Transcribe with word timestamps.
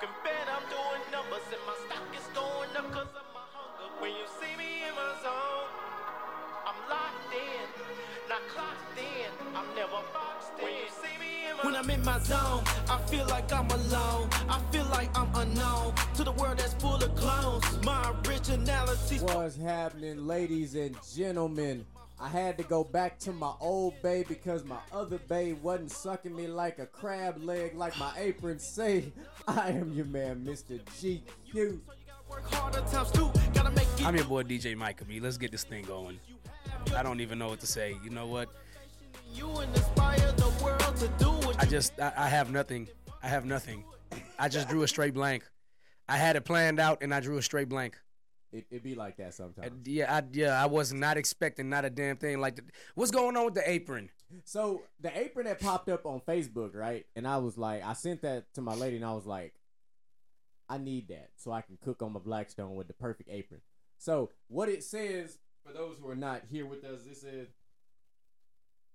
can 0.00 0.10
bet 0.22 0.46
I'm 0.46 0.62
doing 0.70 1.02
numbers 1.10 1.42
and 1.50 1.62
my 1.66 1.74
stock 1.86 2.06
is 2.14 2.26
going 2.30 2.70
up 2.78 2.86
cause 2.92 3.10
of 3.18 3.26
my 3.34 3.42
hunger. 3.50 3.90
When 3.98 4.12
you 4.12 4.26
see 4.38 4.54
me 4.54 4.86
in 4.86 4.94
my 4.94 5.10
zone, 5.26 5.66
I'm 6.62 6.78
locked 6.86 7.34
in, 7.34 7.66
not 8.28 8.42
clocked 8.54 8.94
in. 8.94 9.30
I'm 9.58 9.66
never 9.74 9.98
boxed 10.14 10.54
in. 10.58 10.64
When 10.64 10.74
you 10.74 10.88
see 11.02 11.18
me 11.18 11.50
in 11.50 11.56
my 11.56 11.64
When 11.64 11.74
I'm 11.74 11.90
in 11.90 12.04
my 12.04 12.20
zone, 12.20 12.62
I 12.88 12.98
feel 13.10 13.26
like 13.26 13.52
I'm 13.52 13.68
alone. 13.70 14.30
I 14.48 14.60
feel 14.70 14.86
like 14.86 15.10
I'm 15.18 15.34
unknown 15.34 15.94
to 16.14 16.22
the 16.22 16.32
world 16.32 16.58
that's 16.58 16.74
full 16.74 17.02
of 17.02 17.14
clones. 17.16 17.64
My 17.82 18.14
originality. 18.24 19.18
What's 19.18 19.56
happening, 19.56 20.28
ladies 20.28 20.76
and 20.76 20.94
gentlemen? 21.12 21.84
I 22.20 22.28
had 22.28 22.58
to 22.58 22.64
go 22.64 22.82
back 22.82 23.18
to 23.20 23.32
my 23.32 23.52
old 23.60 24.00
bay 24.02 24.24
because 24.26 24.64
my 24.64 24.78
other 24.92 25.18
bay 25.18 25.52
wasn't 25.52 25.92
sucking 25.92 26.34
me 26.34 26.48
like 26.48 26.80
a 26.80 26.86
crab 26.86 27.42
leg, 27.42 27.76
like 27.76 27.96
my 27.98 28.12
apron 28.18 28.58
say. 28.58 29.12
I 29.48 29.70
am 29.70 29.92
your 29.92 30.06
man, 30.06 30.44
Mr. 30.44 30.80
GQ. 31.00 31.78
I'm 34.04 34.16
your 34.16 34.24
boy 34.24 34.42
DJ 34.42 34.76
Mike 34.76 35.06
B. 35.06 35.20
Let's 35.20 35.38
get 35.38 35.52
this 35.52 35.64
thing 35.64 35.84
going. 35.84 36.18
I 36.96 37.02
don't 37.02 37.20
even 37.20 37.38
know 37.38 37.48
what 37.48 37.60
to 37.60 37.66
say. 37.66 37.96
You 38.02 38.10
know 38.10 38.26
what 38.26 38.48
I 41.58 41.66
just 41.66 42.00
I, 42.00 42.12
I 42.16 42.28
have 42.28 42.50
nothing. 42.50 42.88
I 43.22 43.28
have 43.28 43.44
nothing. 43.44 43.84
I 44.38 44.48
just 44.48 44.68
drew 44.68 44.82
a 44.82 44.88
straight 44.88 45.14
blank. 45.14 45.44
I 46.08 46.16
had 46.16 46.36
it 46.36 46.44
planned 46.44 46.80
out 46.80 47.02
and 47.02 47.14
I 47.14 47.20
drew 47.20 47.38
a 47.38 47.42
straight 47.42 47.68
blank. 47.68 47.98
It, 48.50 48.66
it 48.70 48.82
be 48.82 48.94
like 48.94 49.18
that 49.18 49.34
sometimes. 49.34 49.68
And 49.68 49.86
yeah, 49.86 50.16
I 50.16 50.22
yeah, 50.32 50.62
I 50.62 50.66
was 50.66 50.92
not 50.92 51.18
expecting 51.18 51.68
not 51.68 51.84
a 51.84 51.90
damn 51.90 52.16
thing 52.16 52.40
like 52.40 52.56
the, 52.56 52.62
what's 52.94 53.10
going 53.10 53.36
on 53.36 53.44
with 53.44 53.54
the 53.54 53.68
apron? 53.68 54.08
So 54.44 54.82
the 55.00 55.16
apron 55.18 55.46
that 55.46 55.60
popped 55.60 55.88
up 55.88 56.06
on 56.06 56.20
Facebook, 56.20 56.74
right? 56.74 57.06
And 57.14 57.26
I 57.26 57.38
was 57.38 57.58
like, 57.58 57.84
I 57.84 57.92
sent 57.92 58.22
that 58.22 58.52
to 58.54 58.62
my 58.62 58.74
lady, 58.74 58.96
and 58.96 59.04
I 59.04 59.12
was 59.12 59.26
like, 59.26 59.54
I 60.68 60.78
need 60.78 61.08
that 61.08 61.30
so 61.36 61.52
I 61.52 61.60
can 61.60 61.76
cook 61.82 62.02
on 62.02 62.12
my 62.12 62.20
Blackstone 62.20 62.74
with 62.74 62.88
the 62.88 62.94
perfect 62.94 63.28
apron. 63.30 63.60
So 63.98 64.30
what 64.48 64.68
it 64.68 64.82
says 64.82 65.38
for 65.66 65.72
those 65.72 65.96
who 66.00 66.08
are 66.08 66.16
not 66.16 66.42
here 66.50 66.64
with 66.64 66.84
us, 66.84 67.02
this 67.02 67.24
is 67.24 67.48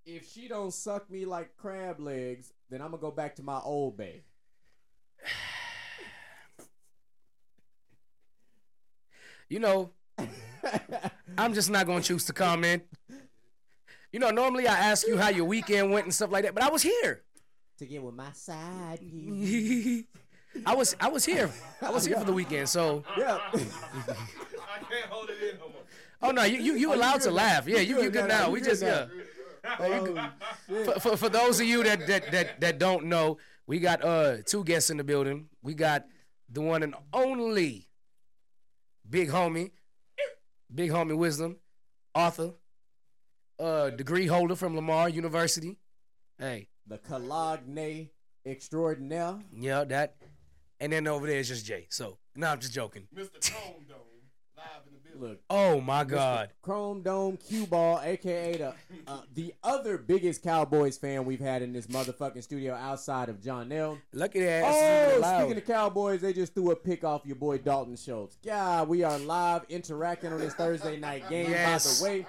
if 0.04 0.30
she 0.32 0.48
don't 0.48 0.72
suck 0.72 1.08
me 1.08 1.24
like 1.26 1.56
crab 1.56 2.00
legs, 2.00 2.52
then 2.70 2.80
I'm 2.80 2.90
gonna 2.90 3.00
go 3.00 3.12
back 3.12 3.36
to 3.36 3.42
my 3.44 3.60
old 3.60 3.96
bay. 3.96 4.24
You 9.48 9.60
know, 9.60 9.90
I'm 11.38 11.54
just 11.54 11.70
not 11.70 11.86
gonna 11.86 12.02
choose 12.02 12.24
to 12.26 12.32
comment. 12.32 12.82
You 14.12 14.20
know, 14.20 14.30
normally 14.30 14.68
I 14.68 14.74
ask 14.74 15.06
you 15.06 15.16
how 15.18 15.28
your 15.28 15.44
weekend 15.44 15.90
went 15.90 16.04
and 16.06 16.14
stuff 16.14 16.30
like 16.30 16.44
that, 16.44 16.54
but 16.54 16.62
I 16.62 16.70
was 16.70 16.82
here. 16.82 17.22
to 17.78 17.86
get 17.86 18.02
with 18.02 18.14
my 18.14 18.30
side 18.32 19.00
piece. 19.00 20.04
I 20.66 20.74
was 20.74 20.94
I 21.00 21.08
was 21.08 21.24
here. 21.24 21.50
I 21.82 21.90
was 21.90 22.04
here 22.06 22.16
for 22.16 22.24
the 22.24 22.32
weekend, 22.32 22.68
so 22.68 23.02
Yeah. 23.18 23.38
I 23.52 24.78
can't 24.78 25.06
hold 25.10 25.28
it 25.30 25.52
in 25.52 25.58
no 25.58 25.68
more. 25.68 25.82
oh 26.22 26.30
no, 26.30 26.44
you 26.44 26.60
you, 26.62 26.74
you 26.76 26.94
allowed 26.94 27.20
to 27.22 27.30
laugh. 27.32 27.66
Yeah, 27.66 27.80
you 27.80 28.00
you 28.02 28.10
good 28.10 28.28
now. 28.28 28.50
We 28.50 28.60
just 28.60 28.82
yeah. 28.82 29.06
oh. 29.80 30.30
For, 30.84 31.00
for, 31.00 31.16
for 31.16 31.28
those 31.28 31.58
of 31.60 31.66
you 31.66 31.82
that, 31.82 32.06
that 32.06 32.30
that 32.30 32.60
that 32.60 32.78
don't 32.78 33.06
know, 33.06 33.38
we 33.66 33.80
got 33.80 34.04
uh 34.04 34.36
two 34.46 34.62
guests 34.62 34.90
in 34.90 34.96
the 34.96 35.04
building. 35.04 35.48
We 35.62 35.74
got 35.74 36.06
the 36.48 36.60
one 36.60 36.84
and 36.84 36.94
only 37.12 37.88
big 39.08 39.28
homie, 39.30 39.70
big 40.74 40.90
homie 40.90 41.16
wisdom, 41.16 41.56
author, 42.14 42.52
uh 43.58 43.90
degree 43.90 44.26
holder 44.26 44.56
from 44.56 44.74
Lamar 44.74 45.08
University. 45.08 45.76
Hey, 46.38 46.68
The 46.86 46.98
Cologne 46.98 48.08
extraordinaire. 48.46 49.38
yeah, 49.52 49.84
that. 49.84 50.16
And 50.80 50.92
then 50.92 51.06
over 51.06 51.26
there 51.26 51.38
is 51.38 51.48
just 51.48 51.64
Jay. 51.64 51.86
So 51.90 52.18
no, 52.34 52.48
I'm 52.48 52.58
just 52.60 52.72
joking. 52.72 53.06
Mr. 53.14 53.40
Chrome 53.52 53.84
Dome, 53.88 53.98
live 54.56 54.66
in 54.86 54.92
the 54.94 54.98
building. 54.98 55.03
Look, 55.18 55.40
Oh 55.50 55.80
my 55.80 56.04
God. 56.04 56.50
Chrome 56.62 57.02
Dome 57.02 57.36
Q 57.36 57.66
Ball, 57.66 58.00
aka 58.02 58.56
the 58.56 58.74
uh, 59.06 59.20
the 59.34 59.54
other 59.62 59.98
biggest 59.98 60.42
Cowboys 60.42 60.98
fan 60.98 61.24
we've 61.24 61.40
had 61.40 61.62
in 61.62 61.72
this 61.72 61.86
motherfucking 61.86 62.42
studio 62.42 62.74
outside 62.74 63.28
of 63.28 63.42
John 63.42 63.68
Nell. 63.68 63.98
Lucky 64.12 64.40
that. 64.40 64.62
Oh, 64.64 65.38
speaking 65.40 65.58
of 65.58 65.66
Cowboys, 65.66 66.20
they 66.20 66.32
just 66.32 66.54
threw 66.54 66.70
a 66.70 66.76
pick 66.76 67.04
off 67.04 67.22
your 67.24 67.36
boy 67.36 67.58
Dalton 67.58 67.96
Schultz. 67.96 68.36
God, 68.44 68.88
we 68.88 69.02
are 69.02 69.18
live 69.18 69.62
interacting 69.68 70.32
on 70.32 70.40
this 70.40 70.54
Thursday 70.54 70.98
night 70.98 71.28
game. 71.28 71.50
Yes. 71.50 72.00
By 72.00 72.08
the 72.08 72.12
way, 72.18 72.26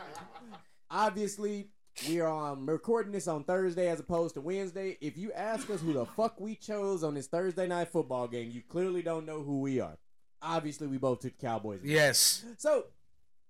obviously 0.90 1.70
we 2.10 2.20
are 2.20 2.52
um, 2.52 2.66
recording 2.70 3.12
this 3.12 3.28
on 3.28 3.44
Thursday 3.44 3.88
as 3.90 4.00
opposed 4.00 4.36
to 4.36 4.42
Wednesday. 4.42 4.98
If 5.00 5.18
you 5.18 5.32
ask 5.32 5.70
us 5.70 5.82
who 5.82 5.94
the 5.94 6.06
fuck 6.06 6.40
we 6.40 6.56
chose 6.56 7.04
on 7.04 7.14
this 7.14 7.28
Thursday 7.28 7.68
night 7.68 7.90
football 7.90 8.28
game, 8.28 8.52
you 8.52 8.62
clearly 8.68 9.02
don't 9.02 9.26
know 9.26 9.42
who 9.42 9.62
we 9.62 9.80
are. 9.80 9.98
Obviously, 10.46 10.88
we 10.88 10.98
both 10.98 11.20
took 11.22 11.38
the 11.38 11.46
Cowboys. 11.46 11.82
yes. 11.84 12.46
So, 12.58 12.86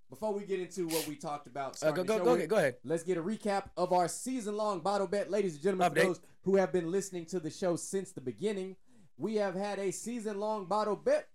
before 0.09 0.33
we 0.33 0.45
get 0.45 0.59
into 0.59 0.87
what 0.87 1.07
we 1.07 1.15
talked 1.15 1.47
about, 1.47 1.81
Uh, 1.83 1.91
go 1.91 2.03
go 2.03 2.23
go 2.23 2.33
with. 2.35 2.47
Go 2.49 2.55
ahead. 2.57 2.77
Let's 2.83 3.03
get 3.03 3.17
a 3.17 3.23
recap 3.23 3.69
of 3.75 3.91
our 3.91 4.07
season-long 4.07 4.79
bottle 4.79 5.07
bet, 5.07 5.29
ladies 5.29 5.55
and 5.55 5.63
gentlemen. 5.63 5.89
For 5.89 5.95
those 5.95 6.19
who 6.43 6.55
have 6.55 6.71
been 6.71 6.89
listening 6.91 7.25
to 7.27 7.39
the 7.39 7.49
show 7.49 7.75
since 7.75 8.11
the 8.11 8.21
beginning, 8.21 8.77
we 9.17 9.35
have 9.35 9.55
had 9.55 9.79
a 9.79 9.91
season-long 9.91 10.65
bottle 10.65 10.95
bet. 10.95 11.27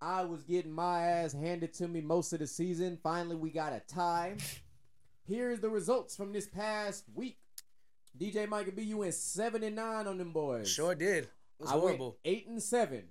I 0.00 0.24
was 0.24 0.44
getting 0.44 0.72
my 0.72 1.02
ass 1.02 1.32
handed 1.32 1.74
to 1.74 1.88
me 1.88 2.00
most 2.00 2.32
of 2.32 2.38
the 2.38 2.46
season. 2.46 2.98
Finally, 3.02 3.36
we 3.36 3.50
got 3.50 3.72
a 3.72 3.80
tie. 3.80 4.36
Here's 5.26 5.60
the 5.60 5.68
results 5.68 6.16
from 6.16 6.32
this 6.32 6.46
past 6.46 7.04
week. 7.14 7.38
DJ 8.18 8.48
Mike 8.48 8.74
B, 8.74 8.82
you 8.82 8.98
went 8.98 9.14
seven 9.14 9.62
and 9.62 9.76
nine 9.76 10.06
on 10.06 10.18
them 10.18 10.32
boys. 10.32 10.68
Sure 10.70 10.94
did. 10.94 11.24
It 11.24 11.30
was 11.58 11.70
I 11.70 11.74
went 11.74 11.82
horrible. 11.84 12.18
eight 12.24 12.46
and 12.48 12.62
seven. 12.62 13.04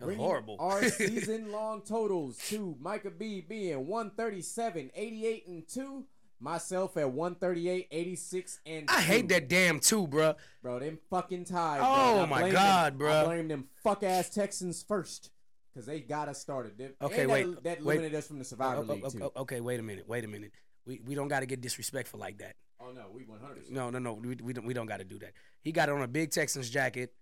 Was 0.00 0.06
Bringing 0.06 0.24
horrible. 0.24 0.56
Our 0.58 0.84
season 0.88 1.52
long 1.52 1.82
totals 1.82 2.38
to 2.48 2.76
Micah 2.80 3.10
B 3.10 3.40
being 3.40 3.86
137, 3.86 4.90
88 4.94 5.46
and 5.46 5.68
2. 5.68 6.04
Myself 6.40 6.96
at 6.98 7.10
138, 7.10 7.88
86 7.90 8.60
and 8.66 8.88
2. 8.88 8.94
I 8.94 9.00
hate 9.00 9.28
that 9.28 9.48
damn 9.48 9.80
two, 9.80 10.06
bro. 10.06 10.34
Bro, 10.62 10.80
them 10.80 10.98
fucking 11.08 11.44
ties. 11.46 11.80
Oh, 11.82 12.26
my 12.26 12.50
God, 12.50 12.98
them, 12.98 13.08
I 13.08 13.24
blame 13.24 13.48
them 13.48 13.68
fuck 13.82 14.02
ass 14.02 14.28
Texans 14.28 14.82
first. 14.82 15.30
Because 15.72 15.86
they 15.86 16.00
got 16.00 16.28
us 16.28 16.40
started. 16.40 16.76
They- 16.76 16.90
Okay, 17.00 17.24
wait, 17.26 17.46
That, 17.46 17.64
that 17.64 17.82
wait. 17.84 17.96
limited 17.96 18.18
us 18.18 18.26
from 18.26 18.40
the 18.40 18.44
Survivor 18.44 18.84
Oh, 18.86 18.92
League, 18.92 19.04
oh, 19.06 19.10
too. 19.10 19.30
okay, 19.38 19.60
wait 19.60 19.80
a 19.80 19.82
minute. 19.82 20.06
Wait 20.08 20.24
a 20.24 20.28
minute. 20.28 20.50
We 20.86 21.00
we 21.06 21.14
don't 21.14 21.28
got 21.28 21.40
to 21.40 21.46
get 21.46 21.62
disrespectful 21.62 22.20
like 22.20 22.38
that. 22.38 22.56
Oh, 22.78 22.90
no, 22.92 23.06
we 23.10 23.24
100 23.24 23.70
No, 23.70 23.88
no, 23.88 23.98
no. 23.98 24.12
We, 24.12 24.34
we 24.36 24.52
don't 24.52 24.66
we 24.66 24.74
don't 24.74 24.86
got 24.86 24.98
to 24.98 25.04
do 25.04 25.18
that. 25.20 25.32
He 25.62 25.72
got 25.72 25.88
on 25.88 26.02
a 26.02 26.08
big 26.08 26.30
Texans 26.30 26.68
jacket. 26.68 27.14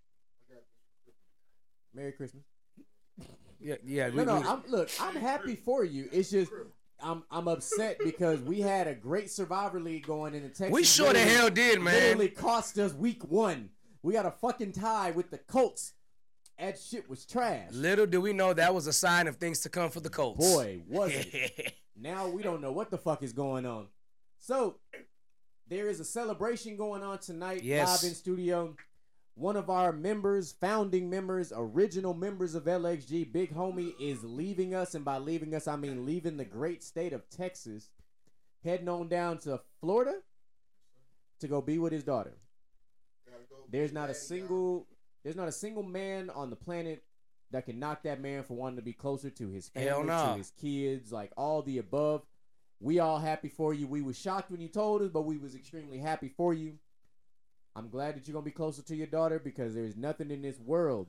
Merry 1.93 2.11
Christmas. 2.11 2.43
Yeah, 3.59 3.75
yeah. 3.85 4.09
No, 4.09 4.15
we- 4.15 4.25
no, 4.25 4.39
we- 4.41 4.47
I'm 4.47 4.63
look. 4.67 4.89
I'm 4.99 5.15
happy 5.15 5.55
for 5.55 5.83
you. 5.85 6.09
It's 6.11 6.31
just 6.31 6.51
I'm 7.01 7.23
I'm 7.31 7.47
upset 7.47 7.97
because 8.03 8.39
we 8.41 8.59
had 8.61 8.87
a 8.87 8.95
great 8.95 9.29
Survivor 9.31 9.79
League 9.79 10.05
going 10.05 10.33
in 10.33 10.43
the 10.43 10.49
Texas. 10.49 10.69
we 10.71 10.83
sure 10.83 11.13
the 11.13 11.19
hell 11.19 11.49
did, 11.49 11.81
man. 11.81 11.93
Literally 11.93 12.29
cost 12.29 12.77
us 12.77 12.93
week 12.93 13.23
one. 13.23 13.69
We 14.01 14.13
got 14.13 14.25
a 14.25 14.31
fucking 14.31 14.73
tie 14.73 15.11
with 15.11 15.29
the 15.31 15.37
Colts. 15.37 15.93
That 16.59 16.77
shit 16.79 17.09
was 17.09 17.25
trash. 17.25 17.69
Little 17.71 18.05
do 18.05 18.21
we 18.21 18.31
know 18.33 18.53
that 18.53 18.73
was 18.75 18.87
a 18.87 18.93
sign 18.93 19.27
of 19.27 19.37
things 19.37 19.61
to 19.61 19.69
come 19.69 19.89
for 19.89 20.01
the 20.01 20.09
Colts. 20.09 20.39
Boy, 20.45 20.81
was 20.87 21.11
it. 21.13 21.73
now 21.99 22.27
we 22.27 22.43
don't 22.43 22.61
know 22.61 22.71
what 22.71 22.91
the 22.91 22.97
fuck 22.97 23.23
is 23.23 23.33
going 23.33 23.65
on. 23.65 23.87
So 24.39 24.75
there 25.67 25.87
is 25.89 25.99
a 26.01 26.05
celebration 26.05 26.75
going 26.75 27.01
on 27.01 27.17
tonight 27.19 27.63
Yes. 27.63 28.03
live 28.03 28.09
in 28.09 28.15
studio. 28.15 28.75
One 29.35 29.57
of 29.57 29.69
our 29.69 29.91
members, 29.91 30.51
founding 30.51 31.09
members, 31.09 31.51
original 31.55 32.13
members 32.13 32.53
of 32.53 32.65
LXG, 32.65 33.31
Big 33.31 33.55
Homie, 33.55 33.93
is 33.99 34.23
leaving 34.23 34.75
us, 34.75 34.93
and 34.93 35.03
by 35.03 35.17
leaving 35.17 35.55
us, 35.55 35.67
I 35.67 35.75
mean 35.75 36.05
leaving 36.05 36.37
the 36.37 36.45
great 36.45 36.83
state 36.83 37.13
of 37.13 37.27
Texas, 37.29 37.89
heading 38.63 38.89
on 38.89 39.07
down 39.07 39.39
to 39.39 39.59
Florida 39.81 40.19
to 41.39 41.47
go 41.47 41.61
be 41.61 41.79
with 41.79 41.91
his 41.91 42.03
daughter. 42.03 42.37
There's 43.71 43.91
not 43.91 44.09
a 44.11 44.13
single 44.13 44.87
there's 45.23 45.35
not 45.35 45.47
a 45.47 45.53
single 45.53 45.83
man 45.83 46.29
on 46.29 46.49
the 46.49 46.55
planet 46.55 47.03
that 47.51 47.65
can 47.65 47.79
knock 47.79 48.03
that 48.03 48.21
man 48.21 48.43
for 48.43 48.55
wanting 48.55 48.75
to 48.75 48.81
be 48.81 48.93
closer 48.93 49.29
to 49.29 49.49
his 49.49 49.69
family, 49.69 50.07
nah. 50.07 50.31
to 50.31 50.37
his 50.37 50.51
kids, 50.51 51.11
like 51.11 51.31
all 51.37 51.61
the 51.61 51.77
above. 51.77 52.23
We 52.79 52.99
all 52.99 53.19
happy 53.19 53.47
for 53.47 53.73
you. 53.73 53.87
We 53.87 54.01
was 54.01 54.19
shocked 54.19 54.51
when 54.51 54.59
you 54.59 54.67
told 54.67 55.01
us, 55.01 55.09
but 55.09 55.21
we 55.21 55.37
was 55.37 55.55
extremely 55.55 55.99
happy 55.99 56.29
for 56.35 56.53
you. 56.53 56.73
I'm 57.75 57.89
glad 57.89 58.15
that 58.15 58.27
you're 58.27 58.33
gonna 58.33 58.45
be 58.45 58.51
closer 58.51 58.81
to 58.83 58.95
your 58.95 59.07
daughter 59.07 59.39
because 59.39 59.73
there's 59.73 59.95
nothing 59.95 60.31
in 60.31 60.41
this 60.41 60.59
world 60.59 61.07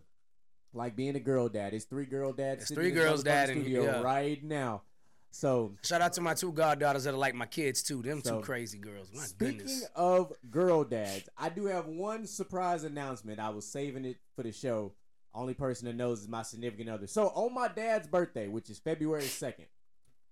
like 0.73 0.97
being 0.97 1.15
a 1.17 1.21
girl 1.21 1.49
dad. 1.49 1.75
It's 1.75 1.85
three 1.85 2.07
girl 2.07 2.33
dads. 2.33 2.63
It's 2.63 2.73
three 2.73 2.89
in 2.89 2.95
girls 2.95 3.23
dad 3.23 3.51
and- 3.51 3.61
studio 3.63 3.85
yeah. 3.85 4.01
right 4.03 4.43
now. 4.43 4.83
So 5.31 5.75
Shout 5.83 6.01
out 6.01 6.13
to 6.13 6.21
my 6.21 6.35
two 6.35 6.53
goddaughters 6.53 7.05
that 7.05 7.15
are 7.15 7.17
like 7.19 7.35
my 7.35 7.47
kids 7.47 7.83
too. 7.83 8.03
Them 8.03 8.23
So, 8.23 8.39
two 8.39 8.45
crazy 8.45 8.79
girls. 8.79 9.11
My 9.13 9.25
Speaking 9.25 9.59
goodness. 9.59 9.85
of 9.97 10.33
girl 10.49 10.85
dads, 10.85 11.29
I 11.37 11.49
do 11.49 11.67
have 11.67 11.87
one 11.87 12.27
surprise 12.27 12.85
announcement. 12.85 13.41
I 13.41 13.49
was 13.51 13.67
saving 13.67 14.05
it 14.05 14.19
for 14.37 14.45
the 14.45 14.53
show. 14.53 14.93
Only 15.35 15.55
person 15.55 15.87
that 15.87 15.97
knows 15.97 16.21
is 16.21 16.29
my 16.29 16.43
significant 16.43 16.89
other. 16.89 17.09
So 17.09 17.27
on 17.31 17.53
my 17.53 17.67
dad's 17.67 18.07
birthday, 18.07 18.47
which 18.47 18.71
is 18.71 18.79
February 18.79 19.25
second, 19.25 19.67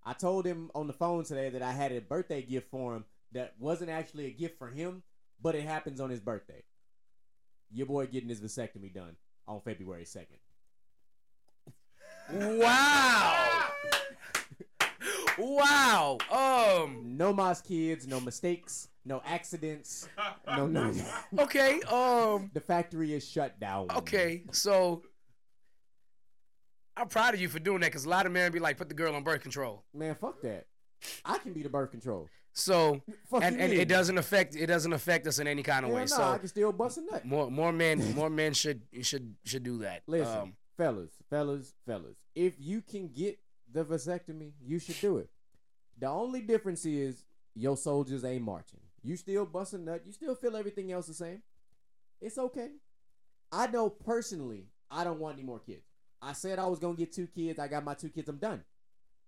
I 0.05 0.12
told 0.12 0.46
him 0.46 0.70
on 0.73 0.87
the 0.87 0.93
phone 0.93 1.25
today 1.25 1.49
that 1.50 1.62
I 1.62 1.73
had 1.73 1.90
a 1.90 2.00
birthday 2.00 2.40
gift 2.43 2.70
for 2.70 2.94
him 2.94 3.05
that 3.32 3.55
wasn't 3.58 3.90
actually 3.90 4.26
a 4.26 4.31
gift 4.31 4.56
for 4.56 4.69
him, 4.69 5.02
but 5.43 5.55
it 5.55 5.65
happens 5.65 6.00
on 6.00 6.11
his 6.11 6.21
birthday. 6.21 6.62
Your 7.73 7.87
boy 7.87 8.06
getting 8.06 8.29
his 8.29 8.41
vasectomy 8.41 8.93
done 8.93 9.17
on 9.49 9.61
February 9.61 10.05
second. 10.05 10.39
Wow. 12.33 13.69
wow. 15.39 16.19
Um. 16.31 17.17
No 17.17 17.33
Moss 17.33 17.61
kids, 17.61 18.06
no 18.06 18.21
mistakes, 18.21 18.89
no 19.05 19.21
accidents, 19.25 20.09
no 20.47 20.67
no. 20.67 20.93
Okay. 21.39 21.81
Um. 21.83 22.50
the 22.55 22.61
factory 22.61 23.12
is 23.12 23.29
shut 23.29 23.59
down. 23.59 23.88
Okay. 23.97 24.45
So. 24.53 25.03
I'm 26.95 27.09
proud 27.09 27.33
of 27.33 27.41
you 27.41 27.49
for 27.49 27.59
doing 27.59 27.81
that 27.81 27.87
because 27.87 28.05
a 28.05 28.09
lot 28.11 28.27
of 28.27 28.33
men 28.33 28.53
be 28.53 28.59
like, 28.59 28.77
put 28.77 28.91
the 28.91 28.95
girl 28.95 29.15
on 29.15 29.23
birth 29.23 29.41
control. 29.41 29.83
Man, 29.95 30.15
fuck 30.15 30.43
that. 30.43 30.67
I 31.25 31.38
can 31.38 31.55
be 31.55 31.62
the 31.62 31.71
birth 31.71 31.91
control. 31.91 32.29
So, 32.54 33.00
Fuck 33.31 33.43
and, 33.44 33.58
and 33.60 33.70
mean? 33.72 33.81
it 33.81 33.88
doesn't 33.88 34.19
affect 34.19 34.54
it 34.56 34.66
doesn't 34.66 34.93
affect 34.93 35.26
us 35.26 35.38
in 35.38 35.46
any 35.46 35.62
kind 35.62 35.84
of 35.84 35.90
Hell 35.90 35.96
way. 35.96 36.02
nah, 36.02 36.06
So 36.16 36.22
I 36.22 36.38
can 36.38 36.49
still 36.49 36.72
bust 36.72 36.99
a 36.99 37.00
nut. 37.02 37.25
more 37.25 37.50
more 37.50 37.72
men 37.72 38.14
more 38.14 38.28
men 38.28 38.52
should 38.52 38.82
should 39.00 39.34
should 39.44 39.62
do 39.62 39.78
that. 39.78 40.02
Listen, 40.06 40.37
Um, 40.38 40.56
fellas, 40.76 41.10
fellas, 41.31 41.75
fellas. 41.87 42.16
If 42.34 42.54
you 42.58 42.82
can 42.82 43.08
get 43.08 43.38
the 43.72 43.84
vasectomy, 43.84 44.52
you 44.62 44.78
should 44.78 45.00
do 45.00 45.16
it. 45.19 45.31
The 45.99 46.08
only 46.08 46.40
difference 46.43 46.84
is 46.84 47.25
your 47.54 47.76
soldiers 47.76 48.25
ain't 48.25 48.43
marching. 48.44 48.81
You 49.02 49.16
still 49.16 49.46
bust 49.46 49.72
a 49.75 49.78
nut. 49.78 50.02
You 50.04 50.12
still 50.12 50.34
feel 50.34 50.54
everything 50.56 50.93
else 50.93 51.06
the 51.06 51.14
same. 51.14 51.43
It's 52.20 52.38
okay. 52.38 52.69
I 53.50 53.66
know 53.66 53.88
personally, 53.90 54.66
I 54.90 55.04
don't 55.04 55.19
want 55.19 55.34
any 55.37 55.43
more 55.43 55.58
kids. 55.58 55.87
I 56.20 56.34
said 56.34 56.58
I 56.58 56.66
was 56.66 56.78
gonna 56.78 56.94
get 56.96 57.12
two 57.12 57.26
kids. 57.26 57.58
I 57.58 57.66
got 57.66 57.82
my 57.84 57.94
two 57.94 58.08
kids. 58.10 58.28
I'm 58.28 58.37
done. 58.37 58.62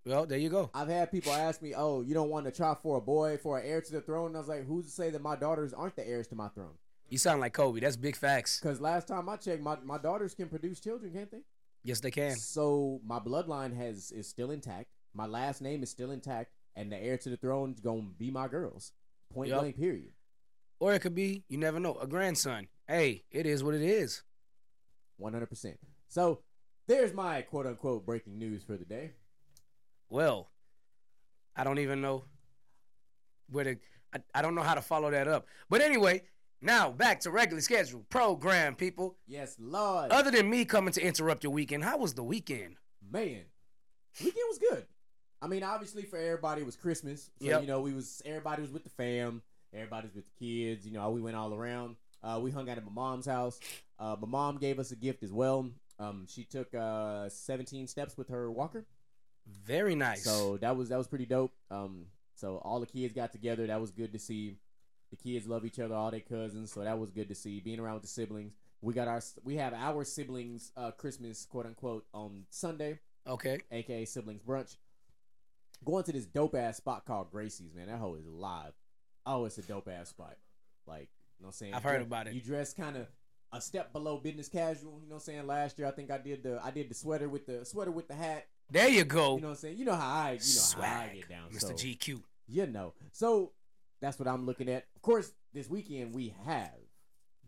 Well, 0.06 0.26
there 0.26 0.38
you 0.38 0.50
go. 0.50 0.70
I've 0.74 0.88
had 0.88 1.10
people 1.10 1.32
ask 1.32 1.62
me, 1.62 1.74
"Oh, 1.74 2.02
you 2.02 2.14
don't 2.14 2.30
want 2.30 2.46
to 2.46 2.52
try 2.52 2.74
for 2.74 2.98
a 2.98 3.00
boy, 3.00 3.38
for 3.38 3.58
an 3.58 3.66
heir 3.66 3.80
to 3.80 3.92
the 3.92 4.00
throne?" 4.00 4.28
And 4.28 4.36
I 4.36 4.40
was 4.40 4.48
like, 4.48 4.66
"Who's 4.66 4.86
to 4.86 4.90
say 4.90 5.10
that 5.10 5.22
my 5.22 5.36
daughters 5.36 5.72
aren't 5.72 5.96
the 5.96 6.06
heirs 6.06 6.26
to 6.28 6.34
my 6.34 6.48
throne?" 6.48 6.74
You 7.08 7.18
sound 7.18 7.40
like 7.40 7.52
Kobe. 7.52 7.80
That's 7.80 7.96
big 7.96 8.16
facts. 8.16 8.60
Because 8.60 8.80
last 8.80 9.08
time 9.08 9.28
I 9.28 9.36
checked, 9.36 9.62
my, 9.62 9.76
my 9.84 9.98
daughters 9.98 10.34
can 10.34 10.48
produce 10.48 10.80
children, 10.80 11.12
can't 11.12 11.30
they? 11.30 11.42
Yes, 11.82 12.00
they 12.00 12.10
can. 12.10 12.36
So 12.36 13.00
my 13.04 13.18
bloodline 13.18 13.76
has 13.76 14.10
is 14.10 14.26
still 14.26 14.50
intact. 14.50 14.88
My 15.12 15.26
last 15.26 15.60
name 15.60 15.82
is 15.82 15.90
still 15.90 16.10
intact, 16.10 16.50
and 16.74 16.90
the 16.90 16.96
heir 16.96 17.18
to 17.18 17.28
the 17.28 17.36
throne 17.36 17.72
is 17.72 17.80
gonna 17.80 18.08
be 18.18 18.30
my 18.30 18.48
girls. 18.48 18.92
Point 19.32 19.50
Yup. 19.50 19.60
blank. 19.60 19.76
Period. 19.76 20.12
Or 20.80 20.92
it 20.92 21.00
could 21.00 21.14
be, 21.14 21.44
you 21.48 21.56
never 21.56 21.78
know, 21.78 21.94
a 21.96 22.06
grandson. 22.06 22.68
Hey, 22.88 23.24
it 23.30 23.46
is 23.46 23.62
what 23.62 23.74
it 23.74 23.82
is. 23.82 24.22
One 25.18 25.32
hundred 25.32 25.46
percent. 25.46 25.78
So 26.08 26.40
there's 26.86 27.14
my 27.14 27.42
quote 27.42 27.66
unquote 27.66 28.04
breaking 28.04 28.38
news 28.38 28.64
for 28.64 28.76
the 28.76 28.84
day. 28.84 29.12
Well, 30.08 30.50
I 31.56 31.64
don't 31.64 31.78
even 31.78 32.00
know 32.00 32.24
where 33.50 33.64
to. 33.64 33.76
I, 34.14 34.18
I 34.34 34.42
don't 34.42 34.54
know 34.54 34.62
how 34.62 34.74
to 34.74 34.82
follow 34.82 35.10
that 35.10 35.28
up. 35.28 35.46
But 35.68 35.80
anyway, 35.80 36.22
now 36.60 36.90
back 36.90 37.20
to 37.20 37.30
regularly 37.30 37.62
scheduled 37.62 38.08
program, 38.08 38.74
people. 38.76 39.16
Yes, 39.26 39.56
Lord. 39.58 40.10
Other 40.12 40.30
than 40.30 40.48
me 40.48 40.64
coming 40.64 40.92
to 40.92 41.02
interrupt 41.04 41.42
your 41.44 41.52
weekend, 41.52 41.84
how 41.84 41.98
was 41.98 42.14
the 42.14 42.22
weekend? 42.24 42.76
Man, 43.10 43.42
weekend 44.20 44.44
was 44.48 44.58
good. 44.58 44.86
I 45.42 45.46
mean, 45.46 45.62
obviously 45.62 46.02
for 46.02 46.16
everybody 46.16 46.62
it 46.62 46.64
was 46.64 46.76
Christmas, 46.76 47.30
so 47.40 47.46
Yep. 47.46 47.60
you 47.62 47.66
know 47.66 47.80
we 47.82 47.92
was 47.92 48.22
everybody 48.24 48.62
was 48.62 48.70
with 48.70 48.82
the 48.84 48.90
fam, 48.90 49.42
everybody's 49.74 50.14
with 50.14 50.24
the 50.24 50.32
kids. 50.46 50.86
You 50.86 50.92
know, 50.92 51.10
we 51.10 51.20
went 51.20 51.36
all 51.36 51.52
around. 51.52 51.96
Uh, 52.22 52.40
we 52.42 52.50
hung 52.50 52.70
out 52.70 52.78
at 52.78 52.84
my 52.86 52.90
mom's 52.92 53.26
house. 53.26 53.60
Uh, 53.98 54.16
my 54.18 54.26
mom 54.26 54.56
gave 54.56 54.78
us 54.78 54.90
a 54.92 54.96
gift 54.96 55.22
as 55.22 55.32
well. 55.32 55.68
Um, 55.98 56.26
she 56.28 56.44
took 56.44 56.72
uh 56.74 57.28
17 57.28 57.86
steps 57.88 58.16
with 58.16 58.28
her 58.28 58.50
walker, 58.50 58.86
Very 59.46 59.94
nice. 59.94 60.24
so 60.24 60.56
that 60.58 60.76
was 60.76 60.88
that 60.88 60.98
was 60.98 61.06
pretty 61.06 61.26
dope. 61.26 61.52
Um, 61.70 62.06
so 62.34 62.56
all 62.64 62.80
the 62.80 62.86
kids 62.86 63.12
got 63.14 63.32
together. 63.32 63.66
That 63.66 63.80
was 63.80 63.90
good 63.90 64.12
to 64.12 64.18
see. 64.18 64.56
The 65.10 65.16
kids 65.16 65.46
love 65.46 65.64
each 65.64 65.78
other, 65.78 65.94
all 65.94 66.10
their 66.10 66.20
cousins, 66.20 66.72
so 66.72 66.80
that 66.82 66.98
was 66.98 67.10
good 67.10 67.28
to 67.28 67.34
see. 67.34 67.60
Being 67.60 67.78
around 67.78 67.94
with 67.94 68.02
the 68.02 68.08
siblings, 68.08 68.52
we 68.80 68.94
got 68.94 69.06
our 69.06 69.22
we 69.44 69.56
have 69.56 69.72
our 69.74 70.02
siblings 70.04 70.72
uh 70.76 70.90
Christmas 70.92 71.46
quote 71.46 71.66
unquote 71.66 72.04
on 72.12 72.44
Sunday 72.50 72.98
okay. 73.26 73.60
aka 73.70 74.04
siblings 74.06 74.42
brunch. 74.42 74.76
Going 75.84 76.04
to 76.04 76.12
this 76.12 76.24
dope 76.26 76.54
ass 76.54 76.78
spot 76.78 77.04
called 77.04 77.30
Gracie's, 77.30 77.74
man. 77.74 77.88
That 77.88 77.98
hoe 77.98 78.14
is 78.14 78.26
live. 78.26 78.72
Oh, 79.26 79.44
it's 79.44 79.58
a 79.58 79.62
dope 79.62 79.88
ass 79.88 80.08
spot. 80.08 80.36
Like, 80.86 81.08
you 81.38 81.42
know 81.42 81.46
what 81.46 81.48
I'm 81.48 81.52
saying? 81.52 81.74
I've 81.74 81.82
heard 81.82 82.00
You- 82.00 82.06
about 82.06 82.26
it. 82.26 82.34
You 82.34 82.40
dress 82.40 82.72
kind 82.72 82.96
of 82.96 83.06
a 83.52 83.60
step 83.60 83.92
below 83.92 84.16
business 84.18 84.48
casual, 84.48 84.98
you 85.02 85.08
know 85.08 85.14
what 85.14 85.22
I'm 85.22 85.26
saying? 85.26 85.46
Last 85.46 85.78
year 85.78 85.86
I 85.86 85.92
think 85.92 86.10
I 86.10 86.18
did 86.18 86.42
the 86.42 86.60
I 86.62 86.70
did 86.70 86.88
the 86.90 86.94
sweater 86.94 87.28
with 87.28 87.46
the 87.46 87.64
sweater 87.64 87.90
with 87.90 88.08
the 88.08 88.14
hat. 88.14 88.46
There 88.70 88.88
you 88.88 89.04
go. 89.04 89.36
You 89.36 89.42
know 89.42 89.48
what 89.48 89.52
I'm 89.52 89.56
saying? 89.58 89.78
You 89.78 89.84
know 89.84 89.94
how 89.94 90.14
I 90.14 90.30
you 90.30 90.34
know 90.36 90.40
Swag. 90.40 90.84
how 90.84 91.00
I 91.00 91.08
get 91.14 91.28
down. 91.28 91.50
Mr. 91.52 91.60
So, 91.60 91.72
GQ. 91.74 92.22
you 92.48 92.66
know. 92.66 92.94
So 93.12 93.52
that's 94.00 94.18
what 94.18 94.28
I'm 94.28 94.46
looking 94.46 94.68
at. 94.68 94.86
Of 94.96 95.02
course, 95.02 95.32
this 95.52 95.68
weekend 95.68 96.14
we 96.14 96.34
have 96.44 96.70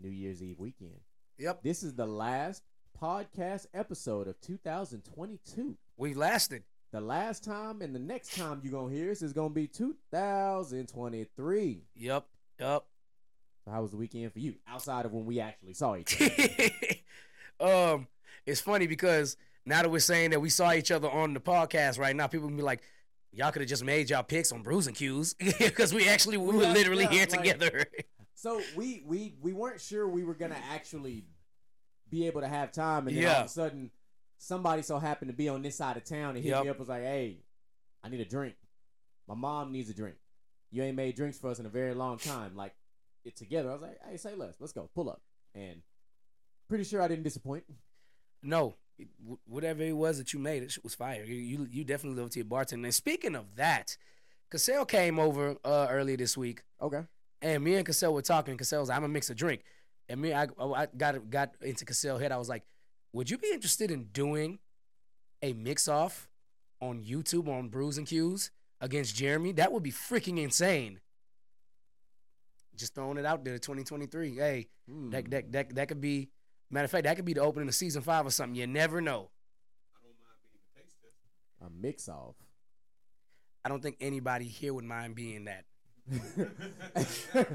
New 0.01 0.11
Year's 0.11 0.43
Eve 0.43 0.59
weekend. 0.59 1.01
Yep. 1.39 1.63
This 1.63 1.83
is 1.83 1.95
the 1.95 2.07
last 2.07 2.63
podcast 3.01 3.67
episode 3.75 4.29
of 4.29 4.41
2022. 4.41 5.77
We 5.97 6.15
lasted. 6.15 6.63
The 6.93 7.01
last 7.01 7.45
time 7.45 7.83
and 7.83 7.95
the 7.95 7.99
next 7.99 8.37
time 8.37 8.61
you're 8.63 8.73
gonna 8.73 8.95
hear 8.95 9.11
us 9.11 9.21
is 9.21 9.33
gonna 9.33 9.51
be 9.51 9.67
2023. 9.67 11.83
Yep. 11.97 12.27
Yep. 12.61 12.85
So 13.65 13.71
how 13.71 13.83
was 13.83 13.91
the 13.91 13.97
weekend 13.97 14.33
for 14.33 14.39
you? 14.39 14.55
Outside 14.69 15.05
of 15.05 15.13
when 15.13 15.27
we 15.27 15.41
actually 15.41 15.75
saw 15.75 15.97
each 15.97 16.17
other. 17.61 17.61
um, 17.95 18.07
it's 18.47 18.61
funny 18.61 18.87
because 18.87 19.37
now 19.67 19.83
that 19.83 19.91
we're 19.91 19.99
saying 19.99 20.31
that 20.31 20.41
we 20.41 20.49
saw 20.49 20.73
each 20.73 20.91
other 20.91 21.11
on 21.11 21.35
the 21.35 21.41
podcast 21.41 21.99
right 21.99 22.15
now, 22.17 22.27
people 22.27 22.49
can 22.49 22.57
be 22.57 22.63
like, 22.63 22.83
"Y'all 23.33 23.51
could 23.53 23.63
have 23.63 23.69
just 23.69 23.85
made 23.85 24.09
y'all 24.09 24.23
picks 24.23 24.53
on 24.53 24.63
Brews 24.63 24.87
and 24.87 24.97
Cues 24.97 25.35
because 25.59 25.93
we 25.99 26.09
actually 26.09 26.37
we, 26.39 26.47
We 26.49 26.57
were 26.57 26.63
got- 26.63 26.75
literally 26.75 27.03
yeah, 27.05 27.11
here 27.11 27.27
like- 27.29 27.43
together." 27.43 27.87
so 28.35 28.61
we 28.77 29.03
we 29.05 29.35
we 29.43 29.53
weren't 29.53 29.81
sure 29.81 30.09
we 30.09 30.25
were 30.25 30.35
gonna 30.35 30.59
actually 30.71 31.25
be 32.09 32.27
able 32.27 32.41
to 32.41 32.49
have 32.49 32.71
time, 32.73 33.09
and 33.09 33.17
then 33.17 33.27
all 33.27 33.41
of 33.41 33.47
a 33.47 33.49
sudden 33.49 33.91
somebody 34.39 34.83
so 34.83 34.99
happened 34.99 35.31
to 35.31 35.37
be 35.37 35.49
on 35.49 35.63
this 35.63 35.77
side 35.77 35.97
of 35.97 36.05
town 36.05 36.37
and 36.37 36.45
hit 36.45 36.51
Yep. 36.51 36.65
me 36.65 36.69
up 36.71 36.79
was 36.79 36.89
like, 36.89 37.03
"Hey, 37.03 37.39
I 38.05 38.09
need 38.09 38.21
a 38.21 38.25
drink. 38.25 38.55
My 39.27 39.35
mom 39.35 39.73
needs 39.73 39.91
a 39.91 39.95
drink. 39.95 40.17
You 40.71 40.83
ain't 40.85 40.97
made 40.97 41.17
drinks 41.17 41.39
for 41.39 41.51
us 41.51 41.59
in 41.59 41.67
a 41.67 41.71
very 41.71 41.95
long 41.95 42.19
time. 42.19 42.55
Like 42.55 42.75
it 43.25 43.35
together." 43.37 43.71
I 43.71 43.73
was 43.73 43.83
like, 43.83 43.99
"Hey, 44.09 44.17
say 44.17 44.35
less. 44.37 44.55
Let's 44.61 44.73
go. 44.73 44.89
Pull 44.95 45.11
up." 45.11 45.21
And 45.55 45.83
pretty 46.69 46.85
sure 46.85 47.01
I 47.03 47.09
didn't 47.09 47.25
disappoint. 47.25 47.65
no, 48.43 48.77
it- 48.99 49.09
whatever 49.47 49.83
it 49.83 49.97
was 49.97 50.19
that 50.19 50.33
you 50.33 50.39
made, 50.39 50.63
it 50.63 50.77
was 50.83 50.95
fire. 50.95 51.25
You 51.25 51.35
you, 51.35 51.67
you 51.71 51.85
definitely 51.85 52.21
lived 52.21 52.33
to 52.33 52.39
your 52.41 52.47
bartender. 52.47 52.87
And 52.87 52.95
speaking 52.95 53.35
of 53.35 53.57
that, 53.57 53.97
Cassell 54.51 54.85
came 54.87 55.19
over 55.19 55.57
uh, 55.65 55.89
earlier 55.91 56.17
this 56.17 56.37
week. 56.37 56.63
Okay. 56.81 57.03
And 57.43 57.63
me 57.63 57.75
and 57.75 57.85
Cassell 57.87 58.15
were 58.15 58.23
talking. 58.23 58.57
Cassell 58.57 58.81
was 58.81 58.89
like, 58.89 58.97
I'm 58.97 59.03
gonna 59.03 59.13
mix 59.13 59.29
a 59.31 59.35
drink. 59.35 59.63
And 60.09 60.21
me, 60.21 60.33
I, 60.33 60.47
I 60.61 60.87
got 60.97 61.29
got 61.31 61.55
into 61.61 61.85
Cassell's 61.85 62.21
head. 62.21 62.33
I 62.33 62.37
was 62.39 62.49
like, 62.49 62.63
Would 63.13 63.29
you 63.31 63.39
be 63.39 63.51
interested 63.53 63.91
in 63.91 64.05
doing 64.13 64.59
a 65.43 65.53
mix 65.53 65.89
off 65.89 66.29
on 66.81 67.03
YouTube 67.03 67.49
on 67.49 67.69
Brews 67.69 67.99
and 67.99 68.07
Cues 68.07 68.51
against 68.81 69.17
Jeremy? 69.17 69.53
That 69.53 69.73
would 69.73 69.83
be 69.83 69.91
freaking 69.93 70.39
insane. 70.43 71.01
Just 72.77 72.95
throwing 72.95 73.17
it 73.17 73.25
out 73.25 73.43
there, 73.45 73.55
2023. 73.59 74.37
Hey, 74.37 74.69
Hmm. 74.89 75.11
that, 75.11 75.31
that 75.31 75.53
that 75.53 75.75
that 75.75 75.89
could 75.89 76.01
be. 76.01 76.29
Matter 76.71 76.85
of 76.87 76.91
fact, 76.91 77.05
that 77.05 77.17
could 77.17 77.25
be 77.25 77.33
the 77.35 77.41
opening 77.43 77.69
of 77.69 77.75
season 77.75 78.03
five 78.03 78.27
or 78.27 78.31
something. 78.31 78.55
You 78.57 78.67
never 78.67 79.01
know. 79.01 79.31
I 79.95 80.01
don't 80.03 80.17
mind 80.21 80.39
being 80.43 80.59
the 80.75 80.81
taste 80.81 80.97
tester. 81.01 81.67
a 81.67 81.71
mix 81.83 82.09
off. 82.09 82.35
I 83.65 83.69
don't 83.69 83.83
think 83.83 83.97
anybody 84.01 84.47
here 84.47 84.75
would 84.75 84.85
mind 84.85 85.15
being 85.15 85.45
that. 85.47 85.65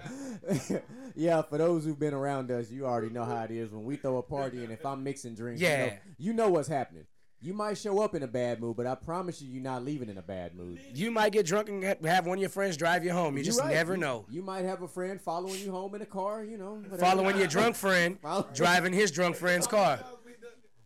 yeah, 1.15 1.41
for 1.41 1.57
those 1.57 1.85
who've 1.85 1.97
been 1.99 2.13
around 2.13 2.51
us, 2.51 2.69
you 2.69 2.85
already 2.85 3.09
know 3.09 3.23
how 3.23 3.43
it 3.43 3.51
is 3.51 3.71
when 3.71 3.83
we 3.85 3.95
throw 3.95 4.17
a 4.17 4.23
party 4.23 4.63
and 4.63 4.71
if 4.73 4.85
I'm 4.85 5.03
mixing 5.03 5.35
drinks, 5.35 5.61
you, 5.61 5.67
know, 5.69 5.73
Yeah. 5.85 5.97
you 6.17 6.33
know 6.33 6.49
what's 6.49 6.67
happening. 6.67 7.05
You 7.43 7.55
might 7.55 7.77
show 7.79 7.99
up 8.01 8.13
in 8.13 8.21
a 8.21 8.27
bad 8.27 8.61
mood, 8.61 8.77
but 8.77 8.85
I 8.85 8.93
promise 8.93 9.41
you, 9.41 9.49
you're 9.51 9.63
not 9.63 9.83
leaving 9.83 10.09
in 10.09 10.17
a 10.19 10.21
bad 10.21 10.53
mood. 10.55 10.79
You 10.93 11.09
might 11.09 11.31
get 11.31 11.47
drunk 11.47 11.69
and 11.69 11.83
have 12.05 12.27
one 12.27 12.37
of 12.37 12.41
your 12.41 12.51
friends 12.51 12.77
drive 12.77 13.03
you 13.03 13.11
home. 13.11 13.35
You 13.35 13.43
just 13.43 13.59
right. 13.59 13.73
never 13.73 13.93
You- 13.95 13.99
know. 13.99 14.25
You 14.29 14.43
might 14.43 14.63
have 14.65 14.83
a 14.83 14.87
friend 14.87 15.19
following 15.19 15.59
you 15.59 15.71
home 15.71 15.95
in 15.95 16.01
a 16.03 16.05
car, 16.05 16.43
you 16.43 16.57
know. 16.57 16.73
whatever. 16.75 16.97
Following 16.97 17.37
your 17.37 17.47
drunk 17.47 17.75
friend, 17.85 18.19
driving 18.53 18.93
his 18.93 19.09
drunk 19.09 19.35
friend's 19.37 19.65
car. 19.65 19.99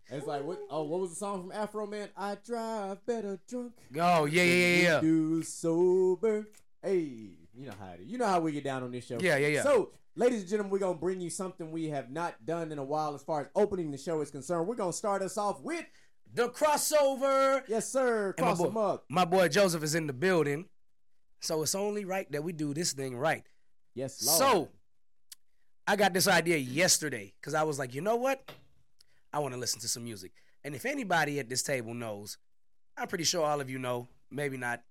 It's 0.10 0.28
like 0.28 0.44
what? 0.46 0.60
Oh, 0.70 0.84
what 0.84 1.00
was 1.02 1.10
the 1.10 1.16
song 1.16 1.50
from 1.50 1.52
Afroman? 1.52 2.10
I 2.16 2.38
drive 2.46 3.04
better 3.08 3.40
drunk. 3.50 3.74
Oh 4.00 4.26
yeah, 4.26 4.44
yeah, 4.44 4.54
yeah, 4.54 4.82
yeah. 4.84 5.02
Do 5.02 5.42
sober. 5.42 6.48
Hey, 6.84 7.00
you 7.56 7.66
know 7.66 7.74
how 7.80 7.94
it 7.94 8.02
is. 8.02 8.08
You 8.08 8.18
know 8.20 8.28
how 8.28 8.40
we 8.40 8.52
get 8.52 8.64
down 8.64 8.84
on 8.84 8.92
this 8.92 9.06
show. 9.08 9.18
Yeah, 9.20 9.38
yeah, 9.38 9.48
yeah. 9.48 9.64
So, 9.64 9.90
ladies 10.16 10.42
and 10.42 10.50
gentlemen, 10.50 10.72
we're 10.72 10.78
gonna 10.80 10.94
bring 10.98 11.20
you 11.22 11.32
something 11.32 11.72
we 11.72 11.90
have 11.90 12.12
not 12.12 12.46
done 12.46 12.72
in 12.72 12.78
a 12.78 12.84
while 12.84 13.16
as 13.16 13.24
far 13.24 13.42
as 13.42 13.48
opening 13.56 13.90
the 13.90 13.98
show 13.98 14.22
is 14.22 14.30
concerned. 14.30 14.68
We're 14.68 14.76
gonna 14.76 14.94
start 14.94 15.24
us 15.24 15.40
off 15.40 15.60
with 15.62 15.84
The 16.36 16.50
crossover. 16.50 17.64
yes, 17.68 17.90
sir. 17.92 18.34
And 18.38 18.46
my 18.46 18.52
Cross 18.52 18.58
boy, 18.60 18.66
them 18.66 18.78
up. 18.78 19.06
my 19.10 19.26
boy 19.26 19.48
Joseph 19.48 19.84
is 19.84 19.96
in 19.96 20.06
the 20.06 20.14
building, 20.14 20.66
so 21.40 21.62
it's 21.64 21.74
only 21.76 22.04
right 22.06 22.30
that 22.34 22.44
we 22.44 22.52
do 22.52 22.74
this 22.74 22.92
thing 22.94 23.16
right. 23.18 23.44
Yes, 23.94 24.22
Lord. 24.26 24.38
So, 24.40 24.70
I 25.88 25.96
got 25.96 26.14
this 26.14 26.28
idea 26.28 26.58
yesterday 26.58 27.34
because 27.40 27.54
I 27.54 27.64
was 27.64 27.80
like, 27.80 27.94
you 27.96 28.02
know 28.02 28.18
what? 28.18 28.52
I 29.32 29.40
want 29.40 29.54
to 29.54 29.60
listen 29.60 29.80
to 29.82 29.88
some 29.88 30.04
music. 30.04 30.34
And 30.66 30.76
if 30.76 30.86
anybody 30.86 31.40
at 31.40 31.48
this 31.48 31.64
table 31.64 31.94
knows, 31.94 32.38
I'm 32.98 33.08
pretty 33.08 33.24
sure 33.24 33.46
all 33.46 33.62
of 33.62 33.70
you 33.70 33.80
know, 33.80 34.08
maybe 34.30 34.58
not. 34.58 34.82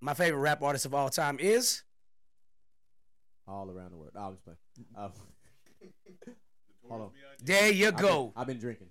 My 0.00 0.14
favorite 0.14 0.40
rap 0.40 0.62
artist 0.62 0.86
of 0.86 0.94
all 0.94 1.08
time 1.10 1.38
is 1.40 1.82
all 3.48 3.68
around 3.70 3.90
the 3.90 3.96
world. 3.96 4.12
I 4.16 4.28
was 4.28 4.38
playing. 4.38 4.58
Uh, 4.96 5.08
hold 6.88 7.00
on. 7.02 7.10
there 7.42 7.70
you 7.72 7.88
I've 7.88 7.96
been- 7.96 8.06
go, 8.06 8.32
I've 8.36 8.46
been 8.46 8.58
drinking. 8.60 8.86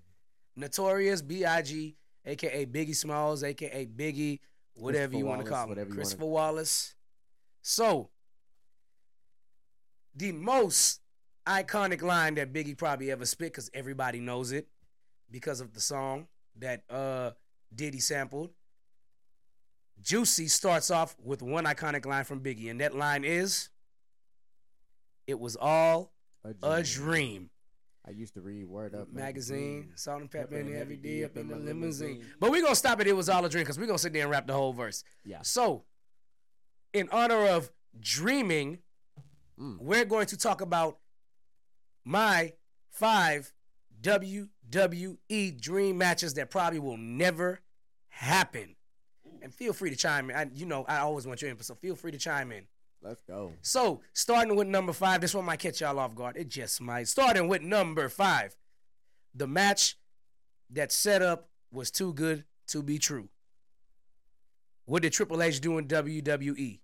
Notorious 0.59 1.21
B.I.G. 1.21 1.95
aka 2.25 2.65
Biggie 2.65 2.95
Smalls, 2.95 3.43
aka 3.43 3.85
Biggie, 3.85 4.39
whatever 4.73 5.15
you 5.15 5.25
want 5.25 5.43
to 5.43 5.49
call 5.49 5.63
him, 5.63 5.69
whatever 5.69 5.87
you 5.87 5.93
wanna- 5.93 6.01
Christopher 6.01 6.25
Wallace. 6.25 6.95
So, 7.61 8.09
the 10.15 10.31
most 10.31 11.01
iconic 11.47 12.01
line 12.01 12.35
that 12.35 12.51
Biggie 12.53 12.77
probably 12.77 13.09
ever 13.11 13.25
spit, 13.25 13.53
because 13.53 13.69
everybody 13.73 14.19
knows 14.19 14.51
it, 14.51 14.67
because 15.31 15.61
of 15.61 15.73
the 15.73 15.81
song 15.81 16.27
that 16.57 16.83
uh 16.89 17.31
Diddy 17.73 17.99
sampled. 17.99 18.53
Juicy 20.01 20.47
starts 20.47 20.89
off 20.89 21.15
with 21.19 21.41
one 21.41 21.65
iconic 21.65 22.05
line 22.05 22.23
from 22.23 22.41
Biggie, 22.41 22.69
and 22.71 22.79
that 22.81 22.95
line 22.95 23.23
is, 23.23 23.69
"It 25.27 25.39
was 25.39 25.55
all 25.55 26.13
a 26.43 26.81
dream." 26.83 27.51
I 28.09 28.11
used 28.11 28.33
to 28.33 28.41
read 28.41 28.65
Word 28.65 28.95
Up 28.95 29.13
magazine, 29.13 29.91
Salt-N-Pepa, 29.93 30.51
and 30.59 30.73
heavy 30.75 30.95
D 30.95 31.23
up 31.23 31.37
in 31.37 31.47
the 31.47 31.55
limousine. 31.55 32.07
limousine. 32.17 32.25
But 32.39 32.49
we're 32.49 32.63
gonna 32.63 32.75
stop 32.75 32.99
it. 33.01 33.05
It 33.07 33.13
was 33.15 33.29
all 33.29 33.45
a 33.45 33.49
dream 33.49 33.63
because 33.63 33.77
we're 33.77 33.85
gonna 33.85 33.99
sit 33.99 34.13
there 34.13 34.23
and 34.23 34.31
rap 34.31 34.47
the 34.47 34.53
whole 34.53 34.73
verse. 34.73 35.03
Yeah. 35.23 35.43
So, 35.43 35.83
in 36.91 37.07
honor 37.11 37.45
of 37.45 37.69
dreaming, 37.99 38.79
Mm. 39.59 39.77
we're 39.79 40.05
going 40.05 40.25
to 40.27 40.37
talk 40.37 40.61
about 40.61 40.97
my 42.05 42.53
five 42.89 43.51
WWE 44.01 45.51
dream 45.61 45.97
matches 45.97 46.33
that 46.35 46.49
probably 46.49 46.79
will 46.79 46.97
never 46.97 47.59
happen. 48.07 48.75
And 49.41 49.53
feel 49.53 49.73
free 49.73 49.89
to 49.89 49.95
chime 49.97 50.29
in. 50.29 50.35
I, 50.35 50.47
you 50.53 50.65
know, 50.65 50.85
I 50.87 50.99
always 50.99 51.27
want 51.27 51.41
your 51.41 51.51
input, 51.51 51.65
so 51.65 51.75
feel 51.75 51.95
free 51.95 52.11
to 52.11 52.17
chime 52.17 52.51
in. 52.53 52.63
Let's 53.01 53.21
go. 53.23 53.53
So, 53.61 54.01
starting 54.13 54.55
with 54.55 54.67
number 54.67 54.91
five, 54.93 55.21
this 55.21 55.33
one 55.33 55.45
might 55.45 55.59
catch 55.59 55.79
y'all 55.81 55.99
off 55.99 56.15
guard. 56.15 56.35
It 56.37 56.49
just 56.49 56.81
might. 56.81 57.07
Starting 57.07 57.47
with 57.47 57.61
number 57.61 58.09
five, 58.09 58.55
the 59.33 59.47
match 59.47 59.97
that 60.71 60.91
set 60.91 61.21
up 61.21 61.49
was 61.71 61.91
too 61.91 62.13
good 62.13 62.43
to 62.67 62.83
be 62.83 62.97
true. 62.99 63.29
What 64.85 65.01
did 65.03 65.13
Triple 65.13 65.41
H 65.41 65.61
do 65.61 65.77
in 65.77 65.87
WWE? 65.87 66.79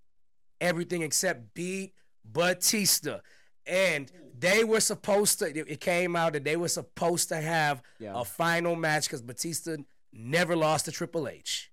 Everything 0.61 1.01
except 1.01 1.53
beat 1.53 1.93
Batista. 2.23 3.19
And 3.65 4.11
they 4.37 4.63
were 4.63 4.79
supposed 4.79 5.39
to, 5.39 5.47
it- 5.47 5.81
came 5.81 6.15
out 6.15 6.33
that 6.33 6.43
they 6.43 6.55
were 6.55 6.67
supposed 6.67 7.29
to 7.29 7.37
have 7.37 7.81
Yeah. 7.99 8.13
a 8.15 8.23
final 8.23 8.75
match 8.75 9.05
because 9.05 9.21
Batista 9.21 9.77
never 10.13 10.55
lost 10.55 10.85
to 10.85 10.91
Triple 10.91 11.27
H. 11.27 11.71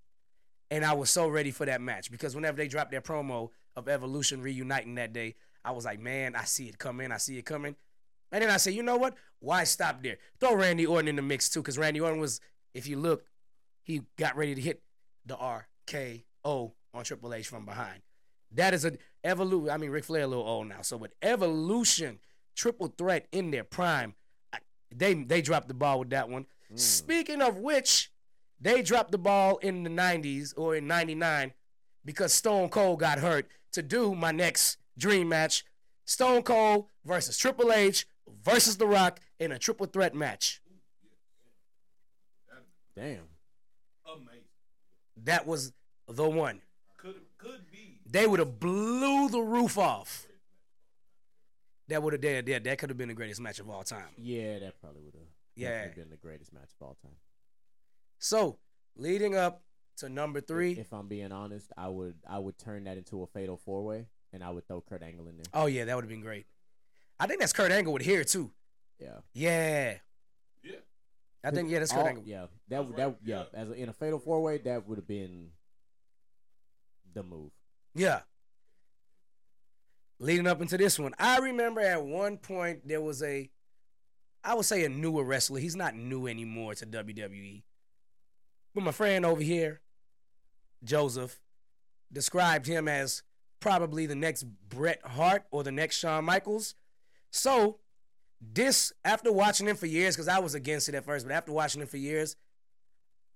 And 0.70 0.84
I 0.86 0.94
was 0.94 1.10
so 1.10 1.28
ready 1.28 1.50
for 1.50 1.66
that 1.66 1.80
match 1.82 2.10
because 2.10 2.34
whenever 2.34 2.56
they 2.56 2.66
dropped 2.66 2.90
their 2.90 3.02
promo 3.02 3.50
of 3.76 3.88
Evolution 3.88 4.42
reuniting 4.42 4.94
that 4.96 5.12
day, 5.12 5.34
I 5.64 5.72
was 5.72 5.84
like, 5.84 6.00
man, 6.00 6.34
I 6.34 6.44
see 6.44 6.68
it 6.68 6.78
coming. 6.78 7.12
I 7.12 7.16
see 7.18 7.38
it 7.38 7.44
coming. 7.44 7.76
And 8.30 8.42
then 8.42 8.50
I 8.50 8.56
said, 8.56 8.74
you 8.74 8.82
know 8.82 8.96
what? 8.96 9.14
Why 9.40 9.64
stop 9.64 10.02
there? 10.02 10.18
Throw 10.40 10.54
Randy 10.54 10.86
Orton 10.86 11.08
in 11.08 11.16
the 11.16 11.22
mix 11.22 11.48
too, 11.48 11.60
because 11.60 11.78
Randy 11.78 12.00
Orton 12.00 12.20
was, 12.20 12.40
if 12.74 12.86
you 12.86 12.98
look, 12.98 13.24
he 13.82 14.02
got 14.16 14.36
ready 14.36 14.54
to 14.54 14.60
hit 14.60 14.82
the 15.26 15.36
RKO 15.36 16.72
on 16.94 17.04
Triple 17.04 17.34
H 17.34 17.48
from 17.48 17.64
behind. 17.64 18.02
That 18.54 18.74
is 18.74 18.84
an 18.84 18.98
evolution. 19.24 19.70
I 19.70 19.76
mean, 19.76 19.90
Ric 19.90 20.04
Flair 20.04 20.22
a 20.22 20.26
little 20.26 20.46
old 20.46 20.68
now, 20.68 20.82
so 20.82 20.96
with 20.96 21.12
evolution, 21.22 22.18
triple 22.54 22.92
threat 22.98 23.26
in 23.32 23.50
their 23.50 23.64
prime, 23.64 24.14
I, 24.52 24.58
they 24.94 25.14
they 25.14 25.40
dropped 25.40 25.68
the 25.68 25.74
ball 25.74 26.00
with 26.00 26.10
that 26.10 26.28
one. 26.28 26.46
Mm. 26.72 26.78
Speaking 26.78 27.40
of 27.40 27.56
which, 27.58 28.10
they 28.60 28.82
dropped 28.82 29.10
the 29.10 29.18
ball 29.18 29.56
in 29.58 29.82
the 29.82 29.90
90s 29.90 30.52
or 30.56 30.76
in 30.76 30.86
99 30.86 31.52
because 32.04 32.32
Stone 32.32 32.68
Cold 32.70 33.00
got 33.00 33.18
hurt 33.18 33.48
to 33.72 33.82
do 33.82 34.14
my 34.14 34.32
next 34.32 34.78
dream 34.98 35.28
match 35.28 35.64
Stone 36.04 36.42
Cold 36.42 36.86
versus 37.04 37.38
Triple 37.38 37.72
H 37.72 38.06
versus 38.44 38.76
The 38.76 38.86
Rock 38.86 39.20
in 39.38 39.52
a 39.52 39.58
triple 39.58 39.86
threat 39.86 40.14
match. 40.14 40.60
Damn. 42.94 43.28
Amazing. 44.06 44.42
That 45.24 45.46
was 45.46 45.72
the 46.08 46.28
one. 46.28 46.60
Could 46.98 47.14
could 47.38 47.70
be. 47.70 48.00
They 48.04 48.26
would 48.26 48.38
have 48.38 48.60
blew 48.60 49.28
the 49.30 49.40
roof 49.40 49.78
off. 49.78 50.26
That 51.88 52.02
would 52.02 52.12
have 52.12 52.24
yeah, 52.24 52.42
yeah, 52.44 52.58
that 52.58 52.78
could 52.78 52.90
have 52.90 52.98
been 52.98 53.08
the 53.08 53.14
greatest 53.14 53.40
match 53.40 53.58
of 53.58 53.70
all 53.70 53.82
time. 53.82 54.04
Yeah, 54.18 54.58
that 54.58 54.80
probably 54.80 55.02
would 55.02 55.14
have. 55.14 55.22
Yeah. 55.54 55.88
been 55.88 56.10
the 56.10 56.16
greatest 56.16 56.52
match 56.52 56.70
of 56.80 56.86
all 56.86 56.96
time. 57.02 57.16
So, 58.18 58.58
leading 58.96 59.34
up 59.34 59.62
to 60.02 60.08
number 60.08 60.40
three. 60.40 60.72
If 60.72 60.92
I'm 60.92 61.08
being 61.08 61.32
honest, 61.32 61.72
I 61.76 61.88
would 61.88 62.14
I 62.28 62.38
would 62.38 62.58
turn 62.58 62.84
that 62.84 62.96
into 62.96 63.22
a 63.22 63.26
fatal 63.26 63.56
four 63.56 63.82
way, 63.82 64.06
and 64.32 64.44
I 64.44 64.50
would 64.50 64.66
throw 64.68 64.80
Kurt 64.80 65.02
Angle 65.02 65.26
in 65.28 65.36
there. 65.36 65.46
Oh 65.54 65.66
yeah, 65.66 65.84
that 65.86 65.94
would 65.96 66.04
have 66.04 66.10
been 66.10 66.20
great. 66.20 66.46
I 67.18 67.26
think 67.26 67.40
that's 67.40 67.52
Kurt 67.52 67.72
Angle 67.72 67.92
with 67.92 68.02
here 68.02 68.24
too. 68.24 68.50
Yeah. 68.98 69.18
Yeah. 69.32 69.94
Yeah. 70.62 70.76
I 71.44 71.50
think 71.50 71.70
yeah, 71.70 71.78
that's 71.80 71.92
Kurt 71.92 72.00
All- 72.02 72.08
Angle. 72.08 72.24
Yeah, 72.26 72.46
that 72.68 72.86
would 72.86 72.96
that 72.96 73.06
right, 73.06 73.16
yeah. 73.24 73.44
yeah. 73.52 73.60
As 73.60 73.70
a, 73.70 73.72
in 73.74 73.88
a 73.88 73.92
fatal 73.92 74.18
four 74.18 74.40
way, 74.42 74.58
that 74.58 74.86
would 74.88 74.98
have 74.98 75.08
been 75.08 75.50
the 77.14 77.22
move. 77.22 77.50
Yeah. 77.94 78.20
Leading 80.18 80.46
up 80.46 80.60
into 80.60 80.78
this 80.78 80.98
one, 80.98 81.14
I 81.18 81.38
remember 81.38 81.80
at 81.80 82.04
one 82.04 82.36
point 82.36 82.86
there 82.86 83.00
was 83.00 83.22
a, 83.24 83.50
I 84.44 84.54
would 84.54 84.64
say 84.64 84.84
a 84.84 84.88
newer 84.88 85.24
wrestler. 85.24 85.58
He's 85.58 85.74
not 85.74 85.96
new 85.96 86.28
anymore 86.28 86.76
to 86.76 86.86
WWE. 86.86 87.64
But 88.74 88.84
my 88.84 88.92
friend 88.92 89.26
over 89.26 89.42
here, 89.42 89.81
Joseph, 90.84 91.40
described 92.12 92.66
him 92.66 92.88
as 92.88 93.22
probably 93.60 94.06
the 94.06 94.14
next 94.14 94.44
Bret 94.68 95.00
Hart 95.04 95.44
or 95.50 95.62
the 95.62 95.72
next 95.72 95.98
Shawn 95.98 96.24
Michaels. 96.24 96.74
So, 97.30 97.78
this, 98.40 98.92
after 99.04 99.32
watching 99.32 99.68
him 99.68 99.76
for 99.76 99.86
years, 99.86 100.16
because 100.16 100.28
I 100.28 100.40
was 100.40 100.54
against 100.54 100.88
it 100.88 100.94
at 100.94 101.04
first, 101.04 101.26
but 101.26 101.32
after 101.32 101.52
watching 101.52 101.80
him 101.80 101.86
for 101.86 101.96
years, 101.96 102.36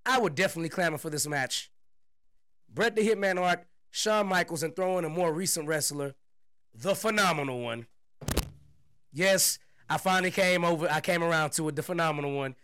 I 0.04 0.18
would 0.18 0.34
definitely 0.34 0.68
clamor 0.68 0.98
for 0.98 1.10
this 1.10 1.26
match. 1.26 1.70
Bret 2.68 2.96
the 2.96 3.08
Hitman 3.08 3.38
Hart, 3.38 3.64
Shawn 3.90 4.26
Michaels, 4.26 4.62
and 4.62 4.74
throw 4.74 4.98
in 4.98 5.04
a 5.04 5.08
more 5.08 5.32
recent 5.32 5.68
wrestler, 5.68 6.14
the 6.74 6.94
phenomenal 6.94 7.60
one. 7.60 7.86
Yes, 9.12 9.58
I 9.88 9.96
finally 9.98 10.30
came 10.30 10.64
over. 10.64 10.88
I 10.90 11.00
came 11.00 11.22
around 11.22 11.50
to 11.52 11.68
it, 11.68 11.76
the 11.76 11.82
phenomenal 11.82 12.36
one, 12.36 12.54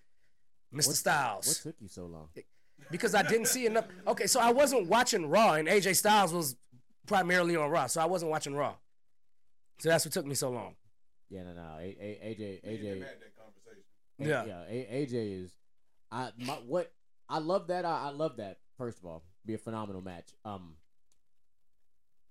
Mr. 0.75 0.93
Styles. 0.93 1.47
What 1.47 1.73
took 1.73 1.81
you 1.81 1.89
so 1.89 2.07
long? 2.07 2.29
Because 2.91 3.15
I 3.15 3.23
didn't 3.23 3.47
see 3.49 3.67
enough. 3.67 3.87
Okay, 4.07 4.27
so 4.27 4.41
I 4.41 4.51
wasn't 4.53 4.87
watching 4.89 5.29
Raw, 5.29 5.55
and 5.55 5.69
AJ 5.69 5.97
Styles 5.97 6.33
was 6.33 6.57
primarily 7.07 7.57
on 7.57 7.71
Raw, 7.71 7.87
so 7.87 8.01
I 8.01 8.05
wasn't 8.07 8.31
watching 8.31 8.55
Raw. 8.55 8.75
So 9.79 9.89
that's 9.89 10.05
what 10.05 10.13
took 10.13 10.27
me 10.27 10.35
so 10.35 10.51
long. 10.51 10.75
Yeah, 11.29 11.45
no, 11.45 11.55
no. 11.55 11.77
A- 11.79 11.97
A- 12.01 12.35
AJ, 12.35 12.65
AJ, 12.65 12.83
him 12.85 13.01
had 13.01 13.09
that 13.21 13.37
conversation. 13.37 13.85
A- 14.21 14.27
Yeah. 14.29 14.45
yeah. 14.47 14.97
AJ 14.97 15.43
is, 15.45 15.51
I 16.11 16.31
my, 16.39 16.53
what 16.67 16.93
I 17.29 17.39
love 17.39 17.69
that. 17.69 17.85
I, 17.85 18.09
I 18.09 18.11
love 18.11 18.37
that. 18.37 18.59
First 18.77 18.99
of 18.99 19.07
all, 19.07 19.23
be 19.47 19.55
a 19.55 19.59
phenomenal 19.59 20.03
match. 20.03 20.29
Um, 20.45 20.75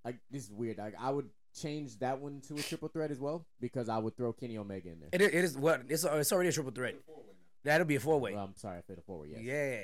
like 0.06 0.18
this 0.30 0.44
is 0.46 0.52
weird. 0.52 0.78
Like 0.78 0.94
I 1.00 1.10
would 1.10 1.30
change 1.60 2.00
that 2.00 2.20
one 2.20 2.42
to 2.48 2.56
a 2.56 2.62
triple 2.62 2.88
threat 2.88 3.12
as 3.12 3.20
well 3.20 3.46
because 3.60 3.90
I 3.90 3.98
would 3.98 4.16
throw 4.16 4.32
Kenny 4.34 4.58
Omega 4.58 4.90
in 4.90 5.00
there. 5.00 5.10
It, 5.12 5.22
it 5.22 5.34
is 5.34 5.58
what 5.58 5.82
it's, 5.90 6.04
it's 6.04 6.32
already 6.32 6.50
a 6.50 6.52
triple 6.52 6.72
threat. 6.72 6.96
Four 7.06 7.18
way 7.18 7.24
now. 7.28 7.34
That'll 7.64 7.88
be 7.88 7.96
a 7.96 8.00
four 8.00 8.20
way. 8.20 8.34
Well, 8.34 8.44
I'm 8.46 8.56
sorry, 8.56 8.78
I 8.78 8.82
failed 8.82 9.02
a 9.08 9.12
way. 9.12 9.28
Yes. 9.32 9.42
Yeah. 9.42 9.82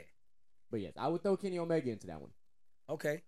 But 0.70 0.82
yes, 0.82 0.94
I 0.98 1.08
would 1.08 1.24
throw 1.24 1.38
Kenny 1.38 1.60
Omega 1.60 1.90
into 1.92 2.08
that 2.08 2.22
one. 2.22 2.32
Okay. 2.90 3.22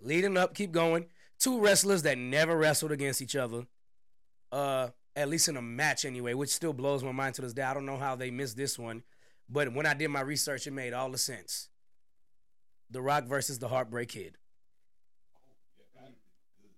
Leading 0.00 0.36
up, 0.36 0.54
keep 0.54 0.72
going. 0.72 1.06
Two 1.38 1.60
wrestlers 1.60 2.02
that 2.02 2.18
never 2.18 2.56
wrestled 2.56 2.92
against 2.92 3.20
each 3.22 3.36
other. 3.36 3.66
Uh, 4.52 4.88
at 5.16 5.28
least 5.28 5.48
in 5.48 5.56
a 5.56 5.62
match 5.62 6.04
anyway, 6.04 6.34
which 6.34 6.50
still 6.50 6.72
blows 6.72 7.02
my 7.02 7.12
mind 7.12 7.34
to 7.34 7.42
this 7.42 7.52
day. 7.52 7.62
I 7.62 7.74
don't 7.74 7.86
know 7.86 7.96
how 7.96 8.16
they 8.16 8.30
missed 8.30 8.56
this 8.56 8.78
one, 8.78 9.02
but 9.48 9.72
when 9.74 9.86
I 9.86 9.94
did 9.94 10.08
my 10.08 10.20
research, 10.20 10.66
it 10.66 10.72
made 10.72 10.92
all 10.92 11.10
the 11.10 11.18
sense. 11.18 11.68
The 12.90 13.02
Rock 13.02 13.24
versus 13.24 13.58
the 13.58 13.68
Heartbreak 13.68 14.10
Kid. 14.10 14.36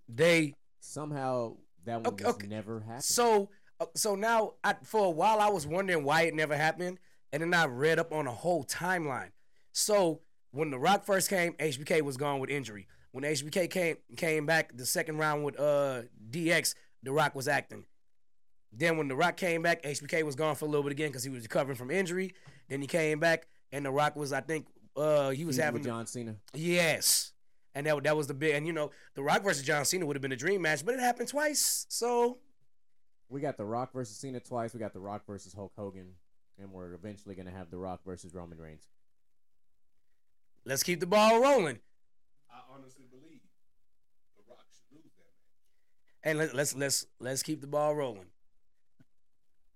They 0.07 0.53
Somehow 0.79 1.55
that 1.85 2.01
one 2.03 2.13
Okay, 2.13 2.25
okay. 2.25 2.47
never 2.47 2.81
happened. 2.81 3.03
so 3.03 3.49
uh, 3.79 3.85
so 3.95 4.15
now 4.15 4.53
I, 4.63 4.75
for 4.83 5.05
a 5.05 5.09
while 5.09 5.39
I 5.39 5.47
was 5.49 5.65
wondering 5.65 6.03
why 6.03 6.23
it 6.23 6.35
never 6.35 6.55
happened, 6.55 6.99
and 7.31 7.41
then 7.41 7.53
I 7.53 7.65
read 7.65 7.99
up 7.99 8.11
on 8.11 8.27
a 8.27 8.31
whole 8.31 8.63
timeline. 8.65 9.31
So 9.73 10.21
when 10.51 10.69
The 10.69 10.79
Rock 10.79 11.03
first 11.03 11.29
came, 11.29 11.53
HBK 11.53 12.01
was 12.01 12.15
gone 12.15 12.39
with 12.39 12.49
injury. 12.49 12.87
When 13.11 13.23
HBK 13.23 13.69
came 13.69 13.97
came 14.15 14.45
back 14.45 14.75
the 14.75 14.85
second 14.85 15.17
round 15.17 15.43
with 15.43 15.59
uh 15.59 16.03
DX, 16.31 16.75
The 17.03 17.11
Rock 17.11 17.35
was 17.35 17.47
acting. 17.47 17.85
Then 18.71 18.97
when 18.97 19.07
The 19.07 19.15
Rock 19.15 19.37
came 19.37 19.61
back, 19.61 19.83
HBK 19.83 20.23
was 20.23 20.35
gone 20.35 20.55
for 20.55 20.65
a 20.65 20.67
little 20.67 20.83
bit 20.83 20.91
again 20.93 21.09
because 21.09 21.23
he 21.23 21.29
was 21.29 21.43
recovering 21.43 21.77
from 21.77 21.91
injury. 21.91 22.33
Then 22.69 22.81
he 22.81 22.87
came 22.87 23.19
back, 23.19 23.47
and 23.71 23.85
The 23.85 23.91
Rock 23.91 24.15
was 24.15 24.31
I 24.31 24.41
think 24.41 24.67
uh 24.95 25.29
he 25.31 25.43
was 25.45 25.57
Feuding 25.57 25.65
having 25.65 25.81
with 25.81 25.87
John 25.89 26.07
Cena. 26.07 26.35
Yes. 26.53 27.31
And 27.75 27.87
that, 27.87 28.03
that 28.03 28.15
was 28.15 28.27
the 28.27 28.35
big, 28.35 28.53
and 28.53 28.67
you 28.67 28.73
know, 28.73 28.91
The 29.15 29.23
Rock 29.23 29.43
versus 29.43 29.63
John 29.63 29.83
Cena 29.85 30.05
would 30.05 30.15
have 30.15 30.21
been 30.21 30.31
a 30.31 30.35
dream 30.35 30.61
match, 30.61 30.85
but 30.85 30.93
it 30.93 30.99
happened 30.99 31.27
twice. 31.29 31.87
So 31.89 32.37
We 33.29 33.41
got 33.41 33.57
The 33.57 33.65
Rock 33.65 33.93
versus 33.93 34.15
Cena 34.15 34.39
twice. 34.39 34.75
We 34.75 34.79
got 34.79 34.93
The 34.93 34.99
Rock 34.99 35.25
versus 35.25 35.53
Hulk 35.53 35.71
Hogan, 35.75 36.13
and 36.59 36.71
we're 36.71 36.93
eventually 36.93 37.33
gonna 37.33 37.49
have 37.51 37.71
The 37.71 37.79
Rock 37.79 38.01
versus 38.05 38.33
Roman 38.35 38.59
Reigns. 38.59 38.87
Let's 40.65 40.83
keep 40.83 40.99
the 40.99 41.05
ball 41.07 41.41
rolling. 41.41 41.79
I 42.51 42.59
honestly 42.73 43.05
believe 43.09 43.39
The 44.35 44.43
Rock 44.49 44.65
should 44.71 44.97
lose 44.97 45.11
that 45.17 45.23
match. 45.23 46.23
And 46.23 46.39
let, 46.39 46.55
let's 46.55 46.75
let's 46.75 47.05
let's 47.19 47.43
keep 47.43 47.61
the 47.61 47.67
ball 47.67 47.95
rolling. 47.95 48.25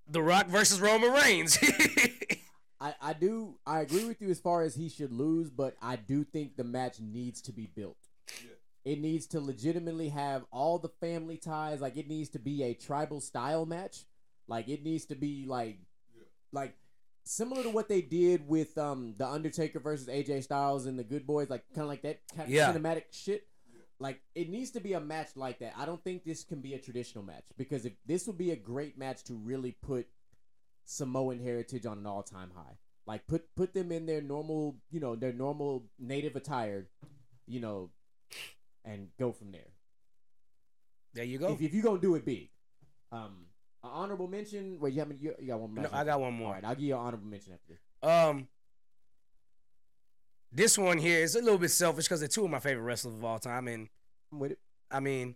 The 0.10 0.22
Rock 0.22 0.48
versus 0.48 0.80
Roman 0.80 1.12
Reigns. 1.12 1.58
I 1.62 2.38
I, 2.80 2.94
I 3.02 3.14
do 3.14 3.56
I 3.66 3.82
agree 3.82 4.06
with 4.06 4.22
you 4.22 4.30
as 4.30 4.40
far 4.40 4.62
as 4.62 4.76
he 4.76 4.88
should 4.90 5.12
lose, 5.12 5.50
but 5.50 5.76
I 5.82 5.96
do 5.96 6.24
think 6.24 6.56
the 6.56 6.64
match 6.64 7.00
needs 7.00 7.42
to 7.44 7.52
be 7.52 7.68
built. 7.76 7.98
Yeah. 8.44 8.52
It 8.94 9.02
needs 9.02 9.28
to 9.28 9.42
legitimately 9.42 10.10
have 10.10 10.46
all 10.52 10.78
the 10.80 10.90
family 11.02 11.38
ties. 11.38 11.82
Like 11.82 11.98
it 11.98 12.08
needs 12.08 12.30
to 12.30 12.40
be 12.40 12.64
a 12.64 12.74
tribal 12.74 13.20
style 13.20 13.66
match. 13.66 14.06
Like 14.48 14.70
it 14.70 14.84
needs 14.84 15.06
to 15.08 15.16
be 15.16 15.46
like 15.48 15.78
Yeah. 16.16 16.24
like 16.54 16.76
similar 17.28 17.64
to 17.64 17.70
what 17.70 17.88
they 17.90 18.02
did 18.02 18.48
with 18.48 18.78
um 18.78 19.16
the 19.18 19.28
Undertaker 19.28 19.80
versus 19.80 20.08
AJ 20.08 20.44
Styles 20.44 20.86
and 20.86 20.98
the 20.98 21.04
Good 21.04 21.26
Boys, 21.28 21.50
like 21.50 21.64
kind 21.74 21.84
of 21.84 21.90
like 21.90 22.02
that 22.04 22.20
kind 22.36 22.50
Yeah. 22.50 22.74
cinematic 22.74 23.04
shit. 23.12 23.48
Like 24.00 24.22
it 24.36 24.50
needs 24.50 24.72
to 24.72 24.80
be 24.80 24.94
a 24.94 25.00
match 25.00 25.30
like 25.36 25.60
that. 25.60 25.74
I 25.76 25.86
don't 25.86 26.04
think 26.04 26.24
this 26.24 26.44
can 26.44 26.62
be 26.62 26.74
a 26.76 26.80
traditional 26.80 27.24
match 27.24 27.46
because 27.58 27.86
if 27.86 27.94
this 28.06 28.28
would 28.28 28.38
be 28.38 28.52
a 28.52 28.56
great 28.56 28.98
match 28.98 29.24
to 29.26 29.34
really 29.34 29.72
put 29.82 30.08
Samoan 30.86 31.40
heritage 31.40 31.86
on 31.86 31.98
an 31.98 32.06
all 32.06 32.24
time 32.24 32.52
high. 32.56 32.78
Like 33.06 33.28
put 33.28 33.54
put 33.56 33.74
them 33.74 33.92
in 33.92 34.06
their 34.06 34.22
normal, 34.22 34.78
you 34.92 35.00
know, 35.00 35.16
their 35.16 35.34
normal 35.34 35.86
native 36.00 36.36
attire, 36.36 36.88
you 37.46 37.60
know, 37.60 37.90
and 38.86 39.10
go 39.20 39.32
from 39.32 39.52
there. 39.52 39.72
There 41.14 41.24
you 41.26 41.40
go. 41.40 41.54
If, 41.54 41.62
if 41.62 41.74
you're 41.74 41.84
gonna 41.84 42.00
do 42.00 42.16
it 42.16 42.26
big, 42.26 42.50
um, 43.12 43.47
an 43.84 43.90
honorable 43.92 44.28
mention. 44.28 44.80
Wait, 44.80 44.94
you 44.94 45.00
have 45.00 45.12
you, 45.20 45.34
you 45.40 45.48
got 45.48 45.60
one. 45.60 45.74
more. 45.74 45.84
No, 45.84 45.90
I 45.94 46.04
got 46.04 46.20
one 46.20 46.34
more. 46.34 46.54
right, 46.54 46.64
I'll 46.64 46.76
give 46.76 46.86
you 46.86 46.96
an 46.96 47.02
honorable 47.02 47.28
mention 47.28 47.54
after 47.54 47.74
this. 47.74 48.10
Um, 48.10 48.48
this 50.52 50.78
one 50.78 50.98
here 50.98 51.20
is 51.20 51.36
a 51.36 51.42
little 51.42 51.58
bit 51.60 51.72
selfish 51.72 52.06
because 52.06 52.20
they're 52.20 52.30
two 52.30 52.46
of 52.46 52.52
my 52.52 52.60
favorite 52.60 52.84
wrestlers 52.84 53.16
of 53.16 53.24
all 53.24 53.40
time, 53.40 53.68
and 53.68 53.90
I'm 54.32 54.40
with 54.40 54.52
it. 54.52 54.60
I 54.90 55.00
mean, 55.00 55.36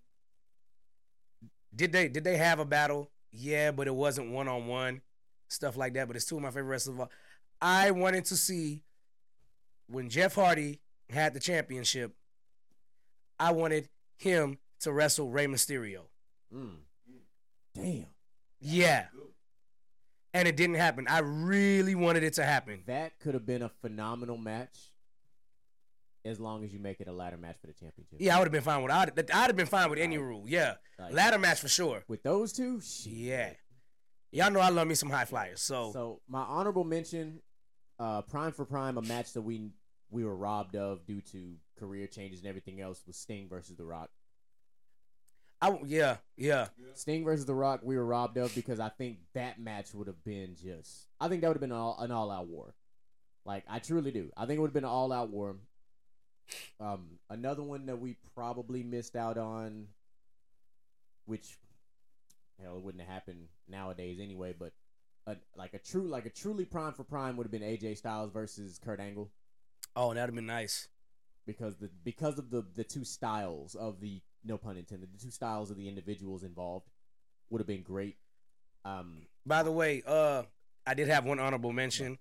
did 1.76 1.92
they 1.92 2.08
did 2.08 2.24
they 2.24 2.38
have 2.38 2.60
a 2.60 2.66
battle? 2.66 3.10
Yeah, 3.32 3.72
but 3.72 3.88
it 3.88 3.96
wasn't 3.96 4.32
one 4.32 4.48
on 4.48 4.68
one, 4.68 5.02
stuff 5.48 5.78
like 5.78 5.94
that. 5.94 6.08
But 6.08 6.16
it's 6.16 6.26
two 6.26 6.36
of 6.38 6.42
my 6.42 6.50
favorite 6.50 6.66
wrestlers. 6.66 6.96
Of 6.96 7.02
all. 7.02 7.12
I 7.62 7.92
wanted 7.92 8.26
to 8.26 8.38
see 8.38 8.82
when 9.88 10.10
Jeff 10.10 10.36
Hardy 10.36 10.80
had 11.10 11.34
the 11.34 11.40
championship. 11.40 12.14
I 13.40 13.52
wanted 13.52 13.90
him 14.18 14.60
to 14.82 14.92
wrestle 14.92 15.30
Rey 15.30 15.48
Mysterio. 15.48 16.02
Mm. 16.54 16.76
Damn, 17.74 18.06
Yeah, 18.62 19.08
and 20.34 20.48
it 20.48 20.56
didn't 20.56 20.76
happen. 20.76 21.08
I 21.10 21.20
really 21.20 21.96
wanted 21.96 22.24
it 22.24 22.34
to 22.34 22.44
happen. 22.46 22.84
that 22.88 23.20
could 23.20 23.34
have 23.34 23.46
been 23.46 23.62
a 23.64 23.70
phenomenal 23.82 24.38
match. 24.38 24.78
As 26.24 26.40
long 26.40 26.64
as 26.64 26.72
you 26.72 26.80
make 26.80 27.02
it 27.02 27.08
a 27.08 27.12
ladder 27.12 27.38
match 27.38 27.56
for 27.60 27.66
the 27.66 27.74
championship. 27.74 28.18
Yeah, 28.20 28.36
I 28.36 28.40
would 28.40 28.46
have 28.46 28.52
been 28.52 28.62
fine 28.62 28.84
with. 28.84 28.92
I'd, 28.92 29.10
I'd 29.18 29.48
have 29.48 29.56
been 29.56 29.66
fine 29.66 29.90
with 29.90 29.98
any 29.98 30.20
rule. 30.20 30.44
Yeah, 30.48 30.76
Like, 31.00 31.14
ladder 31.14 31.40
match 31.40 31.60
for 31.62 31.68
sure. 31.68 32.04
with 32.08 32.22
those 32.22 32.54
two, 32.54 32.80
shit. 32.80 33.12
Yeah, 33.12 33.54
y'all 34.32 34.52
know 34.52 34.60
I 34.60 34.70
love 34.70 34.88
me 34.88 34.94
some 34.94 35.10
high 35.10 35.26
flyers. 35.26 35.64
So, 35.64 35.90
So 35.94 36.22
my 36.28 36.42
honorable 36.44 36.84
mention, 36.84 37.40
uh, 37.98 38.22
prime 38.22 38.52
for 38.52 38.66
prime, 38.66 39.00
a 39.00 39.02
match 39.02 39.34
that 39.34 39.42
we 39.42 39.72
we 40.12 40.24
were 40.24 40.36
robbed 40.36 40.76
of 40.76 41.08
due 41.08 41.22
to 41.22 41.56
career 41.80 42.06
changes 42.06 42.42
and 42.42 42.48
everything 42.50 42.82
else 42.82 43.02
was 43.08 43.18
Sting 43.18 43.48
versus 43.50 43.76
The 43.78 43.86
Rock. 43.86 44.12
I 45.62 45.78
yeah 45.86 46.18
yeah 46.38 46.68
Sting 46.96 47.24
versus 47.24 47.46
The 47.46 47.54
Rock, 47.54 47.82
we 47.84 47.96
were 47.96 48.06
robbed 48.06 48.38
of 48.38 48.54
because 48.56 48.80
I 48.80 48.90
think 48.90 49.20
that 49.34 49.60
match 49.60 49.94
would 49.94 50.08
have 50.08 50.24
been 50.24 50.56
just. 50.56 51.08
I 51.20 51.28
think 51.28 51.42
that 51.42 51.48
would 51.48 51.56
have 51.58 51.62
been 51.62 51.72
all, 51.72 51.98
an 52.00 52.12
all 52.12 52.32
out 52.32 52.48
war. 52.48 52.74
Like 53.46 53.64
I 53.70 53.80
truly 53.80 54.12
do. 54.12 54.32
I 54.36 54.46
think 54.46 54.58
it 54.58 54.62
would 54.62 54.70
have 54.70 54.74
been 54.74 54.84
an 54.84 54.90
all 54.90 55.12
out 55.12 55.30
war. 55.30 55.58
Um, 56.80 57.20
another 57.30 57.64
one 57.64 57.86
that 57.86 58.00
we 58.00 58.18
probably 58.36 58.84
missed 58.84 59.16
out 59.16 59.38
on, 59.38 59.88
which 61.26 61.58
hell 62.62 62.76
it 62.78 62.82
wouldn't 62.84 63.04
have 63.04 63.12
happened 63.12 63.48
nowadays 63.70 64.20
anyway. 64.22 64.54
But 64.58 64.74
a, 65.28 65.38
like 65.56 65.74
a 65.74 65.80
true, 65.80 66.08
like 66.08 66.26
a 66.26 66.30
truly 66.30 66.66
prime 66.66 66.94
for 66.94 67.04
prime 67.04 67.38
would 67.38 67.46
have 67.46 67.52
been 67.52 67.62
AJ 67.62 67.98
Styles 67.98 68.32
versus 68.32 68.80
Kurt 68.84 69.00
Angle 69.00 69.30
Oh, 69.96 70.10
that'd 70.14 70.30
have 70.30 70.36
been 70.36 70.46
nice. 70.46 70.88
because 71.46 71.76
the 71.78 71.90
because 72.04 72.38
of 72.40 72.50
the 72.50 72.66
the 72.76 72.84
two 72.84 73.04
styles 73.04 73.76
of 73.76 74.00
the 74.02 74.22
no 74.44 74.58
pun 74.58 74.78
intended 74.78 75.10
the 75.14 75.18
two 75.18 75.32
styles 75.32 75.72
of 75.72 75.78
the 75.78 75.88
individuals 75.88 76.44
involved 76.44 76.88
would 77.50 77.60
have 77.60 77.68
been 77.68 77.84
great. 77.84 78.18
Um, 78.86 79.24
By 79.46 79.64
the 79.64 79.72
way, 79.72 80.02
uh, 80.06 80.44
I 80.86 80.94
did 80.94 81.08
have 81.08 81.26
one 81.26 81.40
honorable 81.40 81.74
mention, 81.74 82.18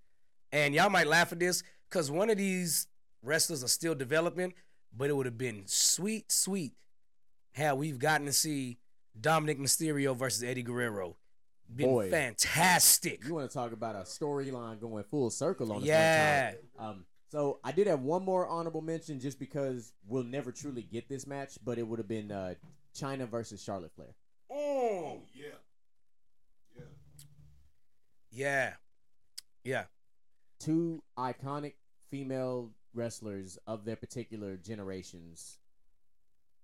and 0.53 0.75
y'all 0.75 0.91
might 0.91 1.07
laugh 1.07 1.33
at 1.33 1.39
this 1.39 1.63
because 1.89 2.11
one 2.11 2.31
of 2.31 2.37
these 2.37 2.87
wrestlers 3.23 3.65
are 3.65 3.69
still 3.69 3.95
developing, 3.95 4.53
but 4.97 5.09
it 5.09 5.17
would 5.17 5.27
have 5.27 5.39
been 5.39 5.63
sweet, 5.67 6.31
sweet 6.31 6.75
how 7.55 7.75
we've 7.75 7.99
gotten 7.99 8.27
to 8.27 8.33
see 8.33 8.79
Dominik 9.19 9.59
Mysterio 9.59 10.17
versus 10.17 10.43
Eddie 10.43 10.63
Guerrero. 10.63 11.17
Been 11.75 11.87
Boy. 11.87 12.11
fantastic. 12.11 13.25
you 13.25 13.35
want 13.35 13.49
to 13.49 13.55
talk 13.55 13.73
about 13.73 13.95
a 13.95 14.01
storyline 14.01 14.81
going 14.81 15.05
full 15.05 15.31
circle 15.31 15.73
on 15.73 15.83
us 15.83 15.85
Yeah. 15.85 16.55
Um, 16.79 17.05
so 17.31 17.61
I 17.65 17.73
did 17.73 17.87
have 17.87 18.01
one 18.03 18.25
more 18.25 18.47
honorable 18.47 18.83
mention 18.83 19.19
just 19.21 19.39
because 19.39 19.93
we'll 20.07 20.25
never 20.25 20.53
truly 20.53 20.83
get 20.83 21.09
this 21.09 21.27
match, 21.27 21.59
but 21.65 21.79
it 21.79 21.87
would 21.87 21.99
have 21.99 22.09
been 22.09 22.31
uh, 22.31 22.55
Chyna 22.95 23.29
versus 23.29 23.63
Charlotte 23.63 23.93
Flair. 23.95 24.15
Oh 24.51 25.23
yeah. 25.33 25.47
Yeah. 26.77 26.83
Yeah. 28.31 28.73
Yeah. 29.65 29.85
Two 30.59 31.03
iconic 31.19 31.75
female 32.11 32.71
wrestlers 32.95 33.59
of 33.67 33.85
their 33.85 33.97
particular 33.97 34.57
generations, 34.57 35.59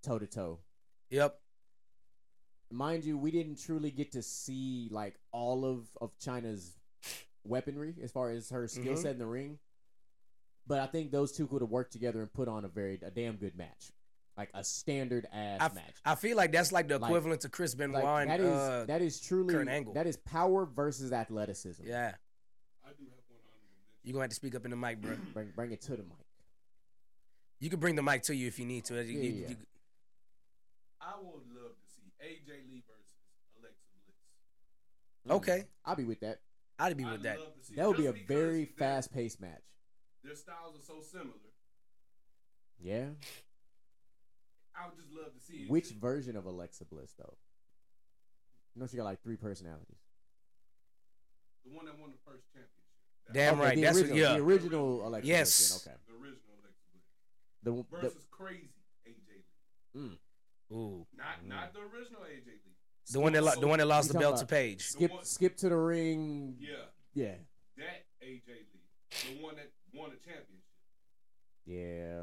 toe 0.02 0.18
to 0.18 0.26
toe. 0.26 0.58
Yep. 1.10 1.38
mind 2.72 3.04
you, 3.04 3.16
we 3.16 3.30
didn't 3.30 3.60
truly 3.64 3.92
get 3.92 4.10
to 4.12 4.22
see 4.22 4.88
like 4.90 5.14
all 5.30 5.64
of 5.64 5.86
of 6.00 6.18
Chyna's 6.18 6.76
weaponry 7.44 7.94
as 8.02 8.10
far 8.10 8.30
as 8.30 8.50
her 8.50 8.66
skill 8.66 8.94
Mhm. 8.94 8.98
set 9.02 9.12
in 9.12 9.18
the 9.20 9.26
ring. 9.26 9.60
But 10.66 10.80
I 10.80 10.86
think 10.86 11.12
those 11.12 11.32
two 11.32 11.46
could 11.46 11.60
have 11.62 11.70
worked 11.70 11.92
together 11.92 12.20
and 12.20 12.32
put 12.32 12.48
on 12.48 12.64
a 12.64 12.68
very 12.68 12.98
a 13.04 13.10
damn 13.10 13.36
good 13.36 13.56
match, 13.56 13.92
like 14.36 14.50
a 14.52 14.64
standard 14.64 15.26
ass 15.32 15.60
I, 15.60 15.74
match. 15.74 15.94
I 16.04 16.14
feel 16.16 16.36
like 16.36 16.50
that's 16.52 16.72
like 16.72 16.88
the 16.88 16.98
Like- 16.98 17.08
equivalent 17.10 17.42
to 17.42 17.48
Chris 17.48 17.74
Benoit. 17.74 18.02
Like 18.02 18.28
that 18.28 18.40
is 18.40 18.46
uh, 18.48 18.84
that 18.88 19.00
is 19.02 19.20
truly 19.20 19.54
Kurt 19.54 19.68
Angle. 19.68 19.94
that 19.94 20.06
is 20.06 20.16
power 20.16 20.66
versus 20.66 21.12
athleticism. 21.12 21.82
yeah. 21.86 22.14
I 22.84 22.88
do 22.88 23.04
have 23.04 23.24
one 23.28 23.40
honorable. 23.44 24.02
You're 24.02 24.12
gonna 24.14 24.22
have 24.24 24.30
to 24.30 24.36
speak 24.36 24.54
up 24.56 24.64
in 24.64 24.70
the 24.72 24.76
mic, 24.76 25.00
bro. 25.00 25.16
Bring 25.34 25.52
bring 25.54 25.72
it 25.72 25.80
to 25.82 25.92
the 25.92 26.02
mic. 26.02 26.26
You 27.60 27.70
can 27.70 27.78
bring 27.80 27.94
the 27.94 28.02
mic 28.02 28.22
to 28.24 28.34
you 28.34 28.48
if 28.48 28.58
you 28.58 28.66
need 28.66 28.84
to. 28.86 28.94
You- 29.04 29.18
Yeah, 29.18 29.22
you- 29.22 29.40
yeah. 29.42 29.48
you- 29.50 29.56
I 31.00 31.14
would 31.20 31.44
love 31.54 31.72
to 31.78 31.86
see 31.94 32.10
AJ 32.20 32.68
Lee 32.68 32.82
versus 32.88 33.06
Alexa 33.60 33.78
Bliss. 35.24 35.28
Mm. 35.28 35.36
Okay. 35.36 35.64
I'll 35.84 35.94
be 35.94 36.04
with 36.04 36.20
that. 36.20 36.40
I'd 36.78 36.96
be 36.96 37.04
I'd 37.04 37.12
with 37.12 37.22
that. 37.22 37.38
love 37.38 37.54
to 37.54 37.64
see 37.64 37.74
That 37.76 37.86
would 37.86 37.96
be 37.96 38.06
a 38.06 38.12
very 38.12 38.64
fast 38.64 39.12
paced 39.12 39.40
match. 39.40 39.62
Their 40.26 40.34
styles 40.34 40.74
are 40.76 40.82
so 40.84 41.00
similar. 41.00 41.38
Yeah. 42.80 43.10
I 44.76 44.86
would 44.88 44.96
just 44.96 45.10
love 45.12 45.32
to 45.32 45.40
see 45.40 45.62
it. 45.64 45.70
Which 45.70 45.90
version 45.90 46.36
of 46.36 46.44
Alexa 46.46 46.84
Bliss 46.84 47.14
though? 47.16 47.36
You 48.74 48.80
know 48.82 48.86
she 48.88 48.96
got 48.96 49.04
like 49.04 49.22
three 49.22 49.36
personalities. 49.36 49.96
the 51.64 51.72
one 51.74 51.86
that 51.86 51.98
won 51.98 52.10
the 52.10 52.18
first 52.30 52.44
championship. 52.52 52.74
That- 53.26 53.34
Damn 53.34 53.54
Okay, 53.54 53.62
right. 53.62 53.74
The 53.76 53.82
That's 53.82 53.94
what, 53.96 54.02
original, 54.02 54.18
yeah. 54.18 54.36
the 54.36 54.42
original 54.44 55.06
Alexa 55.08 55.26
Yes. 55.28 55.70
Bliss. 55.70 55.82
then, 55.84 55.94
Okay. 55.94 56.02
The 56.06 56.14
original 56.14 56.54
Alexa 56.62 56.84
Bliss 56.92 57.04
The, 57.62 57.70
the, 57.72 58.02
versus 58.12 58.26
crazy 58.30 58.70
AJ 59.06 59.44
Lee. 59.94 60.00
mm. 60.00 60.18
Ooh. 60.76 61.06
Not 61.16 61.26
Mm. 61.44 61.48
not 61.48 61.72
the 61.72 61.80
original 61.80 62.22
AJ 62.22 62.46
Lee. 62.46 62.74
The 63.10 63.20
one 63.20 63.32
that 63.32 63.42
lo- 63.42 63.54
the 63.60 63.66
one 63.68 63.78
that 63.78 63.86
lost 63.86 64.08
the 64.12 64.18
belt 64.18 64.36
to 64.36 64.42
about- 64.42 64.50
Paige. 64.50 64.82
skip 64.82 65.10
one- 65.12 65.24
skip 65.24 65.56
to 65.58 65.68
the 65.68 65.76
ring. 65.76 66.56
Yeah, 66.60 66.86
Yeah. 67.14 67.36
that 67.78 68.06
AJ 68.20 68.48
Lee, 68.72 69.36
the 69.36 69.42
one 69.42 69.56
that 69.56 69.72
won 69.96 70.10
the 70.10 70.16
championship. 70.16 70.62
Yeah. 71.64 72.22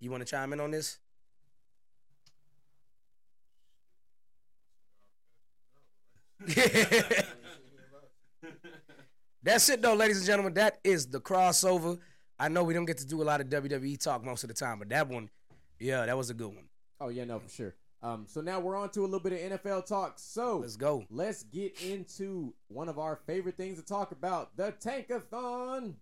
You 0.00 0.10
want 0.10 0.26
to 0.26 0.30
chime 0.30 0.52
in 0.52 0.60
on 0.60 0.70
this? 0.70 0.98
That's 9.42 9.68
it 9.68 9.80
though, 9.82 9.94
ladies 9.94 10.18
and 10.18 10.26
gentlemen. 10.26 10.54
That 10.54 10.78
is 10.82 11.06
the 11.06 11.20
crossover. 11.20 11.98
I 12.38 12.48
know 12.48 12.64
we 12.64 12.74
don't 12.74 12.84
get 12.84 12.98
to 12.98 13.06
do 13.06 13.22
a 13.22 13.24
lot 13.24 13.40
of 13.40 13.48
WWE 13.48 13.98
talk 14.02 14.24
most 14.24 14.44
of 14.44 14.48
the 14.48 14.54
time, 14.54 14.78
but 14.78 14.88
that 14.90 15.08
one, 15.08 15.30
yeah, 15.78 16.04
that 16.04 16.16
was 16.16 16.30
a 16.30 16.34
good 16.34 16.48
one. 16.48 16.64
Oh 17.00 17.08
yeah, 17.08 17.24
no, 17.24 17.38
for 17.38 17.48
sure. 17.48 17.74
Um, 18.02 18.26
so 18.28 18.40
now 18.40 18.60
we're 18.60 18.76
on 18.76 18.90
to 18.90 19.00
a 19.00 19.02
little 19.08 19.20
bit 19.20 19.32
of 19.32 19.60
NFL 19.60 19.86
talk. 19.86 20.14
So 20.18 20.58
Let's 20.58 20.76
go. 20.76 21.04
let's 21.10 21.44
get 21.44 21.80
into 21.82 22.54
one 22.68 22.88
of 22.88 22.98
our 22.98 23.16
favorite 23.26 23.56
things 23.56 23.78
to 23.78 23.84
talk 23.84 24.12
about, 24.12 24.56
the 24.56 24.72
Tankathon. 24.72 25.94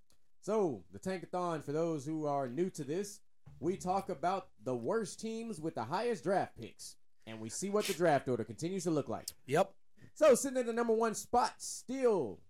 So 0.44 0.82
the 0.92 0.98
Tankathon, 0.98 1.64
for 1.64 1.72
those 1.72 2.04
who 2.04 2.26
are 2.26 2.46
new 2.46 2.68
to 2.68 2.84
this, 2.84 3.20
we 3.60 3.78
talk 3.78 4.10
about 4.10 4.48
the 4.62 4.74
worst 4.76 5.18
teams 5.18 5.58
with 5.58 5.74
the 5.74 5.84
highest 5.84 6.22
draft 6.22 6.54
picks, 6.60 6.96
and 7.26 7.40
we 7.40 7.48
see 7.48 7.70
what 7.70 7.86
the 7.86 7.94
draft 7.94 8.28
order 8.28 8.44
continues 8.44 8.84
to 8.84 8.90
look 8.90 9.08
like. 9.08 9.26
Yep. 9.46 9.72
So 10.12 10.34
sitting 10.34 10.58
at 10.58 10.66
the 10.66 10.74
number 10.74 10.92
one 10.92 11.14
spot, 11.14 11.54
still 11.56 12.40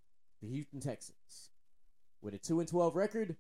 the 0.42 0.48
Houston 0.48 0.80
Texans, 0.80 1.50
with 2.20 2.34
a 2.34 2.38
two 2.38 2.58
and 2.58 2.68
twelve 2.68 2.96
record. 2.96 3.36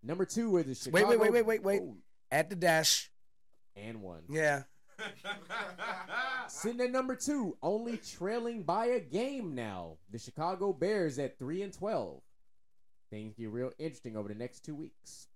Number 0.00 0.24
two 0.24 0.54
are 0.54 0.62
the 0.62 0.76
Chicago. 0.76 1.08
Wait, 1.08 1.18
wait, 1.18 1.32
wait, 1.32 1.32
wait, 1.32 1.44
wait, 1.46 1.62
wait. 1.64 1.80
Oh, 1.82 1.96
At 2.30 2.50
the 2.50 2.54
dash. 2.56 3.10
and 3.74 4.00
one. 4.00 4.22
Yeah. 4.30 4.62
Sitting 6.46 6.80
at 6.82 6.92
number 6.92 7.16
two, 7.16 7.56
only 7.64 7.96
trailing 7.96 8.62
by 8.62 8.86
a 8.86 9.00
game 9.00 9.56
now. 9.56 9.96
The 10.12 10.20
Chicago 10.20 10.72
Bears 10.72 11.18
at 11.18 11.36
three 11.36 11.62
and 11.62 11.72
twelve. 11.72 12.22
Things 13.10 13.34
get 13.34 13.50
real 13.50 13.72
interesting 13.78 14.16
over 14.16 14.28
the 14.28 14.34
next 14.34 14.64
two 14.64 14.74
weeks. 14.74 15.28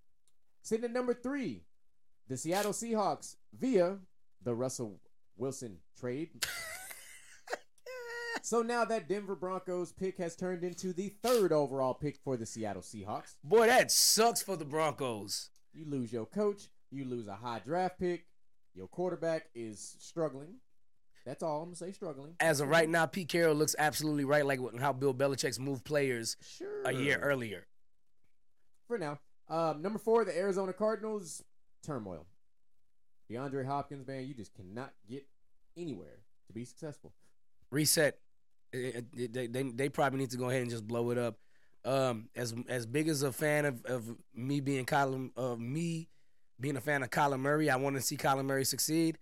Sitting 0.61 0.85
at 0.85 0.91
number 0.91 1.13
three, 1.13 1.63
the 2.27 2.37
Seattle 2.37 2.71
Seahawks 2.71 3.35
via 3.57 3.97
the 4.43 4.53
Russell 4.53 4.99
Wilson 5.35 5.77
trade. 5.99 6.45
so 8.41 8.61
now 8.61 8.85
that 8.85 9.09
Denver 9.09 9.35
Broncos 9.35 9.91
pick 9.91 10.17
has 10.17 10.35
turned 10.35 10.63
into 10.63 10.93
the 10.93 11.09
third 11.21 11.51
overall 11.51 11.93
pick 11.93 12.17
for 12.23 12.37
the 12.37 12.45
Seattle 12.45 12.81
Seahawks. 12.81 13.35
Boy, 13.43 13.67
that 13.67 13.91
sucks 13.91 14.41
for 14.41 14.55
the 14.55 14.65
Broncos. 14.65 15.49
You 15.73 15.85
lose 15.85 16.13
your 16.13 16.25
coach, 16.25 16.69
you 16.91 17.05
lose 17.05 17.27
a 17.27 17.35
high 17.35 17.59
draft 17.59 17.99
pick, 17.99 18.25
your 18.75 18.87
quarterback 18.87 19.49
is 19.55 19.95
struggling. 19.99 20.55
That's 21.25 21.41
all 21.41 21.59
I'm 21.61 21.67
gonna 21.69 21.75
say, 21.77 21.91
struggling. 21.91 22.35
As 22.39 22.59
of 22.59 22.67
right 22.67 22.89
now, 22.89 23.05
Pete 23.05 23.29
Carroll 23.29 23.55
looks 23.55 23.75
absolutely 23.79 24.25
right, 24.25 24.45
like 24.45 24.59
how 24.79 24.91
Bill 24.93 25.13
Belichick's 25.13 25.57
moved 25.59 25.85
players 25.85 26.35
Sure. 26.41 26.83
a 26.83 26.91
year 26.91 27.19
earlier. 27.19 27.65
For 28.87 28.97
now. 28.97 29.19
Um, 29.49 29.81
number 29.81 29.99
four, 29.99 30.25
the 30.25 30.37
Arizona 30.37 30.73
Cardinals, 30.73 31.43
turmoil. 31.85 32.25
DeAndre 33.31 33.65
Hopkins, 33.65 34.05
man, 34.05 34.25
you 34.25 34.33
just 34.33 34.53
cannot 34.53 34.93
get 35.09 35.25
anywhere 35.77 36.19
to 36.47 36.53
be 36.53 36.65
successful. 36.65 37.13
Reset. 37.71 38.19
It- 38.73 39.05
it- 39.15 39.33
they, 39.33 39.47
they, 39.47 39.63
they 39.63 39.89
probably 39.89 40.19
need 40.19 40.31
to 40.31 40.37
go 40.37 40.49
ahead 40.49 40.61
and 40.61 40.69
just 40.69 40.85
blow 40.87 41.09
it 41.11 41.17
up. 41.17 41.37
Um, 41.85 42.29
as 42.35 42.53
as 42.69 42.85
big 42.85 43.09
as 43.09 43.23
a 43.23 43.31
fan 43.33 43.65
of, 43.65 43.83
of 43.85 44.15
me 44.33 44.61
being 44.61 44.85
Colin 44.85 45.31
of 45.35 45.59
me 45.59 46.07
being 46.57 46.77
a 46.77 46.81
fan 46.81 47.03
of 47.03 47.09
Kyler 47.09 47.37
Murray, 47.37 47.69
I 47.69 47.75
want 47.75 47.97
to 47.97 48.01
see 48.01 48.15
Kyler 48.15 48.45
Murray 48.45 48.63
succeed. 48.63 49.17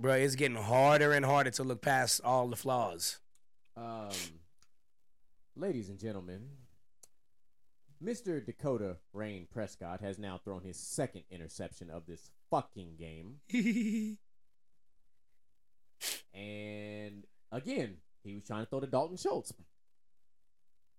Bro, 0.00 0.14
it's 0.14 0.36
getting 0.36 0.56
harder 0.56 1.12
and 1.12 1.24
harder 1.24 1.50
to 1.50 1.64
look 1.64 1.82
past 1.82 2.20
all 2.24 2.48
the 2.48 2.56
flaws. 2.56 3.18
Um, 3.76 4.10
ladies 5.56 5.88
and 5.88 5.98
gentlemen, 5.98 6.48
Mr. 8.02 8.44
Dakota 8.44 8.98
Rain 9.12 9.48
Prescott 9.52 10.00
has 10.00 10.18
now 10.18 10.40
thrown 10.44 10.62
his 10.62 10.78
second 10.78 11.24
interception 11.30 11.90
of 11.90 12.06
this 12.06 12.30
fucking 12.50 12.96
game. 12.96 14.16
And 16.34 17.24
again, 17.50 17.96
he 18.22 18.34
was 18.34 18.44
trying 18.44 18.64
to 18.64 18.70
throw 18.70 18.80
to 18.80 18.86
Dalton 18.86 19.16
Schultz. 19.16 19.52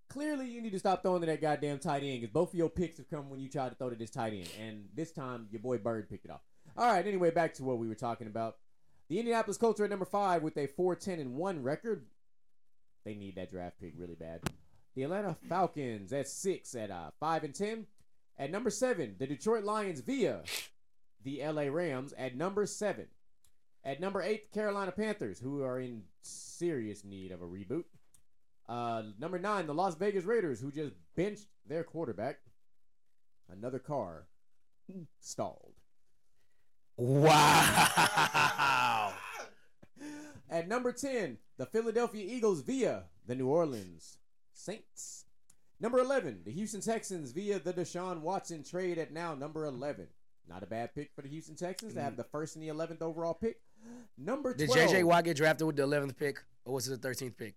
Clearly, 0.09 0.47
you 0.47 0.61
need 0.61 0.71
to 0.71 0.79
stop 0.79 1.01
throwing 1.03 1.21
to 1.21 1.27
that 1.27 1.41
goddamn 1.41 1.79
tight 1.79 2.03
end 2.03 2.21
because 2.21 2.33
both 2.33 2.49
of 2.49 2.57
your 2.57 2.69
picks 2.69 2.97
have 2.97 3.09
come 3.09 3.29
when 3.29 3.39
you 3.39 3.47
tried 3.47 3.69
to 3.69 3.75
throw 3.75 3.89
to 3.89 3.95
this 3.95 4.09
tight 4.09 4.33
end. 4.33 4.49
And 4.59 4.85
this 4.95 5.11
time, 5.11 5.47
your 5.51 5.61
boy 5.61 5.77
Bird 5.77 6.09
picked 6.09 6.25
it 6.25 6.31
off. 6.31 6.41
All 6.75 6.91
right, 6.91 7.05
anyway, 7.05 7.31
back 7.31 7.53
to 7.55 7.63
what 7.63 7.77
we 7.77 7.87
were 7.87 7.95
talking 7.95 8.27
about. 8.27 8.57
The 9.09 9.17
Indianapolis 9.17 9.57
Colts 9.57 9.79
are 9.79 9.85
at 9.85 9.89
number 9.89 10.05
five 10.05 10.43
with 10.43 10.55
a 10.57 10.67
4 10.67 10.95
10 10.95 11.19
and 11.19 11.35
1 11.35 11.63
record. 11.63 12.05
They 13.03 13.15
need 13.15 13.35
that 13.35 13.49
draft 13.49 13.79
pick 13.81 13.93
really 13.97 14.15
bad. 14.15 14.41
The 14.95 15.03
Atlanta 15.03 15.35
Falcons 15.47 16.13
at 16.13 16.27
six 16.27 16.75
at 16.75 16.91
uh, 16.91 17.09
5 17.19 17.43
and 17.43 17.55
10. 17.55 17.87
At 18.37 18.51
number 18.51 18.69
seven, 18.69 19.15
the 19.17 19.27
Detroit 19.27 19.63
Lions 19.63 19.99
via 20.01 20.43
the 21.23 21.43
LA 21.43 21.63
Rams 21.63 22.13
at 22.17 22.37
number 22.37 22.65
seven. 22.65 23.07
At 23.83 23.99
number 23.99 24.21
eight, 24.21 24.51
Carolina 24.51 24.91
Panthers, 24.91 25.39
who 25.39 25.63
are 25.63 25.79
in 25.79 26.03
serious 26.21 27.03
need 27.03 27.31
of 27.31 27.41
a 27.41 27.45
reboot. 27.45 27.85
Uh, 28.67 29.03
number 29.17 29.39
nine, 29.39 29.65
the 29.65 29.73
Las 29.73 29.95
Vegas 29.95 30.25
Raiders, 30.25 30.61
who 30.61 30.71
just 30.71 30.93
benched 31.15 31.47
their 31.67 31.83
quarterback. 31.83 32.39
Another 33.49 33.79
car 33.79 34.27
stalled. 35.19 35.78
Wow. 36.99 37.93
At 40.49 40.67
number 40.67 40.91
10, 40.91 41.37
the 41.57 41.65
Philadelphia 41.65 42.25
Eagles 42.27 42.61
via 42.61 43.03
the 43.25 43.35
New 43.35 43.47
Orleans 43.47 44.17
Saints. 44.53 45.23
Number 45.79 45.99
11, 45.99 46.41
the 46.43 46.51
Houston 46.51 46.81
Texans 46.81 47.31
via 47.31 47.59
the 47.59 47.71
Deshaun 47.71 48.19
Watson 48.19 48.63
trade 48.63 48.97
at 48.97 49.13
now 49.13 49.33
number 49.33 49.65
11. 49.65 50.07
Not 50.49 50.61
a 50.63 50.65
bad 50.65 50.93
pick 50.93 51.11
for 51.15 51.21
the 51.21 51.29
Houston 51.29 51.55
Texans 51.55 51.93
to 51.93 52.01
have 52.01 52.17
the 52.17 52.25
first 52.25 52.57
and 52.57 52.63
the 52.63 52.69
11th 52.69 53.01
overall 53.01 53.33
pick. 53.33 53.61
Number 54.17 54.53
12. 54.53 54.57
Did 54.57 54.89
JJ 54.89 55.03
Watt 55.05 55.23
get 55.23 55.37
drafted 55.37 55.67
with 55.67 55.77
the 55.77 55.83
11th 55.87 56.17
pick, 56.17 56.43
or 56.65 56.73
was 56.73 56.89
it 56.89 57.01
the 57.01 57.07
13th 57.07 57.37
pick? 57.37 57.55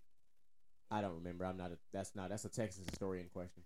I 0.89 1.01
don't 1.01 1.17
remember. 1.17 1.45
I'm 1.47 1.57
not 1.57 1.73
a 1.73 1.79
that's 1.93 2.15
not 2.15 2.29
that's 2.29 2.45
a 2.45 2.51
Texas 2.51 2.85
historian 2.89 3.27
question. 3.33 3.63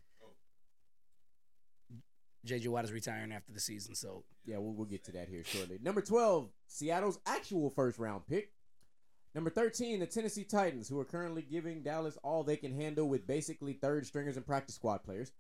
JJ 2.47 2.69
Watt 2.69 2.85
is 2.85 2.93
retiring 2.93 3.33
after 3.33 3.53
the 3.53 3.61
season, 3.61 3.95
so 3.95 4.25
Yeah, 4.45 4.59
we'll, 4.59 4.73
we'll 4.73 4.87
get 4.87 5.05
to 5.05 5.13
that 5.13 5.29
here 5.29 5.43
shortly. 5.45 5.79
Number 5.83 6.01
12, 6.01 6.49
Seattle's 6.67 7.19
actual 7.27 7.71
first 7.71 7.99
round 7.99 8.27
pick. 8.27 8.53
Number 9.35 9.51
13, 9.51 10.01
the 10.01 10.07
Tennessee 10.07 10.45
Titans, 10.45 10.89
who 10.89 10.99
are 10.99 11.05
currently 11.05 11.43
giving 11.43 11.83
Dallas 11.83 12.17
all 12.23 12.43
they 12.43 12.57
can 12.57 12.73
handle 12.75 13.07
with 13.09 13.27
basically 13.27 13.75
third 13.75 14.07
stringers 14.07 14.37
and 14.37 14.47
practice 14.47 14.77
squad 14.77 15.05
players. 15.05 15.33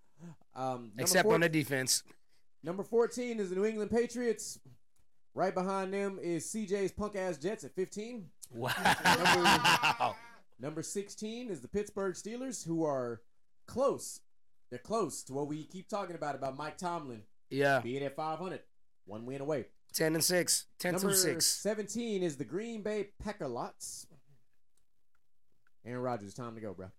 Um, 0.54 0.92
except 0.98 1.24
four- 1.24 1.34
on 1.34 1.40
the 1.40 1.48
defense. 1.48 2.02
Number 2.62 2.82
14 2.82 3.40
is 3.40 3.50
the 3.50 3.56
New 3.56 3.64
England 3.64 3.90
Patriots. 3.90 4.58
Right 5.34 5.54
behind 5.54 5.92
them 5.92 6.18
is 6.20 6.46
CJ's 6.46 6.92
punk 6.92 7.14
ass 7.14 7.36
Jets 7.38 7.64
at 7.64 7.74
15. 7.74 8.26
Wow. 8.54 10.16
Number 10.58 10.82
16 10.82 11.50
is 11.50 11.60
the 11.60 11.68
Pittsburgh 11.68 12.14
Steelers, 12.14 12.66
who 12.66 12.84
are 12.84 13.20
close. 13.66 14.20
They're 14.70 14.78
close 14.78 15.22
to 15.24 15.32
what 15.32 15.46
we 15.48 15.64
keep 15.64 15.88
talking 15.88 16.16
about 16.16 16.34
about 16.34 16.56
Mike 16.56 16.76
Tomlin 16.78 17.22
yeah, 17.50 17.80
being 17.80 18.02
at 18.02 18.16
500. 18.16 18.60
One 19.04 19.24
win 19.24 19.40
away. 19.40 19.66
10 19.94 20.14
and 20.14 20.24
6. 20.24 20.66
10 20.78 20.92
Number 20.94 21.10
to 21.10 21.16
6. 21.16 21.46
17 21.46 22.22
is 22.22 22.36
the 22.36 22.44
Green 22.44 22.82
Bay 22.82 23.10
Packalots. 23.24 24.06
Aaron 25.84 26.02
Rodgers, 26.02 26.34
time 26.34 26.54
to 26.56 26.60
go, 26.60 26.74
bro. 26.74 26.90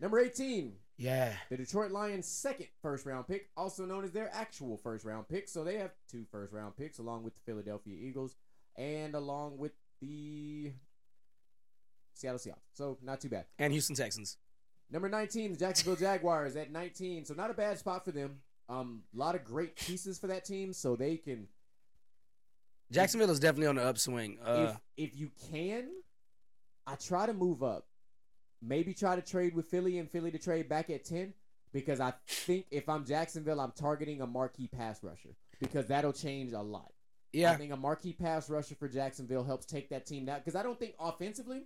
Number 0.00 0.18
18, 0.18 0.72
Yeah. 0.96 1.32
the 1.48 1.56
Detroit 1.56 1.92
Lions' 1.92 2.26
second 2.26 2.66
first 2.82 3.06
round 3.06 3.28
pick, 3.28 3.50
also 3.56 3.86
known 3.86 4.02
as 4.02 4.10
their 4.10 4.28
actual 4.34 4.76
first 4.76 5.04
round 5.04 5.28
pick. 5.28 5.48
So 5.48 5.62
they 5.62 5.76
have 5.78 5.92
two 6.10 6.24
first 6.32 6.52
round 6.52 6.76
picks, 6.76 6.98
along 6.98 7.22
with 7.22 7.34
the 7.36 7.40
Philadelphia 7.46 7.94
Eagles 7.96 8.34
and 8.76 9.14
along 9.14 9.58
with 9.58 9.72
the 10.00 10.72
Seattle 12.14 12.40
Seahawks. 12.40 12.66
So 12.72 12.98
not 13.00 13.20
too 13.20 13.28
bad. 13.28 13.46
And 13.60 13.72
Houston 13.72 13.94
Texans. 13.94 14.38
Number 14.92 15.08
19, 15.08 15.52
the 15.52 15.58
Jacksonville 15.58 15.96
Jaguars 16.06 16.54
at 16.56 16.70
19. 16.70 17.24
So 17.24 17.34
not 17.34 17.50
a 17.50 17.54
bad 17.54 17.78
spot 17.78 18.04
for 18.04 18.12
them. 18.12 18.36
Um, 18.68 19.02
a 19.14 19.18
lot 19.18 19.34
of 19.34 19.44
great 19.44 19.74
pieces 19.74 20.18
for 20.18 20.28
that 20.28 20.44
team, 20.44 20.72
so 20.72 20.94
they 20.94 21.16
can 21.16 21.48
Jacksonville 22.92 23.30
is 23.30 23.40
definitely 23.40 23.68
on 23.68 23.76
the 23.76 23.82
upswing. 23.82 24.38
Uh, 24.44 24.74
if 24.96 25.08
if 25.10 25.18
you 25.18 25.30
can, 25.50 25.88
I 26.86 26.94
try 26.94 27.26
to 27.26 27.32
move 27.32 27.62
up. 27.62 27.86
Maybe 28.60 28.94
try 28.94 29.16
to 29.16 29.22
trade 29.22 29.54
with 29.54 29.66
Philly 29.66 29.98
and 29.98 30.08
Philly 30.08 30.30
to 30.30 30.38
trade 30.38 30.68
back 30.68 30.90
at 30.90 31.04
ten 31.04 31.32
because 31.72 32.00
I 32.00 32.12
think 32.28 32.66
if 32.70 32.88
I'm 32.88 33.04
Jacksonville, 33.04 33.60
I'm 33.60 33.72
targeting 33.72 34.20
a 34.20 34.26
marquee 34.26 34.68
pass 34.68 35.02
rusher 35.02 35.30
because 35.58 35.86
that'll 35.86 36.12
change 36.12 36.52
a 36.52 36.60
lot. 36.60 36.92
Yeah. 37.32 37.52
I 37.52 37.56
think 37.56 37.72
a 37.72 37.76
marquee 37.76 38.12
pass 38.12 38.50
rusher 38.50 38.74
for 38.74 38.88
Jacksonville 38.88 39.42
helps 39.42 39.64
take 39.64 39.88
that 39.88 40.06
team 40.06 40.26
down 40.26 40.38
because 40.38 40.54
I 40.54 40.62
don't 40.62 40.78
think 40.78 40.94
offensively, 41.00 41.62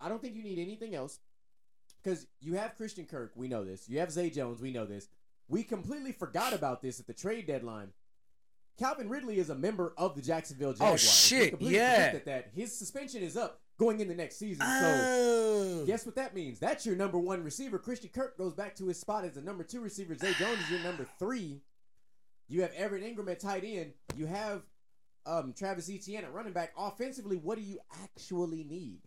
I 0.00 0.08
don't 0.08 0.20
think 0.20 0.34
you 0.34 0.42
need 0.42 0.58
anything 0.58 0.94
else 0.94 1.18
because 2.02 2.26
you 2.40 2.54
have 2.54 2.76
Christian 2.76 3.04
Kirk, 3.06 3.32
we 3.34 3.48
know 3.48 3.64
this. 3.64 3.88
You 3.88 3.98
have 4.00 4.10
Zay 4.10 4.30
Jones, 4.30 4.60
we 4.60 4.70
know 4.72 4.86
this. 4.86 5.08
We 5.48 5.62
completely 5.62 6.12
forgot 6.12 6.52
about 6.52 6.82
this 6.82 7.00
at 7.00 7.06
the 7.06 7.14
trade 7.14 7.46
deadline. 7.46 7.88
Calvin 8.78 9.08
Ridley 9.08 9.38
is 9.38 9.50
a 9.50 9.54
member 9.56 9.92
of 9.98 10.14
the 10.14 10.22
Jacksonville 10.22 10.72
Jaguars. 10.72 10.92
Oh, 10.92 10.96
shit, 10.96 11.60
yeah. 11.60 12.12
That, 12.12 12.24
that 12.26 12.50
his 12.54 12.76
suspension 12.78 13.22
is 13.22 13.36
up 13.36 13.60
going 13.78 14.00
in 14.00 14.08
the 14.08 14.14
next 14.14 14.36
season. 14.38 14.64
So 14.66 14.70
Oh. 14.70 15.84
guess 15.86 16.06
what 16.06 16.14
that 16.16 16.34
means? 16.34 16.58
That's 16.60 16.84
your 16.86 16.94
number 16.94 17.18
one 17.18 17.42
receiver. 17.42 17.78
Christian 17.78 18.10
Kirk 18.10 18.36
goes 18.38 18.54
back 18.54 18.76
to 18.76 18.86
his 18.86 19.00
spot 19.00 19.24
as 19.24 19.34
the 19.34 19.40
number 19.42 19.64
two 19.64 19.80
receiver. 19.80 20.14
Zay 20.14 20.32
Jones 20.34 20.60
is 20.60 20.70
your 20.70 20.80
number 20.80 21.06
three. 21.18 21.60
You 22.48 22.62
have 22.62 22.72
Everett 22.74 23.02
Engram 23.04 23.30
at 23.30 23.40
tight 23.40 23.64
end. 23.64 23.92
You 24.16 24.26
have 24.26 24.62
um, 25.26 25.52
Travis 25.56 25.90
Etienne 25.90 26.24
at 26.24 26.32
running 26.32 26.52
back. 26.52 26.72
Offensively, 26.78 27.36
what 27.36 27.58
do 27.58 27.64
you 27.64 27.78
actually 28.02 28.64
need? 28.64 29.00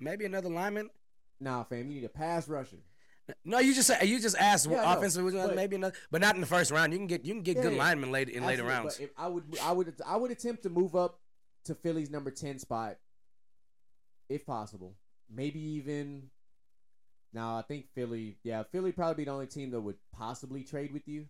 Maybe 0.00 0.24
another 0.24 0.48
lineman. 0.50 0.90
Nah, 1.44 1.62
fam, 1.64 1.90
you 1.90 2.00
need 2.00 2.04
a 2.04 2.08
pass 2.08 2.48
rusher. 2.48 2.78
No, 3.44 3.58
you 3.58 3.74
just 3.74 3.90
you 4.02 4.18
just 4.18 4.36
asked 4.38 4.66
Yeah, 4.68 4.96
offensively, 4.96 5.32
but- 5.32 5.54
maybe 5.54 5.76
another, 5.76 5.94
but 6.10 6.20
not 6.22 6.34
in 6.34 6.40
the 6.40 6.46
first 6.46 6.70
round. 6.70 6.92
You 6.92 6.98
can 6.98 7.06
get 7.06 7.24
you 7.24 7.34
can 7.34 7.42
get 7.42 7.56
Yeah, 7.56 7.62
good 7.64 7.72
yeah. 7.74 7.78
linemen 7.78 8.10
later 8.10 8.32
in 8.32 8.44
later 8.46 8.64
rounds. 8.64 8.98
I 9.16 9.28
would, 9.28 9.44
I 9.62 9.72
would, 9.72 9.94
I 10.06 10.16
would 10.16 10.30
attempt 10.30 10.62
to 10.64 10.70
move 10.70 10.96
up 10.96 11.20
to 11.64 11.74
Philly's 11.74 12.10
number 12.10 12.30
ten 12.30 12.58
spot, 12.58 12.96
if 14.28 14.44
possible. 14.46 14.96
Maybe 15.30 15.60
even. 15.60 16.30
Now 17.34 17.56
I 17.58 17.62
think 17.62 17.86
Philly, 17.94 18.38
yeah, 18.42 18.62
Philly 18.72 18.92
probably 18.92 19.16
be 19.16 19.24
the 19.24 19.32
only 19.32 19.46
team 19.46 19.70
that 19.72 19.80
would 19.80 19.96
possibly 20.12 20.62
trade 20.62 20.92
with 20.92 21.06
you, 21.08 21.26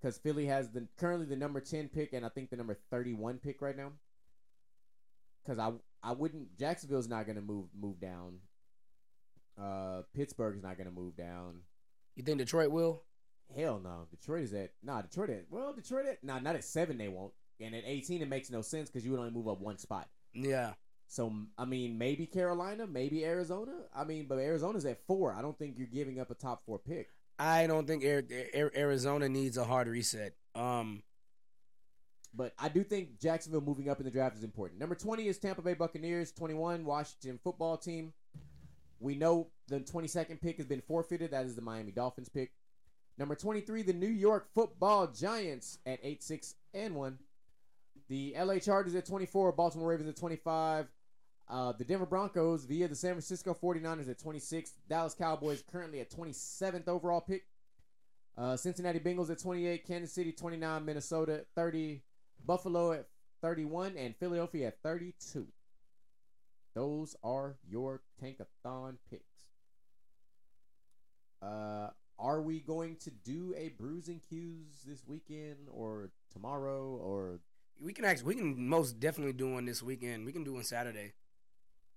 because 0.00 0.16
Philly 0.16 0.46
has 0.46 0.70
the 0.70 0.86
currently 0.98 1.26
the 1.26 1.36
number 1.36 1.60
ten 1.60 1.88
pick 1.88 2.12
and 2.14 2.24
I 2.24 2.30
think 2.30 2.48
the 2.50 2.56
number 2.56 2.78
thirty 2.90 3.12
one 3.12 3.38
pick 3.38 3.60
right 3.60 3.76
now. 3.76 3.92
Because 5.44 5.58
I 5.58 5.72
I 6.02 6.12
wouldn't 6.12 6.58
Jacksonville's 6.58 7.08
not 7.08 7.26
gonna 7.26 7.40
move 7.42 7.66
move 7.78 8.00
down. 8.00 8.38
Uh, 9.60 10.02
Pittsburgh's 10.14 10.62
not 10.62 10.78
gonna 10.78 10.90
move 10.90 11.16
down. 11.16 11.60
You 12.16 12.22
think 12.22 12.38
Detroit 12.38 12.70
will? 12.70 13.02
Hell 13.56 13.80
no. 13.82 14.06
Detroit 14.10 14.42
is 14.42 14.54
at 14.54 14.72
nah. 14.82 15.02
Detroit 15.02 15.30
at 15.30 15.44
well. 15.50 15.72
Detroit 15.72 16.06
at 16.06 16.22
nah. 16.22 16.38
Not 16.38 16.54
at 16.56 16.64
seven. 16.64 16.98
They 16.98 17.08
won't. 17.08 17.32
And 17.60 17.74
at 17.74 17.82
eighteen, 17.86 18.22
it 18.22 18.28
makes 18.28 18.50
no 18.50 18.62
sense 18.62 18.88
because 18.90 19.04
you 19.04 19.10
would 19.12 19.20
only 19.20 19.32
move 19.32 19.48
up 19.48 19.60
one 19.60 19.78
spot. 19.78 20.08
Yeah. 20.34 20.74
So 21.08 21.32
I 21.56 21.64
mean, 21.64 21.96
maybe 21.98 22.26
Carolina, 22.26 22.86
maybe 22.86 23.24
Arizona. 23.24 23.72
I 23.94 24.04
mean, 24.04 24.26
but 24.28 24.38
Arizona's 24.38 24.84
at 24.84 25.04
four. 25.06 25.32
I 25.32 25.40
don't 25.42 25.58
think 25.58 25.76
you're 25.78 25.86
giving 25.86 26.20
up 26.20 26.30
a 26.30 26.34
top 26.34 26.64
four 26.66 26.78
pick. 26.78 27.08
I 27.38 27.66
don't 27.66 27.86
think 27.86 28.04
Ar- 28.04 28.24
Ar- 28.62 28.72
Arizona 28.76 29.28
needs 29.28 29.56
a 29.56 29.64
hard 29.64 29.88
reset. 29.88 30.34
Um, 30.54 31.02
But 32.34 32.52
I 32.58 32.68
do 32.68 32.84
think 32.84 33.18
Jacksonville 33.20 33.60
moving 33.62 33.88
up 33.88 33.98
in 34.00 34.04
the 34.04 34.10
draft 34.10 34.36
is 34.36 34.44
important. 34.44 34.78
Number 34.80 34.94
20 34.94 35.26
is 35.26 35.38
Tampa 35.38 35.62
Bay 35.62 35.74
Buccaneers. 35.74 36.30
21, 36.32 36.84
Washington 36.84 37.38
football 37.42 37.76
team. 37.78 38.12
We 39.00 39.14
know 39.14 39.48
the 39.68 39.80
22nd 39.80 40.40
pick 40.40 40.56
has 40.56 40.66
been 40.66 40.80
forfeited. 40.80 41.30
That 41.30 41.46
is 41.46 41.54
the 41.54 41.62
Miami 41.62 41.92
Dolphins 41.92 42.28
pick. 42.28 42.52
Number 43.18 43.34
23, 43.34 43.82
the 43.82 43.92
New 43.92 44.06
York 44.06 44.48
football 44.54 45.08
Giants 45.08 45.78
at 45.86 45.98
8 46.02 46.22
6 46.22 46.54
and 46.74 46.94
1. 46.94 47.18
The 48.08 48.34
LA 48.38 48.58
Chargers 48.58 48.94
at 48.94 49.06
24, 49.06 49.52
Baltimore 49.52 49.88
Ravens 49.88 50.08
at 50.08 50.16
25. 50.16 50.86
Uh, 51.50 51.72
the 51.72 51.84
Denver 51.84 52.06
Broncos 52.06 52.64
via 52.64 52.88
the 52.88 52.94
San 52.94 53.12
Francisco 53.12 53.54
49ers 53.54 54.08
at 54.08 54.18
26. 54.18 54.72
Dallas 54.88 55.14
Cowboys 55.14 55.62
currently 55.70 56.00
at 56.00 56.10
27th 56.10 56.88
overall 56.88 57.20
pick. 57.20 57.46
Uh, 58.36 58.56
Cincinnati 58.56 59.00
Bengals 59.00 59.30
at 59.30 59.40
28. 59.40 59.86
Kansas 59.86 60.12
City 60.12 60.32
29. 60.32 60.84
Minnesota 60.84 61.44
30. 61.56 62.02
Buffalo 62.46 62.92
at 62.92 63.06
31. 63.42 63.96
And 63.96 64.14
Philadelphia 64.16 64.68
at 64.68 64.82
32. 64.82 65.46
Those 66.78 67.16
are 67.24 67.56
your 67.68 68.02
Tankathon 68.22 68.98
picks. 69.10 69.48
Uh, 71.42 71.88
are 72.20 72.40
we 72.40 72.60
going 72.60 72.94
to 73.02 73.10
do 73.10 73.52
a 73.58 73.70
Brews 73.70 74.06
and 74.06 74.22
Cues 74.22 74.84
this 74.86 75.02
weekend 75.04 75.66
or 75.72 76.10
tomorrow 76.32 76.84
or 77.02 77.40
we 77.82 77.92
can 77.92 78.04
actually 78.04 78.26
we 78.26 78.34
can 78.36 78.68
most 78.68 79.00
definitely 79.00 79.32
do 79.32 79.50
one 79.50 79.64
this 79.64 79.82
weekend. 79.82 80.24
We 80.24 80.30
can 80.30 80.44
do 80.44 80.52
one 80.52 80.62
Saturday, 80.62 81.14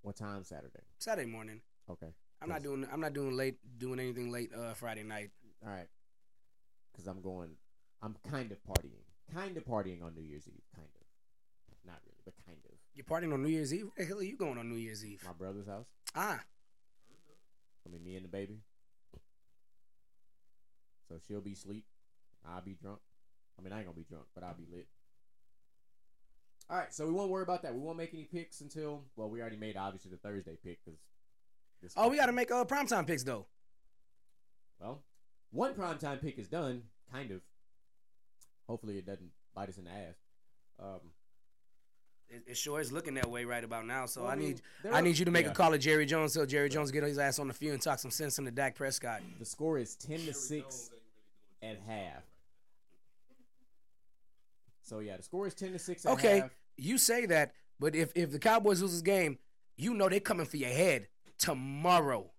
what 0.02 0.16
time 0.16 0.44
Saturday? 0.44 0.82
Saturday 0.98 1.30
morning. 1.30 1.62
Okay. 1.88 2.16
I'm 2.42 2.50
not 2.50 2.64
doing 2.64 2.88
I'm 2.92 3.02
not 3.02 3.14
doing 3.14 3.38
late 3.38 3.58
doing 3.78 4.00
anything 4.00 4.32
late 4.32 4.50
uh, 4.52 4.74
Friday 4.74 5.04
night. 5.04 5.30
All 5.64 5.72
right. 5.72 5.90
Because 6.92 7.06
I'm 7.06 7.22
going, 7.22 7.52
I'm 8.02 8.16
kind 8.28 8.52
of 8.52 8.58
partying. 8.64 9.06
Kind 9.32 9.58
of 9.58 9.64
partying 9.64 10.04
on 10.04 10.16
New 10.16 10.24
Year's 10.24 10.48
Eve. 10.48 10.66
Kind 10.76 10.90
of. 10.96 11.78
Not 11.86 12.00
really, 12.04 12.22
but 12.26 12.34
kind 12.48 12.58
of. 12.66 12.71
You're 13.02 13.20
partying 13.20 13.34
on 13.34 13.42
New 13.42 13.50
Year's 13.50 13.74
Eve. 13.74 13.90
Where 13.96 14.06
the 14.06 14.06
hell 14.06 14.20
are 14.20 14.24
you 14.24 14.38
going 14.38 14.60
on 14.60 14.70
New 14.70 14.76
Year's 14.76 15.04
Eve? 15.04 15.24
My 15.26 15.34
brother's 15.34 15.66
house. 15.66 15.88
Ah, 16.16 16.40
I 16.40 17.90
mean, 17.90 18.04
me 18.04 18.16
and 18.16 18.24
the 18.24 18.30
baby. 18.30 18.60
So 21.08 21.16
she'll 21.28 21.42
be 21.42 21.54
asleep. 21.54 21.86
I'll 22.48 22.62
be 22.62 22.78
drunk. 22.80 23.00
I 23.58 23.64
mean, 23.64 23.74
I 23.74 23.78
ain't 23.78 23.88
gonna 23.88 23.98
be 23.98 24.06
drunk, 24.08 24.26
but 24.36 24.44
I'll 24.44 24.54
be 24.54 24.68
lit. 24.72 24.88
All 26.70 26.78
right, 26.78 26.94
so 26.94 27.08
we 27.08 27.12
won't 27.12 27.32
worry 27.32 27.42
about 27.42 27.64
that. 27.64 27.74
We 27.74 27.80
won't 27.82 27.98
make 27.98 28.14
any 28.14 28.26
picks 28.26 28.62
until 28.62 29.06
well, 29.16 29.30
we 29.30 29.42
already 29.42 29.58
made 29.58 29.78
obviously 29.78 30.12
the 30.12 30.18
Thursday 30.18 30.58
pick 30.64 30.80
because. 30.86 31.94
oh, 31.98 32.08
we 32.08 32.18
got 32.18 32.28
to 32.28 32.34
make 32.34 32.52
uh 32.52 32.66
primetime 32.66 33.08
picks 33.08 33.24
though. 33.24 33.48
Well, 34.80 35.02
one 35.50 35.74
primetime 35.74 36.22
pick 36.22 36.38
is 36.38 36.48
done, 36.48 36.84
kind 37.12 37.32
of. 37.32 37.42
Hopefully, 38.68 39.00
it 39.00 39.08
doesn't 39.08 39.32
bite 39.56 39.70
us 39.70 39.78
in 39.80 39.86
the 39.86 39.92
ass. 39.92 40.16
Um, 40.80 41.00
It, 42.34 42.44
it 42.48 42.58
sure 42.58 42.80
is 42.80 42.92
looking 42.94 43.16
that 43.16 43.30
way 43.30 43.44
right 43.44 43.64
about 43.64 43.86
now. 43.86 44.06
So 44.06 44.22
well, 44.24 44.32
I 44.32 44.36
mean, 44.36 44.48
need 44.50 44.62
I 44.92 45.02
need 45.02 45.18
you 45.18 45.26
to 45.26 45.32
make 45.32 45.46
yeah. 45.46 45.52
a 45.52 45.56
call 45.56 45.72
to 45.72 45.78
Jerry 45.78 46.06
Jones 46.06 46.34
so 46.34 46.46
Jerry 46.46 46.70
Jones 46.70 46.90
get 46.92 47.04
his 47.04 47.18
ass 47.20 47.40
on 47.40 47.48
the 47.48 47.54
field 47.54 47.74
and 47.74 47.82
talk 47.82 48.00
some 48.00 48.12
sense 48.12 48.40
into 48.40 48.52
Dak 48.52 48.76
Prescott. 48.76 49.22
The 49.38 49.46
score 49.46 49.78
is 49.78 49.96
ten 49.96 50.18
to 50.20 50.26
Jerry 50.26 50.34
six 50.34 50.90
Jones 50.90 51.02
ain't 51.62 51.62
at 51.62 51.78
doing 51.78 51.84
too 51.86 51.86
much 51.88 51.98
half. 51.98 52.24
So 54.82 55.00
yeah, 55.00 55.18
the 55.18 55.24
score 55.24 55.48
is 55.48 55.54
ten 55.54 55.74
to 55.74 55.80
six. 55.80 56.06
At 56.06 56.14
Okay, 56.14 56.40
half. 56.40 56.52
you 56.78 56.98
say 56.98 57.26
that, 57.26 57.54
but 57.80 57.96
if 57.96 58.12
if 58.16 58.32
the 58.32 58.40
Cowboys 58.40 58.82
lose 58.82 58.94
this 58.94 59.02
game, 59.02 59.38
you 59.76 59.94
know 59.94 60.08
they're 60.08 60.20
coming 60.22 60.46
for 60.46 60.58
your 60.58 60.70
head 60.70 61.08
tomorrow. 61.38 62.32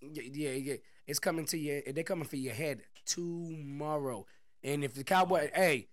Yeah, 0.00 0.22
yeah, 0.32 0.50
yeah. 0.50 0.74
It's 1.06 1.18
coming 1.18 1.44
to 1.46 1.58
you. 1.58 1.82
They're 1.92 2.04
coming 2.04 2.26
for 2.26 2.36
your 2.36 2.54
head 2.54 2.82
tomorrow. 3.04 4.26
And 4.62 4.82
if 4.82 4.94
the 4.94 5.04
Cowboy, 5.04 5.50
hey, 5.54 5.88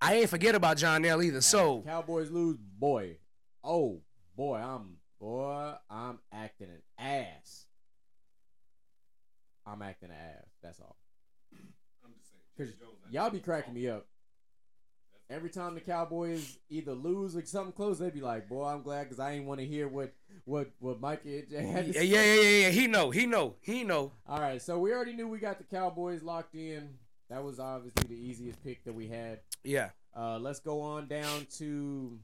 I 0.00 0.14
ain't 0.14 0.30
forget 0.30 0.54
about 0.54 0.76
John 0.76 1.04
L 1.04 1.22
either. 1.22 1.40
So 1.40 1.82
Cowboys 1.82 2.30
lose, 2.30 2.56
boy. 2.56 3.18
Oh 3.64 4.00
boy, 4.36 4.56
I'm 4.56 4.96
boy, 5.20 5.72
I'm 5.90 6.18
acting 6.32 6.68
an 6.68 6.82
ass. 7.04 7.66
I'm 9.66 9.82
acting 9.82 10.10
an 10.10 10.16
ass. 10.16 10.46
That's 10.62 10.80
all. 10.80 10.96
I'm 12.04 12.12
just 12.16 12.30
saying. 12.30 12.42
Cause 12.56 12.78
Jones 12.78 12.98
y'all 13.10 13.30
be 13.30 13.40
cracking 13.40 13.74
me 13.74 13.88
up. 13.88 14.06
Every 15.30 15.50
time 15.50 15.74
the 15.74 15.82
Cowboys 15.82 16.56
either 16.70 16.94
lose 16.94 17.36
or 17.36 17.44
something 17.44 17.72
close, 17.72 17.98
they'd 17.98 18.14
be 18.14 18.22
like, 18.22 18.48
"Boy, 18.48 18.64
I'm 18.64 18.82
glad 18.82 19.04
because 19.04 19.20
I 19.20 19.32
ain't 19.32 19.44
want 19.44 19.60
to 19.60 19.66
hear 19.66 19.86
what 19.86 20.14
what 20.46 20.70
what 20.78 21.00
Mike 21.00 21.22
had 21.26 21.50
to 21.50 21.54
yeah, 21.54 21.92
say." 21.92 22.04
yeah, 22.04 22.22
yeah, 22.22 22.34
yeah, 22.34 22.58
yeah. 22.62 22.70
He 22.70 22.86
know, 22.86 23.10
he 23.10 23.26
know, 23.26 23.56
he 23.60 23.84
know. 23.84 24.12
All 24.26 24.40
right, 24.40 24.62
so 24.62 24.78
we 24.78 24.90
already 24.90 25.12
knew 25.12 25.28
we 25.28 25.38
got 25.38 25.58
the 25.58 25.64
Cowboys 25.64 26.22
locked 26.22 26.54
in. 26.54 26.94
That 27.30 27.44
was 27.44 27.60
obviously 27.60 28.08
the 28.08 28.20
easiest 28.20 28.62
pick 28.64 28.84
that 28.84 28.94
we 28.94 29.06
had. 29.08 29.40
Yeah. 29.62 29.90
Uh, 30.16 30.38
let's 30.38 30.60
go 30.60 30.80
on 30.80 31.06
down 31.06 31.46
to. 31.58 32.18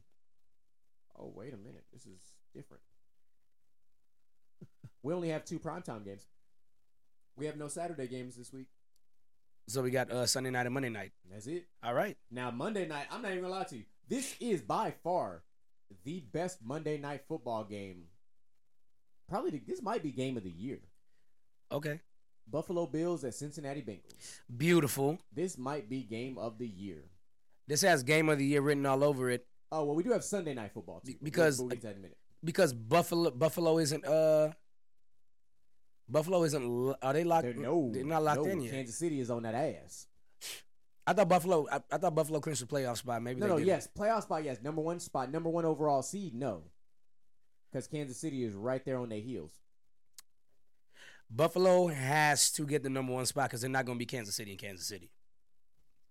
Oh 1.18 1.32
wait 1.34 1.52
a 1.52 1.56
minute, 1.56 1.84
this 1.92 2.06
is 2.06 2.20
different. 2.54 2.82
we 5.02 5.12
only 5.12 5.28
have 5.28 5.44
two 5.44 5.58
primetime 5.58 6.04
games. 6.04 6.26
We 7.36 7.46
have 7.46 7.56
no 7.56 7.68
Saturday 7.68 8.08
games 8.08 8.36
this 8.36 8.52
week. 8.52 8.66
So 9.68 9.82
we 9.82 9.90
got 9.90 10.10
uh 10.10 10.26
Sunday 10.26 10.50
night 10.50 10.66
and 10.66 10.74
Monday 10.74 10.88
night. 10.88 11.12
That's 11.30 11.46
it. 11.46 11.66
All 11.82 11.94
right. 11.94 12.16
Now 12.30 12.50
Monday 12.50 12.86
night, 12.86 13.06
I'm 13.10 13.22
not 13.22 13.30
even 13.30 13.44
gonna 13.44 13.54
lie 13.54 13.64
to 13.64 13.76
you. 13.76 13.84
This 14.08 14.34
is 14.40 14.60
by 14.60 14.94
far 15.02 15.42
the 16.04 16.20
best 16.32 16.58
Monday 16.64 16.98
night 16.98 17.22
football 17.28 17.64
game. 17.64 18.04
Probably 19.28 19.50
the, 19.52 19.62
this 19.66 19.82
might 19.82 20.02
be 20.02 20.10
game 20.10 20.36
of 20.36 20.42
the 20.42 20.50
year. 20.50 20.80
Okay. 21.72 22.00
Buffalo 22.50 22.86
Bills 22.86 23.24
at 23.24 23.34
Cincinnati 23.34 23.82
Bengals. 23.82 24.40
Beautiful. 24.56 25.18
This 25.32 25.56
might 25.58 25.88
be 25.88 26.02
game 26.02 26.38
of 26.38 26.58
the 26.58 26.66
year. 26.68 27.04
This 27.66 27.80
has 27.82 28.02
game 28.02 28.28
of 28.28 28.38
the 28.38 28.44
year 28.44 28.60
written 28.60 28.84
all 28.86 29.02
over 29.02 29.30
it 29.30 29.46
Oh 29.72 29.84
well, 29.84 29.96
we 29.96 30.02
do 30.04 30.10
have 30.12 30.22
Sunday 30.22 30.54
night 30.54 30.72
football 30.72 31.00
too. 31.04 31.14
Because- 31.22 31.58
we'll, 31.58 31.66
we'll 31.68 31.76
get 31.76 31.80
to 31.80 31.86
that 31.88 31.92
in 31.94 31.98
a 31.98 32.02
minute. 32.02 32.18
because 32.44 32.72
Buffalo 32.72 33.30
Buffalo 33.30 33.78
isn't 33.78 34.04
uh 34.04 34.52
Buffalo 36.08 36.42
isn't 36.44 36.96
are 37.02 37.12
they 37.12 37.24
locked 37.24 37.44
They're, 37.44 37.54
no, 37.54 37.90
they're 37.92 38.04
not 38.04 38.22
locked 38.22 38.44
no, 38.44 38.50
in 38.50 38.60
yet. 38.60 38.72
Kansas 38.72 38.96
City 38.98 39.20
is 39.20 39.30
on 39.30 39.42
that 39.44 39.54
ass. 39.54 40.06
I 41.06 41.12
thought 41.14 41.28
Buffalo 41.28 41.66
I, 41.72 41.80
I 41.90 41.98
thought 41.98 42.14
Buffalo 42.14 42.40
clinched 42.40 42.60
the 42.60 42.66
playoff 42.66 42.98
spot. 42.98 43.22
Maybe 43.22 43.40
No, 43.40 43.46
they 43.46 43.52
no, 43.52 43.56
didn't. 43.58 43.68
yes, 43.68 43.88
playoff 43.98 44.22
spot, 44.22 44.44
yes, 44.44 44.58
number 44.62 44.82
one 44.82 45.00
spot, 45.00 45.32
number 45.32 45.48
one 45.48 45.64
overall 45.64 46.02
seed, 46.02 46.34
no, 46.34 46.62
because 47.72 47.86
Kansas 47.88 48.18
City 48.18 48.44
is 48.44 48.54
right 48.54 48.84
there 48.84 48.98
on 48.98 49.08
their 49.08 49.20
heels. 49.20 49.52
Buffalo 51.30 51.88
has 51.88 52.50
to 52.52 52.66
get 52.66 52.82
the 52.82 52.90
number 52.90 53.12
one 53.12 53.26
spot 53.26 53.48
because 53.50 53.60
they're 53.60 53.70
not 53.70 53.86
going 53.86 53.96
to 53.98 54.00
be 54.00 54.06
Kansas 54.06 54.34
City 54.34 54.52
in 54.52 54.58
Kansas 54.58 54.86
City. 54.86 55.10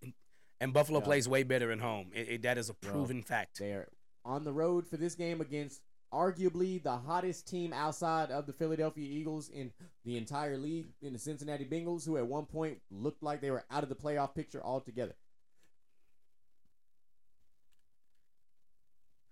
And, 0.02 0.13
and 0.60 0.73
Buffalo 0.73 0.99
Yeah. 0.99 1.06
plays 1.06 1.30
way 1.30 1.43
better 1.43 1.71
at 1.71 1.80
home. 1.80 2.12
It, 2.13 2.28
it- 2.30 2.41
that 2.43 2.58
is 2.58 2.69
a 2.69 2.73
proven 2.73 3.21
fact. 3.23 3.60
They 3.60 3.71
are 3.71 3.88
on 4.26 4.43
the 4.43 4.54
road 4.54 4.88
for 4.88 4.97
this 4.97 5.15
game 5.15 5.39
against 5.41 5.82
arguably 6.13 6.82
the 6.84 6.95
hottest 6.97 7.47
team 7.47 7.73
outside 7.73 8.30
of 8.32 8.45
the 8.45 8.54
Philadelphia 8.54 9.04
Eagles 9.10 9.49
in 9.49 9.71
the 10.06 10.15
entire 10.17 10.58
league, 10.58 10.88
in 11.02 11.12
the 11.13 11.19
Cincinnati 11.19 11.65
Bengals, 11.65 12.06
who 12.06 12.17
at 12.17 12.28
one 12.28 12.45
point 12.45 12.80
looked 12.91 13.23
like 13.23 13.41
they 13.41 13.49
were 13.52 13.65
out 13.71 13.84
of 13.84 13.89
the 13.89 13.95
playoff 13.95 14.36
picture 14.36 14.62
altogether. 14.63 15.15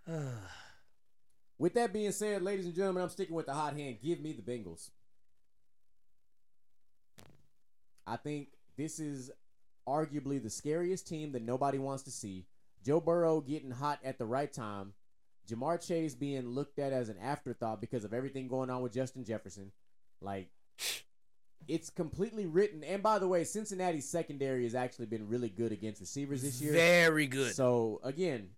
With 1.60 1.74
that 1.76 1.94
being 1.94 2.12
said, 2.12 2.41
ladies 2.41 2.65
and 2.65 2.74
gentlemen, 2.74 3.04
I'm 3.04 3.10
sticking 3.10 3.36
with 3.36 3.46
the 3.46 3.54
hot 3.54 3.76
hand. 3.78 3.98
Give 4.02 4.20
me 4.20 4.34
the 4.34 4.41
Bengals. 4.41 4.89
I 8.08 8.18
think 8.18 8.50
this 8.78 9.00
is 9.00 9.32
arguably 9.88 10.42
the 10.42 10.50
scariest 10.50 11.08
team 11.08 11.32
that 11.34 11.42
nobody 11.42 11.78
wants 11.78 12.04
to 12.04 12.12
see. 12.12 12.46
Joe 12.86 13.00
Burrow 13.00 13.42
getting 13.42 13.72
hot 13.72 14.00
at 14.04 14.18
the 14.18 14.26
right 14.26 14.52
time. 14.52 14.94
Ja'Marr 15.50 15.86
Chase 15.86 16.16
being 16.16 16.48
looked 16.48 16.80
at 16.80 16.94
as 16.94 17.10
an 17.10 17.18
afterthought 17.22 17.82
because 17.82 18.04
of 18.04 18.14
everything 18.14 18.48
going 18.48 18.70
on 18.70 18.82
with 18.82 18.94
Justin 18.94 19.24
Jefferson. 19.26 19.72
Like, 20.22 20.50
it's 21.68 21.90
completely 21.90 22.46
written. 22.46 22.84
And 22.84 23.02
by 23.04 23.20
the 23.20 23.28
way, 23.28 23.44
Cincinnati's 23.44 24.08
secondary 24.08 24.64
has 24.64 24.76
actually 24.76 25.08
been 25.08 25.28
really 25.28 25.50
good 25.50 25.72
against 25.72 26.00
receivers 26.00 26.42
this 26.42 26.62
year. 26.62 26.72
Very 26.74 27.28
good. 27.28 27.54
So, 27.56 28.00
again, 28.04 28.50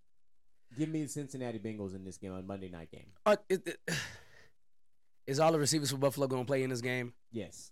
give 0.77 0.89
me 0.89 1.03
the 1.03 1.10
Cincinnati 1.10 1.60
Bengals 1.60 1.95
in 1.95 2.03
this 2.03 2.17
game 2.17 2.34
on 2.34 2.45
Monday 2.45 2.69
night 2.69 2.91
game. 2.91 3.08
Uh, 3.25 3.38
it- 3.49 3.79
is 5.27 5.39
all 5.39 5.51
the 5.51 5.60
receivers 5.60 5.91
for 5.91 5.97
Buffalo 5.97 6.27
going 6.27 6.43
to 6.43 6.47
play 6.47 6.63
in 6.63 6.69
this 6.69 6.82
game? 6.82 7.13
Yes. 7.32 7.71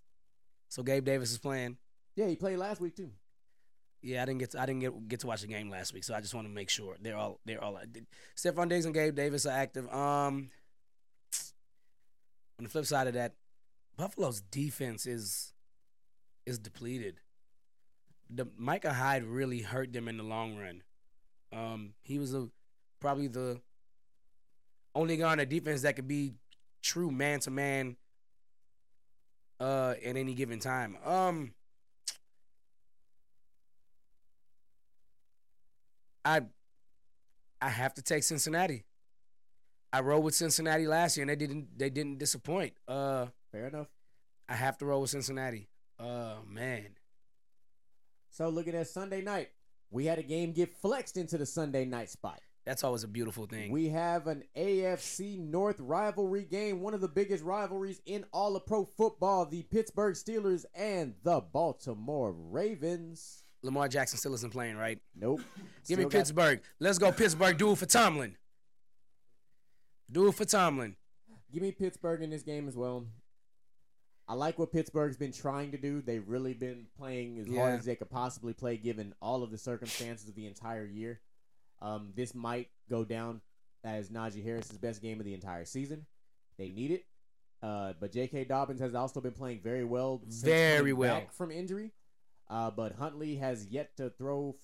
So 0.71 0.84
Gabe 0.84 1.03
Davis 1.03 1.31
is 1.31 1.38
playing. 1.38 1.75
Yeah, 2.15 2.27
he 2.27 2.38
played 2.38 2.57
last 2.57 2.79
week, 2.79 2.95
too. 2.95 3.12
Yeah, 4.01 4.23
I 4.23 4.25
didn't 4.25 4.39
get 4.39 4.51
to, 4.51 4.62
I 4.62 4.65
didn't 4.65 4.79
get 4.79 5.07
get 5.10 5.19
to 5.19 5.27
watch 5.27 5.41
the 5.41 5.47
game 5.47 5.69
last 5.69 5.93
week, 5.93 6.05
so 6.05 6.15
I 6.15 6.21
just 6.21 6.34
want 6.34 6.47
to 6.47 6.53
make 6.53 6.69
sure 6.69 6.95
they're 7.01 7.17
all 7.17 7.39
they're 7.45 7.63
all. 7.63 7.77
Stefon 8.36 8.69
Diggs 8.69 8.86
and 8.86 8.95
Gabe 8.95 9.13
Davis 9.13 9.45
are 9.45 9.51
active. 9.51 9.86
Um, 9.89 10.49
on 12.57 12.63
the 12.63 12.69
flip 12.69 12.86
side 12.86 13.07
of 13.07 13.13
that, 13.13 13.34
Buffalo's 13.97 14.41
defense 14.41 15.05
is 15.05 15.53
is 16.47 16.57
depleted. 16.57 17.19
The 18.29 18.47
Micah 18.57 18.93
Hyde 18.93 19.25
really 19.25 19.60
hurt 19.60 19.93
them 19.93 20.07
in 20.07 20.17
the 20.17 20.23
long 20.23 20.57
run. 20.57 20.81
Um, 21.53 21.93
he 22.01 22.17
was 22.17 22.34
a 22.34 22.47
probably 23.01 23.27
the 23.27 23.60
only 24.95 25.17
guy 25.17 25.31
on 25.31 25.38
the 25.38 25.45
defense 25.45 25.81
that 25.81 25.95
could 25.97 26.07
be 26.07 26.34
true 26.81 27.12
man 27.12 27.39
to 27.41 27.51
man 27.51 27.97
uh 29.62 29.93
at 30.04 30.17
any 30.17 30.34
given 30.34 30.60
time. 30.60 30.97
Um 31.06 31.54
I 36.26 36.41
I 37.62 37.69
have 37.69 37.93
to 37.95 38.02
take 38.02 38.24
Cincinnati. 38.24 38.86
I 39.93 40.02
rode 40.02 40.21
with 40.21 40.36
Cincinnati 40.36 40.88
last 40.88 41.17
year 41.17 41.24
and 41.24 41.30
they 41.30 41.36
didn't 41.36 41.78
they 41.78 41.89
didn't 41.89 42.17
disappoint. 42.17 42.74
Uh 42.88 43.28
Fair 43.52 43.67
enough. 43.67 43.88
I 44.50 44.56
have 44.56 44.78
to 44.80 44.86
roll 44.86 45.02
with 45.02 45.12
Cincinnati. 45.12 45.69
Uh 46.00 46.36
man. 46.47 46.95
So 48.32 48.50
looking 48.50 48.76
at 48.76 48.88
Sunday 48.88 49.21
night, 49.21 49.50
we 49.91 50.06
had 50.06 50.17
a 50.17 50.24
game 50.24 50.54
get 50.54 50.74
flexed 50.74 51.17
into 51.17 51.38
the 51.38 51.45
Sunday 51.45 51.86
night 51.86 52.10
spot. 52.10 52.39
That's 52.65 52.84
always 52.84 53.04
a 53.04 53.08
beautiful 53.08 53.47
thing. 53.47 53.71
We 53.71 53.89
have 53.89 54.28
an 54.28 54.43
AFC 54.56 55.39
North 55.39 55.80
rivalry 55.80 56.43
game, 56.43 56.82
one 56.82 56.93
of 56.93 57.02
the 57.02 57.08
biggest 57.08 57.43
rivalries 57.43 58.02
in 58.06 58.24
all 58.32 58.56
of 58.56 58.65
pro 58.67 58.86
football. 58.86 59.45
The 59.47 59.63
Pittsburgh 59.63 60.13
Steelers 60.13 60.65
and 60.76 61.15
the 61.24 61.41
Baltimore 61.41 62.32
Ravens. 62.32 63.43
Lamar 63.63 63.88
Jackson 63.88 64.17
still 64.19 64.34
isn't 64.36 64.52
playing, 64.52 64.78
right? 64.78 65.00
Nope. 65.15 65.41
Give 65.88 65.97
me 66.00 66.06
Pittsburgh. 66.06 66.62
Let's 66.80 67.00
go 67.00 67.12
Pittsburgh. 67.12 67.58
Do 67.58 67.71
it 67.71 67.78
for 67.80 67.86
Tomlin. 67.88 68.36
Do 70.12 70.28
it 70.28 70.36
for 70.36 70.45
Tomlin. 70.45 70.95
Give 71.52 71.62
me 71.62 71.71
Pittsburgh 71.71 72.21
in 72.21 72.30
this 72.30 72.43
game 72.43 72.67
as 72.67 72.76
well. 72.76 73.06
I 74.28 74.34
like 74.36 74.58
what 74.60 74.71
Pittsburgh's 74.71 75.17
been 75.17 75.34
trying 75.34 75.71
to 75.71 75.78
do. 75.78 76.02
They've 76.02 76.28
really 76.28 76.54
been 76.54 76.86
playing 76.97 77.39
as 77.39 77.47
Yeah. 77.47 77.60
hard 77.62 77.80
as 77.80 77.86
they 77.86 77.95
could 77.95 78.10
possibly 78.10 78.54
play, 78.54 78.78
given 78.78 79.13
all 79.21 79.43
of 79.43 79.52
the 79.52 79.58
circumstances 79.58 80.30
of 80.30 80.36
the 80.36 80.45
entire 80.47 80.86
year. 80.86 81.21
Um, 81.81 82.11
this 82.15 82.35
might 82.35 82.69
go 82.89 83.03
down 83.03 83.41
as 83.83 84.09
Najee 84.09 84.43
Harris's 84.43 84.77
best 84.77 85.01
game 85.01 85.19
of 85.19 85.25
the 85.25 85.33
entire 85.33 85.65
season. 85.65 86.05
They 86.57 86.69
need 86.69 86.91
it. 86.91 87.05
Uh, 87.63 87.93
but 87.99 88.11
J.K. 88.11 88.45
Dobbins 88.45 88.79
has 88.81 88.95
also 88.95 89.21
been 89.21 89.33
playing 89.33 89.61
very 89.63 89.83
well. 89.85 90.21
Very 90.27 90.93
well. 90.93 91.15
back 91.19 91.33
from 91.33 91.51
injury. 91.51 91.91
Uh, 92.49 92.69
but 92.71 92.93
Huntley 92.93 93.35
has 93.37 93.65
yet 93.67 93.95
to 93.97 94.09
throw 94.09 94.55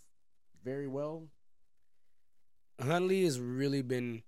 very 0.64 0.88
well. 0.88 1.28
Huntley 2.82 3.24
has 3.24 3.40
really 3.40 3.82
been 3.82 4.24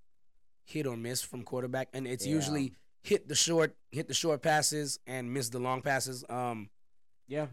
hit 0.65 0.85
or 0.87 0.95
miss 0.97 1.21
from 1.21 1.43
quarterback, 1.43 1.89
and 1.93 2.07
it's 2.07 2.25
Yeah. 2.25 2.33
usually 2.33 2.73
hit 3.01 3.27
the 3.27 3.35
short, 3.35 3.75
hit 3.91 4.07
the 4.07 4.13
short 4.13 4.41
passes 4.41 4.99
and 5.07 5.33
miss 5.33 5.49
the 5.49 5.59
long 5.59 5.81
passes. 5.81 6.23
Um, 6.29 6.69
Yeah, 7.27 7.47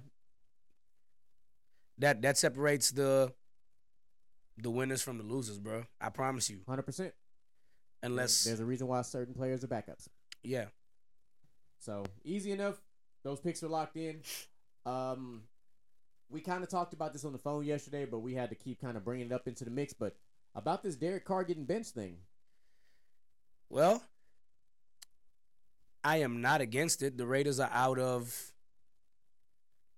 that 1.98 2.22
that 2.22 2.36
separates 2.38 2.90
the 2.90 3.32
the 4.58 4.70
winners 4.70 5.02
from 5.02 5.18
the 5.18 5.24
losers, 5.24 5.58
bro. 5.58 5.84
I 6.00 6.08
promise 6.10 6.48
you. 6.50 6.58
hundred 6.68 6.82
percent. 6.82 7.12
Unless, 8.02 8.44
there's 8.44 8.60
a 8.60 8.64
reason 8.64 8.86
why 8.86 9.02
certain 9.02 9.34
players 9.34 9.64
are 9.64 9.68
backups. 9.68 10.06
yeah, 10.42 10.66
So 11.80 12.04
easy 12.24 12.52
enough. 12.52 12.80
Those 13.24 13.40
picks 13.40 13.62
are 13.62 13.68
locked 13.68 13.96
in. 13.96 14.20
Um, 14.84 15.42
we 16.30 16.40
kind 16.40 16.62
of 16.62 16.68
talked 16.70 16.92
about 16.92 17.12
this 17.12 17.24
on 17.24 17.32
the 17.32 17.38
phone 17.38 17.64
yesterday, 17.64 18.04
but 18.04 18.20
we 18.20 18.34
had 18.34 18.50
to 18.50 18.54
keep 18.54 18.80
kind 18.80 18.96
of 18.96 19.04
bringing 19.04 19.26
it 19.26 19.32
up 19.32 19.48
into 19.48 19.64
the 19.64 19.70
mix. 19.70 19.92
But 19.92 20.14
about 20.54 20.82
this 20.82 20.94
Derek 20.94 21.24
Carr 21.24 21.42
getting 21.42 21.64
benched 21.64 21.94
thing, 21.94 22.18
Well, 23.70 24.02
I 26.04 26.18
am 26.18 26.40
not 26.40 26.60
against 26.60 27.02
it. 27.02 27.16
The 27.18 27.26
Raiders 27.26 27.58
are 27.58 27.70
out 27.72 27.98
of 27.98 28.52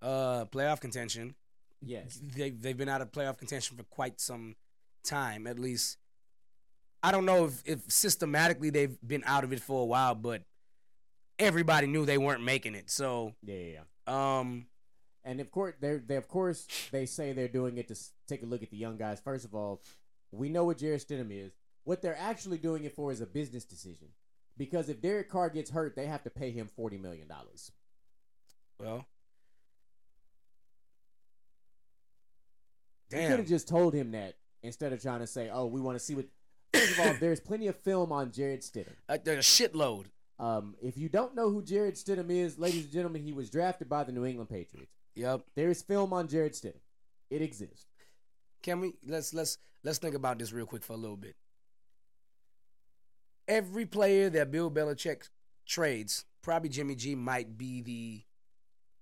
uh 0.00 0.44
playoff 0.46 0.80
contention. 0.80 1.34
Yes, 1.80 2.20
They 2.22 2.50
they've 2.50 2.76
been 2.76 2.88
out 2.88 3.00
of 3.00 3.12
playoff 3.12 3.38
contention 3.38 3.76
for 3.76 3.84
quite 3.84 4.20
some 4.20 4.56
time, 5.04 5.46
at 5.46 5.58
least. 5.58 5.96
I 7.02 7.12
don't 7.12 7.24
know 7.24 7.44
if, 7.44 7.62
if 7.64 7.80
systematically 7.88 8.70
they've 8.70 8.96
been 9.06 9.22
out 9.24 9.44
of 9.44 9.52
it 9.52 9.60
for 9.60 9.82
a 9.82 9.84
while, 9.84 10.16
but 10.16 10.42
everybody 11.38 11.86
knew 11.86 12.04
they 12.04 12.18
weren't 12.18 12.42
making 12.42 12.74
it. 12.74 12.90
So, 12.90 13.34
yeah, 13.44 13.54
yeah. 13.56 13.80
yeah. 14.08 14.38
um, 14.40 14.66
And 15.24 15.40
of 15.40 15.50
course, 15.52 15.74
they 15.80 15.96
they 15.98 16.16
of 16.16 16.26
course 16.26 16.66
they 16.90 17.06
say 17.06 17.32
they're 17.32 17.46
doing 17.48 17.78
it 17.78 17.86
to 17.88 17.94
s- 17.94 18.12
take 18.26 18.42
a 18.42 18.46
look 18.46 18.62
at 18.64 18.70
the 18.70 18.76
young 18.76 18.96
guys. 18.96 19.20
First 19.20 19.44
of 19.44 19.54
all, 19.54 19.80
we 20.32 20.48
know 20.48 20.64
what 20.64 20.78
Jarrett 20.78 21.06
Stidham 21.06 21.30
is. 21.30 21.52
What 21.84 22.02
they're 22.02 22.18
actually 22.18 22.58
doing 22.58 22.84
it 22.84 22.94
for 22.94 23.12
is 23.12 23.20
a 23.20 23.26
business 23.26 23.64
decision. 23.64 24.08
Because 24.56 24.88
if 24.88 25.00
Derek 25.00 25.30
Carr 25.30 25.48
gets 25.50 25.70
hurt, 25.70 25.94
they 25.94 26.06
have 26.06 26.24
to 26.24 26.30
pay 26.30 26.50
him 26.50 26.66
forty 26.66 26.98
million 26.98 27.28
dollars. 27.28 27.70
well, 28.80 29.06
They 33.10 33.26
could 33.26 33.38
have 33.38 33.48
just 33.48 33.68
told 33.68 33.94
him 33.94 34.12
that 34.12 34.34
instead 34.62 34.92
of 34.92 35.00
trying 35.00 35.20
to 35.20 35.26
say, 35.26 35.50
"Oh, 35.50 35.66
we 35.66 35.80
want 35.80 35.98
to 35.98 36.04
see 36.04 36.14
what." 36.14 36.26
First 36.74 36.98
of 36.98 37.06
all, 37.06 37.14
there's 37.18 37.40
plenty 37.40 37.66
of 37.68 37.76
film 37.76 38.12
on 38.12 38.30
Jarrett 38.30 38.60
Stidham. 38.60 38.92
There's 39.24 39.38
a 39.38 39.68
shitload. 39.68 40.06
Um, 40.38 40.76
if 40.82 40.96
you 40.96 41.08
don't 41.08 41.34
know 41.34 41.50
who 41.50 41.62
Jarrett 41.62 41.94
Stidham 41.94 42.30
is, 42.30 42.58
ladies 42.58 42.84
and 42.84 42.92
gentlemen, 42.92 43.22
he 43.22 43.32
was 43.32 43.50
drafted 43.50 43.88
by 43.88 44.04
the 44.04 44.12
New 44.12 44.24
England 44.24 44.50
Patriots. 44.50 44.92
Yep. 45.16 45.42
There 45.56 45.70
is 45.70 45.82
film 45.82 46.12
on 46.12 46.28
Jarrett 46.28 46.52
Stidham. 46.52 46.80
It 47.30 47.42
exists. 47.42 47.86
Can 48.62 48.80
we 48.80 48.94
let's 49.06 49.34
let's 49.34 49.58
let's 49.82 49.98
think 49.98 50.14
about 50.14 50.38
this 50.38 50.52
real 50.52 50.66
quick 50.66 50.84
for 50.84 50.92
a 50.92 50.96
little 50.96 51.16
bit. 51.16 51.36
Every 53.46 53.86
player 53.86 54.28
that 54.30 54.50
Bill 54.50 54.70
Belichick 54.70 55.28
trades, 55.66 56.24
probably 56.42 56.68
Jimmy 56.68 56.94
G 56.94 57.14
might 57.14 57.56
be 57.56 57.80
the 57.80 58.22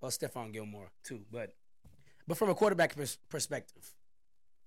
well, 0.01 0.11
Stephon 0.11 0.53
Gilmore 0.53 0.91
too, 1.03 1.23
but 1.31 1.55
but 2.27 2.37
from 2.37 2.51
a 2.51 2.55
quarterback 2.55 2.97
pers- 2.97 3.19
perspective, 3.29 3.95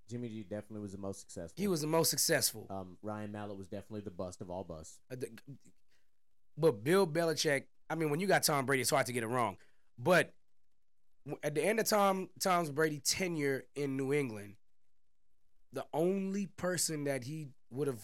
Jimmy 0.10 0.30
G 0.30 0.42
definitely 0.44 0.82
was 0.82 0.92
the 0.94 0.98
most 0.98 1.20
successful. 1.20 1.54
he 1.62 1.68
was 1.68 1.82
the 1.82 1.88
most 1.88 2.10
successful. 2.10 2.68
Um, 2.70 2.98
Ryan 3.02 3.32
Mallett 3.32 3.58
was 3.58 3.68
definitely 3.68 4.02
the 4.02 4.12
bust 4.12 4.42
of 4.42 4.50
all 4.50 4.64
busts. 4.64 5.00
Uh, 5.12 5.16
But 6.58 6.84
Bill 6.84 7.06
Belichick, 7.08 7.64
I 7.90 7.96
mean, 7.96 8.10
when 8.10 8.20
you 8.20 8.28
got 8.28 8.44
Tom 8.44 8.66
Brady, 8.66 8.82
it's 8.82 8.90
hard 8.90 9.06
to 9.06 9.14
get 9.14 9.24
it 9.24 9.28
wrong. 9.28 9.58
But 9.98 10.34
at 11.44 11.56
the 11.56 11.64
end 11.64 11.80
of 11.80 11.88
Tom 11.88 12.30
Tom's 12.40 12.70
Brady 12.72 13.00
tenure 13.00 13.66
in 13.76 13.96
New 13.96 14.14
England, 14.14 14.56
the 15.72 15.86
only 15.94 16.48
person 16.48 17.04
that 17.04 17.24
he 17.24 17.50
would 17.70 17.88
have 17.88 18.02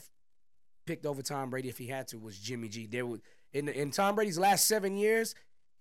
picked 0.86 1.06
over 1.06 1.22
Tom 1.22 1.50
Brady 1.50 1.70
if 1.70 1.78
he 1.78 1.88
had 1.88 2.08
to 2.10 2.20
was 2.20 2.38
Jimmy 2.38 2.70
G. 2.70 2.86
There 2.86 3.06
was 3.06 3.22
in 3.54 3.68
in 3.68 3.92
Tom 3.92 4.16
Brady's 4.16 4.38
last 4.38 4.68
seven 4.68 4.96
years, 4.98 5.34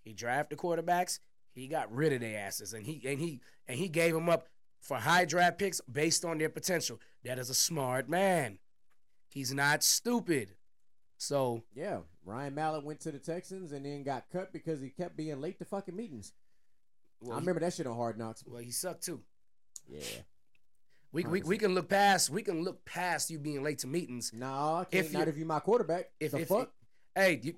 he 0.03 0.13
drafted 0.15 0.59
quarterbacks, 0.59 1.19
he 1.53 1.69
got 1.69 1.93
rid 1.95 2.13
of 2.13 2.21
their 2.21 2.39
asses, 2.39 2.73
and 2.73 2.87
he 2.87 3.03
and 3.07 3.21
he 3.21 3.41
and 3.69 3.79
he 3.79 3.89
gave 3.89 4.15
them 4.15 4.29
up 4.29 4.49
for 4.85 4.99
high 4.99 5.25
draft 5.25 5.59
picks 5.59 5.81
based 5.91 6.25
on 6.25 6.39
their 6.39 6.51
potential. 6.51 7.01
That 7.25 7.39
is 7.39 7.49
a 7.49 7.55
smart 7.55 8.09
man. 8.09 8.59
He's 9.29 9.53
not 9.53 9.83
stupid. 9.83 10.51
So 11.17 11.63
Yeah, 11.75 12.01
Ryan 12.25 12.55
Mallett 12.55 12.85
went 12.85 13.01
to 13.01 13.11
the 13.11 13.19
Texans 13.19 13.73
and 13.73 13.87
then 13.87 14.03
got 14.03 14.27
cut 14.31 14.53
because 14.53 14.81
he 14.81 14.91
kept 14.91 15.17
being 15.17 15.41
late 15.41 15.59
to 15.59 15.65
fucking 15.65 15.97
meetings. 15.97 16.33
well, 17.21 17.33
I 17.33 17.41
remember 17.41 17.61
that 17.61 17.73
shit 17.73 17.87
on 17.87 17.97
Hard 17.97 18.19
Knocks. 18.19 18.45
Well, 18.47 18.61
he 18.61 18.71
sucked 18.71 19.05
too. 19.05 19.23
Yeah. 19.89 20.01
We, 21.13 21.25
we, 21.25 21.43
we 21.43 21.59
can 21.59 21.75
look 21.75 21.89
past 21.89 22.29
we 22.29 22.43
can 22.43 22.63
look 22.63 22.85
past 22.85 23.31
you 23.31 23.39
being 23.39 23.63
late 23.63 23.79
to 23.81 23.87
meetings. 23.87 24.33
No, 24.35 24.47
I 24.47 24.87
can't 24.91 25.07
If 25.07 25.13
not 25.13 25.29
if 25.29 25.39
you 25.39 25.47
my 25.47 25.61
quarterback. 25.61 26.11
If, 26.21 26.33
the 26.33 26.41
if 26.41 26.49
fuck? 26.49 26.73
hey, 27.15 27.41
you, 27.43 27.55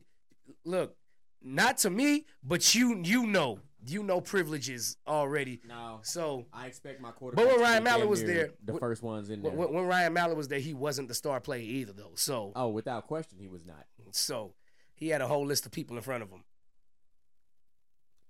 look, 0.65 0.95
not 1.43 1.79
to 1.79 1.91
me, 1.91 2.27
but 2.45 2.75
you 2.75 3.01
you 3.03 3.27
know 3.27 3.61
you 3.85 4.03
know 4.03 4.21
privileges 4.21 4.97
already. 5.07 5.61
no. 5.67 6.01
So 6.03 6.47
I 6.53 6.67
expect 6.67 7.01
my 7.01 7.11
quarterback. 7.11 7.45
But 7.45 7.55
when 7.55 7.63
Ryan 7.63 7.85
Mallett 7.85 8.09
was 8.09 8.25
there, 8.25 8.51
the 8.65 8.75
wh- 8.75 8.79
first 8.79 9.03
ones 9.03 9.31
in 9.31 9.43
there. 9.43 9.53
when, 9.53 9.73
when 9.73 9.87
Ryan 9.87 10.13
Mallett 10.13 10.37
was 10.37 10.49
there, 10.49 10.59
he 10.59 10.75
wasn't 10.75 11.09
the 11.09 11.15
star 11.15 11.41
player 11.41 11.63
either, 11.63 11.93
though. 11.93 12.13
So 12.15 12.53
oh, 12.57 12.69
without 12.69 13.07
question, 13.07 13.39
he 13.39 13.49
was 13.49 13.65
not. 13.65 13.87
so 14.13 14.55
he 14.95 15.09
had 15.09 15.21
a 15.21 15.27
whole 15.27 15.47
list 15.47 15.67
of 15.67 15.73
people 15.73 15.97
in 15.97 16.03
front 16.03 16.23
of 16.23 16.31
him. 16.31 16.45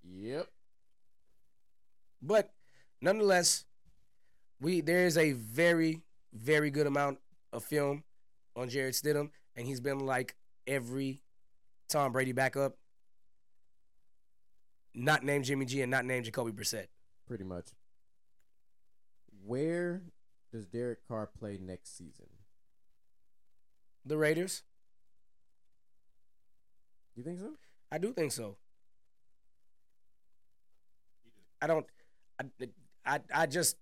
Yep. 0.03 0.49
But 2.23 2.53
nonetheless, 3.01 3.65
we 4.61 4.81
there 4.81 5.07
is 5.07 5.17
a 5.17 5.33
very 5.33 6.03
very 6.33 6.71
good 6.71 6.87
amount 6.87 7.19
of 7.53 7.65
film 7.65 8.05
on 8.55 8.69
Jarrett 8.69 8.95
Stidham, 8.95 9.31
and 9.55 9.67
he's 9.67 9.81
been 9.81 10.01
like 10.01 10.35
every 10.67 11.23
Tom 11.89 12.13
Brady 12.13 12.33
backup, 12.33 12.77
not 14.97 15.23
named 15.23 15.45
Jimmy 15.45 15.67
G 15.67 15.83
and 15.83 15.91
not 15.91 16.05
named 16.05 16.25
Jacoby 16.25 16.51
Brissett. 16.53 16.87
Pretty 17.29 17.45
much. 17.45 17.69
Where 19.45 20.03
does 20.53 20.67
Derek 20.67 21.07
Carr 21.07 21.29
play 21.39 21.59
next 21.61 21.97
season? 21.97 22.27
The 24.05 24.17
Raiders, 24.17 24.63
You 27.17 27.23
think 27.25 27.39
so? 27.41 27.51
I 27.91 27.99
do 27.99 28.13
think 28.13 28.33
so. 28.33 28.57
I 31.61 31.67
don't. 31.67 31.87
I, 32.41 32.45
I, 33.05 33.21
I 33.35 33.47
just. 33.47 33.77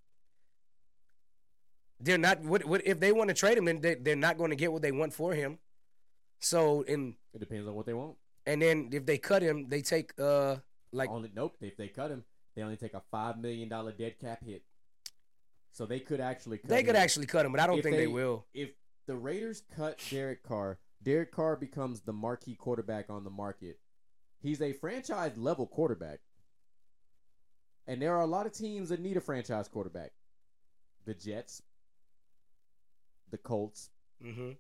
They're 2.00 2.18
not. 2.18 2.40
What, 2.40 2.64
what 2.64 2.86
if 2.86 3.00
they 3.00 3.12
want 3.12 3.28
to 3.28 3.34
trade 3.34 3.58
him? 3.58 3.64
Then 3.66 3.80
they, 3.80 3.94
they're 3.96 4.16
not 4.16 4.38
going 4.38 4.50
to 4.50 4.56
get 4.56 4.72
what 4.72 4.82
they 4.82 4.92
want 4.92 5.12
for 5.12 5.34
him. 5.34 5.58
So 6.40 6.82
in 6.82 7.16
It 7.32 7.38
depends 7.40 7.66
on 7.66 7.74
what 7.74 7.86
they 7.86 7.94
want. 7.94 8.16
and 8.46 8.60
then 8.62 8.90
if 8.92 9.06
they 9.06 9.18
cut 9.18 9.42
him, 9.42 9.68
they 9.68 9.80
take 9.82 10.12
uh 10.18 10.56
like 10.94 11.10
only 11.10 11.30
nope. 11.34 11.56
If 11.60 11.76
they 11.76 11.88
cut 11.88 12.10
him, 12.10 12.24
they 12.54 12.62
only 12.62 12.76
take 12.76 12.94
a 12.94 13.02
five 13.10 13.38
million 13.38 13.68
dollar 13.68 13.92
dead 13.92 14.18
cap 14.18 14.42
hit. 14.44 14.62
So 15.72 15.86
they 15.86 16.00
could 16.00 16.20
actually 16.20 16.58
cut 16.58 16.70
they 16.70 16.82
could 16.84 16.96
actually 16.96 17.26
cut 17.26 17.44
him, 17.44 17.52
but 17.52 17.60
I 17.60 17.66
don't 17.66 17.78
If 17.78 17.84
think 17.84 17.96
they, 17.96 18.06
will. 18.06 18.46
If 18.54 18.70
the 19.06 19.16
Raiders 19.16 19.62
cut 19.76 19.98
Derek 20.10 20.42
Carr, 20.42 20.78
Derek 21.02 21.32
Carr 21.32 21.56
becomes 21.56 22.00
the 22.02 22.12
marquee 22.12 22.54
quarterback 22.54 23.10
on 23.10 23.24
the 23.24 23.30
market, 23.30 23.78
he's 24.40 24.62
a 24.62 24.72
franchise 24.72 25.36
level 25.36 25.66
quarterback. 25.66 26.20
And 27.86 28.00
there 28.00 28.14
are 28.14 28.22
a 28.22 28.26
lot 28.26 28.46
of 28.46 28.52
teams 28.52 28.88
that 28.90 29.00
need 29.00 29.16
a 29.16 29.20
franchise 29.20 29.68
quarterback. 29.68 30.12
The 31.06 31.12
Jets, 31.14 31.60
the 33.30 33.36
Colts, 33.38 33.90
Mm-hmm. 34.24 34.52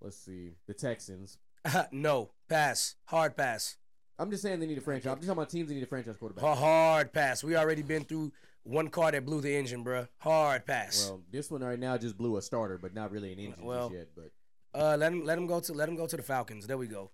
let's 0.00 0.16
see, 0.16 0.54
the 0.66 0.74
Texans. 0.74 1.38
no, 1.92 2.30
pass. 2.48 2.96
Hard 3.04 3.36
pass. 3.36 3.76
I'm 4.18 4.30
just 4.30 4.42
saying 4.42 4.60
they 4.60 4.66
need 4.66 4.78
a 4.78 4.82
franchise. 4.82 5.12
I'm 5.12 5.18
just 5.18 5.26
talking 5.28 5.38
about 5.38 5.50
teams 5.50 5.68
that 5.68 5.74
need 5.74 5.82
a 5.82 5.86
franchise 5.86 6.16
quarterback. 6.18 6.44
A 6.44 6.54
hard 6.54 7.12
pass. 7.12 7.44
We 7.44 7.56
already 7.56 7.82
been 7.82 8.04
through 8.04 8.32
one 8.62 8.88
car 8.88 9.12
that 9.12 9.24
blew 9.26 9.40
the 9.40 9.54
engine, 9.54 9.84
bruh. 9.84 10.08
Hard 10.18 10.66
pass. 10.66 11.08
Well, 11.08 11.20
this 11.30 11.50
one 11.50 11.62
right 11.62 11.78
now 11.78 11.96
just 11.98 12.16
blew 12.16 12.36
a 12.36 12.42
starter, 12.42 12.78
but 12.78 12.94
not 12.94 13.10
really 13.12 13.32
an 13.32 13.38
engine 13.38 13.64
Well, 13.64 13.90
just 13.90 13.98
yet. 13.98 14.08
But 14.16 14.80
uh, 14.80 14.96
let 14.96 15.12
him 15.12 15.24
let 15.24 15.36
him 15.38 15.46
go 15.46 15.60
to 15.60 15.72
let 15.72 15.88
him 15.88 15.96
go 15.96 16.06
to 16.06 16.16
the 16.16 16.22
Falcons. 16.22 16.66
There 16.66 16.78
we 16.78 16.86
go. 16.86 17.10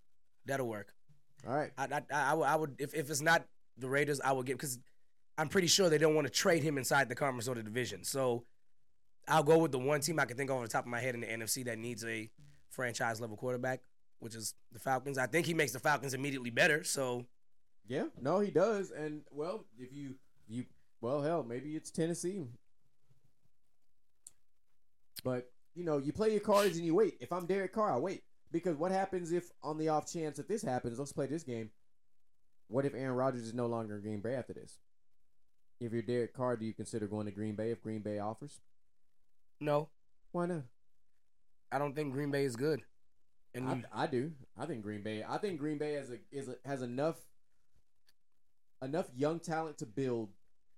That'll 0.47 0.69
work. 0.69 0.95
all 1.47 1.55
right, 1.55 1.71
I 1.77 1.87
I, 1.87 2.03
I, 2.13 2.35
would, 2.35 2.45
I 2.45 2.57
would 2.57 2.75
if, 2.79 2.95
if 2.95 3.11
it's 3.11 3.21
not 3.21 3.47
the 3.77 3.89
Raiders, 3.89 4.21
I 4.21 4.33
would 4.33 4.47
get 4.47 4.55
because 4.55 4.79
I'm 5.39 5.49
pretty 5.49 5.69
sure 5.69 5.89
they 5.89 5.99
don't 5.99 6.15
want 6.15 6.27
to 6.27 6.33
trade 6.33 6.63
him 6.63 6.79
inside 6.79 7.09
the 7.09 7.15
conference 7.15 7.49
or 7.49 7.55
the 7.55 7.63
division. 7.63 8.05
So 8.05 8.45
I'll 9.29 9.43
go 9.43 9.59
with 9.59 9.73
the 9.73 9.79
one 9.79 10.01
team 10.01 10.19
I 10.21 10.25
can 10.25 10.37
think 10.37 10.51
of 10.51 10.57
off 10.57 10.63
the 10.63 10.69
top 10.69 10.85
of 10.85 10.91
my 10.91 11.01
head 11.01 11.15
in 11.15 11.21
the 11.21 11.27
NFC 11.27 11.65
that 11.65 11.79
needs 11.79 12.05
a 12.05 12.31
franchise 12.71 13.21
level 13.21 13.37
quarterback, 13.37 13.81
which 14.23 14.37
is 14.37 14.55
the 14.71 14.79
Falcons. 14.79 15.19
I 15.19 15.27
think 15.27 15.47
he 15.47 15.55
makes 15.55 15.73
the 15.73 15.81
Falcons 15.81 16.15
immediately 16.15 16.51
better. 16.51 16.85
So 16.85 17.27
yeah, 17.87 18.05
no, 18.21 18.39
he 18.39 18.51
does. 18.51 18.93
And 18.93 19.23
well, 19.31 19.65
if 19.79 19.93
you 19.93 20.15
you 20.49 20.67
well, 21.01 21.23
hell, 21.23 21.43
maybe 21.43 21.75
it's 21.75 21.91
Tennessee. 21.91 22.45
But 25.25 25.51
you 25.75 25.85
know, 25.85 25.99
you 25.99 26.13
play 26.13 26.31
your 26.31 26.41
cards 26.41 26.77
and 26.77 26.87
you 26.87 26.95
wait. 26.95 27.17
If 27.21 27.33
I'm 27.33 27.47
Derek 27.47 27.73
Carr, 27.73 27.93
I 27.93 27.99
wait 27.99 28.23
because 28.53 28.77
what 28.77 28.93
happens 28.93 29.33
if, 29.33 29.51
on 29.63 29.79
the 29.79 29.89
off 29.89 30.11
chance 30.13 30.37
that 30.37 30.49
this 30.49 30.63
happens, 30.63 30.99
let's 30.99 31.13
play 31.13 31.27
this 31.27 31.43
game. 31.43 31.71
What 32.69 32.85
if 32.85 32.95
Aaron 32.95 33.17
Rodgers 33.17 33.43
is 33.43 33.55
no 33.55 33.67
longer 33.67 33.97
in 33.97 34.03
Green 34.03 34.21
Bay 34.21 34.35
after 34.35 34.53
this? 34.53 34.79
If 35.81 35.93
you're 35.93 36.03
Derek 36.03 36.35
Carr, 36.35 36.57
do 36.57 36.65
you 36.65 36.73
consider 36.73 37.07
going 37.07 37.27
to 37.27 37.33
Green 37.33 37.57
Bay 37.57 37.71
if 37.73 37.83
Green 37.83 38.03
Bay 38.03 38.19
offers? 38.19 38.61
no, 39.59 39.89
Why 40.31 40.47
not? 40.47 40.63
I 41.73 41.79
don't 41.79 41.95
think 41.95 42.13
Green 42.13 42.31
Bay 42.31 42.45
is 42.45 42.55
good. 42.55 42.83
And 43.55 43.69
you, 43.69 43.83
I, 43.95 44.05
I 44.05 44.07
do. 44.07 44.33
I 44.59 44.67
think 44.67 44.83
Green 44.83 45.03
Bay. 45.03 45.25
I 45.29 45.39
think 45.39 45.59
Green 45.59 45.79
Bay 45.79 45.95
has 45.95 46.11
a 46.11 46.19
is 46.31 46.49
a, 46.49 46.57
has 46.65 46.83
enough 46.83 47.17
enough 48.83 49.07
young 49.15 49.39
talent 49.39 49.79
to 49.79 49.87
build 49.87 50.31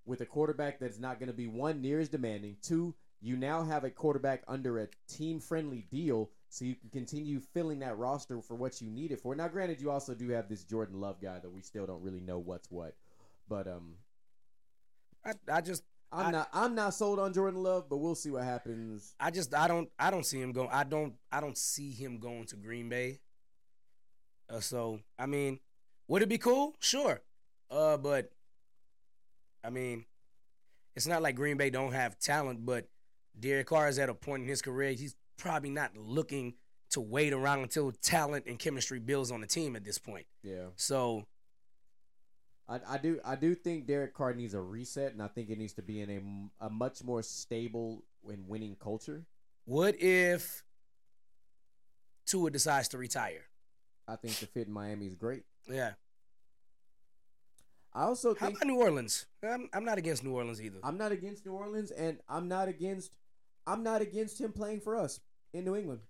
with 0.07 0.21
a 0.21 0.27
quarterback 0.27 0.79
that's 0.79 0.99
not 0.99 1.19
going 1.19 1.29
to 1.29 1.35
be 1.35 1.47
one 1.47 1.81
near 1.81 2.01
as 2.01 2.09
demanding. 2.09 2.57
Two, 2.63 2.95
you 3.21 3.37
now 3.37 3.63
have 3.63 3.85
a 3.85 3.91
quarterback 3.91 4.43
under 4.47 4.81
a 4.81 4.89
team 5.09 5.41
friendly 5.41 5.87
deal, 5.91 6.31
so 6.51 6.65
you 6.65 6.75
can 6.75 6.91
continue 6.91 7.41
filling 7.41 7.79
that 7.79 7.97
roster 7.97 8.43
for 8.43 8.55
what 8.55 8.83
you 8.83 8.91
need 8.91 9.13
it 9.13 9.21
for. 9.21 9.35
Now, 9.35 9.49
granted, 9.49 9.81
you 9.81 9.91
also 9.91 10.15
do 10.15 10.29
have 10.31 10.49
this 10.49 10.65
Jordan 10.65 11.01
Love 11.01 11.21
guy 11.23 11.39
that 11.39 11.51
we 11.51 11.63
still 11.63 11.87
don't 11.87 12.03
really 12.03 12.21
know 12.21 12.39
what's 12.39 12.71
what, 12.71 12.95
but 13.49 13.67
um, 13.67 13.95
I, 15.25 15.33
I 15.51 15.61
just 15.63 15.85
I'm 16.15 16.27
I- 16.27 16.31
not 16.31 16.49
I'm 16.53 16.75
not 16.75 16.95
sold 16.95 17.19
on 17.19 17.33
Jordan 17.33 17.63
Love, 17.63 17.89
but 17.89 17.99
we'll 17.99 18.15
see 18.15 18.31
what 18.31 18.45
happens. 18.45 19.15
I 19.19 19.31
just 19.31 19.55
I 19.55 19.69
don't 19.69 19.89
I 19.99 20.11
don't 20.11 20.25
see 20.25 20.41
him 20.41 20.53
going. 20.53 20.69
I 20.73 20.85
don't 20.85 21.15
I 21.33 21.41
don't 21.41 21.59
see 21.59 21.91
him 21.91 22.19
going 22.19 22.45
to 22.47 22.57
Green 22.57 22.89
Bay. 22.89 23.21
Uh, 24.49 24.61
so 24.61 25.01
I 25.19 25.27
mean, 25.27 25.59
would 26.09 26.23
it 26.23 26.29
be 26.29 26.39
cool? 26.39 26.75
Sure. 26.81 27.21
Uh, 27.71 27.97
but 27.97 28.31
I 29.65 29.71
mean, 29.71 30.05
it's 30.95 31.07
not 31.07 31.23
like 31.23 31.35
Green 31.37 31.57
Bay 31.57 31.71
don't 31.71 31.93
have 31.93 32.19
talent, 32.19 32.65
but 32.65 32.89
Derek 33.39 33.67
Carr 33.67 33.89
is 33.89 33.99
at 33.99 34.09
a 34.09 34.15
point 34.15 34.43
in 34.43 34.49
his 34.49 34.63
career 34.63 34.93
he's 34.93 35.17
probably 35.39 35.71
not 35.71 35.97
looking 35.97 36.55
to 36.91 37.01
wait 37.01 37.33
around 37.33 37.61
until 37.61 37.91
talent 37.91 38.45
and 38.47 38.59
chemistry 38.59 39.01
builds 39.01 39.33
on 39.33 39.41
the 39.41 39.47
team 39.49 39.75
at 39.75 39.85
this 39.85 39.99
point. 39.99 40.27
Yeah. 40.45 40.67
So 40.77 41.25
I, 42.69 42.81
I 42.89 42.99
do 42.99 43.21
I 43.25 43.37
do 43.37 43.55
think 43.55 43.87
Derek 43.87 44.15
Carr 44.15 44.33
needs 44.35 44.55
a 44.55 44.61
reset, 44.61 45.13
and 45.13 45.23
I 45.23 45.29
think 45.29 45.51
it 45.51 45.59
needs 45.59 45.75
to 45.75 45.83
be 45.83 46.01
in 46.01 46.11
a, 46.61 46.67
a 46.67 46.71
much 46.71 47.05
more 47.05 47.23
stable 47.23 48.05
and 48.29 48.49
winning 48.49 48.77
culture. 48.81 49.25
what 49.67 50.01
if 50.01 50.65
Tua 52.27 52.51
decides 52.51 52.89
to 52.89 52.99
retire? 52.99 53.43
I 54.09 54.17
think 54.17 54.37
the 54.37 54.47
fit 54.47 54.67
in 54.67 54.73
Miami 54.73 55.07
is 55.07 55.15
great. 55.15 55.45
Yeah. 55.69 55.93
I 57.93 58.05
also 58.05 58.35
How 58.35 58.47
think 58.47 58.59
about 58.59 58.67
New 58.67 58.81
Orleans? 58.81 59.27
I'm, 59.43 59.69
I'm 59.73 59.85
not 59.85 59.99
against 59.99 60.25
New 60.25 60.33
Orleans 60.33 60.61
either. 60.61 60.79
I'm 60.83 60.99
not 60.99 61.13
against 61.13 61.47
New 61.47 61.53
Orleans, 61.53 61.91
and 61.91 62.19
I'm 62.29 62.49
not 62.49 62.69
against 62.69 63.13
I'm 63.67 63.83
not 63.83 64.03
against 64.03 64.41
him 64.41 64.53
playing 64.53 64.81
for 64.81 64.97
us 64.97 65.21
in 65.53 65.65
New 65.65 65.77
England. 65.77 66.01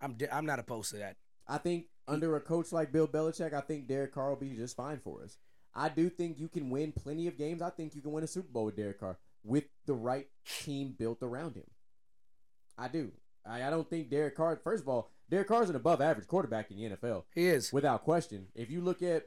I'm 0.00 0.16
I'm 0.32 0.46
not 0.46 0.58
opposed 0.58 0.90
to 0.90 0.98
that. 0.98 1.16
I 1.46 1.58
think 1.58 1.86
under 2.08 2.36
a 2.36 2.40
coach 2.40 2.72
like 2.72 2.92
Bill 2.92 3.08
Belichick, 3.08 3.52
I 3.52 3.60
think 3.60 3.88
Derek 3.88 4.14
Carr 4.14 4.30
will 4.30 4.36
be 4.36 4.54
just 4.54 4.76
fine 4.76 4.98
for 4.98 5.22
us. 5.22 5.38
I 5.74 5.88
do 5.88 6.08
think 6.08 6.38
you 6.38 6.48
can 6.48 6.70
win 6.70 6.92
plenty 6.92 7.26
of 7.26 7.36
games. 7.36 7.60
I 7.60 7.70
think 7.70 7.94
you 7.94 8.00
can 8.00 8.12
win 8.12 8.24
a 8.24 8.28
Super 8.28 8.48
Bowl 8.50 8.64
with 8.64 8.76
Derek 8.76 9.00
Carr 9.00 9.18
with 9.44 9.64
the 9.86 9.94
right 9.94 10.26
team 10.62 10.94
built 10.98 11.22
around 11.22 11.54
him. 11.54 11.66
I 12.78 12.88
do. 12.88 13.12
I, 13.46 13.62
I 13.64 13.70
don't 13.70 13.88
think 13.88 14.10
Derek 14.10 14.36
Carr. 14.36 14.58
First 14.62 14.82
of 14.82 14.88
all, 14.88 15.10
Derek 15.28 15.48
Carr 15.48 15.62
is 15.62 15.70
an 15.70 15.76
above 15.76 16.00
average 16.00 16.26
quarterback 16.26 16.70
in 16.70 16.76
the 16.78 16.96
NFL. 16.96 17.24
He 17.34 17.46
is. 17.46 17.72
without 17.72 18.04
question. 18.04 18.46
If 18.54 18.70
you 18.70 18.80
look 18.80 19.02
at, 19.02 19.24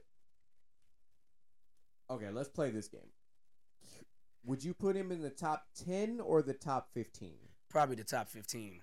okay, 2.10 2.30
let's 2.32 2.50
play 2.50 2.72
this 2.72 2.88
game. 2.88 3.02
Would 4.46 4.64
you 4.64 4.74
put 4.74 4.96
him 4.96 5.12
in 5.12 5.22
the 5.22 5.30
top 5.30 5.66
ten 5.86 6.20
or 6.20 6.42
the 6.42 6.54
top 6.54 6.90
fifteen? 6.94 7.50
Probably 7.70 7.96
the 7.96 8.04
top 8.04 8.30
15. 8.30 8.82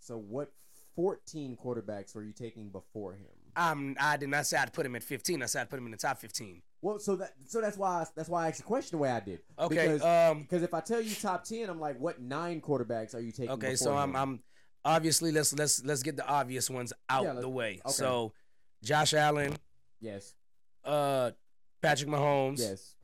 So 0.00 0.18
what 0.18 0.52
fourteen 0.94 1.56
quarterbacks 1.56 2.14
were 2.14 2.22
you 2.22 2.32
taking 2.32 2.68
before 2.70 3.14
him? 3.14 3.26
I'm, 3.56 3.96
I 4.00 4.16
did 4.16 4.30
not 4.30 4.46
say 4.46 4.56
I'd 4.56 4.72
put 4.72 4.84
him 4.84 4.96
at 4.96 5.04
15. 5.04 5.40
I 5.40 5.46
said 5.46 5.62
I'd 5.62 5.70
put 5.70 5.78
him 5.78 5.84
in 5.84 5.92
the 5.92 5.96
top 5.96 6.18
15. 6.18 6.60
Well, 6.82 6.98
so 6.98 7.14
that 7.16 7.34
so 7.46 7.60
that's 7.60 7.76
why 7.78 8.00
I, 8.02 8.06
that's 8.16 8.28
why 8.28 8.44
I 8.44 8.48
asked 8.48 8.58
the 8.58 8.64
question 8.64 8.98
the 8.98 9.02
way 9.02 9.10
I 9.10 9.20
did. 9.20 9.38
Okay. 9.58 9.74
Because, 9.92 10.02
um. 10.02 10.42
because 10.42 10.62
if 10.62 10.74
I 10.74 10.80
tell 10.80 11.00
you 11.00 11.14
top 11.14 11.44
ten, 11.44 11.70
I'm 11.70 11.80
like, 11.80 11.98
what 11.98 12.20
nine 12.20 12.60
quarterbacks 12.60 13.14
are 13.14 13.20
you 13.20 13.32
taking? 13.32 13.50
Okay. 13.50 13.76
So 13.76 13.96
I'm. 13.96 14.14
I'm. 14.16 14.40
Obviously, 14.84 15.32
let's 15.32 15.54
let's 15.54 15.82
let's 15.82 16.02
get 16.02 16.16
the 16.16 16.26
obvious 16.26 16.68
ones 16.68 16.92
out 17.08 17.24
Yeah, 17.24 17.32
the 17.40 17.48
way. 17.48 17.80
okay. 17.86 17.92
So, 17.94 18.34
Josh 18.82 19.14
Allen, 19.14 19.56
yes, 19.98 20.34
uh, 20.84 21.30
Patrick 21.80 22.10
Mahomes, 22.10 22.58
yes, 22.58 22.94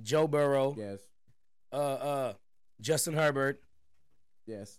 Joe 0.00 0.28
Burrow, 0.28 0.76
yes, 0.78 1.00
uh, 1.72 1.76
uh, 1.76 2.32
Justin 2.80 3.14
Herbert, 3.14 3.60
yes. 4.46 4.78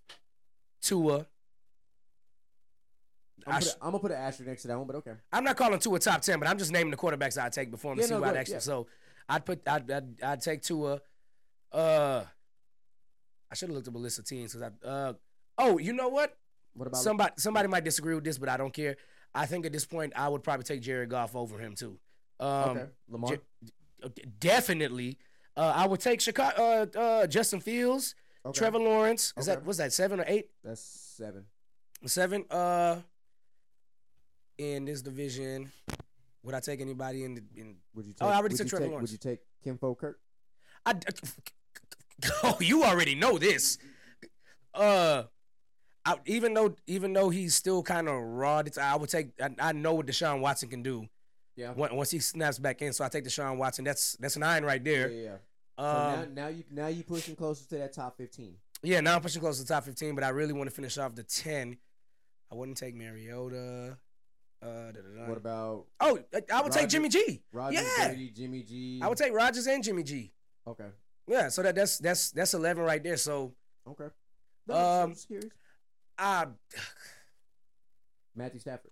Tua. 0.81 1.25
I'm 3.47 3.51
gonna, 3.53 3.59
put 3.59 3.63
sh- 3.63 3.73
a, 3.73 3.85
I'm 3.85 3.91
gonna 3.91 3.99
put 3.99 4.11
an 4.11 4.17
asterisk 4.17 4.47
next 4.47 4.61
to 4.63 4.67
that 4.69 4.77
one, 4.77 4.87
but 4.87 4.95
okay. 4.97 5.13
I'm 5.31 5.43
not 5.43 5.57
calling 5.57 5.79
Tua 5.79 5.99
top 5.99 6.21
10, 6.21 6.39
but 6.39 6.47
I'm 6.47 6.57
just 6.57 6.71
naming 6.71 6.91
the 6.91 6.97
quarterbacks 6.97 7.41
I'd 7.41 7.53
take 7.53 7.71
before 7.71 7.93
him 7.93 7.99
Yeah, 7.99 8.03
to 8.03 8.07
see 8.07 8.13
no, 8.15 8.19
what 8.21 8.29
I'd 8.29 8.37
actually. 8.37 8.53
yeah. 8.55 8.59
So, 8.59 8.87
I'd 9.29 9.45
put 9.45 9.67
I'd, 9.67 9.89
I'd 9.91 10.23
I'd 10.23 10.41
take 10.41 10.61
Tua. 10.61 11.01
Uh, 11.71 12.23
I 13.51 13.55
should 13.55 13.69
have 13.69 13.75
looked 13.75 13.87
up 13.87 13.95
a 13.95 13.97
list 13.97 14.19
of 14.19 14.25
teams 14.25 14.53
because 14.53 14.71
I. 14.83 14.87
Uh, 14.87 15.13
oh, 15.57 15.77
you 15.77 15.93
know 15.93 16.07
what? 16.09 16.35
What 16.73 16.87
about 16.87 17.01
somebody 17.01 17.33
somebody 17.37 17.67
might 17.67 17.83
disagree 17.83 18.15
with 18.15 18.23
this, 18.23 18.37
but 18.37 18.49
I 18.49 18.57
don't 18.57 18.73
care. 18.73 18.95
I 19.35 19.45
think 19.45 19.65
at 19.65 19.71
this 19.71 19.85
point 19.85 20.13
I 20.15 20.27
would 20.27 20.43
probably 20.43 20.63
take 20.63 20.81
Jared 20.81 21.09
Goff 21.09 21.35
over 21.35 21.57
him 21.59 21.75
too. 21.75 21.99
Um, 22.39 22.47
okay, 22.49 22.85
Lamar? 23.09 23.29
J- 23.35 24.23
definitely. 24.39 25.17
Uh, 25.55 25.71
I 25.75 25.85
would 25.87 25.99
take 25.99 26.19
Chicago, 26.19 26.55
uh, 26.95 26.99
uh, 26.99 27.27
Justin 27.27 27.59
Fields, 27.59 28.15
okay. 28.45 28.57
Trevor 28.57 28.79
Lawrence. 28.79 29.33
Is 29.37 29.47
Okay. 29.47 29.55
that 29.59 29.65
was 29.65 29.77
that 29.77 29.93
seven 29.93 30.19
or 30.19 30.25
eight? 30.27 30.49
That's 30.63 30.81
seven. 30.81 31.45
Seven. 32.05 32.45
Uh, 32.49 32.97
in 34.57 34.85
this 34.85 35.01
division, 35.01 35.71
would 36.43 36.55
I 36.55 36.59
take 36.59 36.81
anybody 36.81 37.23
in? 37.23 37.35
The, 37.35 37.43
in 37.55 37.75
Would 37.95 38.05
you 38.05 38.13
take? 38.13 38.23
Oh, 38.23 38.27
I 38.27 38.35
already 38.35 38.55
took 38.55 38.67
Trevor 38.67 38.85
take, 38.85 38.91
Lawrence. 38.91 39.11
Would 39.11 39.23
you 39.25 39.31
take 39.31 39.39
Kim 39.63 39.77
Kirk? 39.77 40.19
I, 40.85 40.95
oh, 42.43 42.57
you 42.59 42.83
already 42.83 43.15
know 43.15 43.37
this. 43.37 43.77
Uh, 44.73 45.23
I, 46.05 46.15
even 46.25 46.53
though 46.53 46.75
even 46.87 47.13
though 47.13 47.29
he's 47.29 47.55
still 47.55 47.81
kind 47.83 48.09
of 48.09 48.21
raw, 48.21 48.61
I 48.81 48.95
would 48.95 49.09
take. 49.09 49.29
I, 49.41 49.49
I 49.59 49.71
know 49.71 49.93
what 49.95 50.07
Deshaun 50.07 50.41
Watson 50.41 50.69
can 50.69 50.83
do 50.83 51.07
Yeah. 51.55 51.71
once 51.73 52.11
he 52.11 52.19
snaps 52.19 52.59
back 52.59 52.81
in. 52.81 52.91
So 52.93 53.05
I 53.05 53.09
take 53.09 53.23
Deshaun 53.23 53.57
Watson. 53.57 53.85
That's 53.85 54.17
that's 54.17 54.35
nine 54.37 54.63
right 54.63 54.83
there. 54.83 55.09
yeah. 55.09 55.21
yeah. 55.23 55.35
So 55.79 55.85
Um, 55.85 56.35
now, 56.35 56.43
now 56.43 56.47
you 56.49 56.63
now 56.69 56.87
you 56.87 57.03
pushing 57.03 57.35
closer 57.35 57.67
to 57.69 57.77
that 57.77 57.93
top 57.93 58.17
fifteen. 58.17 58.55
yeah, 58.83 58.99
now 58.99 59.15
I'm 59.15 59.21
pushing 59.21 59.41
close 59.41 59.57
to 59.57 59.63
the 59.63 59.73
top 59.73 59.85
fifteen, 59.85 60.13
but 60.13 60.23
I 60.23 60.29
really 60.29 60.53
want 60.53 60.69
to 60.69 60.75
finish 60.75 60.97
off 60.97 61.15
the 61.15 61.23
ten. 61.23 61.77
I 62.51 62.55
wouldn't 62.55 62.77
take 62.77 62.95
Mariota. 62.95 63.97
Uh. 64.63 64.91
What 65.25 65.37
about 65.37 65.85
oh, 65.99 66.19
I, 66.51 66.61
would 66.61 66.71
take 66.71 66.89
Jimmy 66.89 67.09
G. 67.09 67.41
Rodgers, 67.51 67.83
Yeah. 67.97 68.07
Brady, 68.07 68.29
Jimmy 68.29 68.63
G? 68.63 68.99
I 69.01 69.07
would 69.07 69.17
take 69.17 69.33
Rodgers 69.33 69.67
and 69.67 69.83
Jimmy 69.83 70.03
G. 70.03 70.31
Okay. 70.67 70.87
Yeah, 71.27 71.49
so 71.49 71.63
that 71.63 71.75
that's 71.75 71.97
that's 71.97 72.31
that's 72.31 72.53
eleven 72.53 72.83
right 72.83 73.03
there. 73.03 73.17
So 73.17 73.53
Okay. 73.87 74.07
No, 74.67 74.75
Um. 74.75 75.15
I 76.17 76.45
Matthew 78.35 78.59
Stafford. 78.59 78.91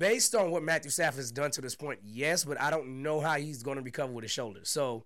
based 0.00 0.34
on 0.34 0.50
what 0.50 0.62
Matthew 0.62 0.90
Stafford 0.90 1.18
has 1.18 1.30
done 1.30 1.50
to 1.52 1.60
this 1.60 1.74
point, 1.74 2.00
yes, 2.02 2.44
but 2.44 2.60
I 2.60 2.70
don't 2.70 3.02
know 3.02 3.20
how 3.20 3.36
he's 3.36 3.62
going 3.62 3.76
to 3.76 3.82
recover 3.82 4.12
with 4.12 4.24
his 4.24 4.30
shoulder. 4.32 4.60
So 4.64 5.04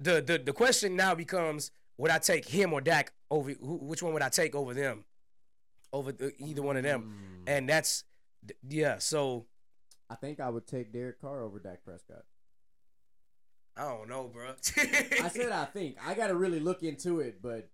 the 0.00 0.22
the 0.22 0.38
the 0.38 0.52
question 0.52 0.96
now 0.96 1.14
becomes: 1.14 1.70
would 1.98 2.10
I 2.10 2.18
take 2.18 2.46
him 2.48 2.72
or 2.72 2.80
Dak 2.80 3.12
over? 3.30 3.50
Who, 3.50 3.76
which 3.76 4.02
one 4.02 4.12
would 4.12 4.22
I 4.22 4.28
take 4.28 4.54
over 4.54 4.74
them? 4.74 5.04
Over 5.96 6.12
the, 6.12 6.32
either 6.38 6.60
one 6.62 6.76
of 6.76 6.82
them, 6.82 7.14
Mm, 7.46 7.50
and 7.56 7.68
that's 7.68 8.04
yeah. 8.68 8.98
So 8.98 9.46
I 10.10 10.14
think 10.14 10.40
I 10.40 10.50
would 10.50 10.66
take 10.66 10.92
Derek 10.92 11.20
Carr 11.20 11.42
over 11.42 11.58
Dak 11.58 11.84
Prescott. 11.84 12.24
I 13.78 13.84
don't 13.84 14.08
know, 14.08 14.24
bro. 14.28 14.50
I 14.76 15.28
said 15.28 15.52
I 15.52 15.64
think. 15.72 15.96
I 16.06 16.12
got 16.14 16.26
to 16.26 16.34
really 16.34 16.60
look 16.60 16.82
into 16.82 17.20
it, 17.20 17.40
but 17.42 17.70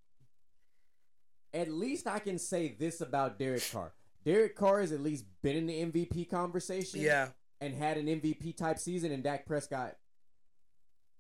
at 1.53 1.69
least 1.71 2.07
I 2.07 2.19
can 2.21 2.39
say 2.39 2.77
this 2.79 3.01
about 3.01 3.39
Derek 3.39 3.63
Carr. 3.73 3.93
Derek 4.25 4.55
Carr 4.57 4.81
has 4.81 4.93
at 4.93 5.01
least 5.01 5.25
been 5.43 5.57
in 5.57 5.67
the 5.67 5.85
MVP 5.85 6.31
conversation 6.31 7.01
yeah, 7.01 7.29
and 7.61 7.75
had 7.75 7.97
an 7.99 8.07
MVP 8.07 8.57
type 8.57 8.79
season, 8.79 9.11
and 9.11 9.23
Dak 9.25 9.47
Prescott 9.47 9.97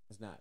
is 0.08 0.20
not. 0.20 0.40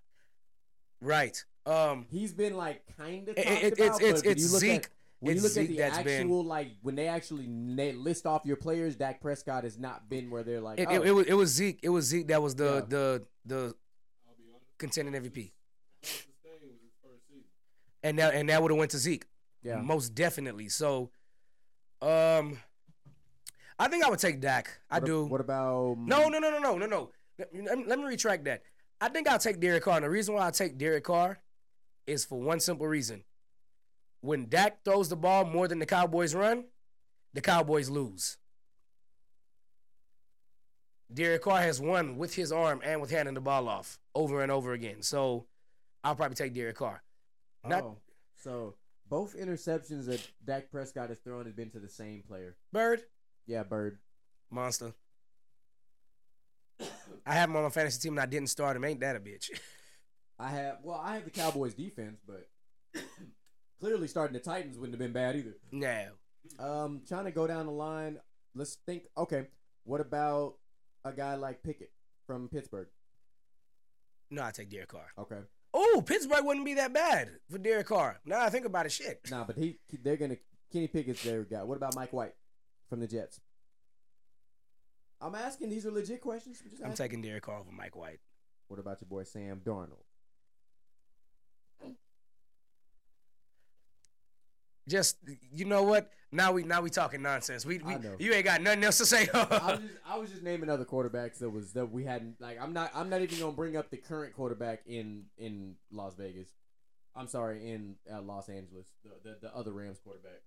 right. 1.02 1.44
Um, 1.66 2.06
He's 2.10 2.34
been 2.34 2.56
like 2.58 2.84
kind 2.98 3.30
of 3.30 3.38
It- 3.38 3.48
it- 3.48 3.74
about, 3.80 4.02
it's- 4.02 4.22
it's- 4.24 4.52
but 4.52 4.90
when 5.22 5.38
it's 5.38 5.42
you 5.42 5.44
look 5.44 5.52
Zeke. 5.54 5.62
At, 5.64 5.68
when 5.68 5.68
you 5.68 5.68
It's 5.68 5.68
look 5.68 5.68
at 5.68 5.68
Zeke 5.68 5.70
the 5.70 5.78
that's 5.78 6.04
been- 6.04 6.22
actual 6.22 6.44
like 6.46 6.68
when 6.82 6.96
they 6.96 7.08
actually 7.08 7.48
na- 7.48 7.98
list 7.98 8.26
off 8.26 8.42
your 8.46 8.58
players, 8.58 8.96
Dak 8.98 9.22
Prescott 9.22 9.64
has 9.64 9.78
not 9.80 10.10
been 10.10 10.30
where 10.30 10.44
they're 10.44 10.62
like. 10.62 10.80
it, 10.80 10.88
oh, 10.90 10.94
it, 10.96 11.08
it 11.08 11.12
was 11.14 11.26
it 11.28 11.34
was 11.34 11.50
Zeke. 11.52 11.80
It 11.82 11.90
was 11.90 12.06
Zeke 12.06 12.28
that 12.28 12.42
was 12.42 12.56
the 12.56 12.74
Yeah. 12.76 12.82
the 12.90 13.26
the 13.46 13.56
I'll 14.28 14.36
be 14.38 14.44
honest. 14.52 14.78
contending 14.78 15.14
MVP, 15.16 15.52
Sustained 16.04 16.62
was 16.64 16.80
his 16.82 16.92
first 17.04 17.28
season. 17.30 17.44
and 18.04 18.20
that 18.20 18.34
and 18.36 18.50
that 18.50 18.62
would 18.62 18.72
have 18.72 18.78
went 18.78 18.92
to 18.92 18.98
Zeke. 18.98 19.26
yeah. 19.64 19.78
most 19.78 20.14
definitely. 20.16 20.70
So, 20.70 21.12
um, 22.02 22.58
I 23.80 23.88
think 23.88 24.04
I 24.04 24.10
would 24.10 24.20
take 24.20 24.42
Dak. 24.42 24.80
I 24.90 24.96
What 24.96 25.04
a- 25.04 25.06
do. 25.06 25.26
What 25.26 25.42
about 25.42 25.98
No, 26.00 26.30
no, 26.30 26.40
no, 26.40 26.50
no, 26.52 26.60
no, 26.60 26.78
no, 26.78 26.86
no. 26.86 27.12
Let, 27.40 27.50
let 27.56 27.78
me, 27.78 27.84
let 27.88 28.00
me 28.00 28.06
retract 28.06 28.44
that. 28.46 28.62
I 29.00 29.10
think 29.10 29.28
I'll 29.28 29.40
take 29.40 29.60
Derek 29.60 29.84
Carr. 29.84 29.96
And 29.98 30.06
the 30.06 30.10
reason 30.10 30.36
why 30.36 30.46
I 30.48 30.52
take 30.52 30.78
Derek 30.78 31.04
Carr 31.04 31.40
is 32.06 32.24
for 32.26 32.40
one 32.40 32.60
simple 32.60 32.86
reason. 32.88 33.24
When 34.22 34.48
Dak 34.50 34.84
throws 34.86 35.10
the 35.10 35.16
ball 35.16 35.46
more 35.46 35.68
than 35.68 35.80
the 35.80 35.86
Cowboys 35.86 36.34
run, 36.34 36.66
the 37.34 37.42
Cowboys 37.42 37.90
lose. 37.90 38.38
Derek 41.14 41.42
Carr 41.42 41.62
has 41.62 41.82
won 41.82 42.18
with 42.18 42.36
his 42.36 42.52
arm 42.52 42.82
and 42.84 43.02
with 43.02 43.12
handing 43.12 43.34
the 43.34 43.42
ball 43.42 43.68
off 43.68 44.00
over 44.16 44.42
and 44.42 44.52
over 44.52 44.74
again. 44.74 45.02
So 45.02 45.46
I'll 46.04 46.16
probably 46.16 46.36
take 46.36 46.54
Derek 46.54 46.78
Carr. 46.78 47.04
Not 47.68 47.84
oh, 47.84 47.98
so 48.38 48.76
both 49.10 49.36
interceptions 49.38 50.06
that 50.06 50.26
Dak 50.46 50.72
Prescott 50.72 51.10
has 51.10 51.20
thrown 51.20 51.46
have 51.46 51.56
been 51.56 51.70
to 51.72 51.80
the 51.80 51.90
same 51.90 52.24
player. 52.28 52.56
Bird, 52.72 53.02
Yeah, 53.46 53.64
Bird. 53.64 54.00
monster. 54.50 54.94
I 57.26 57.34
have 57.34 57.50
him 57.50 57.56
on 57.58 57.64
my 57.64 57.70
fantasy 57.70 58.00
team 58.00 58.14
and 58.14 58.22
I 58.22 58.26
didn't 58.26 58.50
start 58.50 58.76
him. 58.78 58.84
Ain't 58.86 59.02
that 59.02 59.16
a 59.16 59.20
bitch? 59.20 59.50
I 60.40 60.50
have 60.50 60.78
well, 60.82 61.00
I 61.04 61.16
have 61.16 61.26
the 61.26 61.30
Cowboys 61.30 61.74
defense, 61.74 62.20
but 62.26 62.48
clearly 63.82 64.08
starting 64.08 64.34
the 64.34 64.40
Titans 64.40 64.78
wouldn't 64.78 64.94
have 64.94 65.00
been 65.00 65.12
bad 65.12 65.36
either. 65.36 65.56
no. 65.72 66.06
Um, 66.60 67.02
trying 67.08 67.26
to 67.26 67.32
go 67.32 67.46
down 67.48 67.66
the 67.66 67.72
line. 67.72 68.18
Let's 68.56 68.76
think. 68.86 69.04
Okay, 69.18 69.48
what 69.84 70.02
about 70.02 70.56
a 71.06 71.12
guy 71.12 71.36
like 71.36 71.62
Pickett 71.64 71.92
from 72.26 72.48
Pittsburgh? 72.50 72.88
No, 74.30 74.44
I 74.44 74.52
take 74.52 74.70
Derek 74.72 74.88
Carr. 74.90 75.08
Okay, 75.20 75.38
Oh, 75.74 76.04
Pittsburgh 76.06 76.44
wouldn't 76.46 76.66
be 76.66 76.74
that 76.76 76.94
bad 76.94 77.30
for 77.50 77.58
Derek 77.58 77.88
Carr. 77.88 78.20
Now 78.26 78.42
I 78.42 78.50
think 78.50 78.66
about 78.66 78.86
it, 78.86 78.92
shit. 78.92 79.22
nah, 79.30 79.44
but 79.44 79.58
he 79.58 79.80
they're 80.04 80.18
gonna 80.18 80.38
Kenny 80.74 80.88
Pickett's 80.88 81.24
their 81.24 81.44
guy. 81.44 81.64
What 81.64 81.78
about 81.78 81.96
Mike 81.96 82.12
White 82.14 82.34
from 82.90 83.00
the 83.02 83.08
Jets? 83.08 83.40
I'm 85.22 85.36
asking. 85.36 85.70
These 85.70 85.86
are 85.86 85.92
legit 85.92 86.22
questions. 86.22 86.62
I'm 86.84 86.88
I'm 86.92 86.94
taking 86.96 87.22
Derek 87.22 87.44
Carr 87.44 87.60
over 87.60 87.72
Mike 87.72 87.96
White. 87.96 88.20
What 88.68 88.80
about 88.80 88.98
your 89.02 89.08
boy 89.10 89.24
Sam 89.24 89.62
Darnold? 89.64 90.04
Just 94.88 95.18
you 95.54 95.66
know 95.66 95.84
what? 95.84 96.12
Now 96.32 96.54
we 96.54 96.64
now 96.64 96.82
we 96.82 96.90
talking 96.90 97.22
nonsense. 97.22 97.66
We, 97.66 97.80
we 97.80 97.96
you 98.20 98.34
ain't 98.34 98.46
got 98.46 98.62
nothing 98.62 98.84
else 98.84 98.98
to 99.00 99.06
say. 99.06 99.28
I 99.34 99.38
was 99.50 99.80
just 99.80 99.94
I 100.06 100.18
was 100.18 100.30
just 100.30 100.44
naming 100.44 100.70
other 100.70 100.86
quarterbacks 100.86 101.40
that 101.40 101.50
was 101.50 101.74
that 101.74 101.92
we 101.92 102.06
hadn't 102.06 102.40
like 102.40 102.60
I'm 102.62 102.74
not 102.74 102.92
I'm 102.96 103.10
not 103.10 103.22
even 103.22 103.40
gonna 103.40 103.52
bring 103.52 103.76
up 103.76 103.90
the 103.90 103.98
current 103.98 104.34
quarterback 104.34 104.82
in 104.86 105.26
in 105.38 105.76
Las 105.92 106.16
Vegas. 106.16 106.48
I'm 107.16 107.28
sorry 107.28 107.70
in 107.70 107.96
uh, 108.12 108.22
Los 108.22 108.48
Angeles 108.48 108.88
the, 109.04 109.12
the 109.30 109.38
the 109.42 109.56
other 109.56 109.72
Rams 109.72 110.00
quarterback. 110.04 110.42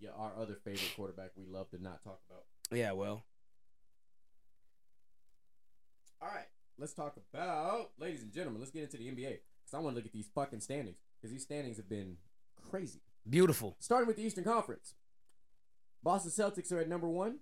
Yeah, 0.00 0.10
our 0.16 0.32
other 0.40 0.56
favorite 0.64 0.92
quarterback 0.96 1.30
we 1.36 1.44
love 1.44 1.68
to 1.70 1.82
not 1.82 2.02
talk 2.02 2.20
about. 2.30 2.44
yeah, 2.70 2.92
well, 2.92 3.24
All 6.22 6.28
right, 6.28 6.46
let's 6.78 6.94
talk 6.94 7.16
about 7.32 7.90
ladies 7.98 8.22
and 8.22 8.32
gentlemen. 8.32 8.60
Let's 8.60 8.72
get 8.72 8.84
into 8.84 8.96
the 8.96 9.08
NBA 9.08 9.38
because 9.64 9.74
I 9.74 9.78
want 9.78 9.94
to 9.94 9.96
look 9.96 10.06
at 10.06 10.12
these 10.12 10.28
fucking 10.34 10.60
standings 10.60 10.96
because 11.20 11.32
these 11.32 11.42
standings 11.42 11.76
have 11.76 11.88
been 11.88 12.16
crazy. 12.70 13.00
Beautiful. 13.28 13.76
Starting 13.78 14.06
with 14.06 14.16
the 14.16 14.22
Eastern 14.22 14.44
Conference. 14.44 14.94
Boston 16.02 16.30
Celtics 16.30 16.72
are 16.72 16.78
at 16.78 16.88
number 16.88 17.08
one. 17.08 17.38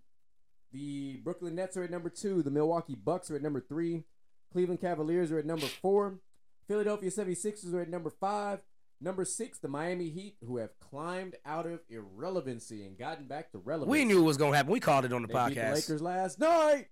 The 0.73 1.21
Brooklyn 1.23 1.55
Nets 1.55 1.77
are 1.77 1.85
at 1.85 1.91
number 1.91 2.11
two. 2.11 2.43
The 2.43 2.51
Milwaukee 2.51 2.97
Bucks 2.97 3.31
are 3.31 3.37
at 3.37 3.43
number 3.43 3.61
three. 3.61 4.05
Cleveland 4.53 4.81
Cavaliers 4.81 5.31
are 5.31 5.39
at 5.39 5.47
number 5.47 5.67
four. 5.67 6.19
Philadelphia 6.67 7.11
76ers 7.11 7.73
are 7.73 7.83
at 7.83 7.89
number 7.89 8.11
five. 8.11 8.61
Number 9.01 9.25
six, 9.27 9.59
the 9.59 9.69
Miami 9.69 10.09
Heat, 10.09 10.37
who 10.45 10.57
have 10.57 10.71
climbed 10.81 11.37
out 11.45 11.67
of 11.67 11.81
irrelevancy 11.91 12.85
and 12.85 12.99
gotten 12.99 13.27
back 13.27 13.53
to 13.53 13.59
relevance. 13.59 13.91
We 13.91 14.07
knew 14.07 14.21
it 14.21 14.25
was 14.25 14.39
gonna 14.39 14.57
happen. 14.57 14.73
We 14.73 14.81
called 14.81 15.05
it 15.05 15.13
on 15.13 15.21
the 15.23 15.29
they 15.29 15.35
beat 15.35 15.55
the 15.55 15.61
podcast. 15.61 15.75
Lakers 15.75 16.03
last 16.03 16.41
night. 16.41 16.87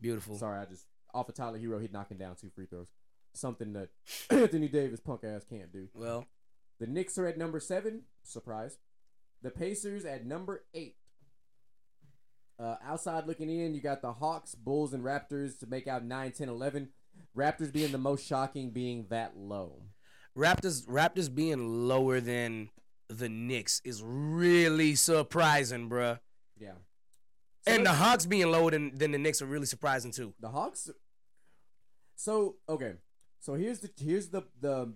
Beautiful. 0.00 0.36
Sorry, 0.36 0.58
I 0.58 0.64
just 0.64 0.86
off 1.14 1.28
of 1.28 1.36
Tyler 1.36 1.58
Herro, 1.58 1.80
he 1.80 1.88
knocking 1.92 2.18
down 2.18 2.34
two 2.34 2.50
free 2.50 2.66
throws. 2.66 2.88
Something 3.32 3.74
that 3.74 3.90
Anthony 4.30 4.66
Davis 4.66 4.98
punk 4.98 5.22
ass 5.22 5.44
can't 5.48 5.72
do. 5.72 5.88
Well, 5.94 6.26
The 6.78 6.86
Knicks 6.86 7.18
are 7.18 7.26
at 7.26 7.38
number 7.38 7.60
seven. 7.60 8.02
Surprise. 8.22 8.78
The 9.42 9.50
Pacers 9.50 10.04
at 10.04 10.26
number 10.26 10.64
eight. 10.74 10.96
Uh, 12.58 12.76
outside 12.84 13.26
looking 13.26 13.50
in, 13.50 13.74
you 13.74 13.80
got 13.80 14.00
the 14.00 14.12
Hawks, 14.12 14.54
Bulls, 14.54 14.94
and 14.94 15.04
Raptors 15.04 15.58
to 15.60 15.66
make 15.66 15.86
out 15.86 16.04
9, 16.04 16.32
10, 16.32 16.48
11. 16.48 16.88
Raptors 17.36 17.72
being 17.72 17.92
the 17.92 17.98
most 17.98 18.26
shocking, 18.26 18.70
being 18.70 19.06
that 19.10 19.36
low. 19.36 19.82
Raptors 20.36 20.86
Raptors 20.86 21.34
being 21.34 21.86
lower 21.88 22.20
than 22.20 22.70
the 23.08 23.28
Knicks 23.28 23.80
is 23.84 24.02
really 24.02 24.94
surprising, 24.94 25.88
bruh. 25.88 26.18
Yeah. 26.58 26.72
So 27.66 27.72
And 27.72 27.86
the 27.86 27.92
Hawks 27.94 28.26
being 28.26 28.50
lower 28.50 28.70
than, 28.70 28.96
than 28.96 29.12
the 29.12 29.18
Knicks 29.18 29.40
are 29.40 29.46
really 29.46 29.66
surprising 29.66 30.10
too. 30.10 30.34
the 30.40 30.48
Hawks. 30.48 30.90
So 32.16 32.56
okay, 32.68 32.94
so 33.40 33.54
here's 33.54 33.80
the 33.80 33.90
here's 33.98 34.28
the 34.28 34.42
the 34.60 34.94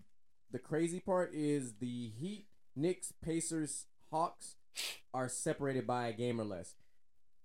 the 0.52 0.58
crazy 0.58 1.00
part 1.00 1.32
is 1.34 1.74
the 1.80 2.10
Heat, 2.18 2.46
Knicks, 2.76 3.12
Pacers, 3.22 3.86
Hawks 4.10 4.56
are 5.12 5.28
separated 5.28 5.86
by 5.86 6.08
a 6.08 6.12
game 6.12 6.40
or 6.40 6.44
less. 6.44 6.74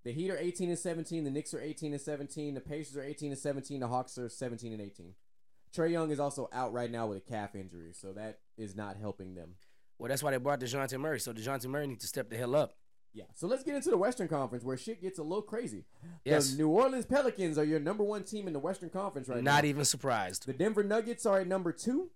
The 0.04 0.12
Heat 0.12 0.30
are 0.30 0.38
18 0.38 0.70
and 0.70 0.78
17. 0.78 1.24
The 1.24 1.32
Knicks 1.32 1.54
are 1.54 1.62
18 1.62 1.94
and 1.94 2.02
17. 2.02 2.54
The 2.54 2.62
Pacers 2.62 2.98
are 2.98 3.04
18 3.04 3.32
and 3.32 3.40
17. 3.40 3.80
The 3.80 3.88
Hawks 3.88 4.18
are 4.18 4.30
17 4.30 4.72
and 4.72 4.82
18. 4.82 5.14
Trae 5.76 5.92
Young 5.92 6.12
is 6.12 6.20
also 6.20 6.48
out 6.54 6.74
right 6.74 6.92
now 6.92 7.08
with 7.08 7.18
a 7.18 7.22
calf 7.22 7.56
injury, 7.56 7.92
so 7.92 8.14
that 8.14 8.40
is 8.58 8.76
not 8.76 8.98
helping 8.98 9.36
them. 9.36 9.56
Well, 9.98 10.10
that's 10.10 10.24
why 10.24 10.32
they 10.32 10.38
brought 10.38 10.60
Dejounte 10.60 11.00
Murray. 11.00 11.20
So 11.20 11.34
Dejounte 11.34 11.66
Murray 11.68 11.88
needs 11.88 12.02
to 12.02 12.08
step 12.08 12.30
the 12.30 12.38
hell 12.38 12.56
up. 12.56 12.76
Yeah. 13.14 13.24
So 13.34 13.48
let's 13.48 13.64
get 13.64 13.76
into 13.76 13.90
the 13.90 13.98
Western 13.98 14.28
Conference 14.28 14.64
where 14.64 14.78
shit 14.78 15.02
gets 15.02 15.20
a 15.20 15.24
little 15.24 15.42
crazy. 15.42 15.86
Yes. 16.26 16.52
The 16.52 16.58
New 16.58 16.70
Orleans 16.70 17.06
Pelicans 17.06 17.58
are 17.58 17.64
your 17.64 17.80
number 17.80 18.04
one 18.04 18.24
team 18.24 18.48
in 18.48 18.54
the 18.54 18.60
Western 18.60 18.90
Conference 18.90 19.30
right 19.30 19.42
now. 19.42 19.56
Not 19.56 19.66
even 19.66 19.86
surprised. 19.86 20.46
The 20.46 20.54
Denver 20.54 20.84
Nuggets 20.84 21.26
are 21.26 21.40
at 21.40 21.48
number 21.48 21.72
two. 21.72 22.10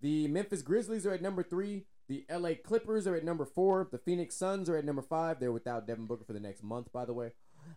The 0.00 0.28
Memphis 0.28 0.62
Grizzlies 0.62 1.06
are 1.06 1.12
at 1.12 1.22
number 1.22 1.42
three. 1.42 1.86
The 2.08 2.26
LA 2.30 2.50
Clippers 2.62 3.06
are 3.06 3.14
at 3.14 3.24
number 3.24 3.46
four. 3.46 3.88
The 3.90 3.98
Phoenix 3.98 4.36
Suns 4.36 4.68
are 4.68 4.76
at 4.76 4.84
number 4.84 5.00
five. 5.02 5.40
They're 5.40 5.52
without 5.52 5.86
Devin 5.86 6.06
Booker 6.06 6.24
for 6.24 6.34
the 6.34 6.40
next 6.40 6.62
month, 6.62 6.92
by 6.92 7.04
the 7.06 7.14
way. 7.14 7.32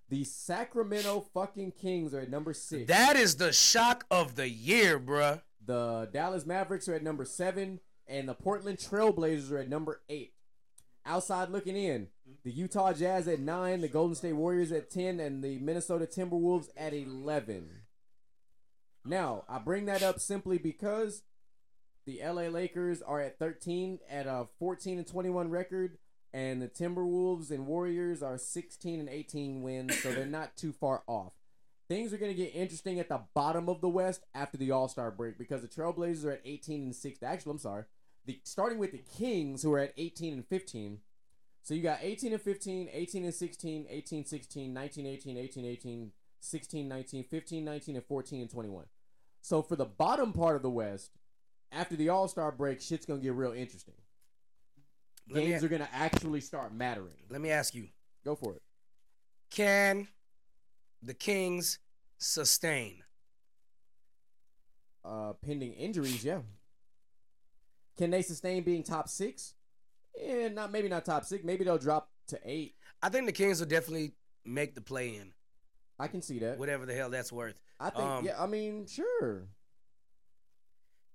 The 0.10 0.26
Sacramento 0.26 1.26
fucking 1.34 1.72
Kings 1.72 2.14
are 2.14 2.20
at 2.20 2.30
number 2.30 2.54
six. 2.54 2.88
That 2.88 3.16
is 3.16 3.38
the 3.38 3.54
shock 3.54 4.06
of 4.12 4.36
the 4.36 4.50
year, 4.50 5.00
bruh. 5.00 5.42
the 5.66 6.10
Dallas 6.12 6.46
Mavericks 6.46 6.90
are 6.90 6.94
at 6.96 7.04
number 7.04 7.24
seven. 7.24 7.80
And 8.10 8.28
the 8.28 8.34
Portland 8.34 8.78
Trailblazers 8.78 9.52
are 9.52 9.58
at 9.60 9.70
number 9.70 10.02
eight. 10.10 10.34
Outside 11.06 11.50
looking 11.50 11.76
in, 11.78 12.08
the 12.44 12.52
Utah 12.52 12.92
Jazz 12.94 13.28
at 13.30 13.40
nine, 13.40 13.80
the 13.80 13.88
Golden 13.88 14.16
State 14.16 14.34
Warriors 14.34 14.72
at 14.74 14.90
10, 14.90 15.22
and 15.22 15.42
the 15.44 15.58
Minnesota 15.60 16.06
Timberwolves 16.06 16.68
at 16.76 16.94
11. 16.94 17.70
Now, 19.06 19.44
I 19.48 19.60
bring 19.60 19.86
that 19.86 20.04
up 20.04 20.20
simply 20.20 20.58
because 20.58 21.24
the 22.08 22.22
LA 22.24 22.44
Lakers 22.44 23.02
are 23.02 23.20
at 23.20 23.38
13 23.38 24.00
at 24.10 24.26
a 24.28 24.48
14 24.60 24.98
and 24.98 25.06
21 25.06 25.50
record, 25.50 25.98
and 26.34 26.62
the 26.62 26.70
Timberwolves 26.70 27.52
and 27.52 27.68
Warriors 27.68 28.24
are 28.24 28.38
16 28.38 29.02
and 29.02 29.10
18 29.10 29.62
wins, 29.62 30.02
so 30.02 30.14
they're 30.14 30.26
not 30.26 30.56
too 30.56 30.72
far 30.72 31.04
off. 31.06 31.34
Things 31.90 32.14
are 32.14 32.18
going 32.18 32.32
to 32.32 32.42
get 32.42 32.56
interesting 32.56 32.98
at 32.98 33.10
the 33.10 33.24
bottom 33.34 33.68
of 33.68 33.82
the 33.82 33.90
West 33.90 34.24
after 34.34 34.58
the 34.58 34.72
All 34.72 34.88
Star 34.88 35.12
break 35.12 35.38
because 35.38 35.62
the 35.62 35.68
Trailblazers 35.68 36.24
are 36.24 36.32
at 36.32 36.42
18 36.46 36.84
and 36.84 36.96
6. 36.96 37.24
Actually, 37.24 37.52
I'm 37.52 37.60
sorry. 37.60 37.84
The 38.26 38.40
starting 38.46 38.80
with 38.80 38.94
the 38.94 39.04
Kings 39.18 39.64
who 39.64 39.74
are 39.74 39.80
at 39.80 39.94
18 39.98 40.34
and 40.34 40.48
15. 40.48 41.00
So 41.62 41.74
you 41.74 41.84
got 41.84 42.00
18 42.02 42.32
and 42.32 42.42
15, 42.42 42.90
18 42.92 43.26
and 43.26 43.34
16, 43.34 43.86
18 43.90 44.26
16, 44.26 44.74
19 44.74 45.06
18, 45.06 45.38
18 45.38 45.66
18, 45.66 46.12
16 46.40 46.88
19, 46.88 47.24
15 47.26 47.66
19 47.66 47.96
and 47.98 48.06
14 48.06 48.42
and 48.42 48.50
21. 48.50 48.86
So 49.42 49.62
for 49.62 49.76
the 49.76 49.86
bottom 49.86 50.32
part 50.32 50.56
of 50.56 50.62
the 50.62 50.70
West, 50.70 51.12
after 51.72 51.96
the 51.96 52.10
All 52.10 52.28
Star 52.28 52.52
break, 52.52 52.82
shit's 52.82 53.06
gonna 53.06 53.20
get 53.20 53.34
real 53.34 53.52
interesting. 53.54 53.94
Let 55.30 55.44
me, 55.44 55.50
Games 55.50 55.64
are 55.64 55.68
gonna 55.68 55.90
actually 55.94 56.42
start 56.42 56.74
mattering. 56.74 57.16
let 57.30 57.42
me 57.42 57.50
ask 57.52 57.76
you: 57.76 57.88
Go 58.24 58.36
for 58.36 58.56
it. 58.56 58.62
Can 59.50 60.08
the 61.02 61.14
Kings 61.14 61.80
sustain? 62.18 63.04
Uh, 65.04 65.34
pending 65.46 65.74
injuries, 65.74 66.24
yeah. 66.24 66.40
Can 67.98 68.12
they 68.12 68.22
sustain 68.22 68.64
being 68.64 68.84
top 68.84 69.08
six? 69.08 69.54
Yeah, 70.22 70.50
not 70.50 70.72
maybe 70.72 70.90
not 70.90 71.06
top 71.06 71.26
six. 71.26 71.44
Maybe 71.44 71.64
they'll 71.64 71.78
drop 71.78 72.10
to 72.28 72.40
eight. 72.44 72.76
I 73.02 73.10
think 73.10 73.26
the 73.26 73.32
Kings 73.32 73.60
will 73.60 73.68
definitely 73.68 74.14
make 74.46 74.76
the 74.76 74.82
play 74.82 75.16
in, 75.16 75.32
I 76.00 76.08
can 76.08 76.22
see 76.22 76.40
that. 76.40 76.58
whatever 76.58 76.86
the 76.86 76.94
hell 76.94 77.10
that's 77.10 77.32
worth. 77.32 77.60
I 77.80 77.90
think. 77.90 78.04
um, 78.04 78.26
yeah, 78.26 78.42
I 78.42 78.48
mean, 78.48 78.88
sure. 78.88 79.48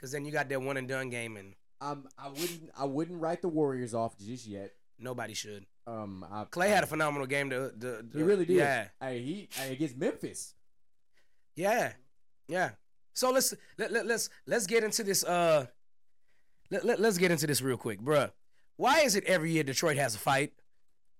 Because 0.02 0.10
then 0.10 0.24
you 0.24 0.32
got 0.32 0.48
that 0.48 0.60
one 0.60 0.76
and 0.76 0.88
done 0.88 1.10
game, 1.10 1.36
and 1.36 1.54
Um, 1.80 2.08
I 2.18 2.28
wouldn't. 2.28 2.70
I 2.76 2.84
wouldn't 2.86 3.20
write 3.20 3.40
the 3.40 3.46
Warriors 3.48 3.94
off 3.94 4.18
just 4.18 4.46
yet. 4.48 4.72
nobody 4.98 5.32
should. 5.32 5.64
Um, 5.86 6.26
I, 6.28 6.42
Clay 6.44 6.70
had 6.70 6.82
a 6.82 6.88
phenomenal 6.88 7.26
game. 7.28 7.50
To, 7.50 7.70
the, 7.76 8.04
He 8.12 8.22
really 8.24 8.44
did. 8.44 8.56
Yeah, 8.56 8.88
Hey, 9.00 9.20
he 9.20 9.48
hey, 9.52 9.72
against 9.74 9.96
Memphis. 9.96 10.54
yeah, 11.54 11.92
yeah. 12.48 12.70
So 13.14 13.30
let's 13.30 13.54
let, 13.78 13.92
let, 13.92 14.06
let's 14.06 14.28
let's 14.46 14.66
get 14.66 14.82
into 14.82 15.04
this. 15.04 15.22
Uh, 15.22 15.66
let, 16.70 16.84
let, 16.84 16.98
let's 17.00 17.16
get 17.18 17.30
into 17.30 17.46
this 17.46 17.62
real 17.62 17.76
quick, 17.76 18.00
bruh. 18.00 18.32
Why 18.76 19.00
is 19.02 19.14
it 19.14 19.22
every 19.24 19.52
year 19.52 19.62
Detroit 19.62 19.96
has 19.98 20.16
a 20.16 20.18
fight? 20.18 20.52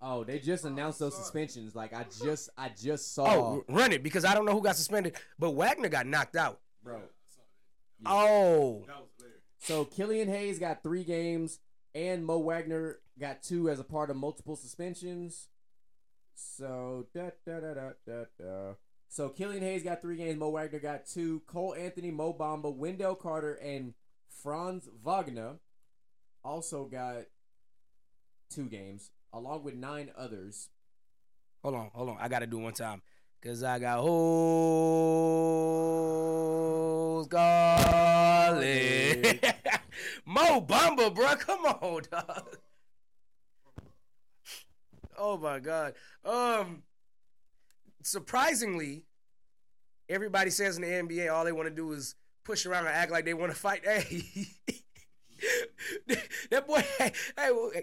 Oh, 0.01 0.25
they 0.25 0.41
just 0.41 0.65
announced 0.65 0.99
those 0.99 1.15
suspensions. 1.17 1.77
Like 1.77 1.93
I 1.95 2.05
just, 2.25 2.51
I 2.59 2.71
just 2.71 3.15
saw, 3.15 3.27
Oh, 3.27 3.65
run 3.69 3.93
it 3.93 4.03
because 4.03 4.25
I 4.25 4.35
don't 4.35 4.45
know 4.47 4.53
who 4.53 4.63
got 4.63 4.75
suspended, 4.75 5.15
but 5.39 5.53
Wagner 5.53 5.89
got 5.89 6.07
knocked 6.07 6.35
out. 6.35 6.61
bro. 6.83 7.03
Oh, 8.07 8.85
That 8.87 8.97
was. 8.97 9.09
So 9.59 9.85
Killian 9.85 10.29
Hayes 10.29 10.59
got 10.59 10.83
three 10.83 11.05
games, 11.05 11.61
and 11.95 12.25
Mo 12.27 12.39
Wagner 12.39 12.99
got 13.19 13.43
two 13.43 13.71
as 13.71 13.79
a 13.79 13.85
part 13.85 14.11
of 14.11 14.17
multiple 14.17 14.57
suspensions. 14.57 15.49
So 16.35 17.07
da 17.15 17.31
da 17.47 17.61
da 17.61 17.75
da 17.75 17.91
da 18.05 18.25
da. 18.41 18.73
So 19.09 19.29
Killian 19.29 19.63
Hayes 19.63 19.83
got 19.85 20.03
three 20.03 20.17
games. 20.17 20.39
Mo 20.39 20.49
Wagner 20.49 20.81
got 20.81 21.07
two. 21.07 21.43
Cole 21.47 21.75
Anthony, 21.79 22.11
Mo 22.11 22.33
Bamba, 22.33 22.75
Wendell 22.75 23.15
Carter, 23.15 23.55
and 23.55 23.95
Franz 24.43 24.89
Wagner 25.05 25.59
also 26.45 26.87
got 26.87 27.27
two 28.51 28.65
games, 28.65 29.11
along 29.33 29.63
with 29.63 29.75
nine 29.75 30.11
others. 30.17 30.71
hold 31.63 31.77
on, 31.77 31.91
hold 31.95 32.09
on. 32.09 32.17
I 32.19 32.29
got 32.29 32.41
to 32.41 32.47
do 32.47 32.59
one 32.59 32.73
time 32.73 33.01
because 33.41 33.63
I 33.63 33.79
got 33.79 34.01
hoes 37.23 37.29
calling. 37.29 39.23
Mo 40.27 40.61
Bamba, 40.61 41.15
bro. 41.15 41.37
Come 41.37 41.65
on, 41.65 42.03
dog. 42.11 42.57
Oh 45.19 45.37
my 45.37 45.59
god. 45.61 45.95
Um 46.25 46.83
surprisingly, 48.03 49.05
everybody 50.09 50.51
says 50.51 50.77
in 50.77 50.83
the 50.83 50.89
NBA 50.89 51.33
all 51.33 51.45
they 51.45 51.53
want 51.53 51.69
to 51.69 51.75
do 51.75 51.93
is 51.93 52.15
push 52.45 52.67
around 52.67 52.87
and 52.87 52.95
act 52.95 53.13
like 53.13 53.25
they 53.25 53.35
want 53.35 53.53
to 53.53 53.59
fight. 53.59 53.85
Hey. 56.07 56.29
that 56.51 56.69
boy, 56.69 56.85
hey, 56.99 57.11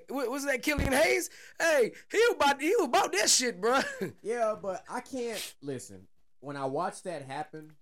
what 0.08 0.32
was 0.32 0.46
that 0.46 0.64
Killian 0.64 0.94
Hayes? 0.94 1.30
Hey, 1.60 1.92
he 2.10 2.18
was 2.18 2.36
about 2.36 2.62
he 2.62 2.74
was 2.78 2.86
about 2.86 3.12
that 3.12 3.30
shit, 3.30 3.60
bro. 3.60 3.82
Yeah, 4.24 4.56
but 4.62 4.82
I 4.90 5.02
can't 5.02 5.56
listen. 5.62 6.08
When 6.40 6.56
I 6.56 6.64
watch 6.66 7.04
that 7.04 7.24
happen, 7.24 7.74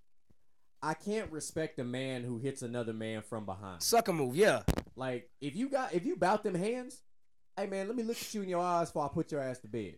I 0.88 0.94
can't 0.94 1.30
respect 1.34 1.80
a 1.80 1.84
man 1.84 2.24
who 2.24 2.38
hits 2.38 2.62
another 2.62 2.94
man 2.94 3.22
from 3.22 3.46
behind. 3.46 3.84
Sucker 3.84 4.14
move, 4.14 4.38
yeah. 4.38 4.62
Like 4.96 5.30
if 5.42 5.54
you 5.54 5.68
got 5.68 5.94
if 5.94 6.06
you 6.06 6.16
bout 6.16 6.44
them 6.44 6.56
hands, 6.56 7.02
hey 7.58 7.68
man, 7.68 7.88
let 7.88 7.98
me 7.98 8.04
look 8.04 8.16
at 8.16 8.34
you 8.34 8.42
in 8.42 8.48
your 8.48 8.62
eyes 8.62 8.88
before 8.88 9.04
I 9.04 9.10
put 9.10 9.30
your 9.34 9.42
ass 9.42 9.60
to 9.60 9.68
bed. 9.68 9.96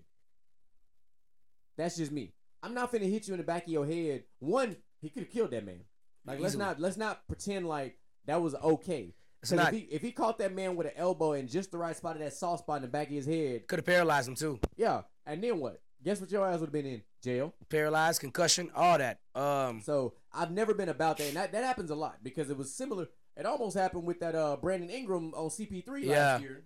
That's 1.77 1.95
just 1.95 2.11
me. 2.11 2.33
I'm 2.63 2.73
not 2.73 2.91
finna 2.91 3.07
hit 3.07 3.27
you 3.27 3.35
in 3.35 3.37
the 3.37 3.43
back 3.43 3.67
of 3.67 3.71
your 3.71 3.85
head. 3.85 4.23
One, 4.39 4.77
he 4.99 5.09
could 5.09 5.21
have 5.21 5.31
killed 5.31 5.51
that 5.51 5.63
man. 5.63 5.81
Like 6.25 6.39
let's 6.39 6.55
not 6.55 6.79
let's 6.79 6.97
not 6.97 7.27
pretend 7.27 7.67
like 7.67 7.99
that 8.25 8.41
was 8.41 8.55
okay. 8.55 9.13
It's 9.43 9.51
not 9.51 9.71
if 9.71 9.79
he 9.79 9.85
if 9.91 10.01
he 10.01 10.11
caught 10.11 10.39
that 10.39 10.55
man 10.55 10.75
with 10.75 10.87
an 10.87 10.93
elbow 10.95 11.33
in 11.33 11.47
just 11.47 11.69
the 11.71 11.77
right 11.77 11.95
spot 11.95 12.15
of 12.15 12.23
that 12.23 12.33
soft 12.33 12.63
spot 12.63 12.77
in 12.77 12.81
the 12.81 12.87
back 12.87 13.09
of 13.09 13.13
his 13.13 13.27
head, 13.27 13.67
could 13.67 13.77
have 13.77 13.85
paralyzed 13.85 14.27
him 14.27 14.33
too. 14.33 14.59
yeah. 14.75 15.01
And 15.27 15.43
then 15.43 15.59
what? 15.59 15.83
Guess 16.03 16.21
what 16.21 16.31
your 16.31 16.47
ass 16.47 16.59
would 16.59 16.67
have 16.67 16.73
been 16.73 16.85
in 16.85 17.01
jail. 17.21 17.53
Paralyzed, 17.69 18.21
concussion, 18.21 18.71
all 18.75 18.97
that. 18.97 19.19
Um 19.35 19.81
So 19.81 20.13
I've 20.33 20.51
never 20.51 20.73
been 20.73 20.89
about 20.89 21.17
that, 21.17 21.27
and 21.27 21.35
that, 21.37 21.51
that 21.51 21.63
happens 21.63 21.89
a 21.89 21.95
lot 21.95 22.17
because 22.23 22.49
it 22.49 22.57
was 22.57 22.73
similar. 22.73 23.07
It 23.35 23.45
almost 23.45 23.77
happened 23.77 24.05
with 24.05 24.19
that 24.21 24.35
uh 24.35 24.57
Brandon 24.57 24.89
Ingram 24.89 25.33
on 25.33 25.49
CP3 25.49 26.03
Yeah. 26.03 26.33
last 26.33 26.41
year. 26.43 26.63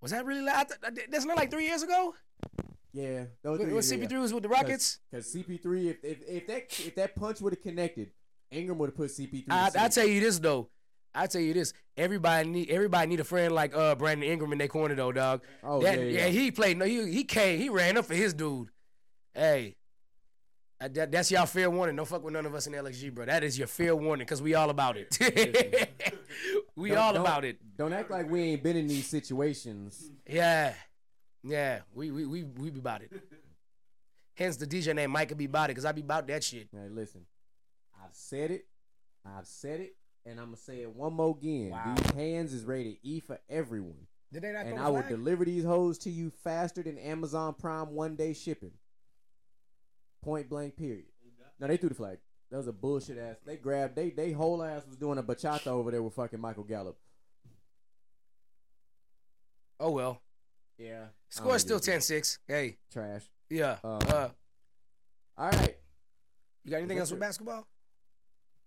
was 0.00 0.10
that 0.10 0.24
really 0.24 0.44
th- 0.44 1.08
that's 1.10 1.24
not 1.24 1.36
like 1.36 1.50
three 1.50 1.66
years 1.66 1.82
ago? 1.82 2.14
Yeah, 2.92 3.24
When 3.42 3.58
when 3.58 3.82
CP3 3.82 4.20
was 4.20 4.32
with 4.32 4.42
the 4.42 4.48
Rockets? 4.48 5.00
Because 5.10 5.26
CP3, 5.32 5.90
if, 5.90 5.96
if 6.02 6.18
if 6.26 6.46
that 6.46 6.62
if 6.86 6.94
that 6.94 7.14
punch 7.14 7.40
would 7.42 7.52
have 7.52 7.62
connected, 7.62 8.10
Ingram 8.50 8.78
would 8.78 8.88
have 8.90 8.96
put 8.96 9.10
CP3. 9.10 9.44
I, 9.50 9.70
I 9.78 9.88
tell 9.88 10.06
you 10.06 10.20
this 10.20 10.38
though. 10.38 10.70
I 11.16 11.26
tell 11.26 11.40
you 11.40 11.54
this. 11.54 11.72
Everybody 11.96 12.48
need 12.48 12.70
everybody 12.70 13.08
need 13.08 13.20
a 13.20 13.24
friend 13.24 13.54
like 13.54 13.74
uh 13.74 13.94
Brandon 13.94 14.28
Ingram 14.28 14.52
in 14.52 14.58
their 14.58 14.68
corner 14.68 14.94
though, 14.94 15.12
dog. 15.12 15.42
Oh 15.64 15.80
that, 15.82 15.98
yeah, 15.98 16.04
yeah. 16.04 16.26
he 16.28 16.50
played. 16.50 16.76
No, 16.76 16.84
he 16.84 17.10
he 17.10 17.24
came. 17.24 17.58
He 17.58 17.68
ran 17.70 17.96
up 17.96 18.04
for 18.04 18.14
his 18.14 18.34
dude. 18.34 18.68
Hey, 19.34 19.76
that, 20.80 21.10
that's 21.10 21.30
y'all 21.30 21.46
fair 21.46 21.70
warning. 21.70 21.96
Don't 21.96 22.06
fuck 22.06 22.22
with 22.22 22.34
none 22.34 22.44
of 22.46 22.54
us 22.54 22.66
in 22.66 22.74
LXG, 22.74 23.14
bro. 23.14 23.24
That 23.26 23.42
is 23.44 23.56
your 23.58 23.66
fair 23.66 23.96
warning 23.96 24.24
because 24.26 24.42
we 24.42 24.54
all 24.54 24.68
about 24.70 24.96
it. 24.98 25.18
we 26.76 26.90
Don't- 26.90 26.98
all 26.98 27.12
don't- 27.14 27.22
about 27.22 27.44
it. 27.44 27.58
Don't 27.76 27.92
act 27.92 28.10
like 28.10 28.30
we 28.30 28.42
ain't 28.42 28.62
been 28.62 28.76
in 28.76 28.86
these 28.86 29.06
situations. 29.06 30.10
Yeah, 30.28 30.74
yeah. 31.42 31.80
We 31.94 32.10
we 32.10 32.26
we 32.26 32.44
we 32.44 32.70
be 32.70 32.78
about 32.78 33.02
it. 33.02 33.12
Hence 34.34 34.56
the 34.58 34.66
DJ 34.66 34.94
name 34.94 35.10
Mike 35.12 35.28
could 35.28 35.38
be 35.38 35.46
about 35.46 35.66
it 35.70 35.74
because 35.74 35.86
I 35.86 35.92
be 35.92 36.02
about 36.02 36.26
that 36.28 36.44
shit. 36.44 36.68
Now 36.72 36.82
listen, 36.90 37.22
I've 38.04 38.12
said 38.14 38.50
it, 38.50 38.66
I've 39.24 39.46
said 39.46 39.80
it, 39.80 39.96
and 40.26 40.38
I'm 40.40 40.46
gonna 40.46 40.56
say 40.56 40.82
it 40.82 40.90
one 40.94 41.14
more 41.14 41.36
again. 41.38 41.70
Wow. 41.70 41.94
These 41.96 42.14
hands 42.14 42.52
is 42.52 42.64
rated 42.64 42.96
E 43.02 43.20
for 43.20 43.38
everyone. 43.48 44.06
Did 44.32 44.42
they 44.42 44.52
not 44.52 44.66
and 44.66 44.78
I 44.78 44.88
will 44.88 45.04
deliver 45.08 45.44
these 45.44 45.64
hoes 45.64 45.98
to 45.98 46.10
you 46.10 46.30
faster 46.42 46.82
than 46.82 46.98
Amazon 46.98 47.54
Prime 47.54 47.94
one 47.94 48.16
day 48.16 48.32
shipping. 48.32 48.72
Point 50.22 50.48
blank. 50.48 50.76
Period. 50.76 51.06
No, 51.60 51.68
they 51.68 51.76
threw 51.76 51.88
the 51.88 51.94
flag. 51.94 52.18
That 52.50 52.58
was 52.58 52.66
a 52.66 52.72
bullshit 52.72 53.18
ass. 53.18 53.36
They 53.46 53.56
grabbed. 53.56 53.96
They 53.96 54.10
they 54.10 54.32
whole 54.32 54.62
ass 54.62 54.82
was 54.86 54.96
doing 54.96 55.18
a 55.18 55.22
bachata 55.22 55.68
over 55.68 55.90
there 55.90 56.02
with 56.02 56.14
fucking 56.14 56.40
Michael 56.40 56.64
Gallup. 56.64 56.98
Oh 59.78 59.90
well. 59.90 60.22
Yeah. 60.78 61.06
Score 61.28 61.58
still 61.58 61.80
10-6. 61.80 62.38
Hey, 62.46 62.76
Trash. 62.92 63.22
yeah. 63.48 63.76
Um, 63.82 63.98
uh, 64.08 64.28
All 65.38 65.50
right. 65.50 65.76
you 66.64 66.70
got 66.70 66.78
anything 66.78 66.98
else 66.98 67.10
with 67.10 67.20
basketball? 67.20 67.66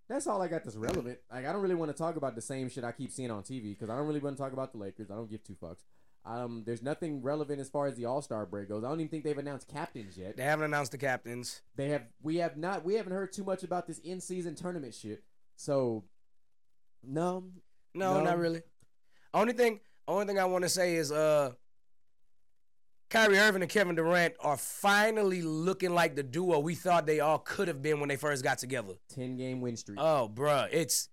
That's 0.10 0.26
all 0.28 0.42
I 0.42 0.48
got 0.48 0.64
that's 0.64 0.76
relevant. 0.76 1.20
Like 1.32 1.46
I 1.46 1.54
don't 1.54 1.62
really 1.62 1.76
want 1.76 1.92
to 1.92 1.98
talk 1.98 2.16
about 2.18 2.36
the 2.36 2.42
same 2.42 2.68
shit 2.68 2.84
I 2.84 2.92
keep 2.92 3.12
seeing 3.12 3.30
on 3.32 3.44
TV 3.44 3.70
because 3.70 3.90
I 3.90 3.96
don't 3.96 4.08
really 4.08 4.20
want 4.20 4.36
to 4.36 4.42
talk 4.44 4.52
about 4.54 4.72
the 4.72 4.80
Lakers. 4.80 5.12
I 5.12 5.16
don't 5.16 5.30
give 5.30 5.44
two 5.44 5.56
fucks. 5.62 5.84
Um, 6.26 6.64
there's 6.66 6.82
nothing 6.82 7.22
relevant 7.22 7.62
as 7.62 7.70
far 7.70 7.86
as 7.88 7.96
the 7.96 8.06
All 8.06 8.22
Star 8.22 8.46
break 8.46 8.68
goes. 8.70 8.84
I 8.84 8.90
don't 8.90 9.00
even 9.00 9.10
think 9.10 9.24
they've 9.24 9.38
announced 9.38 9.68
captains 9.70 10.18
yet. 10.18 10.36
They 10.36 10.44
haven't 10.44 10.66
announced 10.66 10.92
the 10.92 10.98
captains. 10.98 11.62
They 11.76 11.90
have. 11.90 12.04
We 12.22 12.38
have 12.38 12.58
not. 12.58 12.84
We 12.84 12.96
haven't 12.96 13.14
heard 13.14 13.32
too 13.32 13.44
much 13.44 13.64
about 13.64 13.88
this 13.88 14.00
in 14.00 14.20
season 14.20 14.56
tournament 14.56 14.94
shit. 14.96 15.24
So, 15.56 16.04
no. 17.04 17.46
No, 17.94 18.16
No. 18.18 18.24
not 18.24 18.38
really. 18.38 18.62
Only 19.34 19.54
thing, 19.54 19.80
only 20.08 20.26
thing 20.26 20.40
I 20.40 20.46
want 20.46 20.64
to 20.64 20.70
say 20.70 20.96
is, 20.96 21.12
uh, 21.12 21.52
Kyrie 23.10 23.40
Irving 23.40 23.62
and 23.64 23.72
Kevin 23.72 23.96
Durant 23.96 24.36
are 24.40 24.56
finally 24.58 25.42
looking 25.42 25.94
like 25.96 26.16
the 26.16 26.22
duo 26.24 26.60
we 26.60 26.76
thought 26.76 27.08
they 27.08 27.20
all 27.20 27.40
could 27.40 27.68
have 27.68 27.82
been 27.82 28.00
when 28.00 28.08
they 28.10 28.16
first 28.18 28.44
got 28.44 28.60
together. 28.60 28.94
Ten 29.10 29.36
game 29.36 29.62
win 29.62 29.76
streak. 29.78 29.98
Oh, 30.00 30.30
bruh, 30.32 30.68
it's 30.72 31.10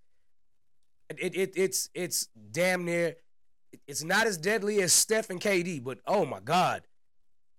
it, 1.08 1.34
it 1.34 1.52
it's 1.56 1.88
it's 1.94 2.28
damn 2.50 2.84
near. 2.84 3.16
It's 3.86 4.04
not 4.04 4.26
as 4.26 4.36
deadly 4.36 4.82
as 4.82 4.92
Steph 4.92 5.30
and 5.30 5.40
KD, 5.40 5.82
but 5.82 5.98
oh 6.06 6.26
my 6.26 6.40
god, 6.40 6.82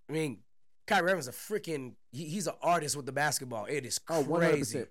I 0.10 0.14
mean, 0.14 0.40
Kyrie 0.86 1.12
Irving's 1.12 1.28
a 1.28 1.32
freaking. 1.32 1.94
He, 2.12 2.26
he's 2.26 2.48
an 2.48 2.54
artist 2.62 2.96
with 2.96 3.06
the 3.08 3.12
basketball. 3.12 3.66
It 3.66 3.86
is 3.86 4.00
Oh, 4.10 4.24
crazy. 4.24 4.80
100%. 4.80 4.88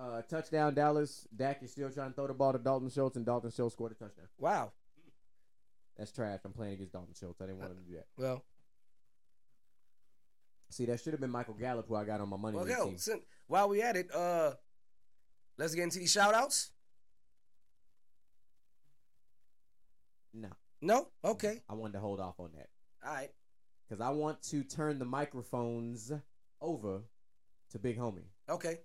Uh, 0.00 0.22
touchdown 0.22 0.74
Dallas. 0.74 1.26
Dak 1.34 1.62
is 1.62 1.72
still 1.72 1.90
trying 1.90 2.10
to 2.10 2.14
throw 2.14 2.26
the 2.26 2.34
ball 2.34 2.52
to 2.52 2.58
Dalton 2.58 2.90
Schultz, 2.90 3.16
and 3.16 3.26
Dalton 3.26 3.50
Schultz 3.50 3.74
scored 3.74 3.92
a 3.92 3.94
touchdown. 3.94 4.26
Wow. 4.38 4.72
That's 5.96 6.10
trash. 6.10 6.40
I'm 6.44 6.52
playing 6.52 6.72
against 6.74 6.92
Dalton 6.92 7.14
Schultz. 7.18 7.40
I 7.40 7.46
didn't 7.46 7.58
want 7.60 7.72
him 7.72 7.78
to 7.78 7.84
do 7.84 7.94
that. 7.96 8.06
Well, 8.16 8.42
See, 10.72 10.86
that 10.86 11.00
should 11.00 11.12
have 11.12 11.20
been 11.20 11.30
Michael 11.30 11.52
Gallup, 11.54 11.86
who 11.86 11.94
I 11.96 12.04
got 12.04 12.20
on 12.22 12.30
my 12.30 12.38
money 12.38 12.56
well, 12.56 12.64
hell, 12.64 12.86
team. 12.86 12.96
since, 12.96 13.22
while 13.46 13.68
we 13.68 13.82
at 13.82 13.94
it, 13.94 14.12
uh, 14.14 14.52
let's 15.58 15.74
get 15.74 15.82
into 15.82 15.98
these 15.98 16.10
shout 16.10 16.32
outs. 16.34 16.70
No, 20.32 20.48
No? 20.80 21.08
Okay. 21.22 21.60
I 21.68 21.74
wanted 21.74 21.92
to 21.92 21.98
hold 22.00 22.20
off 22.20 22.40
on 22.40 22.52
that 22.56 22.70
All 23.06 23.12
right. 23.14 23.28
because 23.86 24.00
I 24.00 24.08
want 24.10 24.40
to 24.44 24.62
turn 24.64 24.98
the 24.98 25.04
microphones 25.04 26.10
over 26.58 27.02
to 27.72 27.78
Big 27.78 27.98
Homie. 27.98 28.24
Okay. 28.48 28.78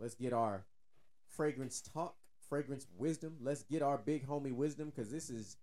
Let's 0.00 0.16
get 0.16 0.32
our 0.32 0.64
fragrance 1.28 1.80
talk, 1.80 2.16
fragrance 2.48 2.88
wisdom. 2.98 3.36
Let's 3.40 3.62
get 3.62 3.82
our 3.82 3.96
big 3.96 4.26
homie 4.26 4.52
wisdom 4.52 4.90
because 4.90 5.12
this 5.12 5.30
is 5.30 5.56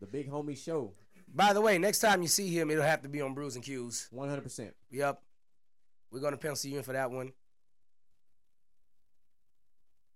the 0.00 0.06
big 0.06 0.30
homie 0.30 0.56
show. 0.56 0.94
By 1.32 1.52
the 1.52 1.60
way, 1.60 1.78
next 1.78 1.98
time 2.00 2.22
you 2.22 2.28
see 2.28 2.48
him, 2.48 2.70
it'll 2.70 2.82
have 2.84 3.02
to 3.02 3.08
be 3.08 3.20
on 3.20 3.34
Brews 3.34 3.54
and 3.56 3.64
Cues. 3.64 4.08
One 4.10 4.28
hundred 4.28 4.42
percent. 4.42 4.74
Yep. 4.90 5.20
We're 6.10 6.20
gonna 6.20 6.36
pencil 6.36 6.70
you 6.70 6.78
in 6.78 6.84
for 6.84 6.92
that 6.92 7.10
one. 7.10 7.32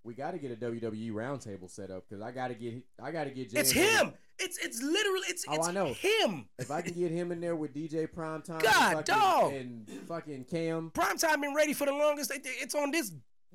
We 0.04 0.14
got 0.14 0.30
to 0.30 0.38
get 0.38 0.50
a 0.52 0.56
WWE 0.56 1.10
roundtable 1.12 1.68
set 1.70 1.90
up 1.90 2.04
because 2.08 2.22
I 2.22 2.30
got 2.30 2.48
to 2.48 2.54
get 2.54 2.82
I 3.02 3.10
got 3.10 3.24
to 3.24 3.30
get. 3.30 3.52
It's 3.52 3.70
him. 3.72 4.12
It's 4.38 4.56
it's 4.64 4.80
literally 4.82 5.26
it's 5.28 5.44
Oh, 5.48 5.54
it's 5.54 5.68
I 5.68 5.72
know. 5.72 5.92
him. 5.92 6.48
If 6.58 6.70
I 6.70 6.80
can 6.80 6.94
get 6.94 7.10
him 7.10 7.32
in 7.32 7.40
there 7.40 7.56
with 7.56 7.74
DJ 7.74 8.06
Primetime, 8.08 8.62
God, 8.62 8.96
and 8.96 9.06
fucking, 9.06 9.14
dog. 9.14 9.52
and 9.52 9.88
fucking 10.06 10.44
Cam, 10.44 10.92
Primetime 10.94 11.40
been 11.42 11.54
ready 11.54 11.72
for 11.74 11.84
the 11.86 11.92
longest. 11.92 12.32
It's 12.34 12.74
on 12.74 12.90
this 12.92 13.12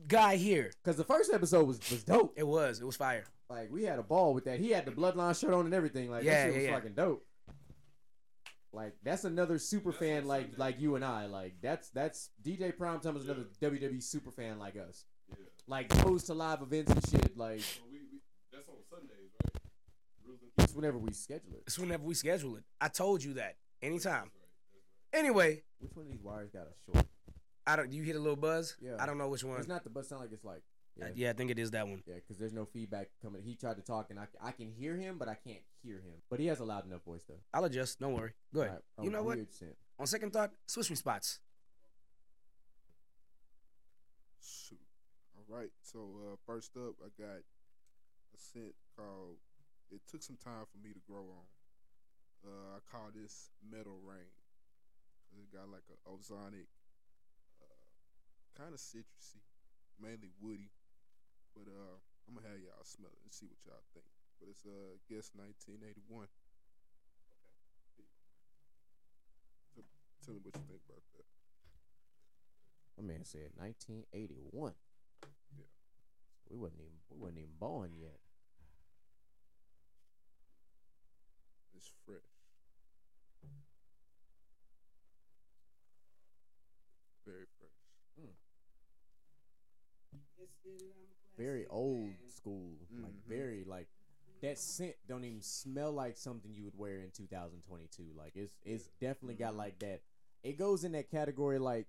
guy 0.08 0.36
here. 0.36 0.72
because 0.84 0.97
the 0.97 1.06
first 1.06 1.34
episode 1.34 1.66
was 1.66 1.80
was 1.89 2.04
dope. 2.04 2.34
It 2.36 2.45
was. 2.45 2.82
It 2.82 2.86
was 2.86 2.97
fire. 2.97 3.24
Like 3.49 3.72
we 3.72 3.84
had 3.84 3.97
a 3.97 4.04
ball 4.04 4.34
with 4.34 4.43
that. 4.45 4.60
He 4.60 4.72
had 4.72 4.86
the 4.86 4.91
bloodline 4.91 5.39
shirt 5.39 5.54
on 5.54 5.66
and 5.66 5.74
everything. 5.74 6.12
Like 6.12 6.24
Yeah, 6.24 6.34
that 6.34 6.45
shit 6.47 6.54
was 6.56 6.64
yeah, 6.64 6.70
yeah. 6.70 6.76
fucking 6.76 6.93
dope. 6.93 7.26
Like 8.74 8.93
that's 9.03 9.24
another 9.24 9.59
super 9.59 9.91
fan 9.91 10.26
like 10.26 10.57
like 10.57 10.82
you 10.82 10.95
and 10.95 11.05
I. 11.05 11.28
Like 11.28 11.55
that's 11.61 11.89
that's 11.89 12.30
DJ 12.43 12.76
Primetime 12.76 13.15
is 13.17 13.26
another 13.26 13.45
WWE 13.61 14.01
super 14.01 14.32
fan 14.32 14.57
like 14.57 14.76
us. 14.76 15.05
Yeah. 15.30 15.36
Like 15.67 16.03
goes 16.03 16.24
to 16.26 16.34
live 16.34 16.61
events 16.63 16.91
and 16.91 17.07
shit. 17.07 17.38
Like 17.38 17.61
So 17.61 17.82
we, 17.91 17.99
we 17.99 18.19
that's 18.51 18.67
on 18.67 18.76
Sundays, 18.89 19.30
right? 19.43 19.61
It's 20.57 20.74
whenever 20.74 20.97
we 20.97 21.13
schedule 21.13 21.53
it. 21.53 21.63
It's 21.67 21.78
whenever 21.78 22.03
we 22.03 22.15
schedule 22.15 22.55
it. 22.55 22.63
I 22.82 22.88
told 22.88 23.24
you 23.24 23.36
that. 23.36 23.57
Anytime. 23.82 24.01
That's 24.01 24.15
right. 24.15 24.30
That's 25.11 25.13
right. 25.13 25.19
Anyway, 25.19 25.63
Which 25.80 25.95
one 25.95 26.07
of 26.07 26.11
these 26.11 26.21
wires 26.24 26.49
got 26.49 26.63
a 26.63 26.91
short? 26.91 27.05
I 27.67 27.76
don't. 27.76 27.91
Do 27.91 27.97
you 27.97 28.03
hear 28.03 28.15
a 28.15 28.19
little 28.19 28.36
buzz? 28.36 28.76
Yeah. 28.82 28.95
I 28.99 29.05
don't 29.05 29.17
know 29.19 29.30
which 29.30 29.43
one. 29.43 29.59
It's 29.59 29.67
not 29.67 29.84
the 29.84 29.89
buzz. 29.91 30.09
Sound 30.09 30.21
like 30.21 30.32
it's 30.32 30.43
like 30.43 30.63
yeah. 30.95 31.07
yeah, 31.15 31.29
I 31.31 31.33
think 31.33 31.51
it 31.51 31.59
is 31.59 31.71
that 31.71 31.87
one. 31.87 32.03
Yeah, 32.05 32.15
because 32.15 32.37
there's 32.37 32.53
no 32.53 32.65
feedback 32.65 33.09
coming. 33.21 33.41
He 33.43 33.55
tried 33.55 33.77
to 33.77 33.81
talk, 33.81 34.07
and 34.09 34.19
I, 34.19 34.27
I 34.41 34.51
can 34.51 34.71
hear 34.71 34.95
him, 34.95 35.17
but 35.17 35.27
I 35.27 35.35
can't 35.35 35.63
hear 35.83 35.95
him. 35.95 36.21
But 36.29 36.39
he 36.39 36.47
has 36.47 36.59
a 36.59 36.65
loud 36.65 36.85
enough 36.85 37.03
voice, 37.03 37.23
though. 37.27 37.39
I'll 37.53 37.65
adjust. 37.65 37.99
Don't 37.99 38.13
worry. 38.13 38.33
Go 38.53 38.61
ahead. 38.61 38.71
Alright, 38.71 38.83
a 38.99 39.03
you 39.03 39.09
know 39.09 39.23
what? 39.23 39.37
weird 39.37 39.53
scent. 39.53 39.75
On 39.99 40.07
second 40.07 40.33
thought, 40.33 40.51
switch 40.65 40.89
me 40.89 40.95
spots. 40.95 41.39
Shoot. 44.41 44.79
All 45.37 45.57
right. 45.57 45.69
So 45.81 45.99
uh, 45.99 46.35
first 46.45 46.75
up, 46.77 46.95
I 47.01 47.09
got 47.21 47.37
a 47.37 48.37
scent 48.37 48.73
called. 48.95 49.37
It 49.91 50.01
took 50.09 50.23
some 50.23 50.37
time 50.43 50.65
for 50.71 50.77
me 50.85 50.93
to 50.93 50.99
grow 51.07 51.21
on. 51.21 51.45
Uh, 52.45 52.77
I 52.77 52.79
call 52.91 53.09
this 53.13 53.51
Metal 53.71 53.99
rain. 54.03 54.33
It 55.37 55.51
got 55.51 55.69
like 55.69 55.85
a 55.89 55.97
ozonic, 56.09 56.69
uh, 57.61 58.57
kind 58.57 58.73
of 58.73 58.79
citrusy, 58.79 59.41
mainly 59.99 60.29
woody. 60.41 60.69
But 61.54 61.70
uh, 61.70 61.95
I'm 62.28 62.34
gonna 62.34 62.49
have 62.49 62.60
y'all 62.60 62.84
smell 62.84 63.14
it 63.14 63.22
and 63.22 63.34
see 63.34 63.45
what 63.45 63.62
y'all 63.66 63.86
think. 63.93 64.10
But 64.41 64.49
it's 64.49 64.66
uh, 64.66 64.97
guess 65.06 65.30
1981. 65.38 66.28
Tell, 69.74 69.86
tell 70.26 70.34
me 70.34 70.41
what 70.41 70.58
you 70.58 70.66
think 70.66 70.82
about 70.89 71.06
that. 71.14 71.26
My 72.97 73.06
man 73.06 73.26
said 73.26 73.54
1981. 73.58 74.74
Yeah. 75.58 75.70
We 76.49 76.58
wasn't 76.58 76.82
even 76.82 76.97
we 77.10 77.18
wasn't 77.22 77.45
even 77.45 77.58
born 77.58 77.93
yet. 77.97 78.18
It's 81.76 81.91
fresh. 82.06 82.22
Very 87.26 87.45
fresh. 87.58 87.74
Very 91.38 91.65
old 91.67 92.11
school. 92.29 92.77
Like 93.01 93.13
Mhm. 93.13 93.27
very 93.27 93.63
like 93.63 93.88
that 94.41 94.57
scent 94.59 94.95
don't 95.07 95.23
even 95.23 95.41
smell 95.41 95.91
like 95.91 96.17
something 96.17 96.53
you 96.53 96.63
would 96.65 96.77
wear 96.77 97.01
in 97.01 97.11
2022. 97.11 98.05
Like 98.15 98.36
it's 98.36 98.53
it's 98.63 98.89
definitely 98.99 99.36
got 99.36 99.55
like 99.55 99.79
that. 99.79 100.01
It 100.43 100.57
goes 100.57 100.84
in 100.84 100.91
that 100.93 101.09
category 101.09 101.59
like 101.59 101.88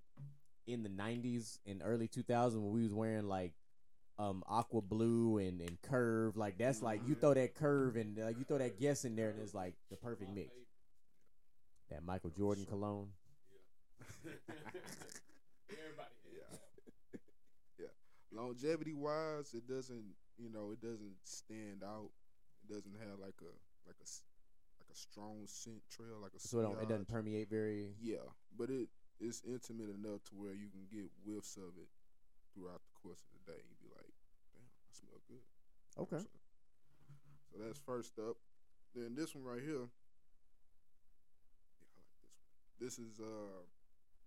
in 0.67 0.83
the 0.83 0.89
90s 0.89 1.59
and 1.65 1.81
early 1.83 2.07
2000s 2.07 2.63
when 2.63 2.73
we 2.73 2.83
was 2.83 2.93
wearing 2.93 3.27
like 3.27 3.53
um 4.17 4.43
aqua 4.47 4.81
blue 4.81 5.37
and 5.39 5.61
and 5.61 5.81
curve 5.81 6.37
like 6.37 6.57
that's 6.57 6.81
like 6.81 7.01
you 7.07 7.15
throw 7.15 7.33
that 7.33 7.53
curve 7.55 7.97
and 7.97 8.17
uh, 8.19 8.27
you 8.29 8.43
throw 8.45 8.57
that 8.57 8.79
guess 8.79 9.05
in 9.05 9.15
there 9.15 9.29
and 9.31 9.41
it's 9.41 9.53
like 9.53 9.75
the 9.89 9.97
perfect 9.97 10.31
mix. 10.33 10.51
That 11.89 12.03
Michael 12.03 12.29
Jordan 12.31 12.65
cologne. 12.65 13.09
Everybody. 15.69 16.15
Yeah. 16.33 16.57
yeah. 17.79 17.87
Longevity 18.35 18.93
wise, 18.93 19.53
it 19.53 19.67
doesn't, 19.67 20.03
you 20.37 20.51
know, 20.51 20.71
it 20.71 20.81
doesn't 20.81 21.15
stand 21.23 21.83
out. 21.83 22.11
It 22.67 22.73
doesn't 22.73 22.95
have 22.99 23.19
like 23.19 23.39
a 23.41 23.53
like 23.87 23.95
a 24.01 24.07
like 24.79 24.89
a 24.91 24.97
strong 24.97 25.47
scent 25.47 25.81
trail 25.89 26.19
like 26.21 26.33
a 26.35 26.39
So 26.39 26.59
it, 26.59 26.83
it 26.83 26.89
doesn't 26.89 27.07
permeate 27.07 27.49
very 27.49 27.95
Yeah, 28.01 28.27
but 28.57 28.69
it 28.69 28.89
it's 29.19 29.41
intimate 29.47 29.87
enough 29.89 30.23
to 30.25 30.35
where 30.35 30.53
you 30.53 30.67
can 30.67 30.83
get 30.91 31.07
whiffs 31.23 31.55
of 31.55 31.79
it 31.79 31.87
throughout 32.53 32.81
the 32.83 32.93
course 32.99 33.23
of 33.23 33.39
the 33.39 33.51
day. 33.53 33.59
You 33.63 33.75
be 33.79 33.87
like, 33.95 34.11
damn, 34.51 34.67
I 34.67 34.91
smell 34.91 35.21
good. 35.27 35.39
You 35.39 36.01
know 36.01 36.03
Okay. 36.03 36.23
So 37.51 37.63
that's 37.63 37.79
first 37.79 38.19
up. 38.19 38.35
Then 38.93 39.15
this 39.15 39.35
one 39.35 39.45
right 39.45 39.63
here. 39.63 39.87
Yeah, 41.79 41.87
I 41.87 41.95
like 41.95 42.15
this 42.19 42.35
one. 42.35 42.51
This 42.79 42.99
is 42.99 43.19
uh 43.19 43.63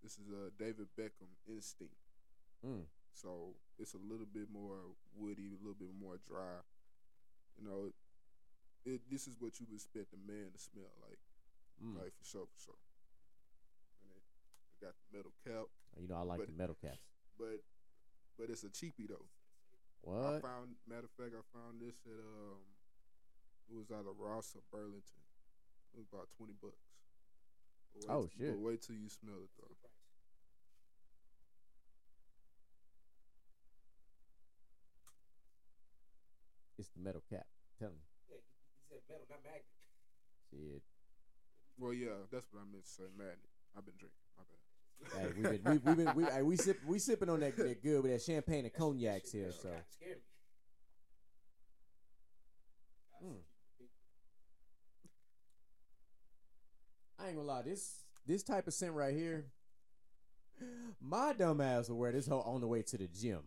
this 0.02 0.12
is 0.16 0.32
uh 0.32 0.48
David 0.59 0.88
Beckham 0.96 1.28
Instinct. 1.46 2.00
Mm. 2.64 2.88
So 3.18 3.58
it's 3.82 3.94
a 3.94 4.02
little 4.02 4.26
bit 4.30 4.46
more 4.46 4.94
woody, 5.18 5.50
a 5.50 5.58
little 5.58 5.74
bit 5.78 5.90
more 5.98 6.22
dry. 6.22 6.62
You 7.58 7.66
know, 7.66 7.90
it, 8.86 9.02
this 9.10 9.26
is 9.26 9.34
what 9.42 9.58
you 9.58 9.66
would 9.66 9.74
expect 9.74 10.14
a 10.14 10.20
man 10.22 10.54
to 10.54 10.58
smell 10.62 10.94
like. 11.02 11.18
Mm. 11.82 11.98
Like 11.98 12.14
for 12.14 12.22
sure, 12.24 12.46
for 12.46 12.60
sure. 12.62 12.80
And 14.02 14.10
it, 14.14 14.22
it 14.22 14.78
got 14.78 14.94
the 14.94 15.06
metal 15.10 15.34
cap, 15.42 15.66
You 15.98 16.06
know 16.06 16.14
I 16.14 16.22
like 16.22 16.38
But- 16.46 16.50
the 16.54 16.58
metal 16.58 16.78
caps. 16.78 17.02
but 17.38 17.58
but 18.38 18.50
it's 18.50 18.62
a 18.62 18.70
cheapie 18.70 19.10
though. 19.10 19.26
I 20.06 20.38
What? 20.38 20.42
found 20.46 20.78
matter 20.86 21.10
of 21.10 21.14
fact 21.18 21.34
I 21.34 21.42
found 21.50 21.82
this 21.82 21.98
at 22.06 22.22
um 22.22 22.62
it 23.66 23.74
was 23.74 23.90
either 23.90 24.14
Ross 24.14 24.54
or 24.54 24.62
Burlington. 24.70 25.22
It 25.94 25.98
was 25.98 26.06
about 26.06 26.30
twenty 26.38 26.54
bucks. 26.54 26.86
Wait 27.98 28.06
Oh, 28.08 28.28
shit. 28.30 28.54
Wait 28.58 28.78
till 28.82 28.94
you 28.94 29.10
smell 29.10 29.42
it 29.42 29.50
though. 29.58 29.74
It's 36.78 36.88
the 36.90 37.00
metal 37.02 37.22
cap. 37.28 37.46
Tell 37.78 37.90
me. 37.90 37.96
Yeah, 38.30 38.36
he 38.38 38.84
said 38.88 39.00
metal, 39.08 39.26
not 39.30 39.40
magnet. 39.44 39.64
Shit. 40.50 40.82
Well 41.78 41.92
yeah, 41.92 42.26
that's 42.30 42.46
what 42.50 42.62
I 42.62 42.64
meant 42.70 42.84
to 42.84 42.90
say, 42.90 43.04
magnet. 43.16 43.38
I've 43.76 43.84
been 43.84 43.94
drinking. 43.98 44.18
My 44.36 44.44
bad. 44.46 44.58
Hey, 45.14 45.32
we've 45.36 45.62
been, 45.62 45.72
we, 45.72 45.78
we've 45.78 45.96
been, 46.06 46.14
we, 46.16 46.24
hey, 46.24 46.42
we 46.42 46.56
sip, 46.56 46.78
we 46.86 46.98
sipping 46.98 47.28
on 47.28 47.40
that, 47.40 47.56
that 47.56 47.82
good 47.82 48.02
with 48.02 48.12
that 48.12 48.22
champagne 48.22 48.64
and 48.64 48.72
cognacs 48.74 49.32
here. 49.32 49.52
So, 49.52 49.68
Mm. 53.24 53.34
I 57.18 57.26
ain't 57.26 57.36
gonna 57.36 57.48
lie, 57.48 57.62
this, 57.62 58.04
this 58.26 58.44
type 58.44 58.68
of 58.68 58.74
scent 58.74 58.92
right 58.92 59.12
here, 59.12 59.46
my 61.00 61.32
dumb 61.32 61.60
ass 61.60 61.88
will 61.88 61.98
wear 61.98 62.12
this 62.12 62.28
whole 62.28 62.42
on 62.42 62.60
the 62.60 62.68
way 62.68 62.82
to 62.82 62.96
the 62.96 63.08
gym. 63.08 63.40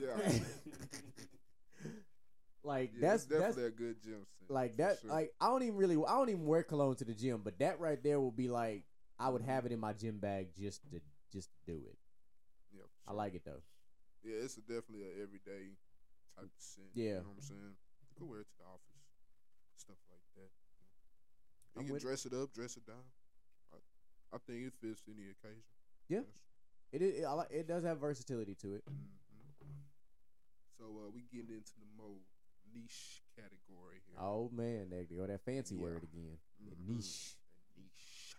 Yeah. 0.00 0.16
like 2.64 2.92
Yeah, 2.94 3.08
that's 3.10 3.24
it's 3.24 3.32
that's 3.32 3.56
a 3.56 3.70
good 3.70 4.02
gym 4.02 4.24
scent. 4.38 4.50
like 4.50 4.76
that. 4.76 5.00
sure. 5.00 5.10
Like 5.10 5.32
I 5.40 5.46
don't 5.48 5.62
even 5.62 5.76
really, 5.76 5.96
I 5.96 6.16
don't 6.16 6.30
even 6.30 6.46
wear 6.46 6.62
cologne 6.62 6.96
to 6.96 7.04
the 7.04 7.14
gym, 7.14 7.42
but 7.44 7.58
that 7.58 7.78
right 7.80 8.02
there 8.02 8.20
will 8.20 8.32
be 8.32 8.48
like 8.48 8.84
I 9.18 9.28
would 9.28 9.42
have 9.42 9.66
it 9.66 9.72
in 9.72 9.80
my 9.80 9.92
gym 9.92 10.18
bag 10.18 10.48
just 10.58 10.82
to 10.90 11.00
just 11.32 11.50
to 11.50 11.72
do 11.72 11.80
it. 11.88 11.98
yeah, 12.74 12.82
I 13.06 13.12
like 13.12 13.34
it 13.34 13.44
though. 13.44 13.62
Yeah, 14.22 14.36
it's 14.42 14.56
a 14.56 14.60
definitely 14.60 15.02
a 15.04 15.22
everyday 15.22 15.76
type 16.36 16.44
of 16.46 16.50
scent. 16.58 16.88
Yeah. 16.94 17.04
You 17.04 17.10
know 17.14 17.20
what 17.36 17.36
I'm 17.36 17.42
saying? 17.42 17.74
You 18.10 18.16
can 18.16 18.28
wear 18.28 18.40
it 18.40 18.48
to 18.48 18.56
the 18.58 18.64
office. 18.64 19.04
Stuff 19.76 19.96
like 20.10 20.24
that. 20.36 20.50
You, 21.74 21.80
I'm 21.80 21.84
can 21.84 21.92
with 21.94 22.02
it. 22.02 22.06
dress 22.06 22.24
it 22.26 22.32
up, 22.32 22.52
dress 22.54 22.76
it 22.76 22.86
down. 22.86 23.04
I, 23.74 23.76
I 24.34 24.38
think 24.46 24.66
it 24.66 24.72
fits 24.80 25.02
any 25.08 25.28
occasion. 25.30 25.62
Yeah. 26.08 26.20
Yes. 26.24 26.40
It 26.92 27.02
is, 27.02 27.14
it, 27.20 27.26
it 27.50 27.66
does 27.68 27.84
have 27.84 27.98
versatility 27.98 28.54
to 28.62 28.74
it. 28.74 28.84
Mhm. 28.88 29.82
So 30.78 30.84
uh, 31.06 31.10
we 31.12 31.22
getting 31.32 31.54
into 31.54 31.72
the 31.78 31.86
more 31.96 32.16
niche 32.74 33.22
category 33.36 34.02
here. 34.06 34.16
Oh 34.18 34.50
man, 34.52 34.90
there 34.90 35.02
you 35.08 35.18
go 35.18 35.26
that 35.26 35.44
fancy 35.44 35.74
Yeah. 35.76 35.82
word 35.82 36.02
again. 36.02 36.38
The 36.58 36.74
Mhm. 36.76 36.86
niche. 36.96 37.36
Niche. 37.76 38.36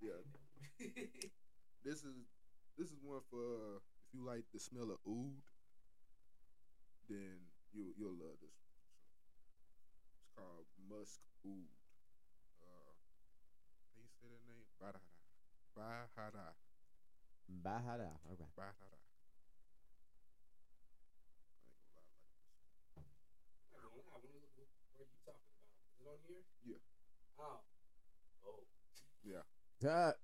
Yeah. 0.00 0.22
this 1.84 2.02
is 2.04 2.16
this 2.78 2.90
is 2.90 3.02
one 3.02 3.20
for 3.30 3.42
uh, 3.42 3.76
if 3.76 4.14
you 4.14 4.24
like 4.24 4.44
the 4.52 4.60
smell 4.60 4.90
of 4.90 4.98
oud, 5.06 5.42
then 7.08 7.38
you 7.72 7.92
you'll 7.96 8.16
love 8.18 8.38
this 8.40 8.54
one. 8.62 8.72
It's 10.18 10.30
called 10.34 10.66
musk 10.88 11.20
oud. 11.46 11.70
Uh, 12.62 12.92
how 13.94 14.00
you 14.02 14.08
say 14.20 14.28
that 14.28 14.42
name? 14.46 14.66
Bahara. 14.80 15.02
Bahara. 15.76 16.54
Bahada. 17.50 18.10
All 18.26 18.36
right. 18.38 18.56
Bahara. 18.56 18.98
Let 24.10 24.22
me 24.24 24.30
look 24.34 24.50
at 24.58 24.66
where 24.96 25.06
you 25.06 25.18
talking 25.22 25.22
about. 25.22 25.38
Is 25.94 26.00
it 26.02 26.08
on 26.10 26.18
here? 26.26 26.42
Yeah. 26.66 26.82
Oh. 27.38 27.60
Oh. 28.46 28.66
Yeah. 29.22 29.44
That. 29.80 30.18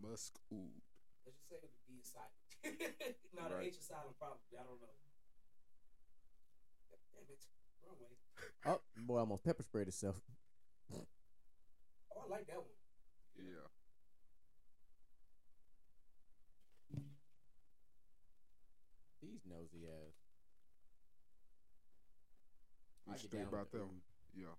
Musk 0.00 0.38
oud. 0.52 0.82
Let's 1.24 1.38
just 1.38 1.48
say 1.48 1.56
the 1.62 1.68
B 1.86 2.00
is 2.00 2.08
silent. 2.10 2.32
no, 3.36 3.48
the 3.48 3.54
Right. 3.54 3.66
H 3.68 3.78
is 3.78 3.86
silent 3.86 4.18
probably. 4.18 4.58
I 4.58 4.64
don't 4.66 4.80
know. 4.80 4.94
Damn 7.14 7.28
it. 7.30 7.42
Wrong 7.86 7.98
way. 8.00 8.14
oh, 8.66 8.80
boy, 8.96 9.18
almost 9.18 9.44
pepper 9.44 9.62
sprayed 9.62 9.88
itself. 9.88 10.16
Oh, 10.92 11.06
I 12.16 12.28
like 12.30 12.46
that 12.48 12.56
one. 12.58 12.74
Yeah. 13.36 13.68
These 19.22 19.42
nosy 19.48 19.86
ass. 19.86 20.21
You 23.06 23.12
I 23.12 23.16
get 23.18 23.26
straight 23.26 23.44
down 23.44 23.52
about 23.52 23.72
with 23.72 23.72
the 23.72 23.78
that 23.78 23.90
one. 23.90 24.02
Yeah. 24.34 24.56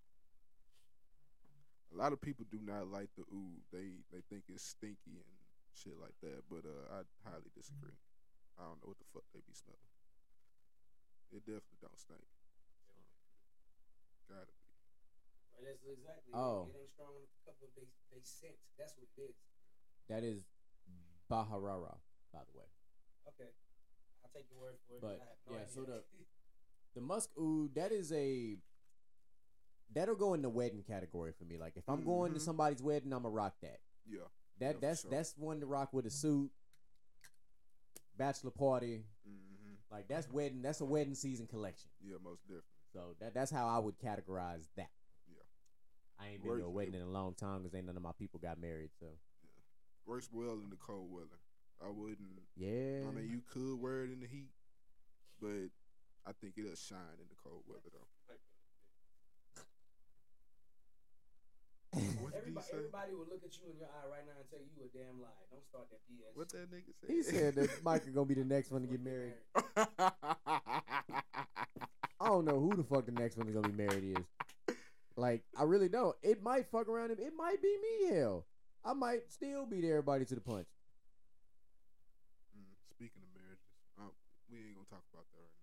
A 1.94 1.96
lot 1.96 2.12
of 2.12 2.20
people 2.20 2.46
do 2.50 2.58
not 2.60 2.90
like 2.90 3.14
the 3.16 3.24
oud. 3.30 3.62
They 3.72 4.02
they 4.10 4.26
think 4.28 4.50
it's 4.50 4.66
stinky 4.66 5.22
and 5.22 5.32
shit 5.78 5.94
like 6.02 6.18
that. 6.26 6.44
But 6.50 6.66
uh, 6.66 6.90
I 6.90 7.06
highly 7.24 7.54
disagree. 7.54 7.98
I 8.58 8.66
don't 8.66 8.82
know 8.82 8.94
what 8.94 9.02
the 9.02 9.10
fuck 9.14 9.26
they 9.34 9.42
be 9.46 9.54
smelling. 9.54 9.94
It 11.34 11.46
definitely 11.46 11.82
don't 11.82 11.98
stink. 11.98 12.26
Gotta 14.30 14.54
be. 14.54 14.66
Right, 15.54 15.66
that's 15.70 15.82
exactly. 15.86 16.34
Oh. 16.34 16.70
It 16.70 16.78
ain't 16.78 16.94
strong 16.94 17.14
enough 17.14 17.30
to 17.30 17.42
cover 17.46 17.70
they 17.78 17.90
they 18.10 18.22
scent. 18.26 18.58
That's 18.78 18.94
what 18.98 19.06
it 19.06 19.18
is. 19.18 19.38
That 20.10 20.22
is 20.26 20.46
Baharara, 21.30 21.98
by 22.34 22.42
the 22.46 22.54
way. 22.58 22.70
Okay. 23.34 23.54
I'll 24.22 24.34
take 24.34 24.50
your 24.50 24.62
word 24.62 24.78
for 24.86 24.98
it. 24.98 25.02
But, 25.02 25.18
I 25.22 25.30
have 25.30 25.42
no 25.46 25.58
yeah, 25.58 25.66
so 25.70 25.82
idea. 25.86 26.02
The 26.96 27.02
musk 27.02 27.30
oud, 27.40 27.76
that 27.76 27.92
is 27.92 28.12
a 28.12 28.58
that'll 29.94 30.16
go 30.16 30.34
in 30.34 30.42
the 30.42 30.50
wedding 30.50 30.84
category 30.84 31.32
for 31.38 31.46
me. 31.46 31.58
Like 31.58 31.74
if 31.78 31.88
I'm 31.88 32.04
going 32.04 32.34
to 32.34 32.40
Mhm. 32.40 32.44
somebody's 32.44 32.82
wedding, 32.82 33.14
I'ma 33.14 33.30
rock 33.30 33.56
that. 33.62 33.80
Yeah. 34.06 34.28
That 34.60 34.76
Yeah, 34.76 34.80
that's 34.82 35.02
sure. 35.02 35.12
that's 35.12 35.38
one 35.38 35.60
to 35.60 35.66
rock 35.66 35.94
with 35.94 36.06
a 36.06 36.10
suit, 36.12 36.52
bachelor 38.18 38.52
party. 38.52 39.06
Mm-hmm. 39.28 39.74
Like 39.92 40.08
that's 40.08 40.30
wedding. 40.30 40.62
That's 40.62 40.82
a 40.82 40.86
wedding 40.86 41.16
season 41.16 41.48
collection. 41.48 41.90
Yeah, 42.02 42.18
most 42.24 42.42
definitely. 42.44 42.64
So 42.92 43.16
that 43.20 43.34
that's 43.34 43.52
how 43.52 43.68
I 43.68 43.80
would 43.80 43.98
categorize 43.98 44.68
that. 44.76 44.92
Yeah. 45.28 45.42
I 46.20 46.30
ain't 46.30 46.44
been 46.44 46.58
to 46.60 46.66
a 46.66 46.70
wedding 46.70 46.94
in 46.96 47.02
a 47.02 47.10
long 47.10 47.34
time 47.34 47.64
because 47.64 47.76
ain't 47.76 47.86
none 47.88 47.98
of 47.98 48.04
my 48.04 48.12
people 48.14 48.40
got 48.40 48.60
married. 48.60 48.92
So 49.00 49.08
Yeah. 49.08 49.50
Works 50.06 50.30
well 50.32 50.54
in 50.60 50.70
the 50.70 50.76
cold 50.78 51.12
weather. 51.12 51.40
I 51.82 51.90
wouldn't. 51.90 52.40
yeah. 52.56 53.06
I 53.08 53.12
mean, 53.12 53.30
you 53.30 53.42
could 53.42 53.76
wear 53.80 54.04
it 54.06 54.12
in 54.12 54.20
the 54.22 54.28
heat, 54.28 54.52
but 55.42 55.70
I 56.26 56.32
think 56.40 56.54
it'll 56.58 56.76
shine 56.76 57.20
in 57.20 57.28
the 57.30 57.36
cold 57.44 57.64
weather 57.68 57.90
though. 57.92 58.08
What 61.94 62.34
did 62.34 62.50
he 62.50 62.58
Everybody, 62.58 62.66
say? 62.66 62.78
everybody 62.78 63.12
will 63.14 63.28
look 63.30 63.44
at 63.46 63.54
you 63.54 63.70
in 63.70 63.78
your 63.78 63.86
eye 63.88 64.08
right 64.10 64.26
now 64.26 64.34
and 64.40 64.50
tell 64.50 64.58
you 64.58 64.66
you 64.74 64.90
a 64.90 64.92
damn 64.98 65.22
lie. 65.22 65.30
Don't 65.52 65.62
start 65.70 65.86
that 65.92 66.02
BS. 66.10 66.34
What 66.34 66.50
that 66.50 66.72
nigga 66.74 66.90
said? 67.00 67.10
he 67.10 67.22
said 67.22 67.54
that 67.56 67.70
Mike 67.86 68.08
is 68.08 68.14
gonna 68.16 68.26
be 68.26 68.34
the 68.34 68.44
next 68.44 68.72
one 68.72 68.82
to 68.82 68.88
get 68.88 69.04
married. 69.04 69.34
I 72.18 72.28
don't 72.28 72.46
know 72.46 72.60
who 72.60 72.74
the 72.76 72.84
fuck 72.84 73.06
the 73.06 73.12
next 73.12 73.38
one 73.38 73.48
is 73.48 73.54
gonna 73.54 73.70
be 73.70 73.78
married 73.78 74.18
is. 74.18 74.26
Like 75.16 75.44
I 75.56 75.64
really 75.64 75.90
don't. 75.90 76.16
It 76.24 76.42
might 76.42 76.66
fuck 76.72 76.88
around 76.90 77.12
him. 77.12 77.20
It 77.20 77.34
might 77.38 77.62
be 77.62 77.78
me. 77.78 78.16
Hell, 78.16 78.46
I 78.84 78.94
might 78.94 79.30
still 79.32 79.68
beat 79.68 79.86
everybody 79.86 80.26
to 80.26 80.34
the 80.34 80.42
punch. 80.42 80.66
Mm, 82.58 82.74
speaking 82.90 83.22
of 83.22 83.30
marriages, 83.38 83.70
um, 84.00 84.10
we 84.50 84.58
ain't 84.66 84.74
gonna 84.74 84.90
talk 84.90 85.04
about 85.14 85.30
that 85.30 85.46
right 85.46 85.54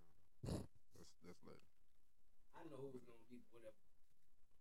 now. 0.54 0.62
That's 0.94 1.10
that's 1.26 1.42
later. 1.42 1.58
I 2.60 2.68
know 2.68 2.76
who 2.76 2.92
was 2.92 3.02
gonna 3.08 3.24
be 3.32 3.40
whatever. 3.52 3.72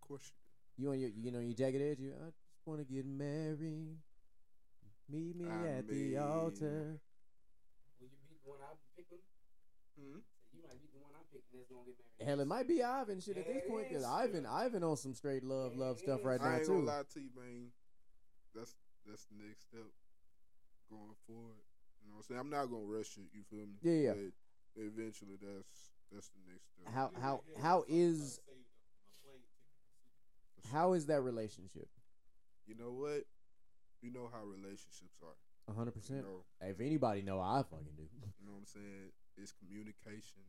course 0.08 0.24
you 0.32 0.34
do. 0.40 0.82
You 0.82 0.90
on 0.92 0.98
your 1.00 1.10
you 1.12 1.30
know 1.30 1.40
your 1.44 1.52
jagged 1.54 1.82
edge. 1.82 2.00
You 2.00 2.14
I 2.16 2.30
just 2.32 2.64
wanna 2.64 2.84
get 2.84 3.04
married. 3.04 4.00
Meet 5.10 5.36
me 5.36 5.46
I 5.50 5.78
at 5.78 5.88
the 5.88 6.16
altar. 6.18 6.96
Will 8.00 8.08
you 8.08 8.16
beat 8.30 8.40
the 8.40 8.48
one 8.48 8.60
I'm 8.62 8.78
picking? 8.96 9.18
Hmm? 9.98 10.22
So 10.22 10.56
you 10.56 10.62
might 10.64 10.78
beat 10.80 10.92
the 10.94 11.02
one 11.02 11.12
I'm 11.12 11.26
picking 11.28 11.50
that's 11.52 11.68
gonna 11.68 11.84
get 11.84 11.98
married. 11.98 12.24
Hell, 12.30 12.40
it 12.40 12.46
might 12.48 12.68
be 12.68 12.82
Ivan 12.82 13.20
shit 13.20 13.36
at 13.36 13.46
this 13.46 13.62
point 13.68 13.88
because 13.90 14.04
is. 14.04 14.08
Ivan 14.08 14.46
Ivan 14.46 14.82
on 14.84 14.96
some 14.96 15.12
straight 15.14 15.44
love 15.44 15.72
Yeah, 15.74 15.84
love 15.84 15.96
it 15.98 16.04
stuff 16.06 16.20
right 16.24 16.40
I 16.40 16.44
now 16.44 16.56
ain't 16.56 16.66
too. 16.66 16.80
gonna 16.80 16.86
lie 16.86 17.02
to 17.12 17.20
you, 17.20 17.30
man. 17.36 17.68
That's 18.54 18.74
that's 19.06 19.26
the 19.26 19.36
next 19.44 19.66
step 19.68 19.90
going 20.88 21.16
forward. 21.26 21.60
You 22.00 22.08
know 22.08 22.16
what 22.16 22.24
I'm 22.24 22.28
saying? 22.30 22.40
I'm 22.40 22.50
not 22.50 22.66
gonna 22.70 22.86
rush 22.88 23.18
it. 23.18 23.28
You 23.34 23.42
feel 23.50 23.66
me? 23.66 23.76
Yeah, 23.82 24.14
yeah. 24.14 24.30
But 24.74 24.84
eventually, 24.88 25.36
that's 25.36 25.90
that's 26.12 26.28
the 26.28 26.40
next 26.50 26.66
step. 26.72 26.92
How 26.92 27.10
how 27.20 27.42
how 27.60 27.84
is 27.88 28.40
how 30.72 30.92
is 30.92 31.06
that 31.06 31.20
relationship? 31.22 31.88
You 32.66 32.76
know 32.76 32.92
what? 32.92 33.24
You 34.02 34.12
know 34.12 34.28
how 34.32 34.44
relationships 34.44 35.18
are. 35.22 35.36
hundred 35.74 35.94
You 35.94 36.00
percent. 36.00 36.24
If 36.60 36.80
anybody 36.80 37.22
know, 37.22 37.40
I 37.40 37.62
fucking 37.62 37.94
do. 37.96 38.06
you 38.38 38.46
know 38.46 38.52
what 38.52 38.66
I'm 38.66 38.66
saying? 38.66 39.12
It's 39.36 39.52
communication. 39.52 40.42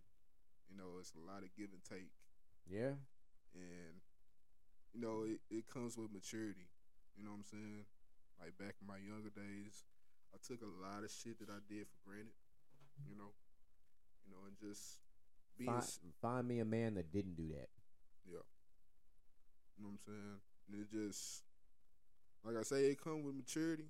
You 0.70 0.78
know, 0.78 0.98
it's 1.00 1.14
a 1.16 1.20
lot 1.26 1.44
of 1.44 1.50
give 1.58 1.70
and 1.74 1.84
take. 1.84 2.10
Yeah. 2.70 2.96
and 3.56 4.00
you 4.94 5.02
know 5.02 5.24
it, 5.28 5.42
it 5.50 5.68
comes 5.68 5.98
with 5.98 6.14
maturity 6.14 6.70
you 7.18 7.24
know 7.26 7.32
what 7.36 7.44
i'm 7.44 7.50
saying 7.52 7.84
like 8.40 8.56
back 8.56 8.80
in 8.80 8.88
my 8.88 8.96
younger 9.02 9.34
days 9.34 9.84
i 10.32 10.38
took 10.40 10.62
a 10.64 10.72
lot 10.80 11.04
of 11.04 11.12
shit 11.12 11.36
that 11.42 11.50
i 11.52 11.60
did 11.68 11.84
for 11.90 12.00
granted 12.08 12.38
you 13.10 13.16
know 13.18 13.34
you 14.24 14.32
know 14.32 14.40
and 14.48 14.56
just 14.56 15.01
being 15.62 15.72
Find, 15.82 15.86
find 16.22 16.48
me 16.48 16.60
a 16.60 16.66
man 16.66 16.96
that 16.96 17.12
didn't 17.12 17.36
do 17.36 17.48
that. 17.50 17.70
yeah 18.26 18.44
you 19.78 19.84
know 19.84 19.90
what 19.90 19.94
i'm 19.94 20.00
saying 20.06 20.40
and 20.72 20.82
it 20.82 20.92
just 20.92 21.44
like 22.44 22.56
i 22.58 22.64
say 22.64 22.86
it 22.92 23.02
comes 23.02 23.26
with 23.26 23.36
maturity 23.36 23.90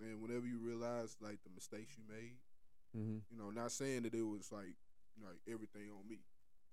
and 0.00 0.20
whenever 0.22 0.46
you 0.46 0.58
realize 0.58 1.16
like 1.20 1.38
the 1.44 1.50
mistakes 1.54 1.96
you 1.96 2.04
made 2.08 2.36
Mm-hmm. 2.96 3.18
you 3.30 3.38
know 3.38 3.50
not 3.50 3.72
saying 3.72 4.02
that 4.02 4.12
it 4.14 4.22
was 4.22 4.52
like 4.52 4.76
like 5.24 5.38
everything 5.48 5.88
on 5.90 6.06
me 6.06 6.18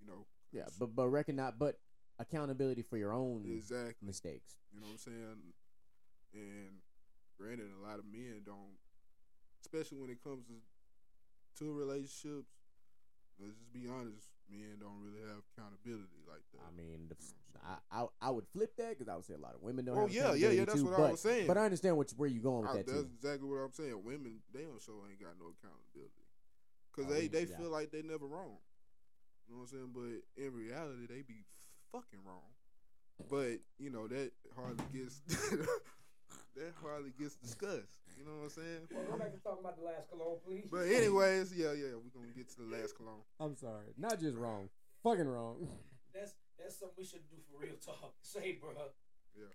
you 0.02 0.08
know 0.08 0.26
Yeah, 0.52 0.68
but 0.78 0.94
but 0.94 1.08
recognize, 1.08 1.54
but 1.58 1.80
accountability 2.20 2.82
for 2.82 2.98
your 2.98 3.14
own 3.14 3.46
exactly 3.48 4.06
mistakes. 4.06 4.58
You 4.74 4.82
know 4.82 4.88
what 4.88 4.92
I'm 4.94 4.98
saying? 4.98 5.54
And 6.34 6.72
granted, 7.38 7.68
a 7.72 7.82
lot 7.88 8.00
of 8.00 8.06
men 8.06 8.42
don't, 8.46 8.76
especially 9.64 9.98
when 10.00 10.10
it 10.10 10.22
comes 10.22 10.46
to 10.48 10.56
to 11.64 11.72
relationships. 11.72 12.52
Let's 13.40 13.56
just 13.58 13.72
be 13.74 13.88
honest, 13.88 14.28
men 14.52 14.78
don't 14.80 15.00
really 15.00 15.24
have 15.24 15.42
accountability 15.56 16.20
like 16.28 16.44
that. 16.54 16.62
I 16.68 16.72
mean, 16.76 17.08
the, 17.08 17.16
I, 17.64 18.04
I 18.04 18.06
I 18.22 18.30
would 18.30 18.46
flip 18.52 18.76
that 18.78 18.98
because 18.98 19.08
I 19.08 19.16
would 19.16 19.26
say 19.26 19.34
a 19.36 19.38
lot 19.40 19.56
of 19.56 19.62
women 19.62 19.86
don't. 19.86 19.98
Oh 19.98 20.02
have 20.08 20.12
yeah, 20.12 20.34
yeah, 20.34 20.50
yeah. 20.50 20.66
That's 20.66 20.80
too, 20.80 20.86
what 20.92 20.98
but, 20.98 21.08
I 21.08 21.12
was 21.12 21.22
saying. 21.22 21.48
But 21.48 21.58
I 21.58 21.64
understand 21.66 21.96
what 21.98 22.12
where 22.18 22.28
you're 22.30 22.44
going 22.44 22.62
with 22.64 22.72
I- 22.72 22.78
that 22.84 22.88
that's 22.88 23.00
too. 23.02 23.10
exactly 23.16 23.48
what 23.48 23.64
I'm 23.64 23.72
saying. 23.74 23.96
Women, 24.04 24.40
they 24.54 24.64
don't 24.68 24.82
show 24.82 25.00
ain't 25.10 25.20
got 25.22 25.40
no 25.40 25.56
accountability 25.56 26.28
because 26.92 27.10
Oh, 27.10 27.14
they 27.16 27.22
we- 27.22 27.28
they 27.32 27.46
yeah. 27.48 27.58
feel 27.58 27.70
like 27.70 27.92
they 27.92 28.02
never 28.02 28.28
wrong. 28.28 28.58
You 29.48 29.56
know 29.56 29.62
what 29.64 29.72
I'm 29.72 29.80
saying? 29.80 29.92
But 29.96 30.44
in 30.44 30.54
reality, 30.54 31.08
they 31.08 31.22
be 31.24 31.46
fucking 31.92 32.20
wrong. 32.26 32.52
But 33.30 33.60
you 33.80 33.90
know 33.90 34.08
that 34.08 34.32
hardly 34.56 34.86
gets 34.94 35.22
that 36.60 36.74
hardly 36.84 37.12
gets 37.18 37.36
discussed. 37.36 38.04
You 38.20 38.26
know 38.28 38.36
what 38.44 38.44
I'm 38.44 38.50
saying? 38.52 38.84
Well, 38.92 39.04
go 39.16 39.18
back 39.18 39.32
to 39.32 39.40
talking 39.40 39.64
about 39.64 39.80
the 39.80 39.86
last 39.88 40.10
cologne, 40.12 40.38
please. 40.46 40.68
But 40.70 40.92
anyways, 40.92 41.56
yeah, 41.56 41.72
yeah, 41.72 41.96
we're 41.96 42.12
gonna 42.14 42.36
get 42.36 42.50
to 42.52 42.68
the 42.68 42.70
last 42.76 42.96
cologne. 42.96 43.24
I'm 43.40 43.56
sorry, 43.56 43.96
not 43.98 44.20
just 44.20 44.36
wrong, 44.38 44.68
fucking 45.04 45.28
wrong. 45.28 45.68
that's 46.14 46.34
that's 46.60 46.76
something 46.78 46.96
we 47.00 47.06
should 47.06 47.24
do 47.32 47.38
for 47.48 47.64
real 47.64 47.80
talk. 47.80 48.14
Say, 48.22 48.60
bro. 48.60 48.72
Yeah. 49.38 49.48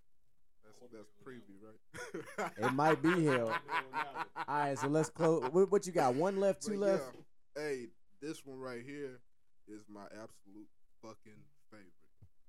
That's 0.65 0.81
that's 0.93 1.13
preview, 1.21 1.61
right? 1.61 2.51
It 2.57 2.73
might 2.73 3.03
be 3.03 3.25
hell. 3.29 3.53
All 4.49 4.57
right, 4.57 4.79
so 4.79 4.89
let's 4.89 5.11
close. 5.11 5.45
What, 5.53 5.71
what 5.71 5.87
you 5.87 5.93
got? 5.93 6.15
One 6.15 6.41
left, 6.41 6.63
two 6.65 6.81
But 6.81 6.89
left. 6.89 7.05
yeah, 7.57 7.63
hey, 7.63 7.87
this 8.23 8.47
one 8.47 8.59
right 8.59 8.81
here 8.85 9.21
is 9.69 9.85
my 9.93 10.05
absolute 10.09 10.69
fucking 11.03 11.37
favorite. 11.71 11.93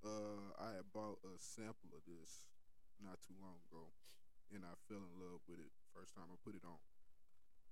Uh, 0.06 0.64
I 0.64 0.80
had 0.80 0.88
bought 0.94 1.20
a 1.26 1.36
sample 1.38 1.92
of 1.92 2.02
this 2.08 2.46
not 3.04 3.20
too 3.28 3.34
long 3.42 3.56
ago, 3.70 3.84
and 4.54 4.64
I 4.64 4.74
fell 4.88 5.02
in 5.02 5.14
love 5.18 5.42
with 5.48 5.60
it 5.60 5.72
first 5.96 6.14
time 6.14 6.26
I 6.28 6.36
put 6.44 6.56
it 6.56 6.66
on. 6.68 6.78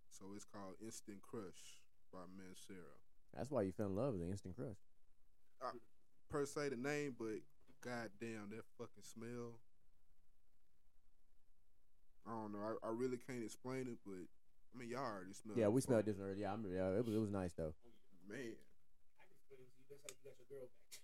So 0.10 0.32
it's 0.36 0.46
called 0.46 0.76
Instant 0.80 1.22
Crush 1.22 1.84
by 2.12 2.24
Mancera. 2.38 2.96
That's 3.36 3.50
why 3.52 3.64
you 3.64 3.72
fell 3.72 3.88
in 3.88 3.96
love 3.96 4.14
with 4.14 4.22
the 4.24 4.30
instant 4.30 4.56
crush. 4.56 4.78
I, 5.62 5.72
Per 6.30 6.46
se 6.46 6.70
the 6.70 6.78
name, 6.78 7.16
but 7.18 7.42
goddamn 7.84 8.50
that 8.52 8.64
fucking 8.78 9.04
smell. 9.04 9.60
I 12.26 12.32
don't 12.32 12.54
know. 12.54 12.78
I, 12.84 12.88
I 12.88 12.92
really 12.92 13.18
can't 13.18 13.44
explain 13.44 13.88
it, 13.92 13.98
but 14.06 14.24
I 14.24 14.80
mean 14.80 14.90
y'all 14.90 15.04
already 15.04 15.34
smelled. 15.34 15.58
Yeah, 15.60 15.68
we 15.68 15.82
before. 15.82 16.02
smelled 16.02 16.06
this 16.06 16.20
already. 16.20 16.42
Yeah, 16.42 16.54
I'm, 16.54 16.64
yeah, 16.72 16.96
it 16.98 17.06
was 17.06 17.14
it 17.16 17.20
was 17.20 17.30
nice 17.30 17.54
though. 17.54 17.74
Man, 18.30 18.38
I 18.40 19.24
can 19.28 19.36
explain 19.36 19.60
it 19.62 19.72
to 19.76 19.82
you. 19.84 19.86
That's 19.92 20.02
how 20.02 20.14
you 20.14 20.22
got 20.24 20.38
your 20.40 20.48
girl 20.48 20.68
back. 20.70 21.00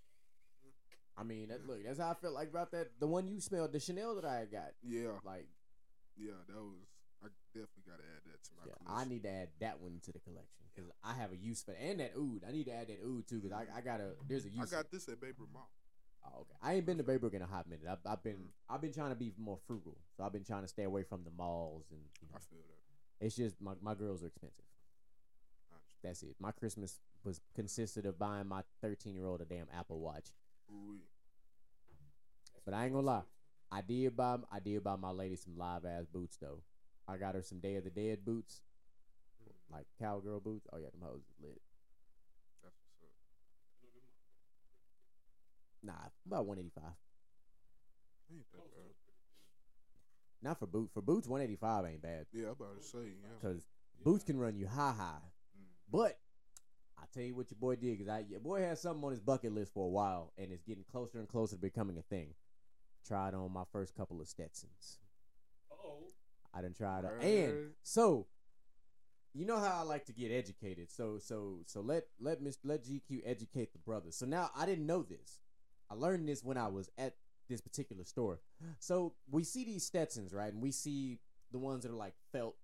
I 1.20 1.24
mean, 1.24 1.50
that, 1.50 1.68
look, 1.68 1.84
that's 1.86 2.00
how 2.00 2.12
I 2.12 2.14
felt 2.14 2.34
like 2.34 2.50
about 2.50 2.72
that. 2.72 2.98
The 3.00 3.08
one 3.08 3.28
you 3.28 3.42
smelled, 3.42 3.74
the 3.74 3.80
Chanel 3.82 4.16
that 4.16 4.24
I 4.24 4.46
got. 4.50 4.72
yeah, 4.82 5.20
Like, 5.26 5.48
yeah, 6.20 6.40
that 6.48 6.60
was 6.60 6.86
I 7.24 7.28
definitely 7.54 7.84
gotta 7.88 8.04
add 8.04 8.24
that 8.28 8.44
to 8.44 8.52
my 8.56 8.64
Yeah, 8.68 8.76
collection. 8.84 9.00
I 9.00 9.04
need 9.12 9.24
to 9.24 9.30
add 9.30 9.50
that 9.60 9.80
one 9.82 10.00
to 10.04 10.12
the 10.12 10.20
collection 10.20 10.64
because 10.74 10.90
I 11.04 11.14
have 11.14 11.32
a 11.32 11.38
use 11.38 11.62
for 11.64 11.74
and 11.74 12.00
that 12.00 12.14
oud. 12.18 12.42
I 12.48 12.52
need 12.52 12.66
to 12.66 12.74
add 12.74 12.88
that 12.88 13.00
oud 13.04 13.28
too 13.28 13.40
because 13.40 13.52
I, 13.52 13.66
I 13.78 13.82
got 13.82 14.00
a 14.00 14.14
there's 14.28 14.46
a 14.46 14.50
use. 14.50 14.72
I 14.72 14.78
got 14.78 14.92
this 14.92 15.08
at 15.10 15.20
Baybrook 15.20 15.52
Mall. 15.52 15.70
Oh, 16.26 16.42
okay. 16.42 16.56
I 16.62 16.74
ain't 16.76 16.86
been 16.86 16.98
to 16.98 17.04
Baybrook 17.04 17.34
in 17.34 17.42
a 17.42 17.48
hot 17.48 17.68
minute. 17.70 17.88
I've, 17.90 18.04
I've 18.06 18.24
been 18.24 18.34
mm-hmm. 18.34 18.74
I've 18.74 18.82
been 18.82 18.94
trying 18.94 19.10
to 19.10 19.16
be 19.16 19.32
more 19.38 19.58
frugal, 19.68 19.98
so 20.16 20.24
I've 20.24 20.34
been 20.34 20.44
trying 20.44 20.62
to 20.64 20.68
stay 20.68 20.84
away 20.84 21.04
from 21.04 21.24
the 21.24 21.32
malls 21.32 21.86
and 21.92 22.02
you 22.22 22.28
know, 22.30 22.36
I 22.36 22.40
feel 22.40 22.60
that. 22.68 23.26
it's 23.26 23.36
just 23.36 23.60
my 23.62 23.74
my 23.82 23.96
girls 23.96 24.24
are 24.24 24.28
expensive. 24.28 24.66
That's 26.04 26.24
it. 26.24 26.36
My 26.40 26.52
Christmas 26.52 27.00
was 27.26 27.42
consisted 27.56 28.06
of 28.06 28.18
buying 28.18 28.48
my 28.48 28.62
13 28.82 29.16
year 29.16 29.26
old 29.26 29.42
a 29.42 29.46
damn 29.46 29.68
Apple 29.78 30.00
Watch. 30.00 30.28
Ooh-wee. 30.72 31.02
But 32.64 32.74
I 32.74 32.86
ain't 32.86 32.94
gonna 32.94 33.06
lie, 33.06 33.22
I 33.72 33.82
did 33.82 34.16
buy 34.18 34.38
I 34.52 34.60
did 34.60 34.84
buy 34.84 34.96
my 34.96 35.12
lady 35.12 35.36
some 35.36 35.58
live 35.58 35.86
ass 35.86 36.06
boots 36.12 36.38
though. 36.38 36.62
I 37.08 37.18
got 37.18 37.36
her 37.36 37.42
some 37.42 37.60
Day 37.60 37.76
of 37.76 37.84
the 37.84 37.90
Dead 37.90 38.26
boots, 38.26 38.62
like 39.72 39.86
cowgirl 40.00 40.40
boots. 40.40 40.68
Oh 40.72 40.78
yeah, 40.78 40.90
them 40.92 41.02
hoes 41.02 41.22
is 41.22 41.44
lit. 41.44 41.62
That's 42.64 42.76
what's 42.84 43.02
up. 43.04 43.10
Nah, 45.84 46.10
about 46.26 46.46
185. 46.46 46.84
Ain't 48.32 48.52
that 48.52 48.76
bad. 48.76 48.96
Not 50.42 50.60
for 50.60 50.68
boot. 50.68 50.90
For 50.94 51.02
boots, 51.02 51.28
185 51.28 51.86
ain't 51.86 52.02
bad 52.02 52.26
Yeah, 52.32 52.46
I'm 52.46 52.52
about 52.52 52.80
to 52.80 52.84
say, 52.86 53.00
yeah. 53.00 53.30
because 53.40 53.66
boots 54.04 54.24
can 54.24 54.38
run 54.38 54.56
you 54.56 54.68
high 54.68 54.94
high. 54.94 55.20
Mm. 55.58 55.66
But 55.92 56.18
I 56.98 57.04
tell 57.14 57.24
you 57.24 57.36
what 57.36 57.50
your 57.52 57.58
boy 57.60 57.76
did 57.76 57.98
because 57.98 58.08
I 58.08 58.24
your 58.30 58.40
boy 58.40 58.62
had 58.62 58.78
something 58.78 59.04
on 59.04 59.12
his 59.12 59.20
bucket 59.20 59.54
list 59.54 59.74
for 59.74 59.86
a 59.86 59.90
while 59.90 60.32
and 60.38 60.52
it's 60.52 60.64
getting 60.64 60.84
closer 60.92 61.20
and 61.20 61.28
closer 61.28 61.56
to 61.56 61.62
becoming 61.62 61.98
a 61.98 62.02
thing. 62.04 62.34
Tried 63.06 63.34
on 63.34 63.52
my 63.52 63.64
first 63.72 63.96
couple 63.96 64.22
of 64.22 64.28
Stetsons. 64.28 65.00
Oh, 65.72 66.04
I 66.54 66.62
tried 66.62 67.06
it. 67.06 67.12
Right. 67.18 67.24
And 67.26 67.72
so 67.84 68.28
you 69.34 69.46
know 69.46 69.58
how 69.58 69.80
I 69.80 69.82
like 69.84 70.06
to 70.06 70.14
get 70.14 70.32
educated. 70.32 70.92
So 70.92 71.18
so 71.20 71.60
so 71.66 71.82
let 71.82 72.06
let 72.20 72.42
Miss 72.42 72.58
let 72.64 72.84
GQ 72.84 73.22
educate 73.26 73.74
the 73.74 73.80
brothers. 73.80 74.16
So 74.16 74.26
now 74.26 74.50
I 74.56 74.66
didn't 74.66 74.86
know 74.86 75.04
this. 75.04 75.42
I 75.90 75.96
learned 75.96 76.28
this 76.28 76.44
when 76.44 76.58
I 76.58 76.68
was 76.68 76.90
at 76.98 77.16
this 77.48 77.62
particular 77.62 78.04
store. 78.04 78.42
So 78.80 79.16
we 79.30 79.44
see 79.44 79.64
these 79.64 79.84
Stetsons, 79.84 80.34
right? 80.34 80.54
And 80.54 80.62
we 80.62 80.72
see 80.72 81.20
the 81.52 81.58
ones 81.58 81.84
that 81.84 81.92
are 81.92 81.96
like 81.96 82.14
felt, 82.32 82.56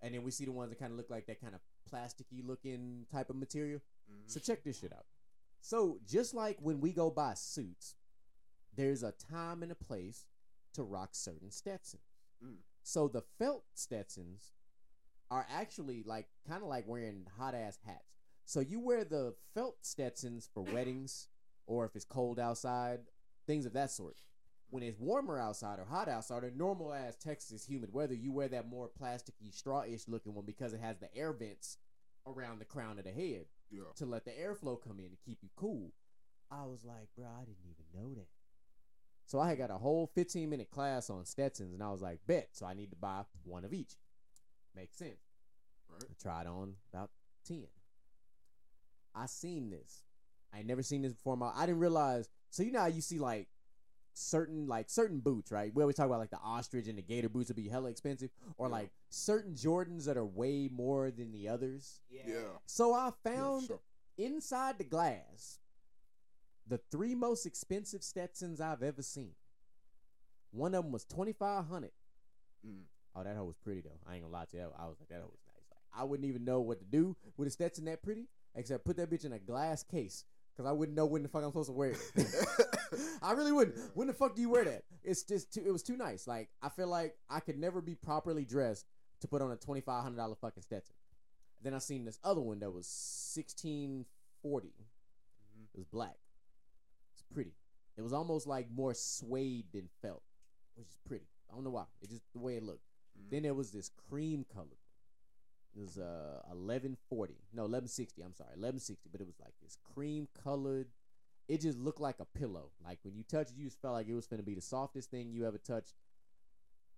and 0.00 0.14
then 0.14 0.22
we 0.22 0.30
see 0.30 0.46
the 0.46 0.52
ones 0.52 0.70
that 0.70 0.78
kind 0.78 0.92
of 0.92 0.96
look 0.96 1.10
like 1.10 1.26
that 1.26 1.40
kind 1.40 1.54
of 1.54 1.60
plasticky 1.92 2.46
looking 2.46 3.04
type 3.12 3.28
of 3.28 3.36
material. 3.36 3.80
Mhm. 4.10 4.30
So 4.30 4.40
check 4.40 4.64
this 4.64 4.78
shit 4.78 4.92
out. 4.92 5.04
So 5.60 5.98
just 6.06 6.32
like 6.34 6.58
when 6.60 6.80
we 6.80 6.92
go 6.92 7.10
buy 7.10 7.34
suits, 7.34 7.96
there's 8.76 9.02
a 9.02 9.12
time 9.12 9.62
and 9.62 9.72
a 9.72 9.76
place 9.76 10.26
to 10.74 10.82
rock 10.82 11.10
certain 11.12 11.50
Stetsons. 11.50 12.02
Mm. 12.44 12.56
So 12.82 13.08
the 13.08 13.22
felt 13.38 13.64
Stetsons 13.74 14.52
are 15.30 15.46
actually 15.50 16.02
like 16.04 16.26
kind 16.46 16.62
of 16.62 16.68
like 16.68 16.86
wearing 16.86 17.26
hot 17.38 17.54
ass 17.54 17.78
hats. 17.86 18.18
So 18.44 18.60
you 18.60 18.78
wear 18.80 19.04
the 19.04 19.34
felt 19.54 19.78
Stetsons 19.84 20.48
for 20.52 20.62
weddings 20.62 21.28
or 21.66 21.86
if 21.86 21.96
it's 21.96 22.04
cold 22.04 22.38
outside, 22.38 23.00
things 23.46 23.64
of 23.66 23.72
that 23.72 23.90
sort. 23.90 24.16
When 24.70 24.82
it's 24.82 24.98
warmer 24.98 25.38
outside 25.38 25.78
or 25.78 25.84
hot 25.84 26.08
outside 26.08 26.42
or 26.44 26.50
normal 26.50 26.92
ass 26.92 27.16
Texas 27.16 27.64
humid 27.64 27.92
weather, 27.92 28.14
you 28.14 28.32
wear 28.32 28.48
that 28.48 28.68
more 28.68 28.90
plasticky 29.00 29.52
straw-ish 29.52 30.08
looking 30.08 30.34
one 30.34 30.44
because 30.44 30.72
it 30.72 30.80
has 30.80 30.98
the 30.98 31.14
air 31.16 31.32
vents 31.32 31.78
around 32.26 32.58
the 32.58 32.64
crown 32.64 32.98
of 32.98 33.04
the 33.04 33.12
head 33.12 33.46
Yeah. 33.70 33.82
to 33.96 34.06
let 34.06 34.24
the 34.24 34.32
airflow 34.32 34.80
come 34.82 34.98
in 34.98 35.10
to 35.10 35.16
keep 35.24 35.38
you 35.42 35.50
cool. 35.56 35.92
I 36.50 36.64
was 36.64 36.84
like, 36.84 37.08
bro, 37.16 37.26
I 37.26 37.40
didn't 37.44 37.64
even 37.70 37.84
know 37.94 38.14
that. 38.14 38.26
So 39.26 39.40
I 39.40 39.48
had 39.48 39.58
got 39.58 39.70
a 39.70 39.78
whole 39.78 40.06
15 40.14 40.48
minute 40.50 40.70
class 40.70 41.08
on 41.10 41.24
Stetsons, 41.24 41.72
and 41.74 41.82
I 41.82 41.90
was 41.90 42.02
like, 42.02 42.20
bet. 42.26 42.48
So 42.52 42.66
I 42.66 42.74
need 42.74 42.90
to 42.90 42.96
buy 42.96 43.22
one 43.44 43.64
of 43.64 43.72
each. 43.72 43.94
Makes 44.74 44.96
sense. 44.98 45.20
Right. 45.90 46.04
I 46.10 46.14
tried 46.22 46.46
on 46.46 46.74
about 46.92 47.10
10. 47.46 47.64
I 49.14 49.26
seen 49.26 49.70
this. 49.70 50.02
I 50.52 50.58
ain't 50.58 50.66
never 50.66 50.82
seen 50.82 51.02
this 51.02 51.12
before. 51.12 51.36
My 51.36 51.52
I 51.54 51.66
didn't 51.66 51.80
realize. 51.80 52.28
So 52.50 52.62
you 52.62 52.70
know 52.72 52.80
how 52.80 52.86
you 52.86 53.00
see 53.00 53.18
like 53.18 53.48
certain 54.12 54.66
like 54.66 54.88
certain 54.90 55.20
boots, 55.20 55.50
right? 55.50 55.72
We 55.74 55.82
always 55.82 55.96
talk 55.96 56.06
about 56.06 56.18
like 56.20 56.30
the 56.30 56.38
ostrich 56.38 56.86
and 56.86 56.98
the 56.98 57.02
gator 57.02 57.28
boots 57.28 57.48
would 57.48 57.56
be 57.56 57.68
hella 57.68 57.90
expensive, 57.90 58.30
or 58.58 58.66
Yeah. 58.68 58.72
like 58.72 58.90
certain 59.10 59.54
Jordans 59.54 60.04
that 60.06 60.16
are 60.16 60.24
way 60.24 60.68
more 60.72 61.10
than 61.10 61.32
the 61.32 61.48
others. 61.48 62.00
Yeah. 62.10 62.58
So 62.66 62.92
I 62.92 63.06
Yeah, 63.06 63.10
found 63.32 63.66
sure. 63.66 63.80
inside 64.16 64.78
the 64.78 64.84
glass 64.84 65.58
the 66.66 66.80
three 66.90 67.14
most 67.14 67.46
expensive 67.46 68.02
Stetsons 68.02 68.60
I've 68.60 68.82
ever 68.82 69.02
seen. 69.02 69.32
One 70.50 70.74
of 70.74 70.84
them 70.84 70.92
was 70.92 71.04
twenty 71.04 71.32
five 71.32 71.66
hundred. 71.66 71.90
Mm. 72.66 72.82
Oh, 73.16 73.22
that 73.22 73.36
hoe 73.36 73.44
was 73.44 73.56
pretty 73.56 73.80
though. 73.80 73.98
I 74.06 74.14
ain't 74.14 74.22
gonna 74.22 74.32
lie 74.32 74.44
to 74.46 74.56
you. 74.56 74.62
I 74.78 74.86
was 74.86 74.96
like, 75.00 75.08
that 75.08 75.20
hoe 75.20 75.30
was 75.30 75.40
nice. 75.46 75.62
Like, 75.70 76.00
I 76.00 76.04
wouldn't 76.04 76.28
even 76.28 76.44
know 76.44 76.60
what 76.60 76.78
to 76.80 76.84
do 76.84 77.16
with 77.36 77.48
a 77.48 77.50
Stetson 77.50 77.84
that 77.86 78.02
pretty, 78.02 78.28
except 78.54 78.84
put 78.84 78.96
that 78.96 79.10
bitch 79.10 79.24
in 79.24 79.32
a 79.32 79.38
glass 79.38 79.82
case, 79.82 80.24
cause 80.56 80.66
I 80.66 80.72
wouldn't 80.72 80.96
know 80.96 81.06
when 81.06 81.22
the 81.22 81.28
fuck 81.28 81.42
I'm 81.42 81.50
supposed 81.50 81.68
to 81.68 81.72
wear 81.72 81.90
it. 81.90 81.98
I 83.22 83.32
really 83.32 83.52
wouldn't. 83.52 83.76
When 83.94 84.06
the 84.06 84.12
fuck 84.12 84.34
do 84.34 84.42
you 84.42 84.50
wear 84.50 84.64
that? 84.64 84.82
It's 85.02 85.22
just 85.22 85.52
too. 85.52 85.62
It 85.66 85.72
was 85.72 85.82
too 85.82 85.96
nice. 85.96 86.26
Like 86.26 86.48
I 86.62 86.68
feel 86.68 86.88
like 86.88 87.16
I 87.28 87.40
could 87.40 87.58
never 87.58 87.80
be 87.80 87.94
properly 87.94 88.44
dressed 88.44 88.86
to 89.20 89.28
put 89.28 89.42
on 89.42 89.50
a 89.50 89.56
twenty 89.56 89.80
five 89.80 90.02
hundred 90.02 90.16
dollar 90.16 90.36
fucking 90.36 90.62
Stetson. 90.62 90.94
Then 91.62 91.74
I 91.74 91.78
seen 91.78 92.04
this 92.04 92.18
other 92.22 92.40
one 92.40 92.60
that 92.60 92.70
was 92.70 92.86
sixteen 92.86 94.04
forty. 94.42 94.74
Mhm. 94.78 95.64
It 95.74 95.78
was 95.78 95.86
black. 95.86 96.16
Pretty. 97.34 97.52
It 97.96 98.02
was 98.02 98.12
almost 98.12 98.46
like 98.46 98.68
more 98.74 98.94
suede 98.94 99.66
than 99.72 99.88
felt, 100.02 100.22
which 100.76 100.88
is 100.88 100.98
pretty. 101.06 101.26
I 101.50 101.54
don't 101.54 101.64
know 101.64 101.70
why. 101.70 101.84
It 102.00 102.10
just 102.10 102.22
the 102.32 102.38
way 102.38 102.56
it 102.56 102.62
looked. 102.62 102.86
Mhm. 103.18 103.30
Then 103.30 103.42
there 103.42 103.54
was 103.54 103.70
this 103.70 103.90
cream 104.08 104.44
colored. 104.52 104.78
It 105.76 105.80
was 105.80 105.98
uh 105.98 106.42
eleven 106.50 106.96
forty. 107.08 107.38
No, 107.52 107.64
eleven 107.64 107.88
sixty. 107.88 108.22
I'm 108.22 108.34
sorry, 108.34 108.50
eleven 108.56 108.80
sixty. 108.80 109.08
But 109.10 109.20
it 109.20 109.26
was 109.26 109.38
like 109.40 109.54
this 109.62 109.76
cream 109.94 110.28
colored. 110.42 110.88
It 111.48 111.60
just 111.60 111.78
looked 111.78 112.00
like 112.00 112.20
a 112.20 112.24
pillow. 112.24 112.70
Like 112.82 112.98
when 113.02 113.14
you 113.14 113.22
touched 113.22 113.50
it, 113.50 113.56
you 113.58 113.64
just 113.66 113.80
felt 113.80 113.94
like 113.94 114.08
it 114.08 114.14
was 114.14 114.26
gonna 114.26 114.42
be 114.42 114.54
the 114.54 114.60
softest 114.62 115.10
thing 115.10 115.30
you 115.30 115.46
ever 115.46 115.58
touched, 115.58 115.94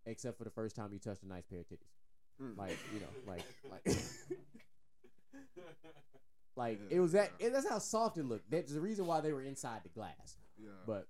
except 0.07 0.39
for 0.39 0.45
the 0.45 0.51
first 0.51 0.77
time 0.77 0.93
you 0.93 0.99
touched 0.99 1.23
a 1.23 1.29
nice 1.29 1.45
pair 1.45 1.61
of 1.61 1.67
titties. 1.67 1.97
Mm. 2.41 2.57
Like 2.57 2.79
you 2.93 3.01
know, 3.01 3.07
like 3.27 3.45
like. 3.71 3.85
Like 6.57 6.81
it 6.91 7.01
was 7.01 7.13
that. 7.13 7.33
Yeah. 7.39 7.51
That's 7.51 7.69
how 7.69 7.79
soft 7.79 8.17
it 8.19 8.25
looked. 8.25 8.51
That's 8.51 8.73
the 8.73 8.81
reason 8.81 9.07
why 9.07 9.21
they 9.21 9.33
were 9.33 9.43
inside 9.43 9.81
the 9.83 9.91
glass. 9.91 10.37
yeah. 10.59 10.71
But 10.87 11.07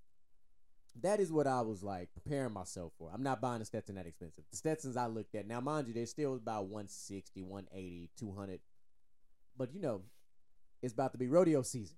that 1.02 1.20
is 1.20 1.30
what 1.30 1.46
I 1.46 1.60
was 1.60 1.82
like 1.82 2.08
preparing 2.14 2.52
myself 2.52 2.92
for. 2.98 3.10
I'm 3.12 3.22
not 3.22 3.40
buying 3.40 3.62
a 3.62 3.64
Stetson 3.64 3.94
that 3.96 4.06
expensive. 4.06 4.44
The 4.50 4.56
Stetsons 4.56 4.96
I 4.96 5.06
looked 5.06 5.34
at, 5.34 5.46
now 5.46 5.60
mind 5.60 5.86
you, 5.88 5.94
they're 5.94 6.06
still 6.06 6.34
about 6.34 6.64
160, 6.64 7.42
180, 7.42 8.10
200. 8.18 8.60
But 9.56 9.72
you 9.72 9.80
know, 9.80 10.02
it's 10.82 10.92
about 10.94 11.12
to 11.12 11.18
be 11.18 11.28
rodeo 11.28 11.62
season. 11.62 11.96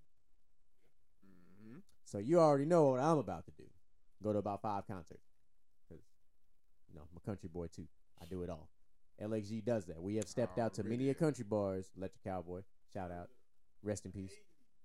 Mhm. 1.26 1.82
So 2.04 2.18
you 2.18 2.38
already 2.40 2.64
know 2.66 2.90
what 2.90 3.00
I'm 3.00 3.18
about 3.18 3.46
to 3.46 3.52
do. 3.52 3.64
Go 4.22 4.32
to 4.32 4.38
about 4.38 4.62
five 4.62 4.86
concerts. 4.86 5.24
Because, 5.88 6.04
you 6.88 6.94
know, 6.96 7.02
I'm 7.10 7.16
a 7.16 7.20
country 7.20 7.48
boy 7.48 7.68
too. 7.68 7.86
I 8.20 8.24
do 8.26 8.42
it 8.42 8.50
all. 8.50 8.68
LXG 9.22 9.64
does 9.64 9.86
that. 9.86 10.02
We 10.02 10.16
have 10.16 10.28
stepped 10.28 10.58
out 10.58 10.74
to 10.74 10.84
many 10.84 11.08
a 11.10 11.14
country 11.14 11.44
bars. 11.44 11.90
Let 11.96 12.12
your 12.14 12.32
cowboy. 12.34 12.62
Shout 12.92 13.10
out. 13.10 13.30
Rest 13.82 14.04
in 14.04 14.12
peace. 14.12 14.32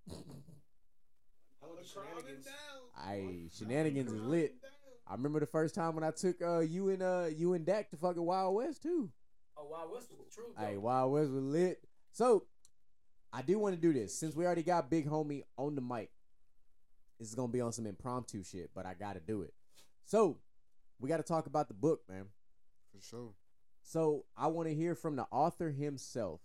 all 0.09 1.77
shenanigans. 1.83 2.47
I 2.95 3.49
shenanigans 3.55 4.11
is 4.11 4.21
lit. 4.21 4.55
I 5.07 5.13
remember 5.13 5.39
the 5.39 5.45
first 5.45 5.75
time 5.75 5.95
when 5.95 6.03
I 6.03 6.11
took 6.11 6.41
uh 6.41 6.59
you 6.59 6.89
and 6.89 7.01
uh 7.01 7.25
you 7.35 7.53
and 7.53 7.65
Dak 7.65 7.89
to 7.91 7.97
fucking 7.97 8.23
Wild 8.23 8.55
West 8.55 8.83
too. 8.83 9.11
Oh, 9.57 9.67
wow, 9.69 9.85
what's 9.87 10.07
the 10.07 10.15
truth? 10.33 10.55
Hey, 10.57 10.77
Wild 10.77 11.11
West 11.11 11.31
was 11.31 11.43
lit. 11.43 11.83
So 12.11 12.45
I 13.31 13.41
do 13.41 13.59
want 13.59 13.75
to 13.75 13.81
do 13.81 13.93
this 13.93 14.17
since 14.17 14.35
we 14.35 14.45
already 14.45 14.63
got 14.63 14.89
Big 14.89 15.07
Homie 15.07 15.43
on 15.57 15.75
the 15.75 15.81
mic. 15.81 16.11
This 17.19 17.29
is 17.29 17.35
gonna 17.35 17.51
be 17.51 17.61
on 17.61 17.71
some 17.71 17.85
impromptu 17.85 18.43
shit, 18.43 18.71
but 18.73 18.85
I 18.85 18.93
gotta 18.93 19.19
do 19.19 19.41
it. 19.41 19.53
So 20.05 20.37
we 20.99 21.09
got 21.09 21.17
to 21.17 21.23
talk 21.23 21.47
about 21.47 21.67
the 21.67 21.73
book, 21.73 22.01
man. 22.09 22.25
For 22.93 23.01
sure. 23.01 23.33
So 23.81 24.25
I 24.37 24.47
want 24.47 24.69
to 24.69 24.75
hear 24.75 24.95
from 24.95 25.15
the 25.15 25.25
author 25.31 25.71
himself. 25.71 26.41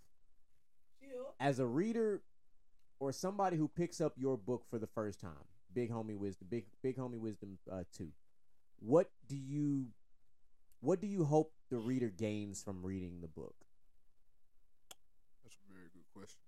As 1.41 1.61
a 1.61 1.67
reader 1.67 2.23
or 3.01 3.13
somebody 3.13 3.57
who 3.57 3.69
picks 3.69 4.01
up 4.01 4.15
your 4.17 4.37
book 4.37 4.65
for 4.69 4.79
the 4.79 4.87
first 4.87 5.21
time, 5.21 5.47
Big 5.73 5.91
Homie 5.91 6.17
Wisdom, 6.17 6.47
Big 6.51 6.67
Big 6.83 6.97
Homie 6.97 7.19
Wisdom 7.19 7.59
uh, 7.71 7.85
2. 7.97 8.09
What 8.81 9.11
do 9.29 9.37
you 9.37 9.87
what 10.81 11.01
do 11.01 11.07
you 11.07 11.25
hope 11.25 11.53
the 11.71 11.79
reader 11.79 12.09
gains 12.09 12.63
from 12.63 12.85
reading 12.85 13.21
the 13.21 13.29
book? 13.29 13.55
That's 15.43 15.57
a 15.57 15.73
very 15.73 15.89
good 15.93 16.07
question. 16.15 16.41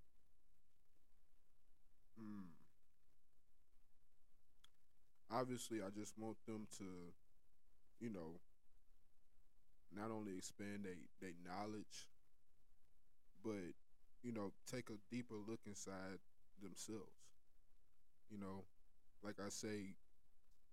Mm. 2.20 2.46
Obviously, 5.32 5.78
I 5.80 5.90
just 5.96 6.18
want 6.18 6.36
them 6.46 6.66
to, 6.78 6.84
you 8.00 8.10
know, 8.10 8.40
not 9.94 10.10
only 10.10 10.36
expand 10.36 10.84
their 10.84 10.94
they 11.20 11.34
knowledge, 11.44 12.08
but 13.44 13.74
you 14.22 14.32
know, 14.32 14.52
take 14.70 14.90
a 14.90 14.98
deeper 15.10 15.36
look 15.48 15.60
inside 15.66 16.18
themselves. 16.62 17.12
You 18.30 18.38
know, 18.38 18.64
like 19.22 19.36
I 19.44 19.48
say, 19.48 19.96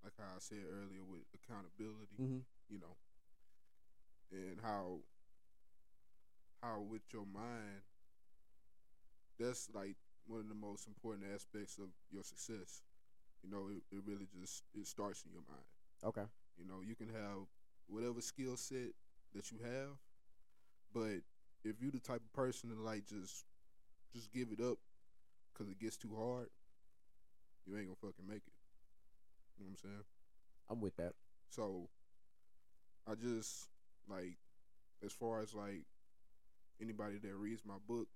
like 0.04 0.14
how 0.18 0.36
I 0.36 0.40
said 0.40 0.66
earlier 0.70 1.04
with 1.04 1.24
accountability 1.34 2.18
Mhm. 2.20 2.46
you 2.70 2.80
know, 2.80 2.98
and 4.32 4.60
how 4.62 5.00
how 6.62 6.82
with 6.82 7.02
your 7.14 7.26
mind, 7.26 7.82
that's 9.40 9.70
like 9.74 9.96
one 10.26 10.42
of 10.42 10.50
the 10.50 10.56
most 10.56 10.88
important 10.88 11.26
aspects 11.34 11.78
of 11.78 11.90
your 12.12 12.24
success. 12.24 12.82
You 13.44 13.50
know, 13.52 13.70
it, 13.70 13.84
it 13.96 14.02
really 14.06 14.28
just 14.40 14.64
it 14.76 14.88
starts 14.88 15.24
in 15.26 15.32
your 15.32 15.44
mind. 15.48 15.66
Okay. 16.04 16.26
You 16.58 16.66
know, 16.66 16.82
you 16.86 16.96
can 16.96 17.10
have 17.10 17.48
whatever 17.88 18.22
skill 18.22 18.58
set 18.58 18.94
that 19.36 19.52
you 19.52 19.60
have, 19.64 19.98
but 20.94 21.22
if 21.64 21.82
you're 21.82 21.92
the 21.92 22.00
type 22.00 22.22
of 22.22 22.34
person 22.34 22.70
to 22.70 22.76
like 22.82 23.06
just 23.06 23.46
just 24.14 24.32
give 24.34 24.50
it 24.52 24.62
up 24.64 24.78
because 25.58 25.72
it 25.72 25.80
gets 25.80 25.98
too 25.98 26.12
hard, 26.16 26.48
you 27.66 27.76
ain't 27.78 27.88
gonna 27.88 27.96
fucking 28.02 28.28
make 28.28 28.44
it. 28.46 28.54
You 29.58 29.66
know 29.66 29.72
what 29.72 29.80
I'm 29.84 29.90
saying? 29.90 30.04
I'm 30.70 30.82
with 30.82 30.96
that. 30.98 31.14
So 31.50 31.90
I 33.08 33.16
just 33.16 33.70
like 34.10 34.38
as 35.04 35.14
far 35.14 35.42
as 35.42 35.54
like 35.54 35.86
anybody 36.82 37.18
that 37.18 37.36
reads 37.36 37.64
my 37.66 37.78
book, 37.88 38.08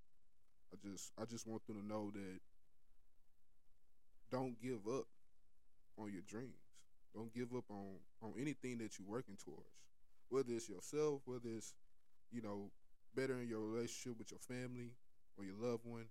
I 0.74 0.78
just 0.88 1.12
I 1.20 1.26
just 1.26 1.48
want 1.48 1.66
them 1.66 1.82
to 1.82 1.88
know 1.88 2.12
that 2.12 2.40
don't 4.32 4.62
give 4.62 4.88
up 4.88 5.06
on 5.98 6.12
your 6.12 6.22
dreams. 6.28 6.54
Don't 7.14 7.34
give 7.34 7.54
up 7.56 7.66
on 7.70 7.98
on 8.22 8.34
anything 8.40 8.78
that 8.80 8.98
you're 9.00 9.08
working 9.08 9.38
towards. 9.44 9.70
Whether 10.30 10.54
it's 10.54 10.70
yourself, 10.70 11.22
whether 11.26 11.50
it's 11.50 11.74
you 12.32 12.42
know 12.42 12.72
bettering 13.16 13.50
your 13.50 13.62
relationship 13.62 14.18
with 14.18 14.32
your 14.32 14.40
family 14.40 14.92
or 15.38 15.44
your 15.44 15.56
loved 15.60 15.84
one, 15.84 16.06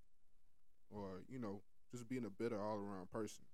or 0.91 1.22
you 1.28 1.38
know 1.38 1.62
just 1.91 2.09
being 2.09 2.24
a 2.24 2.30
better 2.30 2.61
all 2.61 2.76
around 2.76 3.11
person. 3.11 3.45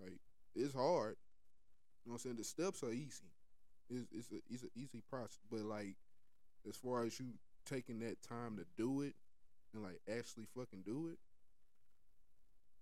Like 0.00 0.18
it's 0.54 0.74
hard. 0.74 1.16
You 2.04 2.10
know 2.10 2.14
what 2.14 2.14
I'm 2.14 2.18
saying? 2.18 2.36
The 2.36 2.44
steps 2.44 2.82
are 2.82 2.92
easy. 2.92 3.30
It's 3.88 4.06
it's 4.12 4.30
a 4.32 4.40
it's 4.50 4.62
an 4.62 4.70
easy 4.74 5.02
process, 5.08 5.40
but 5.50 5.60
like 5.60 5.96
as 6.68 6.76
far 6.76 7.04
as 7.04 7.18
you 7.18 7.26
taking 7.64 8.00
that 8.00 8.22
time 8.22 8.56
to 8.56 8.64
do 8.76 9.02
it 9.02 9.14
and 9.72 9.82
like 9.82 10.00
actually 10.10 10.46
fucking 10.56 10.82
do 10.84 11.08
it, 11.12 11.18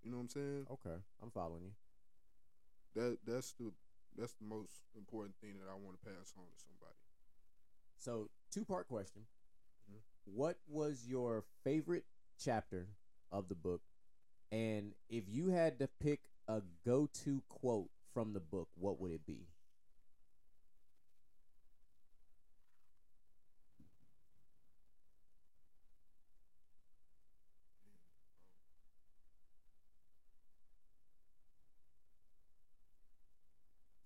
you 0.03 0.11
know 0.11 0.17
what 0.17 0.23
I'm 0.23 0.29
saying? 0.29 0.65
Okay. 0.71 0.97
I'm 1.21 1.31
following 1.31 1.63
you. 1.63 1.71
That 2.95 3.17
that's 3.25 3.53
the 3.53 3.71
that's 4.17 4.33
the 4.33 4.45
most 4.45 4.81
important 4.97 5.35
thing 5.39 5.53
that 5.59 5.69
I 5.71 5.75
want 5.75 5.99
to 5.99 6.05
pass 6.05 6.33
on 6.37 6.43
to 6.43 6.59
somebody. 6.59 6.97
So, 7.97 8.29
two 8.51 8.65
part 8.65 8.87
question. 8.87 9.21
Mhm. 9.89 10.01
What 10.25 10.57
was 10.67 11.07
your 11.07 11.43
favorite 11.63 12.05
chapter 12.37 12.87
of 13.31 13.47
the 13.49 13.55
book? 13.55 13.81
And 14.51 14.93
if 15.09 15.25
you 15.29 15.49
had 15.49 15.79
to 15.79 15.87
pick 15.99 16.21
a 16.47 16.61
go 16.85 17.09
to 17.23 17.41
quote 17.49 17.89
from 18.13 18.33
the 18.33 18.39
book, 18.39 18.69
what 18.75 18.99
would 18.99 19.11
it 19.11 19.25
be? 19.25 19.47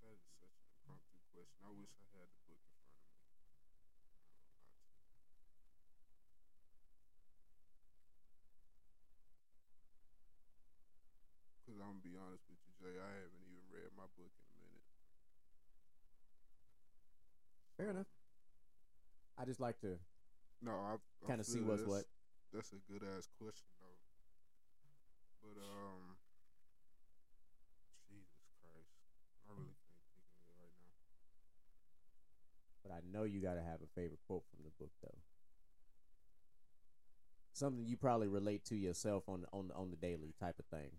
That 0.02 0.14
is 0.14 0.22
such 0.40 0.56
an 0.62 0.70
impromptu 0.72 1.18
question. 1.34 1.60
I 1.66 1.72
wish 1.76 1.92
I 2.00 2.06
had 2.16 2.30
the 2.32 2.40
book 2.48 2.62
in 2.62 2.72
front 2.86 3.02
of 3.02 3.10
me. 3.10 3.26
Because 11.66 11.82
I'm 11.82 11.98
gonna 12.00 12.06
be 12.06 12.16
honest 12.16 12.46
with 12.48 12.62
you, 12.66 12.74
Jay. 12.80 12.96
I 13.02 13.10
haven't 13.20 13.44
even 13.50 13.66
read 13.74 13.92
my 13.98 14.08
book 14.16 14.32
in 14.48 14.56
a 14.56 14.62
minute. 14.64 14.86
Fair 17.78 17.90
enough. 17.90 18.08
I 19.46 19.48
just 19.48 19.62
like 19.62 19.80
to 19.82 20.00
No, 20.60 20.72
I 20.72 20.98
kind 21.28 21.40
of 21.40 21.46
see 21.46 21.60
what's 21.60 21.86
what. 21.86 22.06
That's 22.52 22.74
a 22.74 22.82
good 22.92 23.04
ass 23.06 23.30
question 23.38 23.70
though. 23.78 24.02
But 25.44 25.62
um, 25.62 26.18
Jesus 28.10 28.42
Christ, 28.58 28.90
I 29.46 29.54
really 29.54 29.78
can't 29.86 30.02
think 30.18 30.26
of 30.26 30.42
it 30.50 30.58
right 30.58 30.74
now. 30.82 30.98
But 32.82 32.92
I 32.98 33.02
know 33.06 33.24
you 33.24 33.40
got 33.40 33.54
to 33.54 33.62
have 33.62 33.86
a 33.86 33.90
favorite 33.94 34.22
quote 34.26 34.46
from 34.50 34.66
the 34.66 34.72
book, 34.80 34.90
though. 35.04 35.20
Something 37.54 37.86
you 37.86 37.98
probably 37.98 38.28
relate 38.28 38.66
to 38.66 38.76
yourself 38.76 39.30
on 39.30 39.46
on 39.54 39.70
on 39.76 39.92
the 39.92 39.98
daily 39.98 40.34
type 40.40 40.58
of 40.58 40.66
thing. 40.66 40.90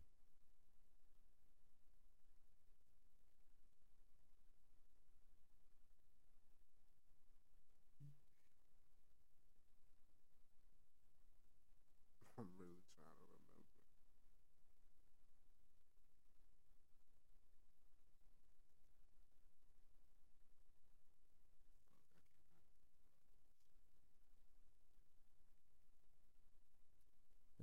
I'm 12.39 12.45
really 12.61 12.77
trying 12.95 13.17
to 13.17 13.25
remember. 13.25 13.65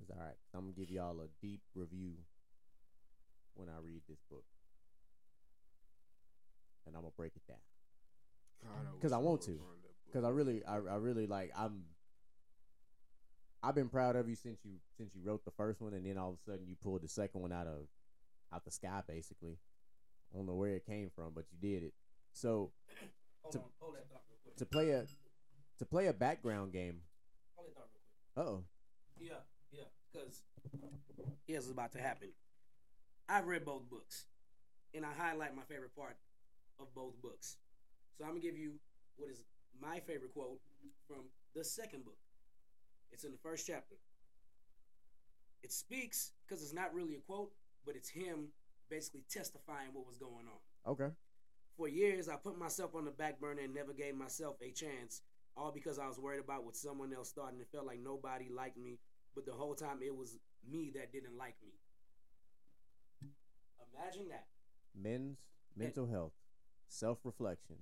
It's 0.01 0.09
all 0.09 0.17
right. 0.17 0.42
I'm 0.53 0.61
gonna 0.61 0.73
give 0.73 0.91
y'all 0.91 1.19
a 1.21 1.27
deep 1.41 1.61
review 1.75 2.13
when 3.55 3.69
I 3.69 3.79
read 3.83 4.01
this 4.07 4.19
book, 4.29 4.43
and 6.85 6.95
I'm 6.95 7.01
gonna 7.01 7.13
break 7.17 7.33
it 7.35 7.41
down. 7.47 7.57
because 8.95 9.11
I 9.11 9.17
wish 9.17 9.25
want 9.25 9.41
to. 9.43 9.51
brought 9.51 9.81
that 9.81 10.05
book. 10.05 10.13
Cause 10.13 10.23
I 10.23 10.29
really, 10.29 10.63
I, 10.65 10.75
I 10.75 10.95
really 10.97 11.27
like. 11.27 11.51
I'm. 11.57 11.83
I've 13.65 13.75
been 13.75 13.87
proud 13.89 14.15
of 14.17 14.27
you 14.27 14.35
since 14.35 14.59
you 14.65 14.73
since 14.97 15.15
you 15.15 15.21
wrote 15.23 15.45
the 15.45 15.51
first 15.51 15.81
one, 15.81 15.93
and 15.93 16.05
then 16.05 16.17
all 16.17 16.29
of 16.31 16.35
a 16.35 16.51
sudden 16.51 16.67
you 16.67 16.75
pulled 16.81 17.01
the 17.01 17.07
second 17.07 17.41
one 17.41 17.51
out 17.53 17.65
of 17.67 17.87
out 18.53 18.65
the 18.65 18.71
sky, 18.71 19.01
basically. 19.07 19.57
I 20.33 20.37
don't 20.37 20.45
know 20.45 20.55
where 20.55 20.75
it 20.75 20.85
came 20.85 21.09
from, 21.15 21.31
but 21.33 21.45
you 21.51 21.57
did 21.69 21.83
it. 21.83 21.93
So 22.33 22.71
Hold 23.41 23.53
To- 23.53 23.59
on, 23.59 23.65
hold 23.79 23.95
that 23.95 24.05
real 24.09 24.19
quick. 24.43 24.55
to 24.57 24.65
play 24.65 24.89
a 24.91 25.05
to 25.79 25.85
play 25.85 26.07
a 26.07 26.13
background 26.13 26.73
game. 26.73 27.01
Hold 27.55 27.69
that 27.69 27.75
thought 27.75 27.87
real 28.35 28.45
quick. 28.45 28.45
Uh 28.45 28.49
oh. 28.49 28.63
Yeah, 29.19 29.27
yeah, 29.31 29.39
because 30.13 30.43
here's 31.47 31.63
what's 31.63 31.71
about 31.71 31.91
to 31.93 31.99
happen. 31.99 32.29
I've 33.27 33.47
read 33.47 33.65
both 33.65 33.89
books, 33.89 34.25
and 34.93 35.05
I 35.05 35.13
highlight 35.17 35.55
my 35.55 35.63
favorite 35.63 35.95
part 35.95 36.17
of 36.79 36.93
both 36.93 37.21
books. 37.21 37.57
So 38.17 38.23
I'm 38.23 38.31
gonna 38.31 38.41
give 38.41 38.57
you 38.57 38.73
what 39.17 39.29
is 39.29 39.43
my 39.81 39.99
favorite 39.99 40.33
quote 40.33 40.59
from 41.07 41.25
the 41.55 41.63
second 41.63 42.05
book. 42.05 42.17
It's 43.11 43.23
in 43.23 43.31
the 43.31 43.37
first 43.37 43.65
chapter. 43.67 43.95
It 45.63 45.71
speaks 45.71 46.31
because 46.45 46.63
it's 46.63 46.73
not 46.73 46.93
really 46.93 47.15
a 47.15 47.19
quote, 47.19 47.51
but 47.85 47.95
it's 47.95 48.09
him 48.09 48.49
basically 48.89 49.23
testifying 49.29 49.89
what 49.93 50.05
was 50.05 50.17
going 50.17 50.45
on. 50.47 50.91
Okay. 50.91 51.13
For 51.77 51.87
years, 51.87 52.29
I 52.29 52.35
put 52.35 52.57
myself 52.57 52.95
on 52.95 53.05
the 53.05 53.11
back 53.11 53.39
burner 53.39 53.61
and 53.61 53.73
never 53.73 53.93
gave 53.93 54.15
myself 54.15 54.57
a 54.61 54.71
chance, 54.71 55.21
all 55.57 55.71
because 55.71 55.97
I 55.97 56.07
was 56.07 56.19
worried 56.19 56.43
about 56.43 56.65
what 56.65 56.75
someone 56.75 57.13
else 57.13 57.31
thought, 57.31 57.53
and 57.53 57.61
it 57.61 57.67
felt 57.71 57.87
like 57.87 57.99
nobody 58.03 58.49
liked 58.49 58.77
me. 58.77 58.99
But 59.35 59.45
the 59.45 59.53
whole 59.53 59.75
time, 59.75 59.99
it 60.03 60.15
was 60.15 60.37
me 60.69 60.91
that 60.95 61.11
didn't 61.11 61.37
like 61.37 61.55
me. 61.63 61.73
Imagine 63.95 64.29
that. 64.29 64.47
Men's 64.95 65.37
mental 65.75 66.05
health, 66.07 66.33
self 66.87 67.19
reflection. 67.23 67.77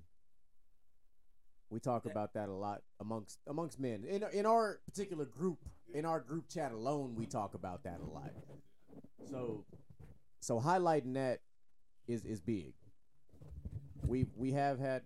We 1.70 1.80
talk 1.80 2.04
That- 2.04 2.12
about 2.12 2.34
that 2.34 2.50
a 2.50 2.54
lot 2.54 2.84
amongst 3.00 3.40
amongst 3.48 3.80
men. 3.80 4.04
In 4.04 4.24
in 4.34 4.46
our 4.46 4.80
particular 4.86 5.26
group, 5.26 5.60
in 5.94 6.06
our 6.06 6.20
group 6.20 6.48
chat 6.48 6.72
alone, 6.72 7.16
we 7.16 7.26
talk 7.26 7.54
about 7.54 7.84
that 7.84 8.00
a 8.00 8.06
lot. 8.06 8.34
So 9.30 9.66
so 10.40 10.60
highlighting 10.60 11.14
that 11.14 11.42
is 12.08 12.26
is 12.26 12.42
big. 12.42 12.74
We 14.06 14.26
we 14.36 14.52
have 14.52 14.80
had 14.80 15.04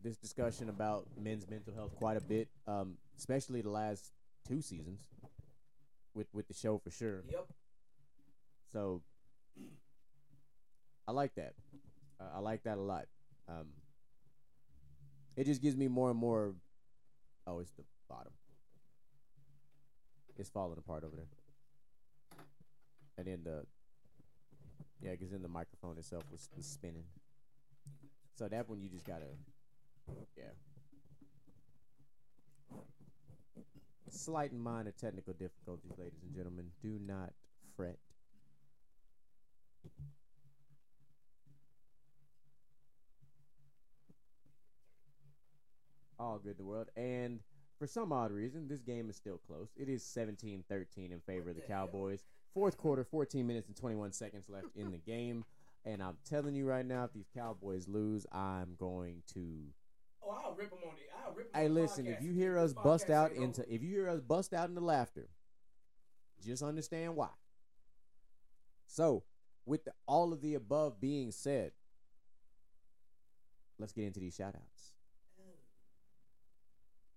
this 0.00 0.16
discussion 0.16 0.68
about 0.68 1.06
men's 1.16 1.48
mental 1.48 1.72
health 1.72 1.94
quite 1.94 2.16
a 2.16 2.20
bit, 2.20 2.48
um, 2.66 2.98
especially 3.16 3.60
the 3.62 3.70
last 3.70 4.12
two 4.46 4.60
seasons 4.60 5.00
with 6.14 6.26
with 6.32 6.48
the 6.48 6.54
show 6.54 6.78
for 6.78 6.90
sure. 6.90 7.22
Yep. 7.30 7.46
So 8.72 9.02
I 11.06 11.12
like 11.12 11.34
that. 11.34 11.54
Uh, 12.20 12.36
I 12.36 12.38
like 12.38 12.62
that 12.64 12.78
a 12.78 12.80
lot. 12.80 13.06
Um, 13.48 13.66
it 15.36 15.44
just 15.44 15.62
gives 15.62 15.76
me 15.76 15.88
more 15.88 16.10
and 16.10 16.18
more. 16.18 16.54
Oh, 17.46 17.58
it's 17.58 17.72
the 17.72 17.84
bottom. 18.08 18.32
It's 20.36 20.48
falling 20.48 20.78
apart 20.78 21.04
over 21.04 21.16
there. 21.16 21.26
And 23.18 23.26
then 23.26 23.40
the 23.44 23.66
yeah, 25.02 25.12
because 25.12 25.30
then 25.30 25.42
the 25.42 25.48
microphone 25.48 25.98
itself 25.98 26.22
was, 26.30 26.48
was 26.56 26.66
spinning. 26.66 27.04
So 28.38 28.48
that 28.48 28.68
one 28.68 28.80
you 28.80 28.88
just 28.88 29.04
gotta 29.04 29.26
yeah. 30.36 30.44
Slight 34.12 34.52
and 34.52 34.62
minor 34.62 34.92
technical 34.92 35.32
difficulties, 35.32 35.92
ladies 35.98 36.22
and 36.22 36.34
gentlemen. 36.34 36.66
Do 36.82 36.98
not 37.04 37.32
fret. 37.76 37.98
All 46.18 46.38
good 46.38 46.58
the 46.58 46.64
world. 46.64 46.88
And 46.94 47.40
for 47.78 47.86
some 47.86 48.12
odd 48.12 48.30
reason, 48.30 48.68
this 48.68 48.80
game 48.80 49.08
is 49.08 49.16
still 49.16 49.40
close. 49.46 49.70
It 49.76 49.88
is 49.88 50.04
17-13 50.04 50.62
in 51.10 51.20
favor 51.26 51.50
of 51.50 51.56
the 51.56 51.62
What 51.62 51.68
the 51.68 51.74
hell? 51.74 51.86
Cowboys. 51.86 52.22
Fourth 52.52 52.76
quarter, 52.76 53.02
14 53.02 53.46
minutes 53.46 53.68
and 53.68 53.76
21 53.76 54.12
seconds 54.12 54.48
left 54.48 54.66
in 54.76 54.92
the 54.92 54.98
game. 55.06 55.44
And 55.84 56.02
I'm 56.02 56.18
telling 56.28 56.54
you 56.54 56.66
right 56.66 56.86
now, 56.86 57.04
if 57.04 57.12
these 57.14 57.30
Cowboys 57.34 57.88
lose, 57.88 58.26
I'm 58.30 58.76
going 58.78 59.22
to. 59.34 59.64
Oh, 60.24 60.30
I'll 60.30 60.54
rip 60.54 60.70
them 60.70 60.78
on 60.86 60.94
the. 60.94 61.02
I'll 61.26 61.32
rip 61.34 61.46
'em 61.46 61.52
Hey, 61.60 61.66
on 61.68 61.74
the 61.74 61.80
listen, 61.80 62.06
if 62.06 62.22
you 62.22 62.32
hear 62.32 62.56
us 62.58 62.72
bust 62.72 63.10
out 63.10 63.32
into, 63.32 63.62
if 63.72 63.82
you 63.82 63.90
hear 63.90 64.08
us 64.08 64.20
bust 64.20 64.52
out 64.54 64.68
into 64.68 64.80
laughter, 64.80 65.28
just 66.44 66.62
understand 66.62 67.16
why. 67.16 67.30
So, 68.86 69.24
with 69.66 69.84
the, 69.84 69.92
all 70.06 70.32
of 70.32 70.40
the 70.42 70.54
above 70.54 71.00
being 71.00 71.30
said, 71.32 71.72
let's 73.78 73.92
get 73.92 74.04
into 74.04 74.20
these 74.20 74.34
shout 74.34 74.54
outs. 74.54 74.90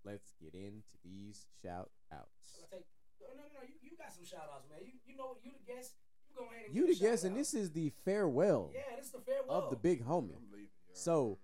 Let's 0.03 0.34
get 0.40 0.53
into 0.53 0.84
these 1.03 1.48
shout 1.64 1.90
outs. 2.14 2.30
Shall 2.56 2.65
I 2.72 2.76
take- 2.76 2.86
No, 3.19 3.27
no, 3.36 3.41
no. 3.53 3.61
You, 3.68 3.73
you 3.90 3.98
got 3.98 4.14
some 4.14 4.23
shout 4.23 4.49
outs, 4.53 4.68
man. 4.69 4.80
You, 4.86 4.94
you 5.07 5.18
know, 5.18 5.38
you 5.44 5.52
the 5.52 5.72
guest. 5.73 5.94
You 6.30 6.36
go 6.38 6.45
ahead 6.45 6.65
and 6.68 6.76
You 6.76 6.86
give 6.88 6.99
the 6.99 7.06
a 7.07 7.10
guest, 7.10 7.23
and 7.23 7.36
this 7.36 7.53
is 7.56 7.72
the 7.72 7.91
farewell 8.03 8.72
Yeah, 8.73 8.95
this 8.98 9.07
is 9.07 9.11
the 9.14 9.19
farewell. 9.22 9.64
of 9.64 9.69
the 9.72 9.76
big 9.76 10.03
homie. 10.06 10.36
I'm 10.38 10.52
leaving. 10.52 10.68
So, 10.94 11.26
man. 11.27 11.38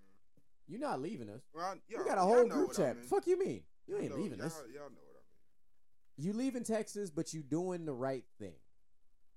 You're 0.72 0.80
not 0.80 1.02
leaving 1.02 1.30
us. 1.30 1.42
Well, 1.54 1.66
I- 1.66 1.98
We 1.98 2.06
got 2.06 2.18
a 2.18 2.22
whole 2.22 2.48
group 2.48 2.72
chat. 2.72 2.92
I 2.92 3.00
mean. 3.00 3.04
Fuck 3.04 3.28
you 3.28 3.38
mean? 3.38 3.66
You 3.88 3.98
ain't 3.98 4.12
know- 4.12 4.16
leaving 4.16 4.38
y'all, 4.38 4.48
us. 4.48 4.56
Y'all 4.74 4.90
know 4.90 5.02
what 5.02 5.18
I 5.18 6.22
mean. 6.22 6.26
You 6.26 6.32
leaving 6.34 6.64
Texas, 6.64 7.10
but 7.10 7.34
you 7.34 7.44
doing 7.44 7.84
the 7.84 7.94
right 7.94 8.24
thing. 8.40 8.56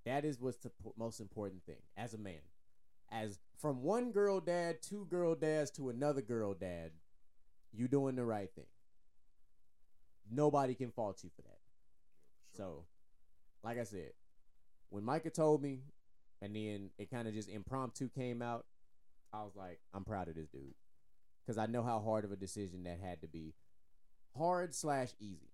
That 0.04 0.24
is 0.24 0.40
what's 0.40 0.58
the 0.58 0.70
most 0.96 1.18
important 1.18 1.64
thing 1.64 1.82
as 1.96 2.14
a 2.14 2.18
man. 2.18 2.40
As 3.10 3.40
from 3.56 3.82
one 3.82 4.12
girl 4.12 4.40
dad, 4.40 4.80
two 4.80 5.06
girl 5.06 5.34
dads 5.34 5.72
to 5.72 5.88
another 5.88 6.22
girl 6.22 6.54
dad, 6.54 6.92
you 7.72 7.88
doing 7.88 8.14
the 8.14 8.24
right 8.24 8.52
thing. 8.54 8.68
Nobody 10.30 10.74
can 10.76 10.92
fault 10.92 11.24
you 11.24 11.30
for 11.34 11.42
that. 11.42 11.58
So, 12.52 12.86
like 13.64 13.78
I 13.78 13.84
said, 13.84 14.12
when 14.90 15.02
Micah 15.02 15.30
told 15.30 15.62
me, 15.62 15.82
and 16.40 16.54
then 16.54 16.90
it 16.96 17.10
kind 17.10 17.26
of 17.26 17.34
just 17.34 17.48
impromptu 17.48 18.08
came 18.08 18.40
out, 18.40 18.66
I 19.32 19.42
was 19.42 19.56
like, 19.56 19.80
I'm 19.92 20.04
proud 20.04 20.28
of 20.28 20.36
this 20.36 20.48
dude, 20.48 20.74
because 21.44 21.58
I 21.58 21.66
know 21.66 21.82
how 21.82 22.00
hard 22.00 22.24
of 22.24 22.32
a 22.32 22.36
decision 22.36 22.84
that 22.84 22.98
had 23.00 23.20
to 23.22 23.26
be. 23.28 23.54
Hard 24.36 24.74
slash 24.74 25.10
easy. 25.20 25.50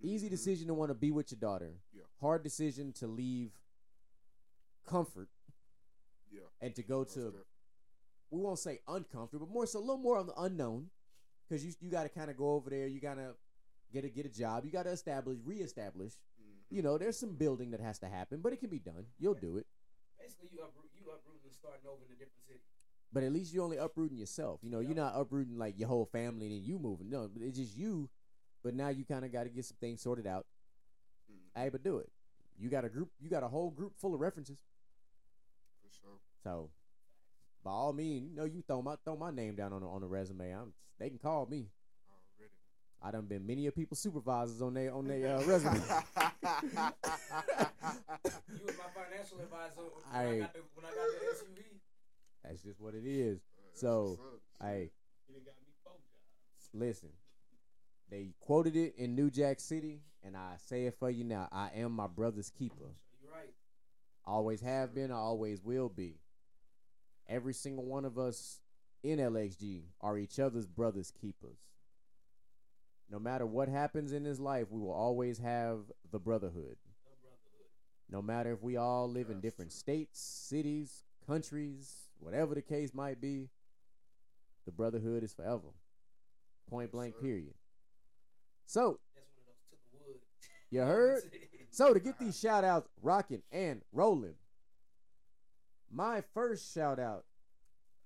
Easy 0.00 0.26
Mhm. 0.26 0.30
decision 0.30 0.66
to 0.68 0.74
want 0.74 0.90
to 0.90 0.94
be 0.94 1.10
with 1.10 1.30
your 1.30 1.38
daughter. 1.40 1.80
Yeah. 1.92 2.02
Hard 2.20 2.42
decision 2.42 2.92
to 2.94 3.06
leave 3.06 3.52
comfort 4.84 5.28
Yeah. 6.30 6.40
and 6.60 6.74
to 6.74 6.82
go 6.82 6.98
most 7.00 7.14
to 7.14 7.20
definitely. 7.20 7.46
we 8.30 8.40
won't 8.40 8.58
say 8.58 8.80
uncomfortable, 8.88 9.46
but 9.46 9.52
more 9.52 9.66
so 9.66 9.78
a 9.78 9.80
little 9.80 9.98
more 9.98 10.16
on 10.18 10.26
the 10.26 10.40
unknown, 10.40 10.90
because 11.48 11.64
you 11.64 11.72
you 11.80 11.90
got 11.90 12.04
to 12.04 12.08
kind 12.08 12.30
of 12.30 12.36
go 12.36 12.52
over 12.54 12.70
there. 12.70 12.86
You 12.86 13.00
gotta 13.00 13.36
get 13.92 14.04
a 14.04 14.08
get 14.08 14.26
a 14.26 14.30
job. 14.30 14.64
You 14.64 14.70
got 14.70 14.84
to 14.84 14.90
establish, 14.90 15.38
reestablish. 15.44 16.16
Mhm. 16.40 16.62
You 16.70 16.82
know, 16.82 16.98
there's 16.98 17.18
some 17.18 17.36
building 17.36 17.70
that 17.72 17.80
has 17.80 17.98
to 18.00 18.08
happen, 18.08 18.40
but 18.40 18.52
it 18.52 18.58
can 18.58 18.70
be 18.70 18.78
done. 18.78 19.06
You'll 19.18 19.34
do 19.34 19.56
it. 19.58 19.66
Basically, 20.18 20.48
you 20.52 20.62
uproot, 20.62 20.90
you 20.94 21.10
uprooting 21.10 21.44
and 21.44 21.52
starting 21.54 21.86
over 21.86 22.04
in 22.06 22.12
a 22.12 22.16
different 22.16 22.42
city. 22.46 22.64
But 23.12 23.22
at 23.24 23.32
least 23.32 23.52
you're 23.52 23.62
only 23.64 23.76
uprooting 23.76 24.16
yourself. 24.18 24.60
You 24.62 24.70
know, 24.70 24.80
you're 24.80 24.94
not 24.94 25.12
uprooting 25.16 25.58
like 25.58 25.78
your 25.78 25.88
whole 25.88 26.06
family 26.06 26.46
and 26.46 26.54
then 26.56 26.62
you 26.64 26.78
moving. 26.78 27.10
No, 27.10 27.30
it's 27.40 27.58
just 27.58 27.76
you. 27.76 28.08
But 28.64 28.74
now 28.74 28.88
you 28.88 29.04
kind 29.04 29.24
of 29.24 29.32
got 29.32 29.42
to 29.44 29.50
get 29.50 29.64
some 29.66 29.76
things 29.80 30.00
sorted 30.00 30.26
out. 30.26 30.46
Mhm. 31.30 31.60
Hey, 31.62 31.68
but 31.68 31.82
do 31.82 31.98
it. 31.98 32.10
You 32.58 32.68
got 32.70 32.84
a 32.84 32.88
group. 32.88 33.10
You 33.20 33.28
got 33.28 33.42
a 33.42 33.48
whole 33.48 33.70
group 33.70 33.92
full 33.98 34.14
of 34.14 34.20
references. 34.20 34.58
For 35.82 35.90
sure. 36.00 36.18
So, 36.44 36.70
by 37.64 37.70
all 37.70 37.92
means, 37.92 38.30
you 38.30 38.36
know, 38.36 38.44
you 38.44 38.62
throw 38.66 38.80
my 38.82 38.96
throw 39.04 39.16
my 39.16 39.30
name 39.30 39.56
down 39.56 39.72
on 39.72 39.80
the, 39.82 39.86
on 39.88 40.00
the 40.00 40.06
resume. 40.06 40.50
I'm 40.50 40.72
they 40.98 41.08
can 41.10 41.18
call 41.18 41.46
me. 41.46 41.68
Already. 42.38 42.52
I 43.02 43.10
done 43.10 43.26
been 43.26 43.46
many 43.46 43.66
of 43.66 43.74
people's 43.74 43.98
supervisors 43.98 44.62
on 44.62 44.74
their 44.74 44.94
on 44.94 45.06
their 45.06 45.36
uh, 45.36 45.42
resume. 45.44 45.80
You 48.52 48.66
was 48.66 48.76
my 48.76 48.90
financial 48.94 49.38
advisor 49.40 49.82
when, 49.82 50.04
I- 50.12 50.36
I 50.36 50.38
got 50.40 50.52
the, 50.54 50.60
when 50.74 50.84
I 50.86 50.88
got 50.90 51.06
the 51.20 51.26
SUV. 51.34 51.62
That's 52.44 52.62
just 52.62 52.80
what 52.80 52.94
it 52.94 53.04
is. 53.06 53.40
That's 53.66 53.80
So, 53.80 54.18
what's. 54.20 54.42
Hey, 54.60 54.90
He 55.26 55.34
done 55.34 55.42
got 55.44 55.54
me 55.66 55.72
four 55.84 55.92
jobs. 55.94 56.70
listen. 56.74 57.10
They 58.10 58.34
quoted 58.40 58.76
it 58.76 58.94
in 58.96 59.14
New 59.14 59.30
Jack 59.30 59.58
City, 59.60 60.02
and 60.22 60.36
I 60.36 60.56
say 60.58 60.86
it 60.86 60.94
for 60.98 61.08
you 61.10 61.24
now. 61.24 61.48
I 61.50 61.70
am 61.76 61.92
my 61.92 62.06
brother's 62.06 62.50
keeper. 62.50 62.94
You're 63.22 63.32
right. 63.32 63.54
Always 64.26 64.60
have 64.60 64.94
been. 64.94 65.10
I 65.10 65.14
always 65.16 65.62
will 65.62 65.88
be. 65.88 66.16
Every 67.28 67.54
single 67.54 67.84
one 67.86 68.04
of 68.04 68.18
us 68.18 68.60
in 69.02 69.18
LXG 69.18 69.84
are 70.00 70.18
each 70.18 70.38
other's 70.38 70.66
brother's 70.66 71.10
keepers. 71.10 71.58
No 73.10 73.18
matter 73.18 73.46
what 73.46 73.68
happens 73.68 74.12
in 74.12 74.24
this 74.24 74.38
life, 74.38 74.66
we 74.70 74.80
will 74.80 74.92
always 74.92 75.38
have 75.38 75.80
the 76.10 76.18
brotherhood. 76.18 76.76
The 76.76 77.14
brotherhood. 77.22 77.66
No 78.10 78.20
matter 78.22 78.52
if 78.52 78.62
we 78.62 78.76
all 78.76 79.10
live 79.10 79.30
in 79.30 79.40
different 79.40 79.70
true. 79.70 79.78
states, 79.78 80.20
cities, 80.20 81.04
countries, 81.26 82.08
whatever 82.22 82.54
the 82.54 82.62
case 82.62 82.94
might 82.94 83.20
be, 83.20 83.48
the 84.64 84.72
brotherhood 84.72 85.22
is 85.24 85.32
forever. 85.32 85.68
Point 86.70 86.92
blank, 86.92 87.14
sir. 87.16 87.20
period. 87.20 87.54
So, 88.66 89.00
That's 89.14 89.26
one 89.36 89.46
of 89.48 89.54
those 89.70 89.80
to 89.80 90.06
wood. 90.06 90.20
you 90.70 90.80
heard? 90.80 91.22
So 91.74 91.94
to 91.94 92.00
get 92.00 92.18
these 92.18 92.38
shout 92.40 92.64
outs 92.64 92.86
rocking 93.00 93.40
and 93.50 93.80
rolling, 93.92 94.34
my 95.90 96.22
first 96.34 96.74
shout 96.74 96.98
out 97.00 97.24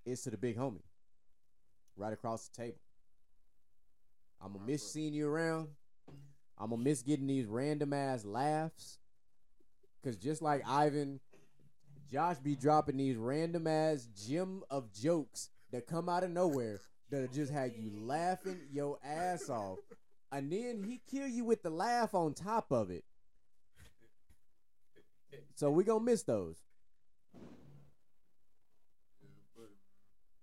is 0.05 0.23
to 0.23 0.31
the 0.31 0.37
big 0.37 0.57
homie. 0.57 0.85
Right 1.97 2.13
across 2.13 2.47
the 2.49 2.63
table. 2.63 2.79
I'm 4.41 4.53
gonna 4.53 4.65
miss 4.65 4.83
brother. 4.83 4.91
seeing 4.93 5.15
you 5.15 5.27
around. 5.29 5.69
I'm 6.57 6.71
gonna 6.71 6.81
miss 6.83 7.03
getting 7.03 7.27
these 7.27 7.47
random 7.47 7.93
ass 7.93 8.25
laughs. 8.25 8.99
Cause 10.05 10.17
just 10.17 10.43
like 10.43 10.63
Ivan, 10.65 11.19
Josh 12.11 12.39
be 12.39 12.55
dropping 12.55 12.99
these 12.99 13.17
random 13.17 13.67
ass 13.67 14.09
gem 14.15 14.63
of 14.71 14.93
jokes 14.93 15.51
that 15.73 15.87
come 15.87 16.09
out 16.09 16.23
of 16.23 16.31
nowhere 16.31 16.81
that'll 17.11 17.27
just 17.29 17.53
have 17.53 17.73
you 17.77 17.91
laughing 17.95 18.61
your 18.73 18.99
ass 19.05 19.51
off. 19.51 19.79
And 20.31 20.53
then 20.53 20.85
he 20.85 21.01
kill 21.11 21.27
you 21.27 21.45
with 21.45 21.63
the 21.63 21.71
laugh 21.71 22.15
on 22.15 22.35
top 22.35 22.71
of 22.71 22.91
it. 22.91 23.05
So 25.55 25.71
we 25.71 25.85
gonna 25.85 26.05
miss 26.05 26.23
those. 26.23 26.57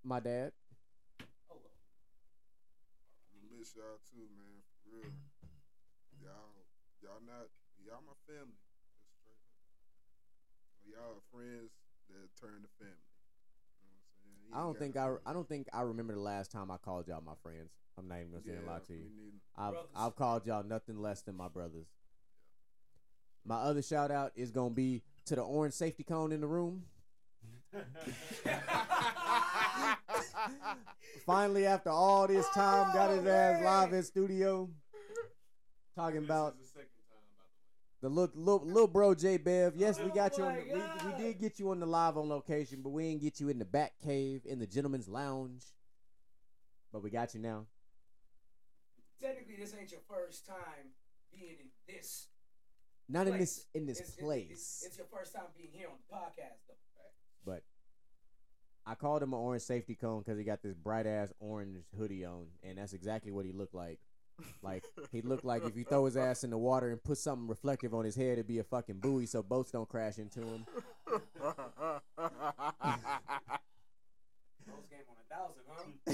My 0.03 0.19
dad. 0.19 0.51
Miss 3.57 3.73
y'all 3.75 3.99
too, 4.11 4.27
man. 4.35 4.59
For 4.83 4.97
real. 4.97 5.13
Y'all, 6.21 6.65
y'all 7.01 7.21
not, 7.25 7.47
y'all 7.85 8.01
my 8.05 8.13
family. 8.27 8.62
Just 10.93 11.01
straight 11.01 11.01
up. 11.01 11.09
Y'all 11.09 11.17
are 11.17 11.25
friends 11.31 11.71
that 12.09 12.29
turn 12.39 12.61
to 12.61 12.69
family. 12.77 12.93
You 13.81 13.89
know 13.89 13.97
what 13.97 14.05
I'm 14.05 14.23
saying? 14.29 14.45
You 14.49 14.55
I 14.55 14.61
don't 14.63 14.77
think 14.79 14.97
I. 14.97 15.29
I 15.29 15.33
don't 15.33 15.49
think 15.49 15.67
I 15.73 15.81
remember 15.81 16.13
the 16.13 16.19
last 16.19 16.51
time 16.51 16.71
I 16.71 16.77
called 16.77 17.07
y'all 17.07 17.23
my 17.25 17.33
friends. 17.41 17.71
I'm 17.97 18.07
not 18.07 18.19
even 18.19 18.31
gonna 18.31 18.43
say 18.43 18.57
a 18.63 18.69
lie 18.69 18.79
to 18.87 18.93
you. 18.93 19.05
I've 19.57 19.73
Brothers. 19.73 19.89
I've 19.95 20.15
called 20.15 20.45
y'all 20.45 20.63
nothing 20.63 20.97
less 21.01 21.21
than 21.21 21.35
my 21.35 21.47
brothers. 21.47 21.87
My 23.45 23.57
other 23.57 23.81
shout 23.81 24.11
out 24.11 24.31
is 24.35 24.51
gonna 24.51 24.69
be 24.73 25.03
to 25.25 25.35
the 25.35 25.41
orange 25.41 25.73
safety 25.73 26.03
cone 26.03 26.31
in 26.31 26.41
the 26.41 26.47
room. 26.47 26.83
Finally, 31.25 31.65
after 31.65 31.89
all 31.89 32.27
this 32.27 32.47
time, 32.49 32.93
got 32.93 33.09
his 33.09 33.25
oh, 33.25 33.29
ass 33.29 33.63
live 33.63 33.93
in 33.93 34.03
studio. 34.03 34.69
Talking 35.95 36.19
about 36.19 36.55
is 36.61 36.69
the 36.71 36.79
second 36.79 36.89
time, 37.09 37.23
by 37.37 37.43
the 38.03 38.09
little 38.09 38.59
little, 38.65 38.87
bro 38.87 39.15
J 39.15 39.37
Bev. 39.37 39.75
Yes, 39.77 39.97
we 39.97 40.11
Oh 40.11 40.13
got 40.13 40.37
you 40.37 40.43
on. 40.43 40.55
The, 40.55 40.61
we, 41.05 41.11
we 41.11 41.17
did 41.23 41.39
get 41.39 41.57
you 41.57 41.71
on 41.71 41.79
the 41.79 41.85
live 41.85 42.17
on 42.17 42.27
location, 42.27 42.81
but 42.83 42.89
we 42.89 43.03
didn't 43.09 43.21
get 43.21 43.39
you 43.39 43.47
in 43.47 43.57
the 43.59 43.65
back 43.65 43.93
cave 44.03 44.41
in 44.45 44.59
the 44.59 44.67
gentleman's 44.67 45.07
lounge. 45.07 45.63
But 46.91 47.01
we 47.01 47.09
got 47.09 47.33
you 47.33 47.39
now. 47.39 47.65
Technically, 49.21 49.55
this 49.55 49.73
ain't 49.79 49.89
your 49.89 50.01
first 50.09 50.45
time 50.45 50.91
being 51.31 51.55
in 51.61 51.95
this. 51.95 52.27
Not 53.07 53.27
in 53.27 53.37
this 53.37 53.67
in 53.73 53.85
this 53.85 53.99
It's- 53.99 54.13
it's- 54.15 54.23
place. 54.25 54.49
It's, 54.51 54.85
it's 54.85 54.97
your 54.97 55.07
first 55.07 55.33
time 55.33 55.45
being 55.57 55.71
here 55.71 55.87
on 55.87 55.95
the 56.09 56.13
podcast, 56.13 56.59
though. 56.67 56.73
but 57.45 57.63
I 58.85 58.95
called 58.95 59.23
him 59.23 59.31
an 59.31 59.39
orange 59.39 59.63
safety 59.63 59.95
cone 59.95 60.19
because 60.19 60.37
he 60.37 60.43
got 60.43 60.61
this 60.61 60.73
bright 60.73 61.05
ass 61.07 61.31
orange 61.39 61.85
hoodie 61.97 62.25
on, 62.25 62.47
and 62.63 62.77
that's 62.77 62.91
exactly 62.91 63.31
what 63.31 63.45
he 63.45 63.53
looked 63.53 63.73
like. 63.73 64.01
Like 64.61 64.83
he 65.11 65.21
looked 65.21 65.45
like 65.45 65.65
if 65.65 65.75
you 65.75 65.83
throw 65.83 66.05
his 66.05 66.17
ass 66.17 66.43
in 66.43 66.49
the 66.49 66.57
water 66.57 66.91
and 66.91 67.03
put 67.03 67.17
something 67.17 67.47
reflective 67.47 67.93
on 67.93 68.05
his 68.05 68.15
head, 68.15 68.33
it'd 68.33 68.47
be 68.47 68.59
a 68.59 68.63
fucking 68.63 68.99
buoy 68.99 69.25
so 69.25 69.43
boats 69.43 69.71
don't 69.71 69.87
crash 69.87 70.17
into 70.17 70.41
him. 70.41 70.65
Those 71.07 71.19
game 74.89 75.03
on 75.09 75.17
a 75.19 75.27
thousand, 75.35 75.63
huh? 75.67 76.13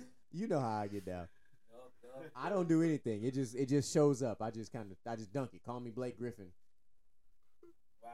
you 0.32 0.46
know 0.46 0.60
how 0.60 0.80
I 0.80 0.88
get 0.88 1.06
down. 1.06 1.28
Yup, 1.72 1.92
yup. 2.02 2.30
I 2.36 2.48
don't 2.48 2.68
do 2.68 2.82
anything. 2.82 3.24
It 3.24 3.34
just 3.34 3.54
it 3.54 3.68
just 3.68 3.92
shows 3.92 4.22
up. 4.22 4.42
I 4.42 4.50
just 4.50 4.72
kind 4.72 4.90
of 4.90 4.96
I 5.10 5.16
just 5.16 5.32
dunk 5.32 5.50
it. 5.54 5.62
Call 5.64 5.80
me 5.80 5.90
Blake 5.90 6.18
Griffin. 6.18 6.48
Wow. 8.02 8.10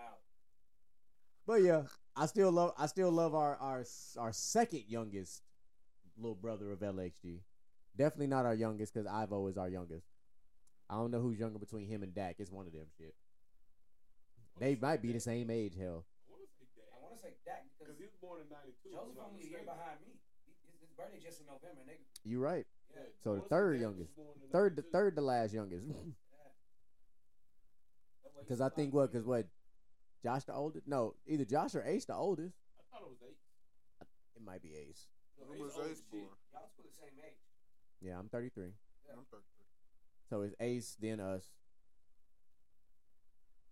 But 1.46 1.62
yeah, 1.62 1.82
I 2.16 2.26
still 2.26 2.52
love 2.52 2.72
I 2.78 2.86
still 2.86 3.10
love 3.10 3.34
our 3.34 3.56
our 3.56 3.84
our 4.16 4.32
second 4.32 4.84
youngest 4.86 5.42
little 6.16 6.36
brother 6.36 6.70
of 6.70 6.80
LXG. 6.80 7.40
Definitely 7.96 8.28
not 8.28 8.46
our 8.46 8.54
youngest 8.54 8.94
because 8.94 9.06
Ivo 9.06 9.46
is 9.48 9.56
our 9.58 9.68
youngest. 9.68 10.06
I 10.88 10.96
don't 10.96 11.10
know 11.10 11.20
who's 11.20 11.38
younger 11.38 11.58
between 11.58 11.86
him 11.86 12.02
and 12.02 12.14
Dak. 12.14 12.36
It's 12.38 12.50
one 12.50 12.66
of 12.66 12.72
them 12.72 12.86
shit. 12.98 13.14
They 14.58 14.76
might 14.80 15.00
be 15.02 15.12
the 15.12 15.20
same 15.20 15.50
age. 15.50 15.74
Hell, 15.78 16.04
I 16.28 16.32
want 16.32 16.44
to 16.44 16.52
say 16.52 16.64
Dak. 16.76 16.88
I 16.92 16.98
want 17.00 17.14
to 17.16 17.20
say 17.22 17.32
Dak 17.44 17.64
Because 17.78 17.96
because 17.96 17.98
he 17.98 18.04
was 18.04 18.16
born 18.20 18.40
in 18.40 18.48
92. 18.48 18.76
if 18.88 18.92
Joseph 18.92 19.08
I'm 19.08 19.16
not 19.16 19.28
only 19.32 19.44
a 19.44 19.50
year 19.50 19.64
behind 19.64 20.00
me. 20.04 20.12
He, 20.44 20.52
his, 20.68 20.80
his 20.84 20.92
birthday 20.96 21.20
just 21.20 21.40
in 21.40 21.46
November. 21.48 21.80
And 21.80 21.88
they, 21.88 21.98
you 22.24 22.40
right. 22.40 22.66
yeah, 22.92 23.08
Yeah, 23.08 23.24
So 23.24 23.36
the 23.36 23.48
third 23.48 23.80
youngest. 23.80 24.12
Third, 24.52 24.76
the 24.76 24.82
third, 24.84 25.16
the 25.16 25.24
last 25.24 25.52
youngest. 25.52 25.84
yeah. 25.88 25.96
That 28.24 28.32
way 28.36 28.42
Because 28.44 28.60
I 28.60 28.68
think 28.68 28.92
what? 28.92 29.10
Because 29.12 29.26
what? 29.26 29.46
Josh 30.22 30.44
the 30.44 30.54
oldest? 30.54 30.86
No, 30.86 31.14
either 31.26 31.44
Josh 31.44 31.74
or 31.74 31.82
Ace 31.84 32.04
the 32.04 32.14
oldest. 32.14 32.54
I 32.78 32.84
thought 32.92 33.04
it 33.04 33.10
was 33.10 33.18
eight. 33.26 33.40
It 34.36 34.44
might 34.44 34.62
be 34.62 34.76
Ace. 34.76 35.08
No, 35.40 35.48
When 35.48 35.58
Ace 35.58 35.64
was 35.64 35.76
Ace 35.88 35.98
as 35.98 36.00
born? 36.12 36.28
Y'all 36.52 36.68
school 36.68 36.84
the 36.86 36.94
same 36.94 37.16
age. 37.24 37.40
Yeah, 38.02 38.18
I'm 38.18 38.28
33. 38.28 38.64
Yeah. 38.64 39.12
I'm 39.16 39.24
33. 39.30 39.46
So 40.28 40.42
it's 40.42 40.54
Ace, 40.60 40.96
then 41.00 41.20
us, 41.20 41.44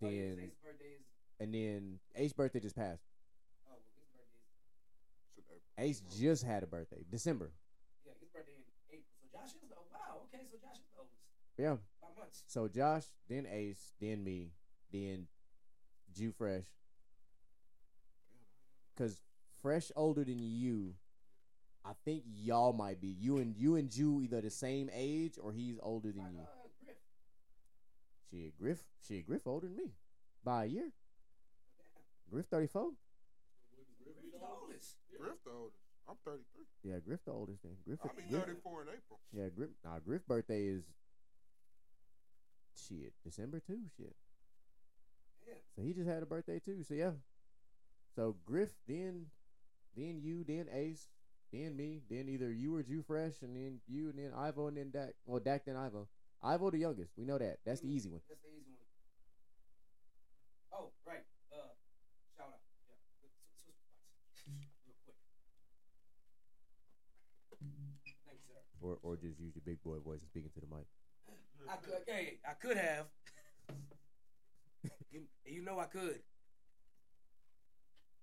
Oh, 0.03 0.09
yeah, 0.09 0.33
then 0.33 0.39
Ace's 0.41 0.57
birthday 0.65 0.85
is. 0.97 1.03
and 1.41 1.53
then 1.55 1.99
Ace's 2.17 2.33
birthday 2.33 2.61
just 2.61 2.77
passed. 2.77 3.03
Oh, 3.69 3.73
well, 3.73 3.77
his 3.77 3.89
birthday 3.93 4.23
is. 4.23 4.31
Should 5.35 5.45
April. 5.51 5.61
Ace 5.79 6.01
just 6.21 6.43
had 6.45 6.63
a 6.63 6.67
birthday, 6.67 7.05
December. 7.11 7.53
Yeah, 8.07 8.13
his 8.21 8.29
birthday 8.31 8.53
in 8.57 8.65
April. 8.89 9.13
So 9.21 9.27
Josh 9.33 9.53
is 9.57 9.69
the. 9.69 9.77
Wow. 9.93 10.25
Okay, 10.33 10.47
so 10.51 10.57
Josh 10.57 10.79
is 10.81 10.89
the 10.93 10.99
oldest 11.01 11.21
Yeah. 11.59 11.77
by 12.01 12.09
months. 12.19 12.45
So 12.47 12.69
Josh, 12.69 13.05
then 13.29 13.47
Ace, 13.51 13.93
then 14.01 14.25
me, 14.25 14.53
then 14.93 15.27
Jew 16.15 16.33
Fresh. 16.33 16.67
Cause 18.97 19.21
Fresh 19.63 19.93
older 19.97 20.25
than 20.25 20.39
you. 20.41 20.95
I 21.85 21.93
think 22.05 22.25
y'all 22.27 22.73
might 22.73 23.01
be 23.01 23.09
you 23.09 23.39
and 23.39 23.57
you 23.57 23.77
and 23.77 23.91
Jew 23.91 24.21
either 24.23 24.41
the 24.41 24.51
same 24.51 24.91
age 24.93 25.39
or 25.43 25.53
he's 25.53 25.79
older 25.83 26.13
than 26.13 26.25
Like, 26.25 26.33
you. 26.33 26.47
Griff. 26.85 26.97
Shit, 28.31 28.59
Griff, 28.59 28.79
shit, 29.07 29.27
Griff 29.27 29.47
older 29.47 29.67
than 29.67 29.77
me 29.77 29.93
by 30.45 30.65
a 30.65 30.67
year. 30.67 30.93
Griff 32.31 32.47
thirty 32.47 32.67
four. 32.67 32.91
Griff 34.05 34.17
the 34.33 34.47
oldest. 34.47 34.97
Griff 35.19 35.43
the 35.45 35.51
oldest. 35.51 35.77
I'm 36.09 36.17
33. 36.25 36.65
Yeah, 36.83 36.99
Griff 37.05 37.25
the 37.25 37.31
oldest 37.31 37.63
then. 37.63 37.77
Griff, 37.85 38.01
I'll 38.03 38.11
be 38.17 38.23
Griff 38.29 38.43
34 38.43 38.83
in 38.83 38.89
April. 38.89 39.21
Yeah, 39.33 39.49
Griff. 39.55 39.71
Nah, 39.85 39.99
Griff 40.01 40.27
birthday 40.27 40.65
is 40.65 40.85
shit 42.77 43.13
December 43.25 43.61
too. 43.61 43.79
Shit. 43.97 44.17
Yeah. 45.47 45.55
So 45.77 45.83
he 45.83 45.93
just 45.93 46.09
had 46.09 46.23
a 46.23 46.27
birthday 46.27 46.59
too. 46.59 46.83
So 46.83 46.95
yeah. 46.95 47.13
So 48.17 48.37
Griff, 48.45 48.71
then, 48.89 49.27
then 49.97 50.21
you, 50.21 50.45
then 50.45 50.67
Ace, 50.73 51.07
then 51.53 51.77
me, 51.77 52.03
then 52.09 52.29
either 52.29 52.53
you 52.53 52.75
or 52.77 52.83
Jew 52.83 53.03
Fresh, 53.07 53.43
and 53.43 53.57
then 53.57 53.81
you, 53.89 54.11
and 54.11 54.19
then 54.19 54.33
Ivo, 54.37 54.69
and 54.69 54.77
then 54.77 54.91
Dak. 54.91 55.15
Well, 55.27 55.41
Dak 55.41 55.65
then 55.65 55.77
Ivo. 55.77 56.09
Ivo 56.43 56.71
the 56.71 56.79
youngest. 56.79 57.13
We 57.17 57.25
know 57.25 57.39
that. 57.39 57.59
That's 57.67 57.81
the 57.81 57.89
easy 57.93 58.09
one. 58.09 58.21
That's 58.29 58.41
the 58.43 58.49
easy 58.49 58.73
one. 58.73 58.87
Oh, 60.73 60.93
right. 61.05 61.25
Uh, 61.53 61.75
shout 62.37 62.49
out. 62.49 62.61
Yeah. 62.87 62.95
Real 64.87 64.97
quick. 65.05 65.17
Thank 68.27 68.41
you, 68.47 68.55
sir. 68.55 68.63
Or 68.81 68.99
or 69.03 69.17
just 69.17 69.39
use 69.39 69.55
your 69.55 69.63
big 69.65 69.83
boy 69.83 69.99
voice 70.01 70.21
and 70.21 70.29
speaking 70.29 70.51
to 70.55 70.61
the 70.61 70.67
mic. 70.75 70.87
I 71.69 71.77
could. 71.77 72.03
Hey, 72.07 72.39
I 72.49 72.53
could 72.55 72.77
have. 72.77 73.07
you, 75.11 75.23
you 75.45 75.63
know 75.63 75.79
I 75.79 75.85
could. 75.87 76.23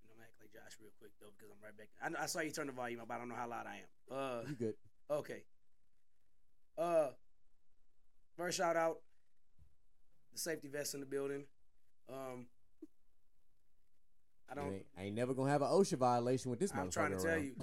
You 0.01 0.09
know, 0.09 0.15
I'm 0.15 0.21
act 0.21 0.33
like 0.33 0.45
Josh 0.57 0.77
real 0.81 0.89
quick 0.99 1.11
though 1.21 1.27
because 1.37 1.51
I'm 1.53 1.61
right 1.63 1.77
back. 1.77 1.89
I, 2.01 2.23
I 2.23 2.25
saw 2.25 2.41
you 2.41 2.51
turn 2.51 2.67
the 2.67 2.73
volume 2.73 2.99
up. 2.99 3.11
I 3.11 3.17
don't 3.17 3.29
know 3.29 3.35
how 3.35 3.47
loud 3.47 3.65
I 3.67 3.75
am. 3.75 4.17
Uh, 4.17 4.41
You 4.49 4.55
good? 4.55 4.73
Okay. 5.09 5.43
Uh, 6.77 7.09
first 8.35 8.57
shout 8.57 8.75
out 8.75 8.97
the 10.33 10.39
safety 10.39 10.67
vest 10.67 10.93
in 10.95 10.99
the 10.99 11.05
building. 11.05 11.43
Um, 12.11 12.47
I 14.49 14.55
don't. 14.55 14.73
ain't, 14.73 14.85
I 14.97 15.03
ain't 15.03 15.15
never 15.15 15.33
gonna 15.33 15.51
have 15.51 15.61
an 15.61 15.67
OSHA 15.67 15.97
violation 15.97 16.49
with 16.49 16.59
this 16.59 16.71
I'm 16.73 16.89
trying 16.89 17.11
to 17.11 17.17
tell 17.17 17.27
around. 17.33 17.43
you, 17.43 17.55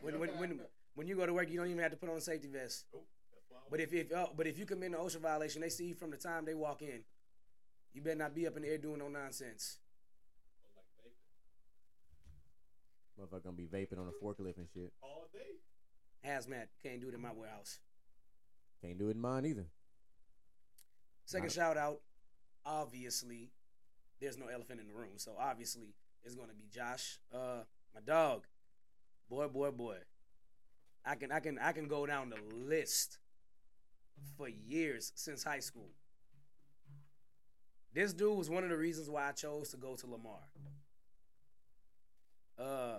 when 0.00 0.18
when 0.18 0.30
when 0.38 0.60
when 0.94 1.06
you 1.06 1.14
go 1.16 1.26
to 1.26 1.34
work, 1.34 1.50
you 1.50 1.58
don't 1.58 1.68
even 1.68 1.82
have 1.82 1.92
to 1.92 1.96
put 1.96 2.08
on 2.08 2.16
a 2.16 2.20
safety 2.20 2.48
vest. 2.48 2.86
Nope, 2.92 3.06
that's 3.32 3.44
why 3.50 3.58
I 3.58 3.60
But 3.70 3.80
if 3.80 3.92
if 3.92 4.12
uh, 4.12 4.26
but 4.36 4.46
if 4.46 4.58
you 4.58 4.66
commit 4.66 4.92
an 4.92 4.98
OSHA 4.98 5.20
violation, 5.20 5.60
they 5.60 5.68
see 5.68 5.86
you 5.86 5.94
from 5.94 6.10
the 6.10 6.16
time 6.16 6.44
they 6.44 6.54
walk 6.54 6.82
in. 6.82 7.02
You 7.92 8.02
better 8.02 8.16
not 8.16 8.34
be 8.34 8.46
up 8.46 8.56
in 8.56 8.62
the 8.62 8.68
air 8.68 8.78
doing 8.78 8.98
no 8.98 9.08
nonsense. 9.08 9.78
was 10.60 10.72
like, 10.76 11.12
Motherfucker 13.18 13.44
gonna 13.44 13.56
be 13.56 13.66
vaping 13.66 13.98
on 13.98 14.08
a 14.08 14.24
forklift 14.24 14.58
and 14.58 14.68
shit. 14.72 14.92
all 15.02 15.28
day. 15.32 15.60
Hazmat 16.24 16.66
can't 16.82 17.00
do 17.00 17.08
it 17.08 17.14
in 17.14 17.20
my 17.20 17.32
warehouse. 17.32 17.78
Can't 18.82 18.98
do 18.98 19.08
it 19.08 19.12
in 19.12 19.20
mine 19.20 19.46
either. 19.46 19.66
Second 21.24 21.46
Not- 21.46 21.52
shout 21.52 21.76
out, 21.76 22.02
obviously, 22.64 23.52
there's 24.20 24.36
no 24.36 24.48
elephant 24.48 24.80
in 24.80 24.86
the 24.88 24.94
room, 24.94 25.18
so 25.18 25.36
obviously 25.38 25.94
it's 26.24 26.34
gonna 26.34 26.54
be 26.54 26.66
Josh, 26.68 27.18
uh, 27.32 27.64
my 27.94 28.00
dog, 28.00 28.46
boy, 29.28 29.48
boy, 29.48 29.70
boy. 29.70 29.98
I 31.04 31.14
can, 31.14 31.30
I 31.32 31.40
can, 31.40 31.58
I 31.58 31.72
can 31.72 31.86
go 31.86 32.04
down 32.06 32.30
the 32.30 32.40
list 32.54 33.18
for 34.36 34.48
years 34.48 35.12
since 35.14 35.44
high 35.44 35.60
school. 35.60 35.90
This 37.92 38.12
dude 38.12 38.36
was 38.36 38.50
one 38.50 38.64
of 38.64 38.70
the 38.70 38.76
reasons 38.76 39.08
why 39.08 39.28
I 39.28 39.32
chose 39.32 39.70
to 39.70 39.76
go 39.76 39.94
to 39.96 40.06
Lamar. 40.06 40.40
Uh, 42.58 42.98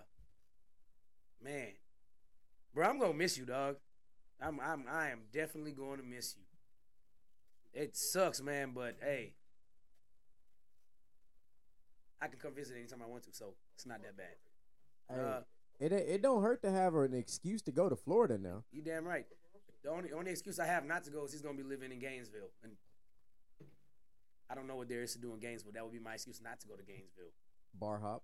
man, 1.43 1.69
bro, 2.73 2.87
I'm 2.87 2.99
gonna 2.99 3.13
miss 3.13 3.37
you, 3.37 3.45
dog. 3.45 3.77
I'm, 4.39 4.59
I'm, 4.59 4.85
I 4.89 5.09
am 5.09 5.21
definitely 5.33 5.71
going 5.71 5.97
to 5.97 6.03
miss 6.05 6.35
you. 6.37 6.43
It 7.81 7.95
sucks, 7.97 8.39
man, 8.41 8.71
but 8.75 8.97
hey, 9.01 9.33
I 12.21 12.27
can 12.27 12.39
come 12.39 12.53
visit 12.53 12.75
anytime 12.77 13.01
I 13.03 13.07
want 13.07 13.23
to, 13.23 13.33
so 13.33 13.55
it's 13.75 13.85
not 13.85 14.01
that 14.03 14.15
bad. 14.17 14.35
Hey, 15.09 15.19
Uh, 15.21 15.39
it 15.79 15.91
it 15.91 16.21
don't 16.21 16.41
hurt 16.41 16.61
to 16.63 16.71
have 16.71 16.95
an 16.95 17.13
excuse 17.13 17.61
to 17.63 17.71
go 17.71 17.87
to 17.89 17.95
Florida 17.95 18.37
now. 18.37 18.63
you 18.71 18.81
damn 18.81 19.05
right. 19.05 19.25
The 19.83 19.89
only 19.89 20.11
only 20.11 20.31
excuse 20.31 20.59
I 20.59 20.65
have 20.65 20.85
not 20.85 21.03
to 21.05 21.11
go 21.11 21.25
is 21.25 21.31
he's 21.31 21.41
gonna 21.41 21.57
be 21.57 21.63
living 21.63 21.91
in 21.91 21.99
Gainesville, 21.99 22.49
and 22.63 22.73
I 24.49 24.55
don't 24.55 24.65
know 24.67 24.75
what 24.75 24.89
there 24.89 25.03
is 25.03 25.13
to 25.13 25.19
do 25.19 25.33
in 25.33 25.39
Gainesville. 25.39 25.71
That 25.73 25.83
would 25.83 25.93
be 25.93 25.99
my 25.99 26.13
excuse 26.15 26.41
not 26.41 26.59
to 26.61 26.67
go 26.67 26.75
to 26.75 26.83
Gainesville. 26.83 27.31
Bar 27.73 27.99
hop. 27.99 28.23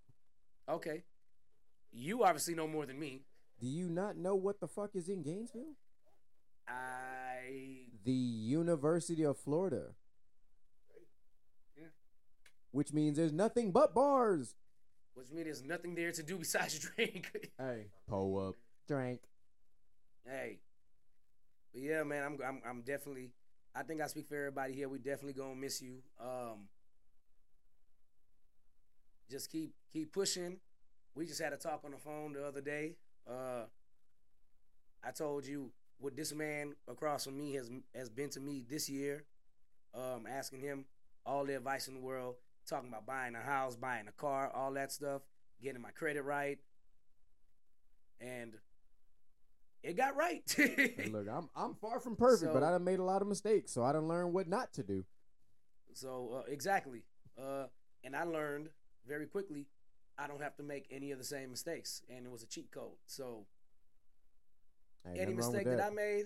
Okay, 0.67 1.03
you 1.93 2.23
obviously 2.23 2.55
know 2.55 2.67
more 2.67 2.85
than 2.85 2.99
me. 2.99 3.21
Do 3.59 3.67
you 3.67 3.87
not 3.89 4.17
know 4.17 4.35
what 4.35 4.59
the 4.59 4.67
fuck 4.67 4.95
is 4.95 5.07
in 5.09 5.21
Gainesville? 5.21 5.75
I 6.67 7.85
The 8.03 8.11
University 8.11 9.23
of 9.23 9.37
Florida. 9.37 9.93
Yeah. 11.77 11.85
Which 12.71 12.93
means 12.93 13.17
there's 13.17 13.31
nothing 13.33 13.71
but 13.71 13.93
bars. 13.93 14.55
which 15.13 15.29
means 15.31 15.45
there's 15.45 15.63
nothing 15.63 15.95
there 15.95 16.11
to 16.11 16.23
do 16.23 16.37
besides 16.37 16.79
drink. 16.95 17.31
Hey, 17.57 17.87
pull 18.07 18.47
up, 18.47 18.55
drink. 18.87 19.21
Hey, 20.25 20.59
but 21.73 21.81
yeah, 21.81 22.03
man, 22.03 22.23
I'm 22.23 22.37
I'm 22.45 22.61
I'm 22.67 22.81
definitely. 22.81 23.31
I 23.75 23.83
think 23.83 24.01
I 24.01 24.07
speak 24.07 24.27
for 24.27 24.35
everybody 24.35 24.73
here. 24.73 24.87
We 24.87 24.99
definitely 24.99 25.33
gonna 25.33 25.55
miss 25.55 25.81
you. 25.81 25.97
Um, 26.19 26.67
just 29.29 29.51
keep 29.51 29.73
keep 29.91 30.13
pushing. 30.13 30.57
We 31.15 31.25
just 31.25 31.41
had 31.41 31.53
a 31.53 31.57
talk 31.57 31.81
on 31.85 31.91
the 31.91 31.97
phone 31.97 32.33
the 32.33 32.45
other 32.45 32.61
day. 32.61 32.95
Uh, 33.29 33.65
I 35.03 35.11
told 35.11 35.45
you 35.45 35.71
what 35.99 36.15
this 36.15 36.33
man 36.33 36.73
across 36.87 37.25
from 37.25 37.37
me 37.37 37.53
has 37.53 37.69
has 37.93 38.09
been 38.09 38.29
to 38.31 38.39
me 38.39 38.63
this 38.67 38.89
year. 38.89 39.25
Um, 39.93 40.25
asking 40.27 40.61
him 40.61 40.85
all 41.25 41.45
the 41.45 41.55
advice 41.55 41.87
in 41.87 41.93
the 41.93 41.99
world, 41.99 42.35
talking 42.67 42.89
about 42.89 43.05
buying 43.05 43.35
a 43.35 43.41
house, 43.41 43.75
buying 43.75 44.07
a 44.07 44.11
car, 44.11 44.51
all 44.53 44.73
that 44.73 44.91
stuff, 44.91 45.21
getting 45.61 45.81
my 45.81 45.91
credit 45.91 46.23
right, 46.23 46.57
and 48.19 48.55
it 49.83 49.95
got 49.95 50.15
right. 50.15 50.41
Look, 51.11 51.27
I'm 51.29 51.49
I'm 51.55 51.75
far 51.75 51.99
from 51.99 52.15
perfect, 52.15 52.53
but 52.53 52.63
I 52.63 52.71
done 52.71 52.83
made 52.83 52.99
a 52.99 53.03
lot 53.03 53.21
of 53.21 53.27
mistakes, 53.27 53.71
so 53.71 53.83
I 53.83 53.93
done 53.93 54.07
learned 54.07 54.33
what 54.33 54.47
not 54.47 54.73
to 54.73 54.83
do. 54.83 55.05
So 55.93 56.39
uh, 56.39 56.51
exactly, 56.51 57.03
uh, 57.39 57.65
and 58.03 58.15
I 58.15 58.23
learned 58.23 58.69
very 59.07 59.27
quickly 59.27 59.67
I 60.17 60.27
don't 60.27 60.41
have 60.41 60.55
to 60.57 60.63
make 60.63 60.87
any 60.91 61.11
of 61.11 61.17
the 61.17 61.23
same 61.23 61.49
mistakes, 61.49 62.01
and 62.09 62.25
it 62.25 62.31
was 62.31 62.43
a 62.43 62.47
cheat 62.47 62.71
code. 62.71 62.97
So 63.05 63.45
Ain't 65.07 65.19
any 65.19 65.33
mistake 65.33 65.65
that. 65.65 65.83
I 65.83 65.89
made, 65.89 66.25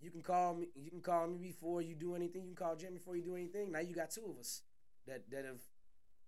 you 0.00 0.10
can 0.10 0.22
call 0.22 0.54
me. 0.54 0.68
You 0.74 0.90
can 0.90 1.00
call 1.00 1.26
me 1.26 1.38
before 1.38 1.80
you 1.82 1.94
do 1.94 2.14
anything. 2.14 2.42
You 2.42 2.54
can 2.54 2.66
call 2.66 2.76
Jim 2.76 2.94
before 2.94 3.16
you 3.16 3.22
do 3.22 3.36
anything. 3.36 3.72
Now 3.72 3.80
you 3.80 3.94
got 3.94 4.10
two 4.10 4.26
of 4.30 4.38
us 4.38 4.62
that 5.06 5.30
that 5.30 5.44
have 5.44 5.60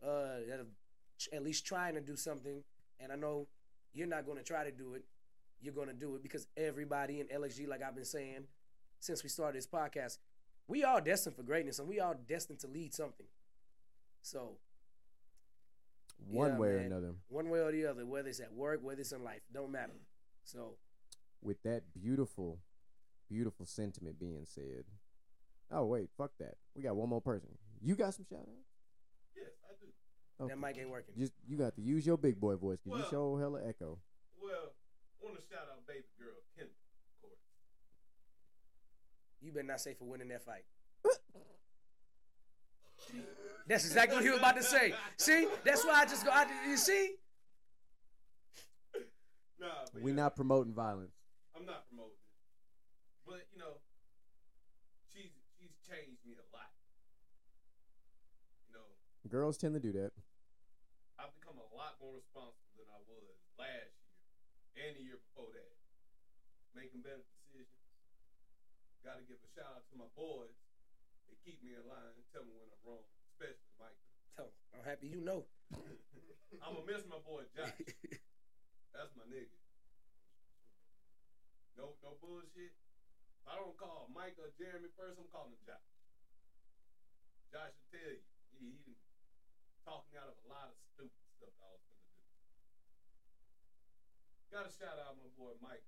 uh, 0.03 0.41
that 0.49 0.59
have 0.59 0.69
ch- 1.19 1.29
at 1.33 1.43
least 1.43 1.67
trying 1.67 1.95
to 1.95 2.01
do 2.01 2.17
something, 2.17 2.63
and 2.99 3.13
I 3.13 3.17
know 3.17 3.49
you're 3.93 4.07
not 4.07 4.25
going 4.25 4.39
to 4.39 4.45
try 4.45 4.65
to 4.65 4.71
do 4.71 4.95
it. 4.95 5.05
You're 5.61 5.75
going 5.75 5.89
to 5.89 5.95
do 5.95 6.15
it 6.15 6.23
because 6.23 6.47
everybody 6.57 7.21
in 7.21 7.27
LXG, 7.27 7.69
like 7.69 7.83
I've 7.83 7.95
been 7.95 8.05
saying 8.05 8.45
since 8.99 9.23
we 9.23 9.29
started 9.29 9.59
this 9.59 9.67
podcast, 9.67 10.19
we 10.69 10.85
all 10.85 11.01
destined 11.01 11.37
for 11.37 11.43
greatness, 11.43 11.79
and 11.79 11.89
we 11.89 12.01
all 12.01 12.15
destined 12.29 12.61
to 12.61 12.67
lead 12.67 12.95
something. 12.95 13.27
So 14.23 14.57
One 16.29 16.53
yeah, 16.53 16.59
way 16.59 16.69
or 16.69 16.79
another. 16.79 17.15
one 17.29 17.49
way 17.49 17.61
or 17.61 17.73
the 17.73 17.87
other, 17.87 18.07
whether 18.07 18.29
it's 18.29 18.41
at 18.41 18.53
work, 18.53 18.81
whether 18.83 19.01
it's 19.01 19.13
in 19.13 19.25
life, 19.25 19.41
don't 19.53 19.73
matter. 19.73 19.99
So 20.45 20.77
With 21.43 21.63
that 21.63 21.83
beautiful, 21.95 22.59
beautiful 23.29 23.67
sentiment 23.67 24.19
being 24.19 24.45
said, 24.45 24.85
Oh 25.71 25.85
wait, 25.87 26.11
fuck 26.19 26.33
that. 26.39 26.55
We 26.75 26.83
got 26.83 26.97
one 26.97 27.09
more 27.09 27.21
person. 27.21 27.51
You 27.81 27.95
got 27.95 28.15
some 28.15 28.25
shout 28.25 28.41
outs? 28.41 28.69
Yes, 29.37 29.51
I 29.65 29.73
do. 29.81 30.45
Okay. 30.45 30.55
That 30.55 30.59
mic 30.59 30.79
ain't 30.79 30.91
working. 30.91 31.15
Just 31.17 31.33
you 31.47 31.57
got 31.57 31.77
to 31.77 31.83
use 31.83 32.07
your 32.07 32.19
big 32.19 32.41
boy 32.41 32.57
voice 32.57 32.79
because 32.83 33.01
you 33.01 33.07
show 33.11 33.37
hella 33.39 33.61
echo. 33.67 33.99
Well, 34.41 34.75
I 35.21 35.25
want 35.25 35.39
to 35.39 35.45
shout 35.49 35.69
out 35.71 35.87
baby 35.87 36.05
girl 36.19 36.35
Kendall, 36.57 36.75
of 36.75 37.23
course. 37.23 37.41
You 39.41 39.53
better 39.53 39.67
not 39.67 39.81
say 39.81 39.95
for 39.95 40.05
winning 40.05 40.29
that 40.29 40.45
fight. 40.45 40.65
That's 43.67 43.87
exactly 43.87 44.17
what 44.17 44.25
he 44.25 44.31
was 44.31 44.39
about 44.39 44.57
to 44.57 44.63
say. 44.63 44.95
See, 45.17 45.47
that's 45.65 45.85
why 45.85 46.03
I 46.03 46.05
just 46.05 46.25
go. 46.25 46.31
I, 46.33 46.47
you 46.67 46.77
see, 46.77 47.15
Nah, 49.61 49.85
but 49.93 50.01
We 50.01 50.11
yeah, 50.11 50.25
not 50.25 50.35
promoting 50.35 50.73
violence. 50.73 51.13
I'm 51.53 51.69
not 51.69 51.85
promoting 51.93 52.17
it, 52.17 52.33
but 53.29 53.45
you 53.53 53.61
know, 53.61 53.77
she's 55.13 55.31
she's 55.61 55.77
changed 55.85 56.25
me 56.25 56.33
a 56.41 56.47
lot. 56.57 56.73
You 58.67 58.81
know, 58.81 58.89
Girls 59.29 59.61
tend 59.61 59.77
to 59.77 59.83
do 59.85 59.93
that. 60.01 60.17
I've 61.21 61.37
become 61.37 61.61
a 61.61 61.69
lot 61.77 62.01
more 62.01 62.17
responsible 62.17 62.73
than 62.81 62.89
I 62.89 62.99
was 63.05 63.37
last 63.61 63.93
year 64.73 64.89
and 64.89 64.97
the 64.97 65.05
year 65.05 65.21
before 65.31 65.53
that. 65.53 65.77
Making 66.73 67.05
better 67.05 67.21
decisions. 67.45 67.77
Got 69.05 69.21
to 69.21 69.25
give 69.29 69.37
a 69.45 69.51
shout 69.53 69.77
out 69.77 69.85
to 69.93 69.95
my 70.01 70.09
boys. 70.17 70.57
Keep 71.45 71.65
me 71.65 71.73
in 71.73 71.85
line, 71.89 72.13
and 72.13 72.27
tell 72.33 72.45
me 72.45 72.53
when 72.53 72.69
I'm 72.69 72.83
wrong, 72.85 73.05
especially 73.33 73.73
Mike. 73.81 73.97
Tell 74.37 74.53
him. 74.53 74.57
I'm 74.77 74.85
happy 74.85 75.09
you 75.09 75.25
know. 75.25 75.49
I'm 76.61 76.77
gonna 76.77 76.85
miss 76.85 77.07
my 77.09 77.21
boy 77.25 77.49
Josh. 77.57 77.73
That's 78.93 79.13
my 79.17 79.25
nigga. 79.31 79.57
No, 81.81 81.97
no 82.05 82.21
bullshit. 82.21 82.77
If 83.41 83.45
I 83.49 83.57
don't 83.57 83.73
call 83.81 84.13
Mike 84.13 84.37
or 84.37 84.53
Jeremy 84.61 84.93
first, 84.99 85.17
I'm 85.17 85.31
calling 85.33 85.57
Josh. 85.65 85.81
Josh 87.49 87.73
will 87.73 87.89
tell 87.89 88.13
you. 88.13 88.21
He, 88.53 88.77
he 88.85 88.93
talked 89.87 90.13
me 90.13 90.21
out 90.21 90.29
of 90.29 90.37
a 90.45 90.47
lot 90.51 90.69
of 90.69 90.77
stupid 90.93 91.25
stuff 91.41 91.57
I 91.57 91.73
was 91.73 91.81
gonna 91.89 92.05
do. 92.05 92.21
Got 94.53 94.65
to 94.69 94.73
shout 94.77 94.99
out 95.01 95.17
my 95.17 95.31
boy 95.39 95.57
Mike. 95.63 95.87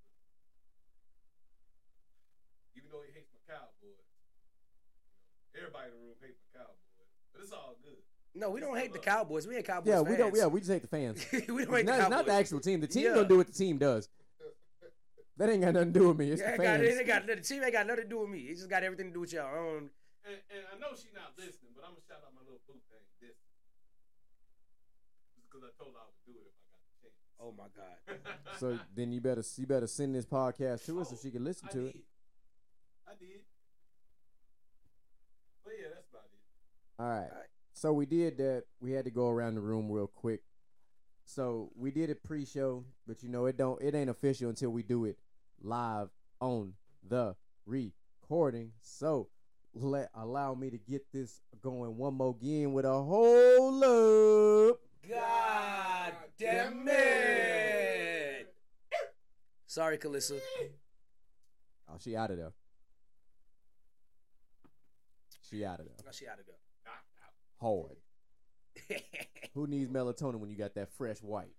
Even 2.72 2.88
though 2.88 3.04
he 3.04 3.12
hates 3.12 3.28
my 3.34 3.42
Cowboys. 3.44 4.11
You 5.54 5.60
know, 5.60 5.66
everybody 5.68 5.86
in 5.88 5.92
the 5.92 6.00
room 6.00 6.16
hates 6.20 6.40
the 6.40 6.58
Cowboys. 6.58 6.80
But 7.32 7.42
it's 7.42 7.52
all 7.52 7.76
good. 7.84 8.00
No, 8.34 8.48
we 8.50 8.60
don't 8.60 8.76
hate 8.76 8.92
the 8.92 8.98
Cowboys. 8.98 9.46
We 9.46 9.56
ain't 9.56 9.66
Cowboys 9.66 9.88
Yeah, 9.88 9.96
fans. 10.00 10.08
we 10.08 10.16
don't. 10.16 10.34
Yeah, 10.36 10.46
we 10.46 10.60
just 10.60 10.72
hate 10.72 10.82
the 10.82 10.88
fans. 10.88 11.20
we 11.32 11.64
don't 11.64 11.74
hate 11.76 11.84
not, 11.86 11.96
the 11.96 12.00
it's 12.02 12.10
not 12.10 12.26
the 12.26 12.32
actual 12.32 12.60
team. 12.60 12.80
The 12.80 12.86
team 12.86 13.04
Yeah. 13.04 13.14
gonna 13.14 13.28
do 13.28 13.36
what 13.36 13.46
the 13.48 13.52
team 13.52 13.76
does. 13.78 14.08
That 15.36 15.48
ain't 15.48 15.62
got 15.62 15.74
nothing 15.74 15.92
to 15.92 15.98
do 15.98 16.08
with 16.08 16.18
me. 16.18 16.30
It's 16.30 16.40
Yeah, 16.40 16.56
the 16.56 16.62
it 16.62 16.64
got, 16.64 16.80
fans. 16.80 16.98
it 17.00 17.06
got, 17.06 17.26
the 17.26 17.36
team 17.36 17.62
ain't 17.64 17.72
got 17.72 17.86
nothing 17.86 18.04
to 18.04 18.08
do 18.08 18.18
with 18.20 18.30
me. 18.30 18.40
It 18.52 18.56
just 18.56 18.68
got 18.68 18.82
everything 18.84 19.08
to 19.08 19.12
do 19.12 19.20
with 19.20 19.32
y'all. 19.32 19.48
I 19.48 19.54
don't, 19.56 19.90
And, 20.28 20.38
and 20.52 20.62
I 20.72 20.78
know 20.78 20.92
she's 20.96 21.12
not 21.16 21.32
listening, 21.36 21.72
but 21.76 21.84
I'm 21.84 21.92
gonna 21.96 22.04
shout 22.08 22.20
out 22.24 22.32
my 22.36 22.40
little 22.44 22.60
boo 22.68 22.76
thing. 22.92 23.00
This, 23.20 23.36
because 25.48 25.64
I 25.66 25.72
told 25.76 25.96
her 25.96 26.00
I 26.00 26.08
would 26.08 26.20
do 26.28 26.36
it 26.36 26.48
if 26.48 26.56
I 26.56 26.64
got 26.68 26.80
the 26.84 26.92
chance. 27.00 27.16
oh 27.40 27.52
my 27.56 27.68
God. 27.72 27.96
So 28.60 28.78
then 28.94 29.10
you 29.12 29.20
better 29.20 29.42
you 29.56 29.66
better 29.66 29.86
send 29.88 30.14
this 30.14 30.24
podcast 30.26 30.84
to 30.86 30.96
her 30.96 31.00
oh, 31.00 31.04
so 31.04 31.16
she 31.20 31.30
can 31.32 31.44
listen 31.44 31.68
I 31.68 31.72
to 31.72 31.80
did. 31.80 31.96
it. 31.96 32.04
I 33.08 33.12
did. 33.18 33.40
But 35.64 35.74
yeah, 35.80 35.88
that's 35.94 36.08
about 36.10 36.24
it. 36.24 37.02
All 37.02 37.08
right. 37.08 37.30
Alright. 37.30 37.48
So 37.72 37.92
we 37.92 38.06
did 38.06 38.38
that. 38.38 38.64
We 38.80 38.92
had 38.92 39.04
to 39.04 39.10
go 39.10 39.28
around 39.28 39.54
the 39.54 39.60
room 39.60 39.90
real 39.90 40.06
quick. 40.06 40.42
So 41.24 41.70
we 41.76 41.90
did 41.90 42.10
it 42.10 42.22
pre-show, 42.22 42.84
but 43.06 43.22
you 43.22 43.28
know 43.28 43.46
it 43.46 43.56
don't 43.56 43.80
it 43.80 43.94
ain't 43.94 44.10
official 44.10 44.50
until 44.50 44.70
we 44.70 44.82
do 44.82 45.04
it 45.04 45.18
live 45.62 46.08
on 46.40 46.74
the 47.08 47.36
recording. 47.64 48.72
So 48.82 49.28
let 49.74 50.10
allow 50.14 50.54
me 50.54 50.70
to 50.70 50.78
get 50.78 51.10
this 51.12 51.40
going 51.62 51.96
one 51.96 52.14
more 52.14 52.36
again 52.38 52.72
with 52.72 52.84
a 52.84 53.02
whole 53.02 53.78
up. 53.82 54.80
God 55.08 56.12
damn 56.38 56.86
it. 56.88 58.54
Sorry, 59.66 59.96
Calissa. 59.96 60.38
Oh, 61.88 61.96
she 61.98 62.14
out 62.14 62.30
of 62.30 62.36
there. 62.36 62.52
She 65.52 65.64
out 65.64 65.80
of 65.80 65.86
there. 65.86 66.12
She 66.12 66.26
out 66.26 66.38
of 66.38 66.44
out. 66.48 66.56
Hard. 67.60 69.02
Who 69.54 69.66
needs 69.66 69.90
melatonin 69.90 70.36
when 70.36 70.50
you 70.50 70.56
got 70.56 70.74
that 70.74 70.90
fresh 70.96 71.18
white? 71.18 71.52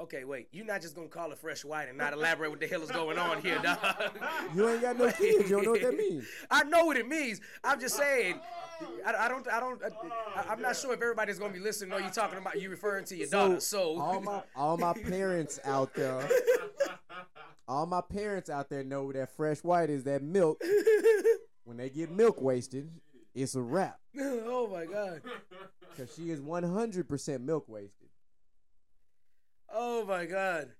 okay, 0.00 0.24
wait. 0.24 0.48
You're 0.52 0.66
not 0.66 0.80
just 0.80 0.94
gonna 0.94 1.08
call 1.08 1.30
it 1.32 1.38
fresh 1.38 1.64
white 1.64 1.88
and 1.88 1.96
not 1.96 2.12
elaborate 2.12 2.50
what 2.50 2.60
the 2.60 2.66
hell 2.66 2.82
is 2.82 2.90
going 2.90 3.18
on 3.18 3.40
here, 3.42 3.58
dog. 3.62 3.78
You 4.54 4.68
ain't 4.68 4.82
got 4.82 4.98
no 4.98 5.10
kids. 5.12 5.48
You 5.48 5.56
don't 5.56 5.64
know 5.64 5.70
what 5.72 5.82
that 5.82 5.96
means. 5.96 6.24
I 6.50 6.64
know 6.64 6.84
what 6.84 6.96
it 6.96 7.06
means. 7.06 7.40
I'm 7.62 7.78
just 7.78 7.96
saying. 7.96 8.40
I, 9.06 9.26
I 9.26 9.28
don't. 9.28 9.46
I 9.48 9.60
don't. 9.60 9.80
I, 9.82 10.44
I'm 10.48 10.60
not 10.60 10.76
sure 10.76 10.92
if 10.94 11.00
everybody's 11.00 11.38
gonna 11.38 11.52
be 11.52 11.60
listening. 11.60 11.92
Or 11.92 12.00
you 12.00 12.10
talking 12.10 12.38
about 12.38 12.60
you 12.60 12.70
referring 12.70 13.04
to 13.06 13.16
your 13.16 13.28
daughter. 13.28 13.60
So 13.60 14.00
all 14.00 14.20
my 14.20 14.42
all 14.56 14.76
my 14.76 14.94
parents 14.94 15.60
out 15.64 15.94
there, 15.94 16.26
all 17.68 17.86
my 17.86 18.00
parents 18.00 18.48
out 18.48 18.70
there 18.70 18.82
know 18.82 19.12
that 19.12 19.36
fresh 19.36 19.58
white 19.58 19.90
is 19.90 20.04
that 20.04 20.22
milk. 20.22 20.60
When 21.70 21.76
they 21.76 21.88
get 21.88 22.10
milk 22.10 22.40
wasted, 22.42 22.90
it's 23.32 23.54
a 23.54 23.60
wrap. 23.62 24.00
oh 24.20 24.66
my 24.72 24.86
god. 24.86 25.22
Cause 25.96 26.12
she 26.16 26.30
is 26.30 26.40
100% 26.40 27.40
milk 27.42 27.68
wasted. 27.68 28.08
Oh 29.72 30.04
my 30.04 30.24
god. 30.26 30.70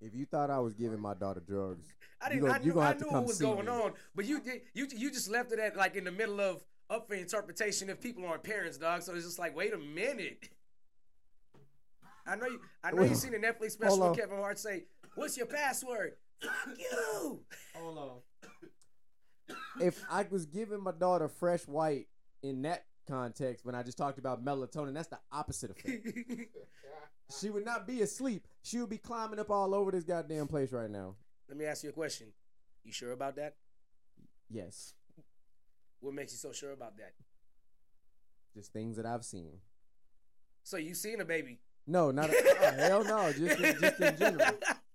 If 0.00 0.14
you 0.14 0.24
thought 0.24 0.48
I 0.48 0.60
was 0.60 0.74
giving 0.74 1.00
my 1.00 1.14
daughter 1.14 1.42
drugs, 1.44 1.88
I 2.20 2.28
didn't. 2.28 2.42
gonna- 2.42 2.52
I 2.52 2.58
you 2.58 2.66
knew, 2.66 2.72
gonna 2.74 2.84
I 2.84 2.88
have 2.90 2.98
to 2.98 3.02
knew 3.04 3.10
come 3.10 3.18
what 3.22 3.26
was 3.26 3.40
going 3.40 3.66
me. 3.66 3.72
on, 3.72 3.94
but 4.14 4.26
you 4.26 4.38
did. 4.40 4.60
You 4.74 4.86
you 4.94 5.10
just 5.10 5.28
left 5.28 5.50
it 5.50 5.58
at 5.58 5.76
like 5.76 5.96
in 5.96 6.04
the 6.04 6.12
middle 6.12 6.40
of 6.40 6.62
up 6.88 7.08
for 7.08 7.14
interpretation 7.14 7.90
if 7.90 8.00
people 8.00 8.24
aren't 8.26 8.44
parents, 8.44 8.78
dog. 8.78 9.02
So 9.02 9.12
it's 9.12 9.24
just 9.24 9.40
like, 9.40 9.56
wait 9.56 9.74
a 9.74 9.78
minute. 9.78 10.48
I 12.28 12.36
know 12.36 12.46
you. 12.46 12.60
I 12.84 12.92
know 12.92 13.02
you 13.02 13.16
seen 13.16 13.32
the 13.32 13.38
Netflix 13.38 13.72
special 13.72 14.10
with. 14.10 14.20
Kevin 14.20 14.36
Hart 14.38 14.60
say, 14.60 14.84
"What's 15.16 15.36
your 15.36 15.46
password?" 15.46 16.12
Fuck 16.40 16.78
you. 16.78 17.40
hold 17.74 17.98
on. 17.98 18.18
If 19.80 20.02
I 20.10 20.26
was 20.30 20.46
giving 20.46 20.82
my 20.82 20.92
daughter 20.92 21.28
fresh 21.28 21.66
white 21.66 22.06
in 22.42 22.62
that 22.62 22.84
context, 23.08 23.64
when 23.64 23.74
I 23.74 23.82
just 23.82 23.98
talked 23.98 24.18
about 24.18 24.44
melatonin, 24.44 24.94
that's 24.94 25.08
the 25.08 25.18
opposite 25.32 25.70
effect. 25.70 26.08
She 27.40 27.50
would 27.50 27.64
not 27.64 27.86
be 27.86 28.02
asleep. 28.02 28.46
She 28.62 28.78
would 28.78 28.88
be 28.88 28.98
climbing 28.98 29.40
up 29.40 29.50
all 29.50 29.74
over 29.74 29.90
this 29.90 30.04
goddamn 30.04 30.46
place 30.46 30.72
right 30.72 30.90
now. 30.90 31.16
Let 31.48 31.58
me 31.58 31.64
ask 31.64 31.82
you 31.82 31.90
a 31.90 31.92
question. 31.92 32.28
You 32.84 32.92
sure 32.92 33.12
about 33.12 33.36
that? 33.36 33.56
Yes. 34.48 34.94
What 36.00 36.14
makes 36.14 36.32
you 36.32 36.38
so 36.38 36.52
sure 36.52 36.72
about 36.72 36.98
that? 36.98 37.14
Just 38.54 38.72
things 38.72 38.96
that 38.96 39.06
I've 39.06 39.24
seen. 39.24 39.58
So 40.62 40.76
you 40.76 40.94
seen 40.94 41.20
a 41.20 41.24
baby? 41.24 41.58
No, 41.86 42.10
not 42.10 42.30
a, 42.30 42.36
oh, 42.36 42.72
hell 42.76 43.04
no. 43.04 43.32
Just 43.32 43.60
in, 43.60 43.80
just 43.80 44.00
in 44.00 44.16
general. 44.16 44.54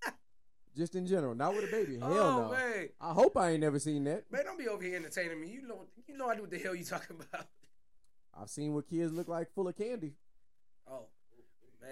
Just 0.76 0.96
in 0.96 1.06
general. 1.06 1.36
Not 1.36 1.54
with 1.56 1.66
a 1.66 1.72
baby. 1.72 1.98
Hell 2.00 2.10
oh 2.14 2.42
no. 2.44 2.52
man, 2.52 2.90
I 3.02 3.12
hope 3.14 3.36
I 3.36 3.52
ain't 3.52 3.60
never 3.62 3.78
seen 3.80 4.04
that. 4.06 4.32
man, 4.32 4.46
don't 4.46 4.58
be 4.58 4.68
over 4.70 4.82
here 4.84 4.96
entertaining 4.96 5.42
me. 5.42 5.50
You 5.50 5.68
know, 5.68 5.86
you 6.08 6.18
know 6.18 6.30
I 6.30 6.36
know 6.36 6.42
what 6.42 6.52
the 6.52 6.60
hell 6.60 6.74
you 6.76 6.86
talking 6.86 7.18
about. 7.20 7.48
I've 8.40 8.50
seen 8.50 8.74
what 8.74 8.88
kids 8.88 9.12
look 9.12 9.28
like 9.28 9.54
full 9.54 9.68
of 9.68 9.76
candy. 9.78 10.14
Oh 10.90 11.08
man, 11.82 11.90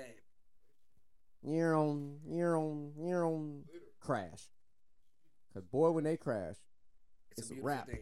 You're 1.44 1.76
on, 1.76 2.20
you're 2.28 2.58
on, 2.58 2.92
you're 2.98 3.26
on. 3.26 3.64
Crash. 4.00 4.48
Cause 5.54 5.64
boy, 5.66 5.92
when 5.92 6.06
they 6.06 6.16
crash, 6.16 6.56
it's, 7.32 7.42
It's 7.42 7.52
a 7.52 7.60
a 7.60 7.64
wrap. 7.64 7.88
thing. 7.88 8.00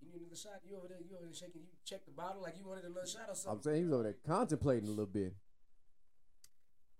You 0.00 0.08
need 0.10 0.20
another 0.22 0.36
shot? 0.36 0.60
You 0.68 0.76
over 0.76 0.88
there? 0.88 0.98
You 1.00 1.16
over 1.16 1.24
there 1.26 1.34
shaking? 1.34 1.62
You 1.62 1.68
check 1.84 2.04
the 2.06 2.12
bottle 2.12 2.42
like 2.42 2.56
you 2.58 2.66
wanted 2.66 2.84
another 2.84 3.06
shot 3.06 3.26
or 3.28 3.34
something? 3.34 3.52
I'm 3.52 3.62
saying 3.62 3.76
he 3.78 3.84
was 3.84 3.92
over 3.92 4.02
there 4.04 4.16
contemplating 4.26 4.86
a 4.88 4.90
little 4.90 5.06
bit. 5.06 5.34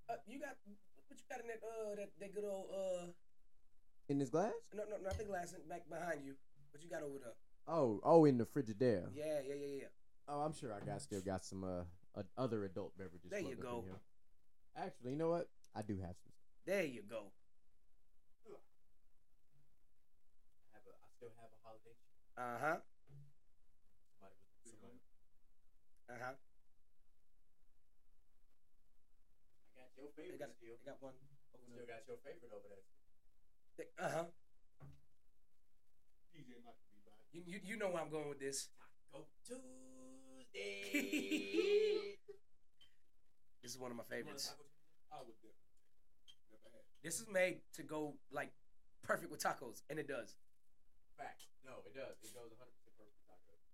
Uh, 0.08 0.14
you 0.28 0.38
got 0.38 0.56
what 1.08 1.18
you 1.18 1.24
got 1.30 1.40
in 1.40 1.46
that 1.48 1.60
uh 1.64 1.94
that, 1.96 2.10
that 2.20 2.34
good 2.34 2.44
old 2.44 2.66
uh 2.74 3.06
In 4.08 4.18
this 4.18 4.28
glass? 4.28 4.52
no 4.74 4.84
no 4.90 4.96
not 5.02 5.16
the 5.16 5.24
glass 5.24 5.54
back 5.68 5.88
behind 5.88 6.24
you. 6.24 6.34
What 6.72 6.82
you 6.82 6.90
got 6.90 7.02
over 7.02 7.18
there? 7.18 7.32
Oh, 7.66 8.00
oh, 8.04 8.24
in 8.26 8.36
the 8.36 8.44
Frigidaire. 8.44 9.08
Yeah 9.14 9.40
yeah 9.46 9.54
yeah 9.54 9.74
yeah. 9.80 9.92
Oh, 10.28 10.40
I'm 10.40 10.52
sure 10.52 10.72
I 10.72 10.84
got 10.84 11.00
still 11.00 11.20
got 11.22 11.44
some 11.44 11.64
uh 11.64 11.84
uh, 12.16 12.22
other 12.36 12.64
adult 12.64 12.96
beverages. 12.98 13.30
There 13.30 13.40
you 13.40 13.56
floating 13.56 13.66
up 13.66 13.84
in 13.84 13.90
go. 13.92 13.98
Actually, 14.76 15.10
you 15.12 15.16
know 15.16 15.30
what? 15.30 15.48
I 15.74 15.82
do 15.82 15.96
have 15.98 16.16
some. 16.22 16.32
There 16.66 16.84
you 16.84 17.02
go. 17.08 17.32
I, 20.70 20.78
have 20.78 20.86
a, 20.86 20.92
I 20.94 21.08
still 21.16 21.32
have 21.40 21.50
a 21.50 21.58
holiday. 21.64 21.96
Uh 22.38 22.58
huh. 22.60 22.78
Somebody 24.20 24.36
with 24.64 24.78
some, 24.78 24.98
Uh 26.10 26.18
huh. 26.20 26.34
I 29.94 30.02
got 30.02 30.10
your 30.18 30.26
They 30.30 30.38
got 30.38 30.50
they 30.58 30.74
got 30.84 30.98
one. 31.02 31.14
Over 31.54 31.62
Still 31.70 31.86
got 31.86 32.02
your 32.06 32.18
favorite 32.22 32.52
over 32.52 32.66
there. 32.66 32.82
Uh 33.98 34.10
huh. 34.10 34.26
PJ 36.34 36.50
not 36.66 36.74
to 36.78 36.86
be 36.90 36.98
back. 37.06 37.22
You, 37.30 37.42
you 37.46 37.58
you 37.62 37.76
know 37.78 37.90
where 37.90 38.02
I'm 38.02 38.10
going 38.10 38.28
with 38.28 38.40
this. 38.42 38.68
Go 39.12 39.26
Tuesday. 39.46 39.62
This 43.64 43.72
is 43.72 43.80
one 43.80 43.88
of 43.88 43.96
my 43.96 44.04
favorites. 44.04 44.52
I 45.08 45.24
would 45.24 45.40
definitely. 45.40 45.56
Never 46.52 46.68
had. 46.68 46.84
This 47.00 47.16
is 47.16 47.24
made 47.32 47.64
to 47.80 47.82
go 47.82 48.12
like 48.28 48.52
perfect 49.00 49.32
with 49.32 49.40
tacos, 49.40 49.80
and 49.88 49.96
it 49.96 50.04
does. 50.04 50.36
Fact. 51.16 51.48
No, 51.64 51.80
it 51.88 51.96
does. 51.96 52.12
It 52.20 52.36
goes 52.36 52.52
100% 52.52 52.60
perfect 52.60 53.16
with 53.16 53.24
tacos. 53.24 53.64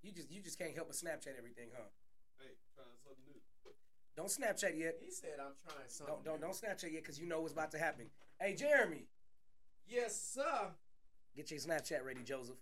You 0.00 0.16
just 0.16 0.32
you 0.32 0.40
just 0.40 0.56
can't 0.56 0.72
help 0.72 0.88
but 0.88 0.96
Snapchat 0.96 1.36
everything, 1.36 1.68
huh? 1.76 1.92
Hey, 2.40 2.56
trying 2.72 2.96
something 3.04 3.28
new. 3.28 3.36
Don't 4.16 4.28
Snapchat 4.28 4.78
yet. 4.78 4.96
He 5.02 5.10
said 5.10 5.30
I'm 5.38 5.52
trying 5.62 5.84
something. 5.88 6.14
Don't 6.24 6.24
don't 6.24 6.40
don't 6.40 6.54
Snapchat 6.54 6.92
yet 6.92 7.02
because 7.02 7.18
you 7.20 7.26
know 7.26 7.40
what's 7.40 7.52
about 7.52 7.70
to 7.72 7.78
happen. 7.78 8.06
Hey 8.40 8.54
Jeremy, 8.54 9.06
Yes, 9.88 10.20
sir. 10.34 10.70
get 11.36 11.50
your 11.50 11.60
Snapchat 11.60 12.04
ready, 12.04 12.22
Joseph. 12.22 12.56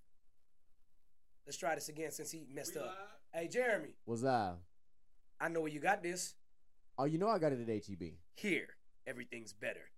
Let's 1.46 1.56
try 1.58 1.74
this 1.74 1.88
again 1.88 2.10
since 2.10 2.30
he 2.30 2.46
messed 2.52 2.74
We 2.74 2.80
up. 2.80 2.86
live? 2.86 3.42
Hey 3.42 3.48
Jeremy, 3.48 3.94
What's 4.04 4.24
up? 4.24 4.60
I 5.40 5.48
know 5.48 5.60
where 5.60 5.70
you 5.70 5.80
got 5.80 6.02
this. 6.02 6.34
Oh, 6.98 7.04
you 7.04 7.18
know 7.18 7.28
I 7.28 7.38
got 7.38 7.52
it 7.52 7.60
at 7.60 7.68
HEB. 7.86 8.14
Here, 8.34 8.68
everything's 9.06 9.52
better. 9.52 9.90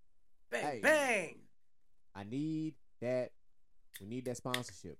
Bang 0.50 0.62
Hey. 0.62 0.80
bang. 0.82 1.38
I 2.14 2.24
need 2.24 2.74
that. 3.00 3.32
We 4.00 4.06
need 4.06 4.24
that 4.26 4.36
sponsorship 4.36 4.98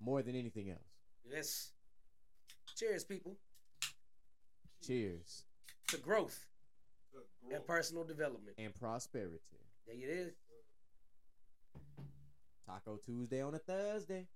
more 0.00 0.22
than 0.22 0.34
anything 0.36 0.70
else. 0.70 0.80
Yes. 1.28 1.70
Cheers, 2.76 3.04
people, 3.04 3.36
Cheers 4.86 5.44
to 5.88 5.98
growth 5.98 6.46
and 7.52 7.66
personal 7.66 8.04
development. 8.04 8.56
and 8.58 8.74
prosperity. 8.74 9.40
There 9.86 9.96
it 9.96 10.10
is. 10.10 10.32
Taco 12.66 12.98
Tuesday 13.04 13.40
on 13.42 13.54
a 13.54 13.58
Thursday. 13.58 14.26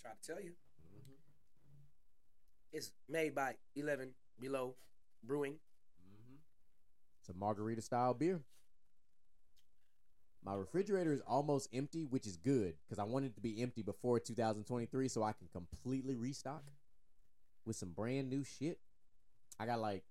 Try 0.00 0.10
to 0.20 0.26
tell 0.32 0.42
you. 0.42 0.52
It's 2.72 2.90
made 3.08 3.34
by 3.34 3.54
11 3.76 4.10
Below 4.40 4.74
Brewing. 5.22 5.56
It's 7.20 7.28
a 7.28 7.34
margarita 7.34 7.82
style 7.82 8.14
beer. 8.14 8.40
My 10.44 10.54
refrigerator 10.54 11.12
is 11.12 11.20
almost 11.20 11.68
empty, 11.72 12.04
which 12.04 12.26
is 12.26 12.36
good 12.36 12.74
because 12.84 12.98
I 12.98 13.04
wanted 13.04 13.26
it 13.26 13.34
to 13.36 13.40
be 13.40 13.62
empty 13.62 13.82
before 13.82 14.18
2023 14.18 15.06
so 15.06 15.22
I 15.22 15.32
can 15.32 15.46
completely 15.52 16.16
restock 16.16 16.64
with 17.64 17.76
some 17.76 17.90
brand 17.90 18.28
new 18.30 18.44
shit. 18.44 18.78
I 19.58 19.66
got 19.66 19.80
like 19.80 20.04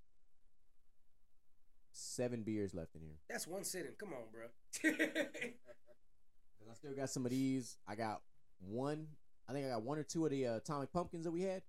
seven 1.91 2.43
beers 2.43 2.73
left 2.73 2.95
in 2.95 3.01
here. 3.01 3.17
That's 3.29 3.47
one 3.47 3.63
sitting. 3.63 3.91
Come 3.97 4.09
on, 4.13 4.23
bro. 4.31 4.45
'Cause 4.81 6.67
I 6.69 6.73
still 6.75 6.93
got 6.93 7.09
some 7.09 7.25
of 7.25 7.31
these. 7.31 7.77
I 7.87 7.95
got 7.95 8.21
one. 8.59 9.07
I 9.49 9.53
think 9.53 9.65
I 9.65 9.69
got 9.69 9.83
one 9.83 9.97
or 9.97 10.03
two 10.03 10.25
of 10.25 10.31
the 10.31 10.47
uh, 10.47 10.55
atomic 10.57 10.93
pumpkins 10.93 11.25
that 11.25 11.31
we 11.31 11.41
had. 11.41 11.63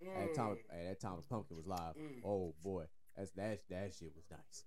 That 0.00 0.30
atomic, 0.32 0.64
hey, 0.70 0.84
that 0.84 0.92
atomic 0.92 1.28
pumpkin 1.28 1.56
was 1.56 1.66
live. 1.66 1.94
Mm. 1.96 2.20
Oh 2.24 2.54
boy, 2.62 2.84
that's 3.16 3.30
that 3.32 3.62
that 3.70 3.92
shit 3.98 4.12
was 4.14 4.24
nice. 4.30 4.64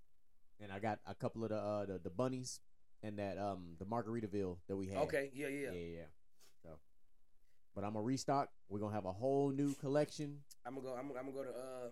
And 0.60 0.72
I 0.72 0.80
got 0.80 1.00
a 1.06 1.14
couple 1.16 1.44
of 1.44 1.50
the 1.50 1.58
uh, 1.58 1.86
the, 1.86 2.00
the 2.00 2.10
bunnies 2.10 2.60
and 3.04 3.18
that 3.20 3.38
um 3.38 3.76
the 3.80 3.86
Margaritaville 3.86 4.58
that 4.68 4.76
we 4.76 4.88
had. 4.88 4.98
Okay, 5.04 5.30
yeah, 5.34 5.48
yeah. 5.48 5.72
yeah, 5.72 5.96
yeah. 5.98 6.04
So, 6.64 6.70
but 7.76 7.84
I'm 7.84 7.94
gonna 7.94 8.04
restock. 8.06 8.50
We're 8.70 8.80
gonna 8.80 8.94
have 8.96 9.06
a 9.06 9.12
whole 9.14 9.52
new 9.52 9.74
collection. 9.76 10.40
I'm 10.66 10.76
gonna 10.76 10.88
go. 10.88 10.94
I'm, 10.94 11.10
I'm 11.18 11.26
gonna 11.26 11.32
go 11.32 11.44
to. 11.44 11.50
uh 11.50 11.88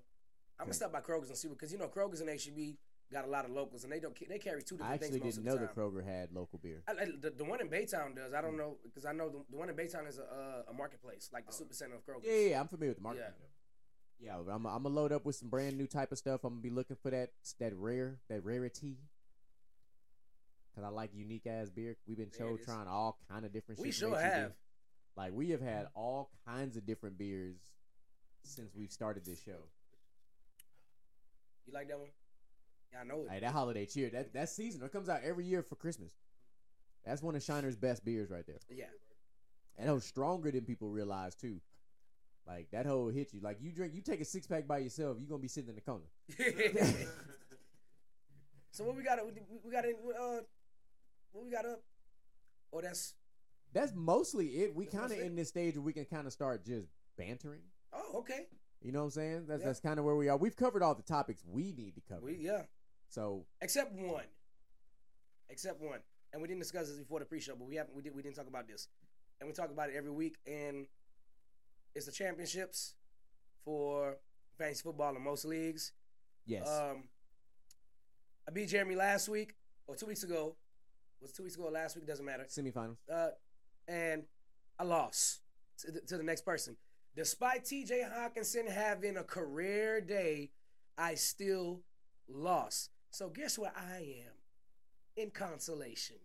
I'm 0.60 0.66
gonna 0.66 0.74
stop 0.74 0.91
by 0.91 1.02
Kroger's 1.02 1.30
and 1.30 1.38
see 1.38 1.48
because 1.48 1.72
you 1.72 1.78
know 1.78 1.88
Kroger's 1.88 2.20
and 2.22 2.30
HEB 2.30 2.76
got 3.12 3.26
a 3.26 3.30
lot 3.30 3.45
of 3.45 3.52
locals 3.52 3.84
and 3.84 3.94
they 3.94 3.99
don't 3.99 4.18
they 4.28 4.38
carry 4.40 4.62
two 4.62 4.76
different 4.76 4.91
I 4.91 4.95
actually 4.95 5.20
didn't 5.22 5.44
know 5.45 5.54
the 5.54 5.60
that. 5.62 5.76
Kroger 5.76 6.04
had 6.04 6.32
local 6.34 6.60
beer. 6.60 6.84
I, 6.88 6.91
I, 6.91 7.06
the, 7.22 7.30
the 7.30 7.45
one 7.45 7.62
in 7.62 7.70
Baytown 7.70 8.16
does. 8.16 8.34
I 8.34 8.41
don't 8.41 8.56
Mm. 8.56 8.58
know 8.58 8.78
because 8.84 9.06
I 9.06 9.12
know 9.14 9.30
the, 9.30 9.44
the 9.52 9.56
one 9.58 9.70
in 9.70 9.76
Baytown 9.76 10.08
is 10.10 10.18
a 10.18 10.24
uh, 10.24 10.72
a 10.72 10.74
marketplace 10.74 11.30
like 11.32 11.45
the 11.45 11.54
super 11.54 11.74
center 11.74 11.95
of 11.95 12.06
Kroger's. 12.06 12.26
Yeah, 12.26 12.34
yeah, 12.34 12.49
yeah, 12.49 12.60
I'm 12.60 12.68
familiar 12.68 12.90
with 12.91 12.98
the 12.98 13.04
market. 13.04 13.22
Yeah. 14.20 14.36
Yeah, 14.48 14.54
I'm, 14.54 14.66
I'm 14.66 14.82
gonna 14.84 14.90
load 14.90 15.12
up 15.12 15.26
with 15.26 15.36
some 15.36 15.49
brand 15.49 15.78
new 15.78 15.86
type 15.86 16.12
of 16.12 16.18
stuff. 16.18 16.44
I'm 16.44 16.54
gonna 16.54 16.62
be 16.62 16.72
looking 16.72 16.98
for 17.02 17.12
that 17.12 17.30
that 17.60 17.76
rare 17.76 18.18
that 18.30 18.44
rarity. 18.44 18.98
Cause 20.74 20.84
I 20.84 20.90
like 20.90 21.12
unique 21.14 21.45
ass 21.48 21.70
beer. 21.70 21.98
We've 22.08 22.18
been 22.18 22.32
show 22.36 22.58
trying 22.58 22.88
all 22.88 23.18
kind 23.32 23.45
of 23.45 23.54
different. 23.54 23.80
We 23.80 23.88
shit 23.91 23.95
sure 24.10 24.20
have. 24.20 24.52
Like 25.18 25.34
we 25.34 25.49
have 25.49 25.61
had 25.61 25.88
all 25.95 26.30
kinds 26.48 26.77
of 26.77 26.85
different 26.85 27.18
beers 27.18 27.57
since 28.44 28.76
we've 28.76 28.91
started 28.91 29.26
this 29.26 29.41
show. 29.41 29.64
You 31.65 31.73
like 31.73 31.88
that 31.89 31.98
one? 31.98 32.10
Yeah, 32.94 32.99
I 33.02 33.03
know 33.03 33.23
it. 33.26 33.31
Hey, 33.31 33.39
that 33.39 33.52
holiday 33.52 33.85
cheer, 33.88 34.11
that 34.11 34.31
that 34.34 34.49
season, 34.49 34.84
it 34.84 34.94
comes 34.94 35.10
out 35.10 35.22
every 35.23 35.45
year 35.45 35.64
for 35.64 35.76
Christmas. 35.76 36.14
That's 37.03 37.22
one 37.23 37.35
of 37.35 37.41
Shiner's 37.41 37.76
best 37.76 38.06
beers 38.06 38.30
right 38.30 38.45
there. 38.45 38.60
yeah. 38.69 38.85
And 39.80 39.89
it 39.89 39.94
was 39.94 40.06
stronger 40.06 40.49
than 40.52 40.65
people 40.65 40.89
realize 40.89 41.35
too. 41.35 41.60
Like 42.48 42.69
that 42.72 42.85
whole 42.85 43.10
hit 43.10 43.34
you. 43.34 43.41
Like 43.41 43.57
you 43.60 43.72
drink, 43.72 43.94
you 43.94 44.02
take 44.02 44.22
a 44.22 44.26
six 44.26 44.48
pack 44.48 44.68
by 44.68 44.77
yourself, 44.77 45.18
you're 45.19 45.27
gonna 45.27 45.41
be 45.41 45.48
sitting 45.48 45.69
in 45.69 45.76
the 45.76 45.81
corner. 45.81 46.06
so 48.72 48.85
what 48.85 48.95
we 48.95 49.03
got? 49.03 49.19
We, 49.26 49.31
we 49.65 49.72
got 49.72 49.85
in. 49.85 49.95
Uh, 49.95 50.39
what 51.31 51.44
we 51.44 51.52
got 51.52 51.65
up? 51.65 51.81
Oh, 52.72 52.81
that's. 52.81 53.14
That's 53.73 53.94
mostly 53.95 54.48
it. 54.61 54.76
We 54.76 54.85
kind 54.85 55.11
of 55.11 55.19
in 55.19 55.35
this 55.35 55.49
stage 55.49 55.76
where 55.76 55.84
we 55.84 55.94
can 55.94 56.06
kind 56.06 56.26
of 56.27 56.34
start 56.34 56.65
just 56.65 56.88
bantering. 57.18 57.61
Oh, 57.94 58.19
okay. 58.19 58.48
You 58.81 58.91
know 58.91 58.99
what 58.99 59.06
I'm 59.06 59.11
saying? 59.11 59.45
That's 59.48 59.61
Yeah. 59.61 59.68
that's 59.68 59.80
kind 59.80 59.99
of 59.99 60.06
where 60.06 60.15
we 60.15 60.30
are. 60.30 60.38
We've 60.38 60.56
covered 60.56 60.84
all 60.84 60.95
the 60.95 61.03
topics 61.03 61.44
we 61.45 61.73
need 61.73 61.95
to 61.95 62.02
cover. 62.02 62.26
We 62.26 62.38
yeah. 62.38 62.64
so 63.10 63.45
Except 63.61 63.91
one. 63.94 64.26
Except 65.49 65.81
one. 65.81 65.99
And 66.34 66.41
we 66.41 66.48
didn't 66.48 66.60
discuss 66.61 66.88
this 66.89 66.98
before 66.99 67.19
the 67.19 67.26
pre-show, 67.26 67.56
but 67.56 67.68
we 67.68 67.76
haven't. 67.76 67.95
We 67.95 68.02
did. 68.02 68.14
We 68.15 68.22
didn't 68.22 68.35
talk 68.35 68.48
about 68.48 68.68
this, 68.68 68.88
and 69.39 69.48
we 69.48 69.53
talk 69.53 69.72
about 69.72 69.89
it 69.89 69.95
every 69.95 70.11
week. 70.11 70.35
And 70.45 70.85
it's 71.95 72.06
the 72.06 72.11
championships 72.11 72.95
for 73.64 74.18
fantasy 74.57 74.84
football 74.84 75.15
in 75.15 75.23
most 75.23 75.45
leagues. 75.45 75.94
yes, 76.45 76.68
Um, 76.68 77.03
I 78.48 78.52
beat 78.52 78.69
Jeremy 78.69 78.95
last 78.95 79.30
week 79.30 79.56
or 79.88 79.95
two 79.95 80.06
weeks 80.06 80.23
ago. 80.23 80.56
Was 81.22 81.31
it 81.31 81.35
two 81.35 81.44
weeks 81.44 81.56
ago 81.56 81.65
or 81.65 81.72
last 81.72 81.95
week? 81.95 82.06
Doesn't 82.06 82.26
matter. 82.26 82.44
semifinals. 82.44 82.98
Uh, 83.11 83.30
and 83.88 84.24
I 84.80 84.84
lost 84.84 85.42
to 85.80 85.92
the, 85.92 86.02
to 86.02 86.18
the 86.18 86.24
next 86.24 86.42
person. 86.42 86.76
Despite 87.16 87.66
T.J. 87.66 88.04
Hockenson 88.14 88.70
having 88.70 89.18
a 89.18 89.24
career 89.24 90.02
day, 90.02 90.52
I 90.98 91.16
still 91.16 91.82
lost. 92.28 92.92
So 93.12 93.30
guess 93.30 93.58
where 93.58 93.74
I 93.76 93.98
am? 93.98 94.34
In 95.16 95.32
consolation. 95.32 96.18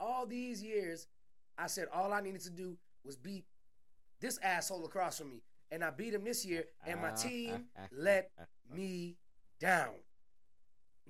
All 0.00 0.24
these 0.24 0.62
years, 0.62 1.08
I 1.58 1.66
said 1.66 1.88
all 1.92 2.12
I 2.12 2.20
needed 2.20 2.40
to 2.42 2.50
do 2.50 2.76
was 3.04 3.16
beat 3.16 3.44
this 4.20 4.38
asshole 4.42 4.84
across 4.84 5.18
from 5.18 5.30
me, 5.30 5.42
and 5.70 5.84
I 5.84 5.90
beat 5.90 6.14
him 6.14 6.24
this 6.24 6.44
year, 6.44 6.64
and 6.86 7.00
my 7.00 7.10
ah. 7.10 7.16
team 7.16 7.64
let 7.92 8.30
me 8.72 9.16
down. 9.60 9.94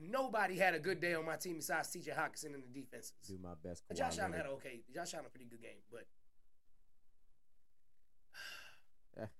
Nobody 0.00 0.56
had 0.56 0.74
a 0.74 0.78
good 0.78 1.00
day 1.00 1.14
on 1.14 1.24
my 1.26 1.36
team 1.36 1.56
besides 1.56 1.88
T.J. 1.90 2.12
Hockenson 2.12 2.54
and 2.54 2.62
the 2.62 2.80
defenses. 2.80 3.12
Do 3.26 3.38
my 3.42 3.54
best. 3.62 3.82
Uh, 3.90 3.94
Josh 3.94 4.18
Allen 4.18 4.32
had 4.32 4.46
a 4.46 4.50
okay. 4.50 4.80
Josh 4.94 5.12
Allen 5.14 5.26
a 5.26 5.30
pretty 5.30 5.46
good 5.46 5.60
game, 5.60 5.80
but 5.90 6.06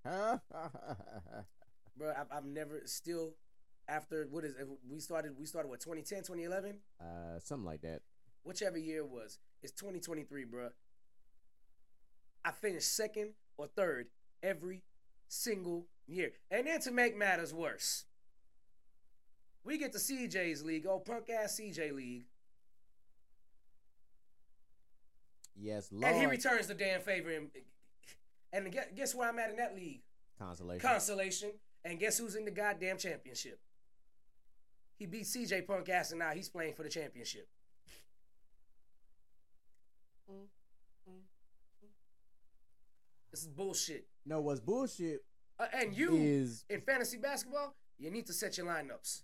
bro, 1.97 2.12
I've, 2.18 2.26
I've 2.32 2.44
never 2.44 2.82
still 2.86 3.35
after 3.86 4.26
what 4.30 4.44
is 4.44 4.55
it, 4.56 4.66
we 4.89 5.01
started 5.01 5.39
we 5.39 5.47
started 5.47 5.68
what 5.68 5.80
2010 5.80 6.18
2011 6.18 6.78
uh, 7.01 7.39
something 7.39 7.64
like 7.64 7.80
that. 7.82 8.01
whichever 8.43 8.76
year 8.76 8.98
it 8.98 9.09
was 9.09 9.39
it's 9.62 9.72
2023 9.72 10.44
bro 10.44 10.68
I 12.44 12.51
finished 12.51 12.94
second 12.94 13.30
or 13.56 13.66
third 13.66 14.09
every 14.43 14.82
single 15.28 15.86
year 16.06 16.32
and 16.51 16.66
then 16.66 16.80
to 16.80 16.90
make 16.90 17.16
matters 17.16 17.55
worse 17.55 18.05
we 19.69 19.77
get 19.77 19.93
to 19.93 19.99
CJ's 19.99 20.65
league 20.65 20.86
oh 20.89 20.99
punk 20.99 21.28
ass 21.28 21.61
CJ 21.61 21.93
league 21.95 22.24
Yes, 25.61 25.89
Lord. 25.93 26.05
and 26.05 26.16
he 26.20 26.27
returns 26.27 26.69
the 26.69 26.74
damn 26.74 27.01
favor 27.01 27.31
and, 27.31 27.49
and 28.53 28.73
guess, 28.73 28.86
guess 28.97 29.15
where 29.15 29.28
I'm 29.28 29.39
at 29.39 29.51
in 29.51 29.57
that 29.57 29.74
league 29.74 30.03
Consolation. 30.39 30.89
consolation. 30.89 31.51
And 31.85 31.99
guess 31.99 32.16
who's 32.19 32.35
in 32.36 32.45
the 32.45 32.51
goddamn 32.51 32.97
championship? 32.97 33.59
He 34.97 35.07
beat 35.07 35.24
CJ 35.24 35.66
Punk 35.66 35.89
ass, 35.89 36.11
and 36.12 36.19
now 36.20 36.31
he's 36.31 36.49
playing 36.49 36.74
for 36.74 36.82
the 36.85 36.89
championship. 36.89 37.49
This 43.31 43.43
is 43.43 43.49
bullshit. 43.49 44.07
no, 44.24 44.40
what's 44.40 44.61
bullshit 44.61 45.24
Uh, 45.59 45.66
and 45.74 45.97
you 45.97 46.15
is 46.16 46.65
in 46.70 46.81
fantasy 46.81 47.16
basketball, 47.19 47.74
you 47.99 48.11
need 48.11 48.27
to 48.27 48.32
set 48.32 48.57
your 48.57 48.66
lineups. 48.66 49.23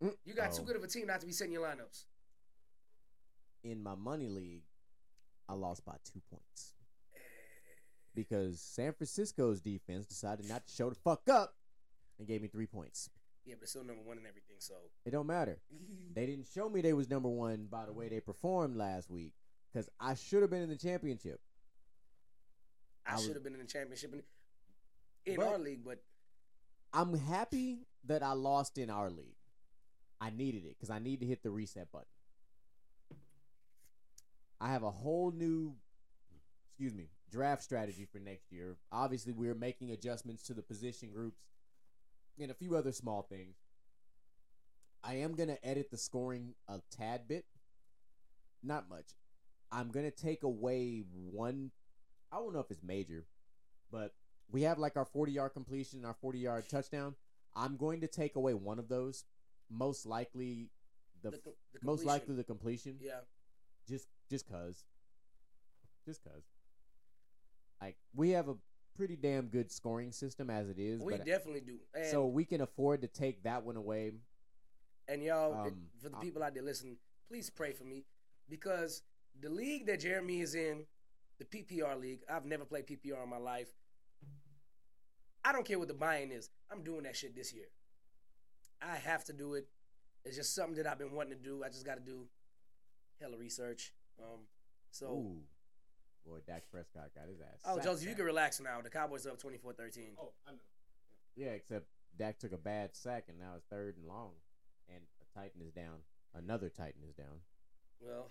You 0.00 0.34
got 0.34 0.52
too 0.52 0.62
Oh. 0.62 0.64
good 0.64 0.76
of 0.76 0.82
a 0.84 0.86
team 0.88 1.06
not 1.06 1.20
to 1.20 1.26
be 1.26 1.32
setting 1.32 1.52
your 1.52 1.66
lineups. 1.66 2.04
in 3.62 3.82
my 3.82 3.94
money 3.94 4.28
league. 4.28 4.64
I 5.46 5.52
lost 5.52 5.84
by 5.84 5.96
two 6.04 6.20
points 6.30 6.74
because 8.14 8.60
San 8.60 8.92
Francisco's 8.94 9.60
defense 9.60 10.06
decided 10.06 10.48
not 10.48 10.66
to 10.66 10.72
show 10.72 10.88
the 10.88 10.94
fuck 10.94 11.28
up 11.28 11.56
and 12.18 12.26
gave 12.26 12.40
me 12.40 12.48
three 12.48 12.66
points. 12.66 13.10
Yeah, 13.44 13.56
but 13.58 13.68
still 13.68 13.84
number 13.84 14.02
one 14.02 14.16
and 14.16 14.26
everything. 14.26 14.56
So 14.60 14.74
It 15.04 15.10
don't 15.10 15.26
matter. 15.26 15.60
They 16.14 16.24
didn't 16.26 16.46
show 16.46 16.68
me 16.70 16.80
they 16.80 16.92
was 16.94 17.10
number 17.10 17.28
one 17.28 17.66
by 17.66 17.84
the 17.84 17.92
way 17.92 18.08
they 18.08 18.20
performed 18.20 18.76
last 18.76 19.10
week 19.10 19.34
because 19.72 19.88
I 20.00 20.14
should 20.14 20.40
have 20.42 20.50
been 20.50 20.62
in 20.62 20.68
the 20.70 20.76
championship. 20.76 21.40
I 23.04 23.14
I 23.14 23.16
should 23.20 23.34
have 23.34 23.42
been 23.44 23.54
in 23.54 23.60
the 23.60 23.66
championship 23.66 24.14
in, 24.14 24.22
in 25.34 25.42
our 25.42 25.58
league, 25.58 25.84
but 25.84 26.02
I'm 26.92 27.14
happy 27.14 27.86
that 28.04 28.22
I 28.22 28.32
lost 28.32 28.78
in 28.78 28.88
our 28.88 29.10
league 29.10 29.36
I 30.20 30.30
needed 30.30 30.64
it 30.64 30.76
because 30.78 30.90
I 30.90 30.98
need 30.98 31.20
to 31.20 31.26
hit 31.26 31.42
the 31.42 31.50
reset 31.50 31.90
button. 31.90 32.06
I 34.60 34.70
have 34.70 34.82
a 34.82 34.90
whole 34.90 35.30
new, 35.30 35.74
excuse 36.68 36.94
me, 36.94 37.08
draft 37.30 37.62
strategy 37.62 38.06
for 38.10 38.18
next 38.18 38.52
year. 38.52 38.76
Obviously, 38.92 39.32
we're 39.32 39.54
making 39.54 39.90
adjustments 39.90 40.42
to 40.44 40.54
the 40.54 40.62
position 40.62 41.10
groups 41.12 41.40
and 42.38 42.50
a 42.50 42.54
few 42.54 42.76
other 42.76 42.92
small 42.92 43.22
things. 43.22 43.56
I 45.02 45.14
am 45.14 45.34
gonna 45.34 45.56
edit 45.62 45.90
the 45.90 45.96
scoring 45.96 46.54
a 46.68 46.80
tad 46.90 47.26
bit, 47.26 47.46
not 48.62 48.90
much. 48.90 49.14
I'm 49.72 49.90
gonna 49.90 50.10
take 50.10 50.42
away 50.42 51.04
one. 51.30 51.70
I 52.30 52.36
don't 52.36 52.52
know 52.52 52.60
if 52.60 52.70
it's 52.70 52.82
major, 52.82 53.24
but 53.90 54.14
we 54.52 54.62
have 54.62 54.78
like 54.78 54.96
our 54.96 55.04
40 55.06 55.32
yard 55.32 55.54
completion 55.54 56.00
and 56.00 56.06
our 56.06 56.16
40 56.20 56.38
yard 56.38 56.68
touchdown. 56.68 57.14
I'm 57.56 57.76
going 57.76 58.00
to 58.02 58.06
take 58.06 58.36
away 58.36 58.54
one 58.54 58.78
of 58.78 58.88
those. 58.88 59.24
Most 59.70 60.06
likely, 60.06 60.70
the, 61.22 61.30
The 61.30 61.40
the 61.44 61.80
most 61.82 62.04
likely 62.04 62.34
the 62.34 62.44
completion. 62.44 62.96
Yeah. 63.00 63.20
Just 63.88 64.06
just 64.28 64.48
cause. 64.48 64.84
Just 66.04 66.22
cause. 66.24 66.42
Like 67.80 67.96
we 68.14 68.30
have 68.30 68.48
a 68.48 68.56
pretty 68.96 69.16
damn 69.16 69.46
good 69.46 69.70
scoring 69.70 70.12
system 70.12 70.50
as 70.50 70.68
it 70.68 70.78
is. 70.78 71.02
We 71.02 71.16
definitely 71.18 71.60
do. 71.60 71.78
And, 71.94 72.06
so 72.06 72.26
we 72.26 72.44
can 72.44 72.60
afford 72.60 73.02
to 73.02 73.08
take 73.08 73.42
that 73.44 73.64
one 73.64 73.76
away. 73.76 74.12
and 75.08 75.22
y'all, 75.22 75.54
um, 75.54 75.88
for 76.02 76.08
the 76.08 76.16
people 76.16 76.42
out 76.42 76.54
there 76.54 76.62
listening, 76.62 76.96
please 77.28 77.48
pray 77.50 77.72
for 77.72 77.84
me 77.84 78.04
because 78.48 79.02
the 79.40 79.48
league 79.48 79.86
that 79.86 80.00
Jeremy 80.00 80.40
is 80.40 80.54
in, 80.54 80.84
the 81.38 81.44
PPR 81.44 81.98
league, 81.98 82.20
I've 82.28 82.44
never 82.44 82.64
played 82.64 82.86
PPR 82.86 83.22
in 83.22 83.30
my 83.30 83.38
life. 83.38 83.68
I 85.44 85.52
don't 85.52 85.64
care 85.64 85.78
what 85.78 85.88
the 85.88 85.94
buy-in 85.94 86.30
is. 86.30 86.50
I'm 86.70 86.82
doing 86.82 87.04
that 87.04 87.16
shit 87.16 87.34
this 87.34 87.54
year. 87.54 87.66
I 88.82 88.96
have 88.96 89.24
to 89.24 89.32
do 89.32 89.54
it. 89.54 89.68
It's 90.24 90.36
just 90.36 90.54
something 90.54 90.74
that 90.76 90.86
I've 90.86 90.98
been 90.98 91.12
wanting 91.12 91.32
to 91.32 91.42
do. 91.42 91.62
I 91.64 91.68
just 91.68 91.84
got 91.84 91.96
to 91.96 92.04
do 92.04 92.26
hella 93.20 93.36
research. 93.36 93.92
Um, 94.18 94.40
so, 94.90 95.06
Ooh. 95.06 95.36
Boy, 96.26 96.38
Dak 96.46 96.64
Prescott 96.70 97.10
got 97.14 97.28
his 97.28 97.40
ass. 97.40 97.60
oh, 97.64 97.74
sacked 97.76 97.86
Joseph, 97.86 98.08
you 98.08 98.14
can 98.14 98.26
relax 98.26 98.60
now. 98.60 98.80
The 98.82 98.90
Cowboys 98.90 99.26
are 99.26 99.30
up 99.30 99.42
24-13. 99.42 100.10
Oh, 100.20 100.32
I 100.46 100.52
know. 100.52 100.58
Yeah, 101.36 101.48
except 101.48 101.86
Dak 102.18 102.38
took 102.38 102.52
a 102.52 102.58
bad 102.58 102.94
sack 102.94 103.24
and 103.28 103.38
now 103.38 103.52
it's 103.56 103.64
third 103.70 103.96
and 103.96 104.06
long. 104.06 104.32
And 104.88 105.00
a 105.20 105.38
Titan 105.38 105.62
is 105.62 105.72
down. 105.72 106.00
Another 106.34 106.68
Titan 106.68 107.02
is 107.08 107.14
down. 107.14 107.40
Well, 108.00 108.30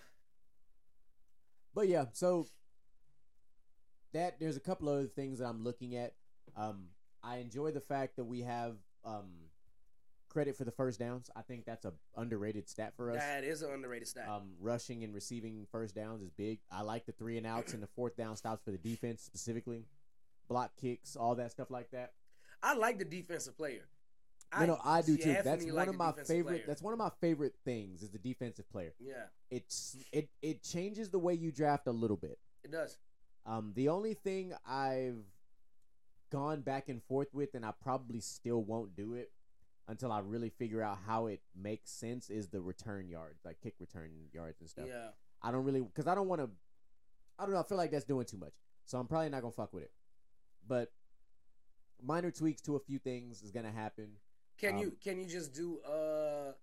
But 1.74 1.88
yeah, 1.88 2.06
so 2.14 2.48
that 4.14 4.40
there's 4.40 4.58
a 4.58 4.62
couple 4.62 4.90
other 4.90 5.08
things 5.08 5.40
that 5.40 5.46
I'm 5.46 5.64
looking 5.64 5.96
at. 5.96 6.14
Um, 6.56 6.86
I 7.24 7.38
enjoy 7.38 7.72
the 7.72 7.82
fact 7.82 8.16
that 8.16 8.26
we 8.26 8.42
have 8.42 8.78
um, 9.06 9.30
credit 10.30 10.56
for 10.56 10.64
the 10.64 10.72
first 10.72 11.00
downs. 11.00 11.30
I 11.36 11.42
think 11.42 11.66
that's 11.66 11.86
a 11.86 11.94
underrated 12.16 12.70
stat 12.70 12.94
for 12.96 13.12
us. 13.12 13.18
that 13.18 13.44
is 13.44 13.62
an 13.62 13.72
underrated 13.72 14.08
stat. 14.08 14.28
Um, 14.30 14.52
rushing 14.60 15.04
and 15.04 15.14
receiving 15.14 15.66
first 15.72 15.96
downs 15.96 16.22
is 16.22 16.30
big. 16.32 16.60
I 16.72 16.82
like 16.82 17.06
the 17.06 17.12
three 17.12 17.38
and 17.38 17.46
outs 17.48 17.74
and 17.74 17.82
the 17.84 17.88
fourth 17.88 18.16
down 18.16 18.36
stops 18.36 18.62
for 18.64 18.72
the 18.72 18.78
defense 18.78 19.22
specifically. 19.22 19.86
Block 20.48 20.72
kicks, 20.80 21.16
all 21.16 21.36
that 21.36 21.52
stuff 21.52 21.70
like 21.70 21.92
that. 21.92 22.14
I 22.64 22.76
like 22.76 23.00
the 23.00 23.06
defensive 23.06 23.58
player. 23.58 23.88
No, 24.60 24.66
no, 24.66 24.80
I 24.84 25.02
do 25.04 25.16
too. 25.16 25.36
That's 25.44 25.64
one 25.66 25.76
like 25.76 25.88
of 25.90 25.96
my 25.96 26.12
favorite. 26.12 26.46
player. 26.46 26.64
That's 26.66 26.82
one 26.82 26.94
of 26.94 26.98
my 26.98 27.12
favorite 27.22 27.54
things 27.64 28.02
is 28.02 28.10
the 28.10 28.18
defensive 28.18 28.68
player. 28.72 28.94
yeah, 29.00 29.26
It's 29.52 29.96
it 30.12 30.30
it 30.42 30.64
changes 30.64 31.10
the 31.10 31.20
way 31.20 31.36
you 31.36 31.52
draft 31.52 31.86
a 31.88 31.92
little 31.92 32.18
bit. 32.18 32.40
it 32.64 32.72
does. 32.72 32.98
Um, 33.46 33.74
the 33.76 33.90
only 33.90 34.16
thing 34.16 34.54
I've 34.68 35.24
gone 36.32 36.62
back 36.62 36.90
and 36.90 37.02
forth 37.04 37.28
with, 37.34 37.54
and 37.54 37.66
I 37.66 37.74
probably 37.82 38.20
still 38.20 38.64
won't 38.64 38.96
do 38.96 39.14
it 39.14 39.32
until 39.90 40.12
I 40.12 40.20
really 40.20 40.50
figure 40.50 40.82
out 40.84 41.00
how 41.06 41.26
it 41.26 41.42
makes 41.60 41.92
sense, 41.92 42.30
is 42.30 42.48
the 42.48 42.62
return 42.62 43.10
yards, 43.10 43.44
like 43.44 43.60
kick 43.60 43.74
return 43.80 44.12
yards 44.32 44.62
and 44.62 44.70
stuff. 44.70 44.86
Yeah. 44.88 45.10
I 45.42 45.52
don't 45.52 45.66
really 45.66 45.82
because 45.82 46.08
I 46.08 46.16
don't 46.16 46.28
want 46.28 46.42
to. 46.42 46.50
I 47.38 47.44
don't 47.44 47.54
know. 47.54 47.60
I 47.60 47.64
feel 47.64 47.78
like 47.78 47.92
that's 47.92 48.06
doing 48.06 48.26
too 48.26 48.38
much, 48.38 48.54
so 48.86 48.98
I'm 49.00 49.08
probably 49.08 49.30
not 49.30 49.42
gonna 49.42 49.52
fuck 49.52 49.74
with 49.74 49.84
it. 49.84 49.92
But 50.68 50.92
minor 52.02 52.32
tweaks 52.32 52.62
to 52.62 52.76
a 52.76 52.80
few 52.80 53.00
things 53.00 53.42
is 53.42 53.52
gonna 53.52 53.72
happen. 53.72 54.10
Can 54.58 54.78
you 54.78 54.88
Um, 54.88 54.98
can 55.02 55.18
you 55.18 55.26
just 55.26 55.54
do 55.54 55.80
uh 55.80 56.54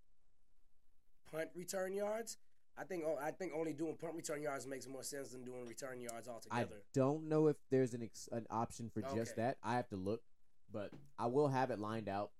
punt 1.30 1.50
return 1.54 1.94
yards? 1.94 2.36
I 2.78 2.84
think 2.84 3.04
oh, 3.06 3.16
I 3.20 3.30
think 3.30 3.52
only 3.54 3.72
doing 3.72 3.96
punt 3.96 4.14
return 4.14 4.42
yards 4.42 4.66
makes 4.66 4.86
more 4.86 5.02
sense 5.02 5.30
than 5.30 5.44
doing 5.44 5.66
return 5.66 6.00
yards 6.00 6.28
altogether. 6.28 6.76
I 6.76 6.82
don't 6.92 7.28
know 7.28 7.46
if 7.48 7.56
there's 7.70 7.94
an 7.94 8.02
ex- 8.02 8.28
an 8.30 8.46
option 8.50 8.90
for 8.90 9.00
just 9.14 9.36
that. 9.36 9.56
I 9.62 9.76
have 9.76 9.88
to 9.88 9.96
look, 9.96 10.22
but 10.70 10.90
I 11.18 11.26
will 11.26 11.48
have 11.48 11.70
it 11.70 11.78
lined 11.78 12.08
out. 12.08 12.32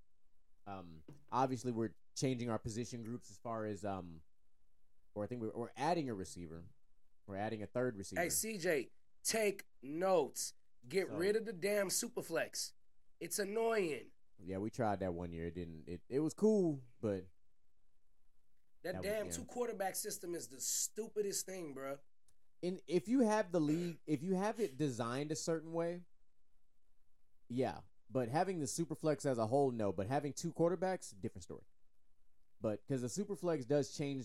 Um, 0.66 0.86
obviously, 1.30 1.72
we're 1.72 1.93
changing 2.16 2.51
our 2.51 2.59
position 2.59 3.02
groups 3.02 3.30
as 3.30 3.38
far 3.38 3.66
as 3.66 3.84
um, 3.84 4.20
or 5.14 5.24
I 5.24 5.26
think 5.26 5.43
we're, 5.43 5.52
we're 5.55 5.70
adding 5.76 6.10
a 6.10 6.14
receiver. 6.14 6.64
We're 7.26 7.36
adding 7.36 7.62
a 7.62 7.66
third 7.66 7.97
receiver. 7.97 8.20
Hey 8.22 8.28
CJ, 8.28 8.88
take 9.24 9.64
notes. 9.82 10.52
Get 10.88 11.09
So- 11.09 11.16
rid 11.16 11.36
of 11.36 11.44
the 11.44 11.52
damn 11.52 11.88
superflex. 11.88 12.72
It's 13.20 13.38
annoying. 13.38 14.06
yeah, 14.44 14.59
we 14.59 14.70
tried 14.70 15.01
that 15.01 15.14
one 15.14 15.32
year. 15.32 15.47
It 15.47 15.55
didn't. 15.55 15.84
It 15.86 16.01
it 16.09 16.20
was 16.20 16.34
cool, 16.34 16.80
but 17.01 17.26
That, 18.82 18.93
That 18.93 18.97
was- 19.02 19.05
damn 19.05 19.26
yeah. 19.26 19.32
two 19.32 19.44
quarterback 19.44 19.97
system 19.97 20.34
is 20.34 20.47
the 20.48 20.60
stupidest 20.60 21.44
thing, 21.47 21.72
bro. 21.74 21.98
And 22.62 22.80
if 22.86 23.09
you 23.09 23.20
have 23.20 23.51
the 23.52 23.60
league, 23.60 23.98
if 24.06 24.22
you 24.22 24.34
have 24.34 24.60
it 24.60 24.78
designed 24.78 25.30
a 25.32 25.36
certain 25.36 25.72
way, 25.72 26.02
yeah. 27.48 27.78
But 28.11 28.28
having 28.28 28.61
the 28.61 28.66
superflex 28.66 29.27
as 29.27 29.39
a 29.39 29.47
whole, 29.47 29.70
no. 29.70 29.93
But 29.93 30.07
having 30.07 30.33
two 30.33 30.53
quarterbacks, 30.53 31.12
different 31.20 31.43
story. 31.45 31.62
But 32.61 32.81
because 32.87 33.03
the 33.03 33.09
superflex 33.09 33.66
does 33.66 33.91
change 33.97 34.24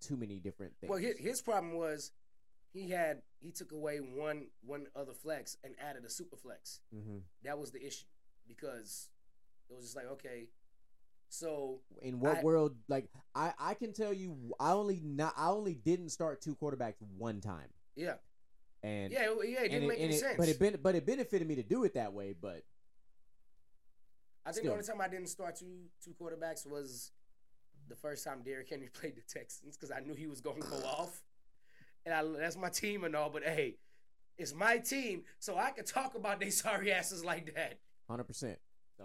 too 0.00 0.16
many 0.16 0.38
different 0.38 0.74
things. 0.80 0.90
Well, 0.90 0.98
his, 0.98 1.16
his 1.18 1.40
problem 1.42 1.74
was 1.76 2.12
he 2.72 2.90
had 2.90 3.22
he 3.40 3.50
took 3.50 3.72
away 3.72 3.98
one 3.98 4.46
one 4.64 4.86
other 4.94 5.12
flex 5.12 5.56
and 5.64 5.74
added 5.80 6.04
a 6.04 6.10
super 6.10 6.36
flex. 6.36 6.80
hmm 6.92 7.18
That 7.44 7.58
was 7.58 7.70
the 7.72 7.84
issue 7.84 8.04
because 8.46 9.08
it 9.70 9.74
was 9.74 9.84
just 9.84 9.96
like 9.96 10.06
okay, 10.12 10.48
so 11.28 11.80
In 12.02 12.20
what 12.20 12.38
I- 12.38 12.42
world? 12.42 12.76
Like 12.88 13.08
I, 13.34 13.52
I 13.58 13.74
can 13.74 13.92
tell 13.92 14.12
you, 14.12 14.36
I 14.60 14.72
only 14.72 15.00
not, 15.02 15.34
I 15.36 15.48
only 15.48 15.74
didn't 15.74 16.10
start 16.10 16.42
two 16.42 16.54
quarterbacks 16.56 16.96
one 17.16 17.40
time, 17.40 17.68
yeah, 17.96 18.14
and 18.82 19.12
yeah, 19.12 19.28
yeah, 19.44 19.62
it 19.62 19.70
didn't 19.70 19.88
make 19.88 20.00
any 20.00 20.16
sense. 20.16 20.36
But 20.38 20.48
it 20.48 20.58
ben, 20.58 20.76
but 20.82 20.94
it 20.94 21.06
benefited 21.06 21.48
me 21.48 21.56
to 21.56 21.62
do 21.62 21.84
it 21.84 21.94
that 21.94 22.12
way. 22.12 22.34
But 22.38 22.62
I 24.44 24.50
think 24.50 24.64
still. 24.64 24.64
the 24.64 24.72
only 24.72 24.86
time 24.86 25.00
I 25.00 25.08
didn't 25.08 25.28
start 25.28 25.56
two 25.56 25.88
two 26.04 26.14
quarterbacks 26.20 26.66
was 26.66 27.12
the 27.88 27.96
first 27.96 28.24
time 28.24 28.42
Derrick 28.44 28.68
Henry 28.68 28.88
played 28.92 29.16
the 29.16 29.22
Texans 29.22 29.76
because 29.76 29.90
I 29.90 30.00
knew 30.00 30.14
he 30.14 30.26
was 30.26 30.40
going 30.40 30.62
to 30.62 30.68
go 30.68 30.76
off, 30.84 31.22
and 32.04 32.14
I, 32.14 32.22
that's 32.38 32.56
my 32.56 32.68
team 32.68 33.04
and 33.04 33.14
all. 33.16 33.30
But 33.30 33.44
hey, 33.44 33.76
it's 34.36 34.54
my 34.54 34.78
team, 34.78 35.22
so 35.38 35.56
I 35.58 35.70
can 35.70 35.84
talk 35.84 36.14
about 36.14 36.40
they 36.40 36.50
sorry 36.50 36.92
asses 36.92 37.24
like 37.24 37.54
that. 37.54 37.78
Hundred 38.08 38.24
percent. 38.24 38.58
So, 38.98 39.04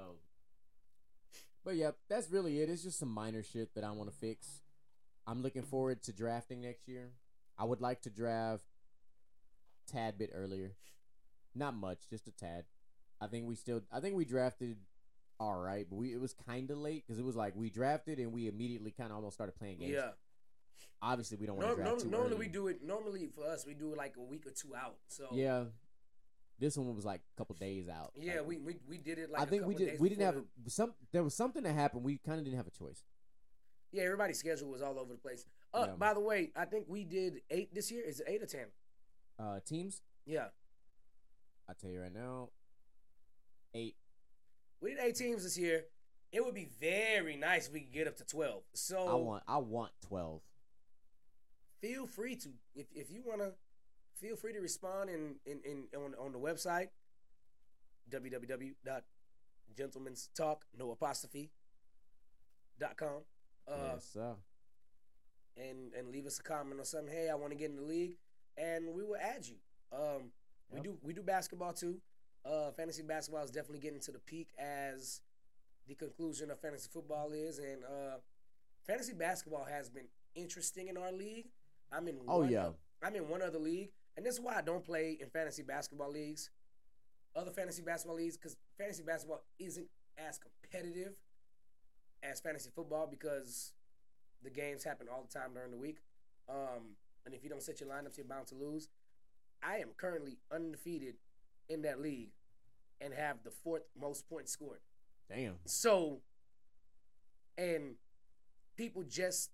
but 1.64 1.76
yeah, 1.76 1.92
that's 2.10 2.30
really 2.30 2.60
it. 2.62 2.70
It's 2.70 2.84
just 2.84 3.00
some 3.00 3.10
minor 3.10 3.44
shit 3.44 3.74
that 3.76 3.84
I 3.84 3.92
want 3.92 4.12
to 4.12 4.16
fix. 4.16 4.62
I'm 5.26 5.42
looking 5.42 5.64
forward 5.64 6.02
to 6.04 6.14
drafting 6.14 6.62
next 6.62 6.88
year. 6.88 7.12
I 7.58 7.66
would 7.66 7.82
like 7.82 8.02
to 8.02 8.10
draft 8.10 8.64
tad 9.88 10.18
bit 10.18 10.32
earlier, 10.34 10.74
not 11.56 11.76
much, 11.76 12.10
just 12.10 12.28
a 12.28 12.32
tad. 12.32 12.66
I 13.22 13.28
think 13.28 13.48
we 13.48 13.56
still, 13.56 13.82
I 13.92 14.00
think 14.00 14.16
we 14.16 14.26
drafted 14.26 14.78
all 15.40 15.56
right, 15.56 15.86
but 15.90 15.96
we 15.96 16.14
it 16.14 16.20
was 16.20 16.34
kind 16.34 16.70
of 16.72 16.78
late 16.78 17.04
because 17.06 17.20
it 17.20 17.26
was 17.26 17.36
like 17.36 17.56
we 17.56 17.70
drafted 17.70 18.20
and 18.20 18.34
we 18.34 18.48
immediately 18.48 18.92
kind 18.92 19.12
of 19.12 19.16
almost 19.18 19.36
started 19.36 19.56
playing 19.56 19.80
games. 19.80 19.94
Yeah. 19.94 20.10
Obviously, 21.02 21.38
we 21.38 21.46
don't 21.46 21.56
want 21.56 21.70
No, 21.70 21.76
to 21.76 21.82
draft 21.82 22.06
no, 22.06 22.12
normally 22.12 22.36
early. 22.36 22.46
we 22.48 22.52
do 22.52 22.68
it. 22.68 22.84
Normally 22.84 23.30
for 23.34 23.46
us, 23.46 23.66
we 23.66 23.74
do 23.74 23.92
it 23.94 23.98
like 23.98 24.16
a 24.18 24.22
week 24.22 24.46
or 24.46 24.52
two 24.52 24.76
out. 24.76 24.98
So 25.08 25.28
Yeah, 25.32 25.66
this 26.60 26.78
one 26.78 26.94
was 26.94 27.06
like 27.06 27.22
a 27.22 27.38
couple 27.38 27.56
days 27.56 27.88
out. 27.88 28.12
yeah, 28.18 28.36
Like, 28.40 28.48
we, 28.48 28.58
we 28.58 28.76
we 28.88 28.98
did 28.98 29.18
it 29.18 29.32
like 29.32 29.42
I 29.42 29.46
think 29.46 29.66
we 29.66 29.76
did. 29.76 30.00
We 30.00 30.10
didn't 30.10 30.26
have 30.26 30.36
before 30.36 30.70
some. 30.70 30.94
There 31.14 31.24
was 31.24 31.34
something 31.36 31.64
that 31.64 31.74
happened. 31.74 32.04
We 32.04 32.18
kind 32.18 32.38
of 32.40 32.44
didn't 32.44 32.58
have 32.58 32.68
a 32.68 32.72
choice. 32.72 33.04
yeah, 33.94 34.04
everybody's 34.04 34.40
schedule 34.40 34.70
was 34.70 34.82
all 34.82 35.00
over 35.00 35.14
the 35.14 35.20
place. 35.20 35.46
Uh, 35.74 35.86
Yeah. 35.88 35.96
by 35.96 36.14
the 36.14 36.20
way, 36.20 36.52
I 36.56 36.66
think 36.66 36.86
we 36.90 37.06
did 37.06 37.42
eight 37.50 37.74
this 37.74 37.90
year. 37.92 38.04
Is 38.04 38.20
it 38.20 38.28
eight 38.28 38.42
or 38.44 38.46
ten? 38.46 38.66
Uh, 39.40 39.60
teams. 39.66 40.02
Yeah, 40.26 40.48
I 41.70 41.74
tell 41.80 41.90
you 41.90 42.02
right 42.02 42.14
now, 42.14 42.50
eight. 43.74 43.96
We 44.82 44.92
did 44.92 45.00
eight 45.00 45.16
teams 45.16 45.44
this 45.44 45.58
year. 45.58 45.86
It 46.32 46.46
would 46.46 46.54
be 46.54 46.70
very 46.80 47.36
nice 47.36 47.68
if 47.68 47.74
we 47.74 47.80
could 47.82 47.92
get 47.94 48.08
up 48.08 48.16
to 48.18 48.24
twelve. 48.24 48.62
So 48.74 49.08
I 49.08 49.16
want. 49.16 49.44
I 49.48 49.58
want 49.58 49.92
twelve. 50.08 50.42
feel 51.82 52.06
free 52.08 52.36
to 52.36 52.50
if 52.76 52.88
if 52.94 53.10
you 53.10 53.24
wanna 53.26 53.52
feel 54.16 54.36
free 54.36 54.52
to 54.54 54.60
respond 54.60 55.10
in 55.10 55.36
in, 55.46 55.60
in 55.64 55.88
on 55.96 56.14
on 56.20 56.32
the 56.34 56.40
website 56.40 56.90
www.gentlemen's 58.12 60.30
talk 60.36 60.66
no 60.78 60.92
apostrophe 60.92 61.52
dot 62.80 62.98
com 62.98 63.22
uh 63.68 63.92
yes, 63.94 64.10
sir. 64.14 64.36
and 65.58 65.94
and 65.94 66.10
leave 66.10 66.26
us 66.26 66.40
a 66.40 66.44
comment 66.44 66.80
or 66.80 66.84
something 66.84 67.14
hey 67.14 67.30
I 67.30 67.36
want 67.36 67.52
to 67.52 67.58
get 67.58 67.70
in 67.70 67.76
the 67.78 67.84
league 67.84 68.18
and 68.58 68.94
we 68.94 69.04
will 69.04 69.18
add 69.22 69.46
you 69.46 69.56
um 69.94 70.32
we 70.72 70.82
do 70.82 70.98
we 71.02 71.14
do 71.14 71.22
basketball 71.24 71.74
too 71.74 72.00
uh 72.46 72.72
fantasy 72.72 73.02
basketball 73.02 73.44
is 73.44 73.52
definitely 73.52 73.80
getting 73.80 74.00
to 74.00 74.12
the 74.12 74.20
peak 74.20 74.50
as 74.58 75.22
the 75.88 75.96
conclusion 75.96 76.52
of 76.52 76.60
fantasy 76.60 76.90
football 76.92 77.32
is 77.32 77.60
and 77.60 77.84
uh 77.84 78.18
fantasy 78.86 79.14
basketball 79.14 79.66
has 79.66 79.90
been 79.90 80.08
interesting 80.36 80.88
in 80.88 80.98
our 80.98 81.12
league. 81.12 81.48
I'm 81.92 82.08
in. 82.08 82.18
Oh, 82.28 82.40
one 82.40 82.50
yeah. 82.50 82.70
I'm 83.04 83.16
in 83.16 83.28
one 83.30 83.42
other 83.42 83.60
league, 83.60 83.92
and 84.18 84.26
this 84.26 84.36
is 84.36 84.42
why 84.42 84.56
I 84.58 84.62
don't 84.62 84.84
play 84.84 85.18
in 85.22 85.30
fantasy 85.30 85.64
basketball 85.64 86.12
leagues, 86.12 86.50
other 87.36 87.52
fantasy 87.52 87.82
basketball 87.82 88.18
leagues, 88.18 88.36
because 88.36 88.58
fantasy 88.78 89.04
basketball 89.04 89.42
isn't 89.58 89.88
as 90.18 90.38
competitive 90.38 91.14
as 92.22 92.40
fantasy 92.42 92.70
football 92.76 93.08
because 93.10 93.72
the 94.44 94.50
games 94.50 94.84
happen 94.84 95.08
all 95.12 95.24
the 95.24 95.40
time 95.40 95.54
during 95.54 95.72
the 95.72 95.78
week. 95.78 96.00
Um, 96.50 96.96
and 97.26 97.34
if 97.34 97.44
you 97.44 97.50
don't 97.50 97.64
set 97.64 97.80
your 97.80 97.90
lineups, 97.90 98.18
you're 98.18 98.26
bound 98.26 98.48
to 98.48 98.56
lose. 98.56 98.90
I 99.64 99.78
am 99.78 99.90
currently 99.98 100.38
undefeated 100.52 101.16
in 101.70 101.84
that 101.84 102.02
league 102.02 102.32
and 103.00 103.14
have 103.14 103.44
the 103.44 103.52
fourth 103.52 103.84
most 104.00 104.28
points 104.28 104.52
scored. 104.52 104.80
Damn. 105.30 105.56
So, 105.66 106.22
and 107.58 107.96
people 108.76 109.04
just 109.04 109.52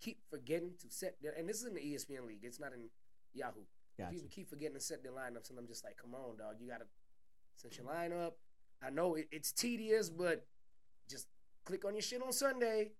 keep 0.00 0.18
forgetting 0.30 0.72
to 0.80 0.86
set 0.90 1.16
their, 1.22 1.32
and 1.32 1.48
this 1.48 1.60
is 1.60 1.66
in 1.66 1.74
the 1.74 1.80
ESPN 1.80 2.26
league. 2.26 2.40
It's 2.42 2.58
not 2.58 2.72
in 2.72 2.88
Yahoo. 3.34 3.60
Gotcha. 3.98 4.12
People 4.12 4.28
keep 4.30 4.48
forgetting 4.48 4.74
to 4.74 4.80
set 4.80 5.02
their 5.02 5.12
lineups, 5.12 5.50
and 5.50 5.58
I'm 5.58 5.66
just 5.66 5.84
like, 5.84 5.96
come 5.96 6.14
on, 6.14 6.36
dog. 6.38 6.56
You 6.60 6.68
got 6.68 6.80
to 6.80 6.86
set 7.54 7.76
your 7.76 7.86
lineup. 7.86 8.32
I 8.82 8.90
know 8.90 9.14
it, 9.14 9.28
it's 9.32 9.52
tedious, 9.52 10.10
but 10.10 10.46
just 11.08 11.28
click 11.64 11.84
on 11.84 11.94
your 11.94 12.02
shit 12.02 12.22
on 12.22 12.32
Sunday, 12.32 12.92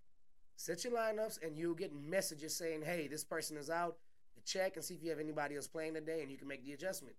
set 0.57 0.85
your 0.85 0.95
lineups, 0.95 1.43
and 1.45 1.57
you'll 1.57 1.75
get 1.75 1.95
messages 1.95 2.57
saying, 2.57 2.83
hey, 2.83 3.09
this 3.09 3.25
person 3.25 3.57
is 3.57 3.69
out. 3.69 3.97
Check 4.45 4.77
and 4.77 4.85
see 4.85 4.95
if 4.95 5.03
you 5.03 5.11
have 5.11 5.19
anybody 5.19 5.57
else 5.57 5.67
playing 5.67 5.95
today, 5.95 6.23
and 6.23 6.31
you 6.31 6.37
can 6.37 6.47
make 6.47 6.65
the 6.65 6.73
adjustment. 6.73 7.17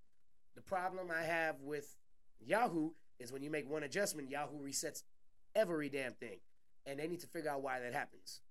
The 0.57 0.63
problem 0.63 1.11
I 1.15 1.21
have 1.21 1.61
with 1.61 1.95
Yahoo 2.43 2.89
is 3.19 3.31
when 3.31 3.43
you 3.43 3.51
make 3.51 3.69
one 3.69 3.83
adjustment, 3.83 4.31
Yahoo 4.31 4.59
resets 4.59 5.03
every 5.55 5.87
damn 5.87 6.13
thing. 6.13 6.39
And 6.87 6.99
they 6.99 7.07
need 7.07 7.19
to 7.19 7.27
figure 7.27 7.51
out 7.51 7.61
why 7.61 7.79
that 7.79 7.93
happens. 7.93 8.41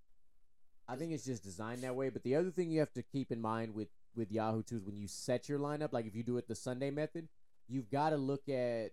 I 0.87 0.95
think 0.95 1.11
it's 1.11 1.25
just 1.25 1.43
designed 1.43 1.83
that 1.83 1.97
way. 1.97 2.11
But 2.11 2.23
the 2.23 2.37
other 2.37 2.53
thing 2.53 2.71
you 2.71 2.79
have 2.79 2.93
to 2.93 3.03
keep 3.03 3.33
in 3.33 3.41
mind 3.41 3.75
with 3.75 3.89
with 4.15 4.31
Yahoo 4.31 4.63
too 4.63 4.77
is 4.77 4.85
when 4.85 4.97
you 4.97 5.09
set 5.09 5.49
your 5.49 5.59
lineup, 5.59 5.93
like 5.93 6.07
if 6.07 6.15
you 6.15 6.23
do 6.23 6.39
it 6.39 6.47
the 6.47 6.55
Sunday 6.55 6.93
method, 6.93 7.27
you've 7.69 7.91
got 7.91 8.11
to 8.11 8.17
look 8.17 8.49
at 8.49 8.93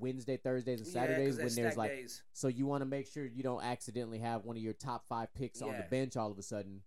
Wednesday, 0.00 0.36
Thursdays, 0.36 0.80
and 0.80 0.88
Saturdays 0.88 1.36
they're 1.36 1.46
when 1.46 1.54
there's 1.54 1.76
like. 1.76 1.92
days. 1.92 2.24
So 2.32 2.48
you 2.48 2.66
want 2.66 2.80
to 2.80 2.86
make 2.86 3.06
sure 3.06 3.24
you 3.24 3.44
don't 3.44 3.62
accidentally 3.62 4.18
have 4.18 4.44
one 4.44 4.56
of 4.56 4.62
your 4.62 4.72
top 4.72 5.04
five 5.08 5.32
picks 5.32 5.62
on 5.62 5.76
the 5.76 5.86
bench 5.88 6.16
all 6.16 6.32
of 6.32 6.38
a 6.38 6.42
sudden. 6.42 6.80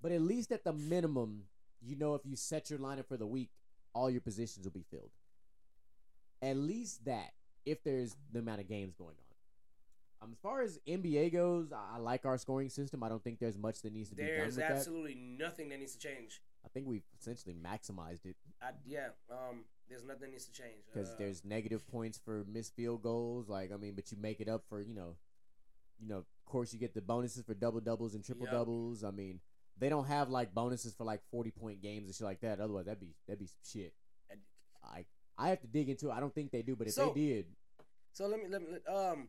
But 0.00 0.12
at 0.12 0.22
least 0.22 0.52
at 0.52 0.62
the 0.62 0.72
minimum, 0.72 1.46
you 1.82 1.96
know 1.96 2.14
if 2.14 2.24
you 2.24 2.36
set 2.36 2.70
your 2.70 2.78
lineup 2.78 3.08
for 3.08 3.16
the 3.16 3.26
week, 3.26 3.50
all 3.98 4.10
your 4.10 4.20
positions 4.20 4.64
will 4.64 4.72
be 4.72 4.84
filled. 4.90 5.10
At 6.40 6.56
least 6.56 7.04
that, 7.06 7.32
if 7.66 7.82
there's 7.82 8.16
the 8.32 8.38
amount 8.38 8.60
of 8.60 8.68
games 8.68 8.94
going 8.94 9.16
on. 9.18 9.24
Um, 10.20 10.30
as 10.32 10.38
far 10.40 10.62
as 10.62 10.78
NBA 10.86 11.32
goes, 11.32 11.72
I, 11.72 11.96
I 11.96 11.98
like 11.98 12.24
our 12.24 12.38
scoring 12.38 12.68
system. 12.70 13.02
I 13.02 13.08
don't 13.08 13.22
think 13.22 13.38
there's 13.38 13.58
much 13.58 13.82
that 13.82 13.92
needs 13.92 14.10
to 14.10 14.16
be 14.16 14.22
done 14.22 14.32
There's 14.36 14.56
with 14.56 14.66
that. 14.66 14.76
absolutely 14.76 15.14
nothing 15.16 15.68
that 15.70 15.78
needs 15.78 15.92
to 15.94 15.98
change. 15.98 16.40
I 16.64 16.68
think 16.68 16.86
we've 16.86 17.04
essentially 17.20 17.54
maximized 17.54 18.24
it 18.26 18.36
I, 18.60 18.70
yeah, 18.84 19.08
um, 19.30 19.64
there's 19.88 20.02
nothing 20.04 20.22
that 20.22 20.30
needs 20.32 20.46
to 20.46 20.52
change. 20.52 20.82
because 20.92 21.10
Uh, 21.10 21.14
there's 21.18 21.44
negative 21.44 21.86
points 21.88 22.18
for 22.18 22.44
missed 22.52 22.74
field 22.74 23.02
goals. 23.02 23.48
Like 23.48 23.70
I 23.72 23.76
mean, 23.76 23.94
but 23.94 24.10
you 24.10 24.18
make 24.20 24.40
it 24.40 24.48
up 24.48 24.64
for 24.68 24.80
you 24.80 24.94
know, 24.94 25.16
you 26.00 26.08
know. 26.08 26.18
Of 26.18 26.26
course, 26.52 26.72
you 26.72 26.78
get 26.80 26.94
the 26.94 27.02
bonuses 27.02 27.42
for 27.44 27.54
double 27.54 27.80
doubles 27.80 28.14
and 28.14 28.24
triple 28.24 28.46
Yep. 28.46 28.52
doubles. 28.52 29.04
I 29.04 29.10
mean, 29.12 29.38
they 29.78 29.88
don't 29.88 30.06
have 30.06 30.28
like 30.30 30.52
bonuses 30.54 30.94
for 30.94 31.04
like 31.04 31.20
forty 31.30 31.50
point 31.50 31.80
games 31.82 32.06
and 32.06 32.14
shit 32.14 32.24
like 32.24 32.40
that. 32.40 32.60
Otherwise, 32.60 32.86
that'd 32.86 33.00
be 33.00 33.14
that'd 33.26 33.38
be 33.38 33.46
some 33.46 33.56
shit. 33.80 33.94
I 34.84 35.04
I 35.36 35.48
have 35.50 35.60
to 35.60 35.66
dig 35.66 35.88
into. 35.88 36.08
it. 36.10 36.12
I 36.12 36.20
don't 36.20 36.34
think 36.34 36.50
they 36.50 36.62
do, 36.62 36.74
but 36.76 36.86
if 36.88 36.94
So- 36.94 37.12
they 37.12 37.20
did, 37.20 37.46
So 38.12 38.26
let 38.26 38.40
me 38.40 38.48
let 38.48 38.62
me 38.62 38.68
let- 38.72 38.88
um. 38.88 39.28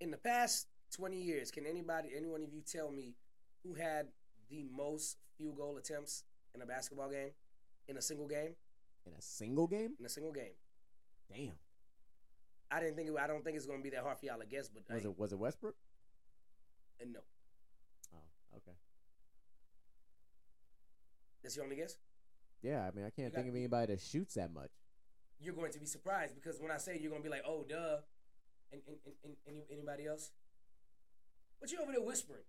In 0.00 0.10
the 0.10 0.18
past 0.18 0.68
twenty 0.92 1.20
years, 1.22 1.50
can 1.50 1.64
anybody, 1.66 2.10
any 2.14 2.26
one 2.28 2.42
of 2.42 2.52
you, 2.52 2.60
tell 2.60 2.90
me 2.90 3.14
who 3.62 3.74
had 3.74 4.08
the 4.50 4.62
most 4.64 5.16
field 5.38 5.56
goal 5.56 5.76
attempts 5.78 6.24
in 6.54 6.60
a 6.62 6.66
basketball 6.66 7.08
game, 7.10 7.30
in 7.88 7.96
a 7.96 8.02
single 8.02 8.28
game, 8.28 8.54
in 9.06 9.12
a 9.14 9.22
single 9.22 9.66
game, 9.66 9.94
in 9.98 10.04
a 10.04 10.08
single 10.08 10.32
game? 10.32 10.52
damn, 11.32 11.58
I 12.70 12.80
didn't 12.80 12.96
think 12.96 13.08
it, 13.08 13.14
I 13.18 13.26
don't 13.26 13.42
think 13.42 13.56
it's 13.56 13.66
gonna 13.66 13.82
be 13.82 13.90
that 13.90 14.02
hard 14.02 14.18
for 14.18 14.26
y'all 14.26 14.38
to 14.38 14.46
guess, 14.46 14.68
but 14.68 14.82
was 14.88 15.04
I, 15.04 15.08
it 15.08 15.18
was 15.18 15.32
it 15.32 15.38
Westbrook? 15.38 15.74
uh, 17.00 17.04
no, 17.08 17.20
okay. 18.56 18.76
that's 21.42 21.56
your 21.56 21.64
only 21.64 21.76
guess. 21.76 21.96
Yeah, 22.62 22.86
I 22.86 22.96
mean, 22.96 23.04
I 23.04 23.10
can't 23.10 23.32
got- 23.32 23.38
think 23.38 23.48
of 23.48 23.56
anybody 23.56 23.92
that 23.94 24.00
shoots 24.00 24.34
that 24.34 24.52
much. 24.52 24.70
You're 25.38 25.54
going 25.54 25.72
to 25.72 25.78
be 25.78 25.86
surprised 25.86 26.34
because 26.34 26.58
when 26.60 26.70
I 26.70 26.78
say 26.78 26.98
you're 27.00 27.10
gonna 27.10 27.22
be 27.22 27.28
like, 27.28 27.44
oh, 27.46 27.64
duh. 27.68 27.98
And, 28.72 28.82
and, 28.88 28.96
and, 29.04 29.14
and 29.22 29.34
any, 29.46 29.64
anybody 29.70 30.06
else? 30.06 30.32
What 31.58 31.70
you 31.70 31.78
over 31.80 31.92
there 31.92 32.00
whispering? 32.02 32.42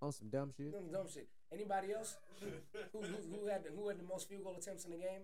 On 0.00 0.12
some 0.12 0.28
dumb 0.28 0.52
shit. 0.56 0.70
Dumb, 0.72 0.92
dumb 0.92 1.08
shit. 1.12 1.28
Anybody 1.52 1.92
else? 1.92 2.16
who, 2.40 2.46
who, 2.92 3.02
who 3.02 3.46
had 3.48 3.64
the, 3.64 3.70
who 3.70 3.88
had 3.88 3.98
the 3.98 4.04
most 4.04 4.28
field 4.28 4.44
goal 4.44 4.54
attempts 4.56 4.84
in 4.84 4.92
the 4.92 4.98
game? 4.98 5.22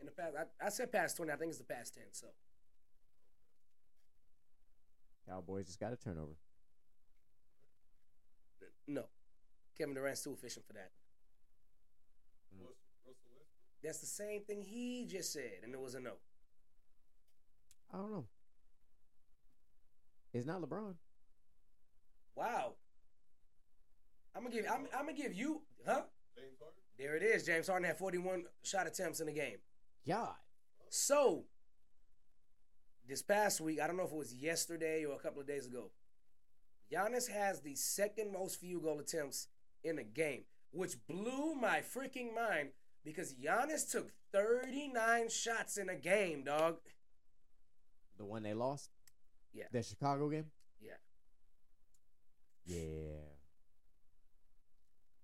In 0.00 0.06
the 0.06 0.12
past, 0.12 0.34
I, 0.36 0.66
I 0.66 0.68
said 0.68 0.92
past 0.92 1.16
twenty. 1.16 1.32
I 1.32 1.36
think 1.36 1.48
it's 1.48 1.58
the 1.58 1.64
past 1.64 1.94
ten. 1.94 2.04
So 2.12 2.26
Cowboys 5.28 5.66
just 5.66 5.80
got 5.80 5.92
a 5.92 5.96
turnover. 5.96 6.36
no, 8.86 9.04
Kevin 9.76 9.94
Durant's 9.94 10.22
too 10.22 10.32
efficient 10.32 10.66
for 10.66 10.74
that. 10.74 10.90
Russell 12.52 12.74
That's 13.82 14.00
the 14.00 14.06
same 14.06 14.42
thing 14.42 14.62
he 14.62 15.06
just 15.06 15.32
said, 15.32 15.60
and 15.62 15.72
it 15.72 15.80
was 15.80 15.94
a 15.94 16.00
no. 16.00 16.12
I 17.92 17.98
don't 17.98 18.12
know. 18.12 18.24
It's 20.32 20.46
not 20.46 20.60
LeBron. 20.60 20.94
Wow. 22.34 22.74
I'm 24.34 24.42
gonna 24.42 24.54
give. 24.54 24.66
I'm, 24.66 24.86
I'm 24.96 25.06
gonna 25.06 25.12
give 25.12 25.32
you, 25.32 25.62
huh? 25.86 26.02
James 26.36 26.58
Harden. 26.58 26.80
There 26.98 27.16
it 27.16 27.22
is. 27.22 27.44
James 27.44 27.68
Harden 27.68 27.86
had 27.86 27.96
41 27.96 28.44
shot 28.62 28.86
attempts 28.86 29.20
in 29.20 29.26
the 29.26 29.32
game. 29.32 29.58
God. 30.06 30.34
So, 30.88 31.44
this 33.08 33.22
past 33.22 33.60
week, 33.60 33.80
I 33.80 33.86
don't 33.86 33.96
know 33.96 34.04
if 34.04 34.12
it 34.12 34.16
was 34.16 34.34
yesterday 34.34 35.04
or 35.04 35.14
a 35.14 35.18
couple 35.18 35.40
of 35.40 35.46
days 35.46 35.66
ago, 35.66 35.90
Giannis 36.92 37.30
has 37.30 37.60
the 37.60 37.74
second 37.74 38.32
most 38.32 38.60
field 38.60 38.82
goal 38.82 38.98
attempts 38.98 39.48
in 39.82 39.98
a 39.98 40.04
game, 40.04 40.44
which 40.70 40.96
blew 41.06 41.54
my 41.54 41.80
freaking 41.80 42.34
mind 42.34 42.70
because 43.04 43.34
Giannis 43.34 43.90
took 43.90 44.10
39 44.32 45.28
shots 45.28 45.76
in 45.76 45.88
a 45.88 45.94
game, 45.94 46.44
dog. 46.44 46.76
The 48.16 48.24
one 48.24 48.42
they 48.42 48.54
lost? 48.54 48.90
Yeah. 49.52 49.64
The 49.72 49.82
Chicago 49.82 50.28
game? 50.28 50.46
Yeah. 50.80 50.92
Yeah. 52.66 53.34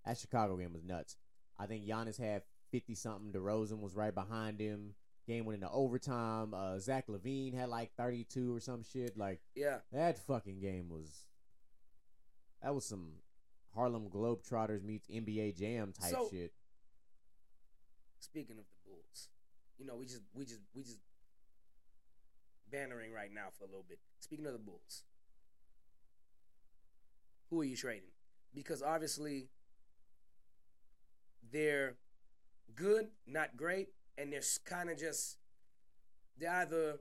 That 0.04 0.18
Chicago 0.18 0.56
game 0.56 0.72
was 0.72 0.84
nuts. 0.84 1.16
I 1.58 1.66
think 1.66 1.84
Giannis 1.86 2.18
had 2.18 2.42
50 2.70 2.94
something. 2.94 3.32
DeRozan 3.32 3.80
was 3.80 3.94
right 3.94 4.14
behind 4.14 4.60
him. 4.60 4.94
Game 5.30 5.44
went 5.44 5.62
into 5.62 5.72
overtime. 5.72 6.52
Uh, 6.52 6.76
Zach 6.80 7.06
LaVine 7.06 7.54
had 7.54 7.68
like 7.68 7.92
32 7.96 8.52
or 8.56 8.58
some 8.58 8.82
shit. 8.82 9.16
Like, 9.16 9.40
Yeah. 9.54 9.78
that 9.92 10.18
fucking 10.26 10.58
game 10.58 10.88
was. 10.88 11.28
That 12.60 12.74
was 12.74 12.84
some 12.84 13.12
Harlem 13.72 14.10
Globetrotters 14.10 14.82
meets 14.82 15.06
NBA 15.08 15.52
Jam 15.56 15.92
type 15.92 16.10
So- 16.10 16.28
shit. 16.30 16.52
Speaking 18.18 18.58
of 18.58 18.64
the 18.64 18.90
Bulls, 18.90 19.28
you 19.78 19.84
know, 19.86 19.94
we 19.96 20.04
just 20.06 20.22
we 20.34 20.44
just 20.44 20.60
we 20.74 20.82
just 20.82 20.98
bannering 22.68 23.12
right 23.12 23.32
now 23.32 23.50
for 23.50 23.62
a 23.64 23.66
little 23.68 23.84
bit. 23.88 24.00
Speaking 24.18 24.46
of 24.46 24.52
the 24.52 24.58
Bulls, 24.58 25.04
who 27.50 27.60
are 27.60 27.64
you 27.64 27.76
trading? 27.76 28.10
Because 28.52 28.82
obviously 28.82 29.48
they're 31.50 31.96
good, 32.74 33.12
not 33.26 33.56
great, 33.56 33.94
and 34.20 34.32
they're 34.32 34.42
kind 34.64 34.90
of 34.90 34.98
just 34.98 35.38
they're 36.38 36.52
either 36.52 36.96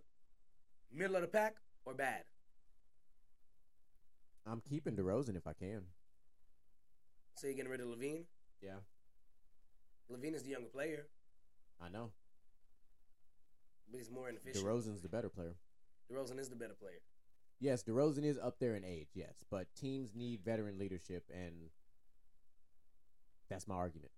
middle 0.92 1.16
of 1.16 1.22
the 1.22 1.28
pack 1.28 1.56
or 1.86 1.94
bad. 1.94 2.24
I'm 4.46 4.62
keeping 4.62 4.96
DeRozan 4.96 5.36
if 5.36 5.46
I 5.46 5.54
can. 5.54 5.82
So 7.36 7.48
you're 7.48 7.56
getting 7.56 7.72
rid 7.72 7.82
of 7.82 7.88
LaVine. 7.88 8.24
Yeah. 8.62 8.80
LaVine 10.12 10.34
is 10.34 10.44
the 10.44 10.52
younger 10.52 10.70
player, 10.70 11.08
I 11.82 11.90
know. 11.90 12.12
but 13.92 14.00
he's 14.00 14.10
more 14.10 14.30
inefficient. 14.30 14.66
DeRozan's 14.66 15.02
the 15.02 15.10
better 15.10 15.30
player. 15.30 15.56
DeRozan 16.12 16.40
is 16.40 16.50
the 16.50 16.56
better 16.56 16.74
player. 16.74 17.02
Yes, 17.60 17.84
DeRozan 17.84 18.24
is 18.24 18.40
up 18.42 18.60
there 18.60 18.76
in 18.76 18.84
age, 18.84 19.10
yes, 19.14 19.44
but 19.52 19.68
teams 19.76 20.16
need 20.16 20.42
veteran 20.44 20.80
leadership, 20.80 21.26
and 21.32 21.70
that's 23.50 23.68
my 23.68 23.76
argument. 23.76 24.12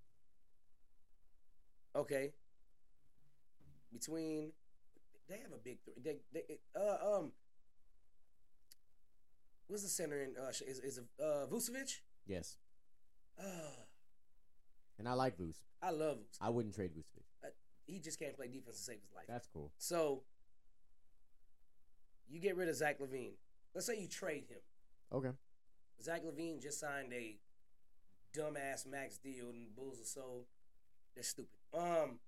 Okay. 1.96 2.32
Between 3.94 4.52
they 5.30 5.38
have 5.38 5.52
a 5.54 5.58
big 5.64 5.80
three. 5.84 5.94
They, 6.04 6.18
they 6.34 6.60
uh 6.76 7.18
um. 7.18 7.32
What's 9.68 9.84
the 9.84 9.90
center 9.90 10.22
in 10.22 10.34
uh 10.42 10.50
is 10.50 10.80
is 10.80 11.00
uh 11.20 11.46
Vucevic? 11.50 12.00
Yes, 12.28 12.58
Uh, 13.40 13.44
and 15.00 15.08
I 15.08 15.14
like 15.14 15.38
Vuce. 15.38 15.60
I 15.82 15.90
love 15.92 16.18
Vucevic. 16.18 16.38
I 16.42 16.50
wouldn't 16.50 16.76
trade 16.76 16.92
Vucevic. 16.92 17.52
He 17.88 18.00
just 18.00 18.20
can't 18.20 18.36
play 18.36 18.48
defense 18.48 18.78
to 18.78 18.84
save 18.84 19.02
his 19.02 19.12
life. 19.16 19.26
That's 19.28 19.48
cool. 19.48 19.72
So 19.78 20.24
You 22.30 22.40
get 22.40 22.56
rid 22.56 22.70
of 22.70 22.76
Zach 22.76 23.00
LaVine. 23.00 23.34
Let's 23.74 23.88
say 23.88 24.00
you 24.00 24.08
trade 24.08 24.46
him. 24.48 24.60
Okay. 25.12 25.32
Zach 26.02 26.22
LaVine 26.24 26.62
just 26.62 26.80
signed 26.80 27.12
a 27.12 27.38
dumbass 28.38 28.86
max 28.88 29.18
deal, 29.18 29.50
and 29.50 29.66
the 29.66 29.72
Bulls 29.76 30.00
are 30.00 30.06
so 30.06 30.46
they're 31.14 31.24
stupid. 31.24 31.58
Um, 31.74 32.20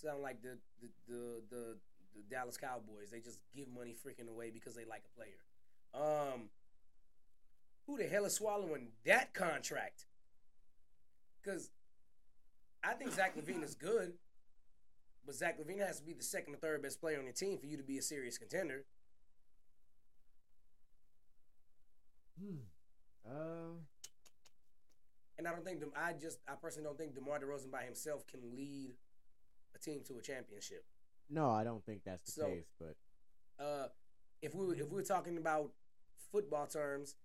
sound 0.00 0.22
like 0.22 0.42
the 0.42 0.58
the 0.80 0.88
the 1.08 1.42
the, 1.50 1.76
the 2.14 2.22
Dallas 2.30 2.56
Cowboys. 2.56 3.10
They 3.10 3.20
just 3.20 3.40
give 3.54 3.68
money 3.68 3.94
freaking 3.94 4.28
away 4.28 4.50
because 4.50 4.74
they 4.74 4.84
like 4.84 5.02
a 5.06 5.16
player. 5.16 5.40
Um, 5.94 6.48
who 7.86 7.96
the 7.96 8.04
hell 8.04 8.24
is 8.24 8.34
swallowing 8.34 8.88
that 9.04 9.34
contract? 9.34 10.06
Because 11.42 11.70
I 12.82 12.94
think 12.94 13.12
Zach 13.12 13.36
LaVine 13.36 13.62
is 13.62 13.74
good, 13.74 14.14
but 15.24 15.34
Zach 15.34 15.58
LaVine 15.58 15.86
has 15.86 16.00
to 16.00 16.04
be 16.04 16.12
the 16.12 16.24
second 16.24 16.54
or 16.54 16.58
third 16.58 16.82
best 16.82 17.00
player 17.00 17.18
on 17.18 17.24
your 17.24 17.32
team 17.32 17.58
for 17.58 17.66
you 17.66 17.76
to 17.76 17.82
be 17.82 17.98
a 17.98 18.02
serious 18.02 18.38
contender. 18.38 18.84
Hmm. 22.40 22.56
Uh. 23.26 23.78
And 25.36 25.48
I 25.48 25.50
don't 25.50 25.64
think 25.64 25.82
I 25.96 26.12
just 26.12 26.38
I 26.48 26.54
personally 26.54 26.86
don't 26.86 26.96
think 26.96 27.14
DeMar 27.14 27.40
DeRozan 27.40 27.70
by 27.70 27.82
himself 27.82 28.26
can 28.26 28.40
lead 28.56 28.94
a 29.74 29.78
team 29.78 30.02
to 30.04 30.18
a 30.18 30.22
championship. 30.22 30.84
No, 31.28 31.50
I 31.50 31.64
don't 31.64 31.84
think 31.84 32.04
that's 32.04 32.26
the 32.34 32.40
So- 32.42 32.48
case. 32.48 32.72
But 32.78 32.96
Uh, 33.58 33.88
if 34.42 34.54
we 34.54 34.66
were- 34.66 34.74
if 34.74 34.88
we're 34.90 35.04
talking 35.04 35.36
about 35.36 35.72
football 36.32 36.66
terms, 36.66 37.16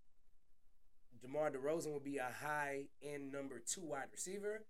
DeMar 1.21 1.51
DeRozan 1.51 1.91
would 1.93 2.03
be 2.03 2.17
a 2.17 2.31
high 2.31 2.89
end 3.01 3.31
number 3.31 3.59
two 3.59 3.81
wide 3.81 4.11
receiver, 4.11 4.65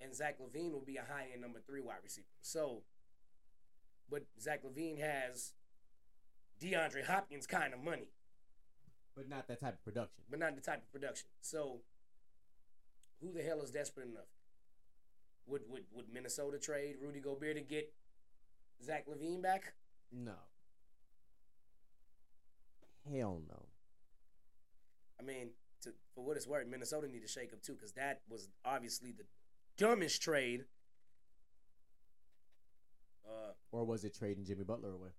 and 0.00 0.14
Zach 0.14 0.38
LaVine 0.38 0.72
will 0.72 0.84
be 0.84 0.96
a 0.96 1.04
high 1.04 1.30
end 1.30 1.40
number 1.40 1.60
three 1.60 1.80
wide 1.80 2.02
receiver. 2.02 2.26
So, 2.40 2.84
but 4.08 4.26
Zach 4.38 4.62
LaVine 4.64 4.98
has 4.98 5.54
DeAndre 6.58 7.04
Hopkins 7.04 7.46
kind 7.46 7.72
of 7.72 7.80
money, 7.80 8.12
but 9.14 9.28
not 9.28 9.46
that 9.46 9.60
type 9.60 9.74
of 9.74 9.82
production. 9.84 10.24
but 10.28 10.38
not 10.40 10.54
the 10.56 10.60
type 10.60 10.82
of 10.82 10.90
production. 10.90 11.28
So, 11.40 11.84
who 13.20 13.32
the 13.32 13.42
hell 13.42 13.62
is 13.62 13.70
desperate 13.70 14.08
enough? 14.08 14.28
Would 15.46 15.62
would 15.68 15.84
would 15.92 16.06
Minnesota 16.12 16.58
trade 16.58 16.96
Rudy 17.02 17.20
Gobert 17.20 17.56
to 17.56 17.62
get 17.62 17.92
Zach 18.82 19.06
LaVine 19.06 19.42
back? 19.42 19.74
No. 20.12 20.34
Hell 23.10 23.40
no. 23.48 23.66
I 25.20 25.22
mean, 25.22 25.50
to, 25.82 25.92
for 26.14 26.24
what 26.24 26.36
it's 26.36 26.46
worth, 26.46 26.66
Minnesota 26.66 27.06
need 27.08 27.20
to 27.22 27.28
shake 27.28 27.52
up 27.52 27.62
too, 27.62 27.74
because 27.74 27.92
that 27.92 28.20
was 28.28 28.48
obviously 28.64 29.12
the 29.12 29.24
dumbest 29.76 30.22
trade. 30.22 30.64
Uh, 33.26 33.52
Or 33.72 33.84
was 33.84 34.04
it 34.04 34.14
trading 34.16 34.44
Jimmy 34.44 34.64
Butler 34.64 34.92
away? 34.92 35.10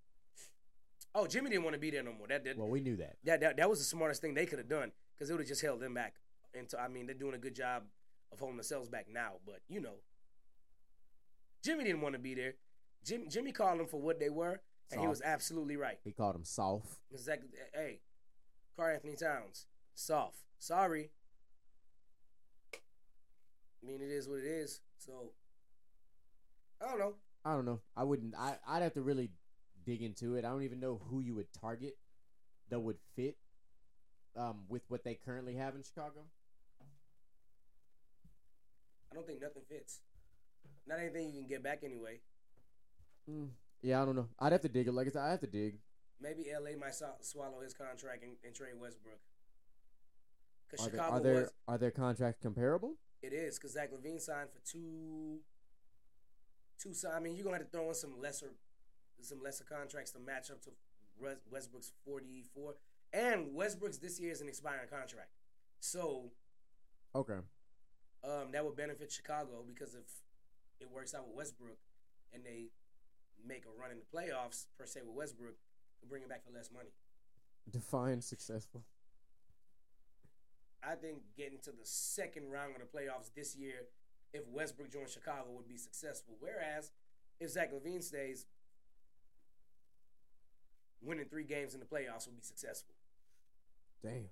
oh, 1.14 1.26
Jimmy 1.28 1.50
didn't 1.50 1.64
want 1.64 1.76
to 1.76 1.80
be 1.80 1.92
there 1.92 2.04
no 2.04 2.12
more. 2.14 2.28
That 2.28 2.44
that, 2.44 2.58
Well, 2.58 2.68
we 2.68 2.82
knew 2.82 2.98
that. 2.98 3.18
that, 3.24 3.40
that 3.42 3.58
that 3.58 3.70
was 3.70 3.80
the 3.80 3.86
smartest 3.86 4.22
thing 4.22 4.34
they 4.34 4.46
could 4.46 4.60
have 4.60 4.68
done, 4.68 4.92
because 5.16 5.30
it 5.30 5.34
would 5.34 5.42
have 5.42 5.48
just 5.48 5.62
held 5.62 5.80
them 5.80 5.94
back. 5.94 6.16
And 6.54 6.68
I 6.80 6.88
mean, 6.88 7.06
they're 7.06 7.16
doing 7.16 7.36
a 7.36 7.40
good 7.40 7.56
job 7.56 7.84
of 8.32 8.40
holding 8.40 8.58
themselves 8.58 8.90
back 8.90 9.08
now. 9.12 9.34
But 9.46 9.60
you 9.68 9.80
know, 9.80 9.96
Jimmy 11.66 11.84
didn't 11.84 12.02
want 12.02 12.14
to 12.14 12.20
be 12.20 12.36
there. 12.36 12.54
Jim, 13.04 13.24
Jimmy 13.28 13.52
called 13.52 13.80
them 13.80 13.88
for 13.88 14.00
what 14.00 14.20
they 14.20 14.30
were, 14.30 14.62
and 14.92 15.02
he 15.02 15.08
was 15.08 15.22
absolutely 15.26 15.78
right. 15.78 15.98
He 16.04 16.12
called 16.12 16.36
him 16.36 16.44
soft. 16.44 17.00
Exactly. 17.12 17.50
Hey, 17.74 18.02
Karl 18.78 18.94
Anthony 18.94 19.16
Towns, 19.16 19.66
soft. 19.96 20.38
Sorry. 20.60 21.10
I 22.74 23.88
mean, 23.88 24.00
it 24.02 24.12
is 24.12 24.30
what 24.30 24.40
it 24.40 24.46
is. 24.46 24.82
So, 25.00 25.32
I 26.80 26.88
don't 26.88 27.00
know. 27.00 27.16
I 27.44 27.54
don't 27.54 27.66
know. 27.66 27.82
I 27.98 28.04
wouldn't. 28.04 28.36
I 28.38 28.58
I'd 28.68 28.84
have 28.84 28.94
to 28.94 29.02
really 29.02 29.32
dig 29.86 30.04
into 30.04 30.36
it. 30.36 30.46
I 30.46 30.50
don't 30.50 30.64
even 30.64 30.80
know 30.80 31.02
who 31.10 31.20
you 31.20 31.34
would 31.36 31.52
target 31.60 31.98
that 32.70 32.80
would 32.80 32.98
fit 33.16 33.38
um, 34.36 34.66
with 34.70 34.84
what 34.88 35.04
they 35.04 35.16
currently 35.16 35.56
have 35.56 35.76
in 35.76 35.82
Chicago. 35.82 36.26
I 39.12 39.16
don't 39.16 39.26
think 39.26 39.42
nothing 39.42 39.64
fits. 39.68 40.02
Not 40.88 41.00
anything 41.00 41.28
you 41.34 41.40
can 41.42 41.48
get 41.48 41.64
back 41.64 41.80
anyway. 41.84 42.20
Mm, 43.30 43.50
yeah, 43.82 44.02
I 44.02 44.06
don't 44.06 44.16
know. 44.16 44.28
I'd 44.40 44.52
have 44.52 44.62
to 44.62 44.70
dig 44.70 44.88
it. 44.88 44.94
Like 44.94 45.08
I 45.08 45.12
said, 45.12 45.22
I 45.24 45.32
have 45.32 45.40
to 45.42 45.48
dig. 45.48 45.80
Maybe 46.22 46.46
LA 46.54 46.78
might 46.80 46.94
so- 46.96 47.16
swallow 47.22 47.62
his 47.62 47.74
contract 47.74 48.24
and, 48.24 48.34
and 48.44 48.54
trade 48.54 48.74
Westbrook. 48.80 49.20
Because 50.70 50.88
Are, 50.88 50.90
there, 50.90 51.00
Chicago 51.00 51.16
are 51.18 51.20
there 51.22 51.42
was. 51.42 51.54
are 51.68 51.78
their 51.78 51.92
contracts 51.92 52.40
comparable? 52.42 52.96
It 53.22 53.34
is 53.34 53.58
because 53.58 53.74
Zach 53.74 53.92
LaVine 53.92 54.20
signed 54.22 54.50
for 54.52 54.60
two. 54.70 55.40
Two. 56.80 56.94
si- 56.94 57.08
I 57.08 57.20
mean, 57.20 57.36
you're 57.36 57.44
gonna 57.46 57.58
have 57.58 57.66
to 57.66 57.72
throw 57.72 57.88
in 57.90 57.96
some 57.96 58.20
lesser, 58.22 58.52
some 59.22 59.42
lesser 59.42 59.64
contracts 59.64 60.12
to 60.12 60.20
match 60.20 60.52
up 60.52 60.62
to 60.64 60.72
Westbrook's 61.50 61.94
44, 62.06 62.76
and 63.14 63.54
Westbrook's 63.56 63.98
this 63.98 64.20
year 64.20 64.32
is 64.32 64.42
an 64.42 64.48
expiring 64.50 64.90
contract, 64.90 65.30
so 65.80 66.32
Okay. 67.16 67.40
um, 68.24 68.52
that 68.52 68.66
would 68.66 68.76
benefit 68.76 69.12
Chicago 69.12 69.64
because 69.66 69.96
if 69.96 70.04
it 70.80 70.90
works 70.92 71.14
out 71.14 71.28
with 71.28 71.36
Westbrook 71.36 71.78
and 72.34 72.44
they 72.44 72.70
make 73.46 73.66
a 73.66 73.80
run 73.80 73.92
in 73.92 73.98
the 73.98 74.06
playoffs 74.06 74.66
per 74.78 74.86
se 74.86 75.02
with 75.06 75.16
Westbrook, 75.16 75.56
they'll 76.02 76.10
bring 76.10 76.24
it 76.24 76.30
back 76.30 76.44
for 76.46 76.52
less 76.52 76.70
money. 76.72 76.90
Define 77.70 78.22
successful. 78.22 78.84
I 80.84 80.96
think 80.96 81.18
getting 81.36 81.60
to 81.64 81.72
the 81.72 81.84
second 81.84 82.52
round 82.52 82.76
of 82.76 82.82
the 82.82 82.98
playoffs 82.98 83.34
this 83.36 83.56
year, 83.56 83.88
if 84.34 84.48
Westbrook 84.48 84.92
joins 84.92 85.12
Chicago, 85.12 85.46
would 85.56 85.68
be 85.68 85.78
successful. 85.78 86.36
Whereas 86.40 86.92
if 87.40 87.50
Zach 87.50 87.72
LaVine 87.74 88.04
stays, 88.04 88.46
winning 91.02 91.26
three 91.26 91.44
games 91.44 91.74
in 91.74 91.80
the 91.80 91.86
playoffs 91.86 92.28
would 92.28 92.36
be 92.36 92.44
successful. 92.44 92.94
Damn. 94.04 94.30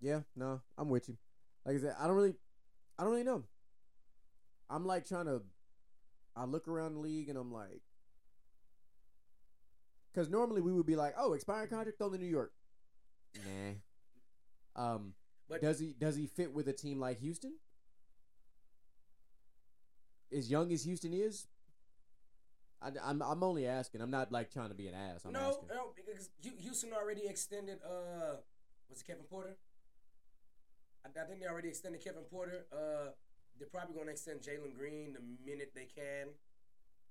Yeah, 0.00 0.20
no, 0.34 0.60
I'm 0.76 0.88
with 0.88 1.08
you. 1.08 1.16
Like 1.64 1.76
I 1.76 1.78
said, 1.78 1.94
I 2.00 2.06
don't 2.08 2.16
really, 2.16 2.34
I 2.98 3.02
don't 3.02 3.12
really 3.12 3.24
know. 3.24 3.44
I'm 4.70 4.86
like 4.86 5.06
trying 5.06 5.26
to, 5.26 5.42
I 6.36 6.44
look 6.44 6.68
around 6.68 6.94
the 6.94 7.00
league 7.00 7.28
and 7.28 7.38
I'm 7.38 7.52
like, 7.52 7.82
because 10.12 10.28
normally 10.28 10.60
we 10.60 10.72
would 10.72 10.86
be 10.86 10.96
like, 10.96 11.14
oh, 11.16 11.32
expiring 11.32 11.68
contract, 11.68 11.98
throw 11.98 12.08
the 12.08 12.18
New 12.18 12.26
York. 12.26 12.52
Nah. 13.34 14.84
Um, 14.94 15.14
But 15.48 15.60
does 15.60 15.78
he 15.78 15.94
does 15.98 16.16
he 16.16 16.26
fit 16.26 16.52
with 16.52 16.68
a 16.68 16.72
team 16.72 17.00
like 17.00 17.20
Houston? 17.20 17.54
As 20.34 20.50
young 20.50 20.72
as 20.72 20.84
Houston 20.84 21.12
is, 21.12 21.46
I, 22.80 22.88
am 23.10 23.22
I'm 23.22 23.42
only 23.42 23.66
asking. 23.66 24.00
I'm 24.00 24.10
not 24.10 24.32
like 24.32 24.50
trying 24.50 24.70
to 24.70 24.74
be 24.74 24.88
an 24.88 24.94
ass. 24.94 25.24
I'm 25.26 25.32
no, 25.32 25.40
asking. 25.40 25.68
no, 25.68 25.92
because 25.94 26.30
Houston 26.58 26.92
already 26.92 27.26
extended. 27.26 27.78
Uh, 27.84 28.36
was 28.88 29.00
it 29.00 29.06
Kevin 29.06 29.24
Porter? 29.24 29.56
I, 31.04 31.08
I 31.08 31.24
think 31.26 31.40
they 31.40 31.46
already 31.46 31.68
extended 31.68 32.02
Kevin 32.02 32.24
Porter. 32.30 32.66
Uh, 32.72 33.12
they're 33.58 33.68
probably 33.68 33.94
going 33.94 34.06
to 34.06 34.12
extend 34.12 34.40
Jalen 34.40 34.74
Green 34.74 35.12
the 35.12 35.22
minute 35.44 35.72
they 35.74 35.86
can. 35.86 36.34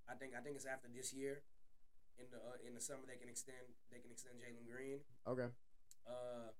I 0.09 0.15
think 0.15 0.33
I 0.37 0.41
think 0.41 0.55
it's 0.55 0.65
after 0.65 0.87
this 0.93 1.13
year. 1.13 1.43
In 2.19 2.25
the 2.29 2.37
uh, 2.37 2.67
in 2.67 2.73
the 2.75 2.81
summer 2.81 3.01
they 3.07 3.15
can 3.15 3.29
extend 3.29 3.63
they 3.91 3.99
can 3.99 4.11
extend 4.11 4.35
Jalen 4.39 4.67
Green. 4.67 4.99
Okay. 5.27 5.47
Uh, 6.05 6.51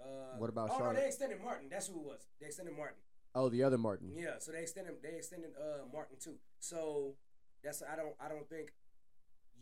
uh, 0.00 0.36
What 0.38 0.50
about 0.50 0.70
oh, 0.72 0.78
Charlotte? 0.78 0.94
no, 0.94 1.00
they 1.00 1.06
extended 1.06 1.42
Martin. 1.42 1.68
That's 1.70 1.88
who 1.88 2.00
it 2.00 2.06
was. 2.06 2.26
They 2.40 2.46
extended 2.46 2.76
Martin. 2.76 2.98
Oh, 3.34 3.48
the 3.48 3.62
other 3.62 3.78
Martin. 3.78 4.12
Yeah, 4.14 4.38
so 4.38 4.52
they 4.52 4.62
extended 4.62 4.94
they 5.02 5.16
extended 5.16 5.50
uh 5.58 5.84
Martin 5.92 6.16
too. 6.22 6.36
So 6.60 7.16
that's 7.62 7.82
I 7.82 7.96
don't 7.96 8.14
I 8.20 8.28
don't 8.28 8.48
think 8.48 8.72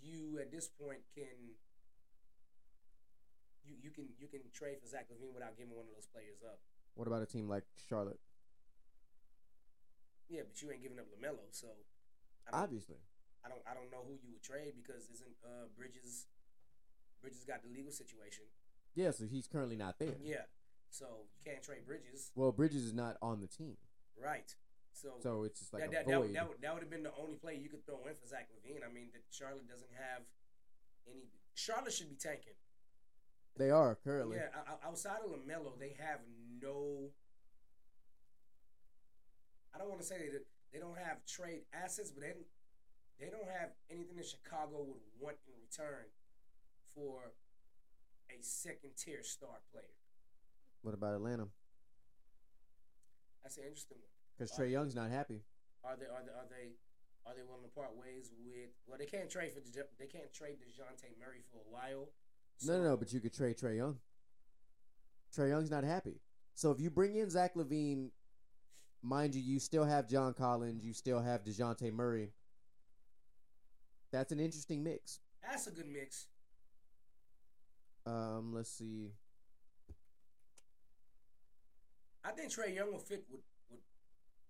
you 0.03 0.39
at 0.41 0.53
this 0.53 0.69
point 0.69 1.01
can 1.15 1.57
you 3.65 3.75
you 3.83 3.91
can 3.91 4.09
you 4.19 4.29
can 4.29 4.41
trade 4.53 4.79
for 4.81 4.87
Zach 4.87 5.09
LaVine 5.11 5.35
without 5.35 5.57
giving 5.57 5.75
one 5.75 5.87
of 5.89 5.95
those 5.95 6.07
players 6.07 6.45
up. 6.45 6.61
What 6.95 7.09
about 7.09 7.23
a 7.23 7.27
team 7.27 7.49
like 7.49 7.65
Charlotte? 7.89 8.21
Yeah, 10.29 10.43
but 10.47 10.61
you 10.63 10.71
ain't 10.71 10.83
giving 10.83 10.99
up 10.99 11.07
LaMelo, 11.13 11.45
so 11.51 11.69
I 12.53 12.63
Obviously. 12.65 12.97
I 13.45 13.49
don't 13.49 13.61
I 13.69 13.75
don't 13.75 13.91
know 13.91 14.05
who 14.07 14.17
you 14.25 14.33
would 14.33 14.43
trade 14.43 14.73
because 14.77 15.09
isn't 15.13 15.37
uh 15.45 15.69
Bridges 15.77 16.27
Bridges 17.21 17.45
got 17.45 17.63
the 17.63 17.69
legal 17.69 17.93
situation. 17.93 18.45
Yeah, 18.95 19.11
so 19.11 19.25
he's 19.25 19.47
currently 19.47 19.77
not 19.77 19.99
there. 19.99 20.17
Yeah, 20.23 20.47
so 20.91 21.27
you 21.35 21.43
can't 21.45 21.63
trade 21.63 21.85
Bridges, 21.87 22.31
Well, 22.37 22.53
Bridges 22.53 22.85
is 22.85 22.95
not 22.95 23.17
on 23.21 23.41
the 23.41 23.49
team, 23.49 23.77
right? 24.17 24.55
So 24.93 25.19
so 25.21 25.43
it's 25.43 25.59
just 25.61 25.73
like 25.75 25.83
that, 25.83 25.91
that, 25.91 26.07
that, 26.07 26.15
void. 26.15 26.21
would- 26.31 26.37
that, 26.37 26.49
would, 26.49 26.61
that 26.63 26.73
would 26.73 26.83
have 26.83 26.91
been 26.91 27.03
the 27.03 27.13
only 27.19 27.35
play 27.35 27.59
you 27.59 27.69
could 27.69 27.85
throw 27.85 27.99
in 28.07 28.15
for 28.15 28.27
Zach 28.29 28.49
LaVine. 28.55 28.87
I 28.87 28.93
mean, 28.93 29.11
that 29.13 29.23
Charlotte 29.31 29.69
doesn't 29.69 29.91
have 29.93 30.23
any. 31.11 31.27
Charlotte 31.55 31.93
should 31.93 32.09
be 32.09 32.17
tanking. 32.17 32.55
They 33.57 33.71
are 33.71 33.95
currently. 34.03 34.37
Yeah, 34.39 34.49
outside 34.85 35.21
of 35.25 35.31
LaMelo, 35.31 35.79
they 35.79 35.95
have 35.99 36.21
no. 36.61 37.11
I 39.75 39.79
don't 39.79 39.89
want 39.89 40.01
to 40.01 40.07
say 40.07 40.29
that 40.33 40.45
they 40.73 40.79
don't 40.79 40.99
have 40.99 41.25
trade 41.27 41.63
assets, 41.73 42.11
but 42.11 42.23
they 42.23 42.33
don't- 42.33 42.51
they 43.19 43.31
don't 43.31 43.49
have 43.49 43.77
anything 43.91 44.17
that 44.17 44.27
Chicago 44.27 44.83
would 44.83 45.03
want 45.19 45.39
in 45.47 45.55
return 45.61 46.11
for 46.89 47.33
a 48.31 48.43
second 48.43 48.97
tier 48.97 49.23
star 49.23 49.61
player. 49.71 49.95
What 50.83 50.95
about 50.95 51.15
Atlanta? 51.15 51.49
That's 53.43 53.57
an 53.59 53.65
interesting 53.65 53.99
one. 54.01 54.11
Because 54.37 54.53
Trae 54.53 54.71
Young's 54.71 54.95
not 54.95 55.11
happy. 55.11 55.45
Are 55.85 55.97
they 55.97 56.07
are 56.07 56.23
they 56.25 56.33
are 56.33 56.47
they 56.49 56.77
Are 57.27 57.35
they 57.35 57.43
willing 57.43 57.63
to 57.63 57.69
part 57.71 57.95
ways 57.97 58.31
with? 58.37 58.71
Well, 58.87 58.99
they 58.99 59.07
can't 59.07 59.31
trade 59.31 59.51
for 59.55 59.61
they 59.61 60.07
can't 60.07 60.31
trade 60.35 60.61
Dejounte 60.61 61.17
Murray 61.17 61.41
for 61.41 61.57
a 61.57 61.69
while. 61.71 62.13
No, 62.67 62.79
no, 62.79 62.91
no. 62.91 62.97
But 62.97 63.13
you 63.13 63.21
could 63.21 63.35
trade 63.35 63.57
Trae 63.59 63.77
Young. 63.77 63.97
Trae 65.37 65.49
Young's 65.49 65.71
not 65.71 65.85
happy. 65.85 66.21
So 66.55 66.71
if 66.71 66.81
you 66.81 66.91
bring 66.91 67.17
in 67.17 67.29
Zach 67.31 67.55
LaVine, 67.55 68.11
mind 69.03 69.35
you, 69.35 69.43
you 69.43 69.59
still 69.59 69.85
have 69.85 70.09
John 70.09 70.35
Collins, 70.35 70.85
you 70.85 70.93
still 70.93 71.21
have 71.21 71.43
Dejounte 71.45 71.93
Murray. 71.93 72.33
That's 74.13 74.31
an 74.31 74.39
interesting 74.39 74.85
mix. 74.85 75.19
that's 75.43 75.67
a 75.67 75.73
good 75.73 75.89
mix. 75.89 76.29
Um, 78.07 78.53
let's 78.55 78.71
see. 78.71 79.11
I 82.25 82.31
think 82.31 82.53
Trae 82.53 82.75
Young 82.75 82.93
will 82.93 82.99
fit 82.99 83.25
with. 83.31 83.41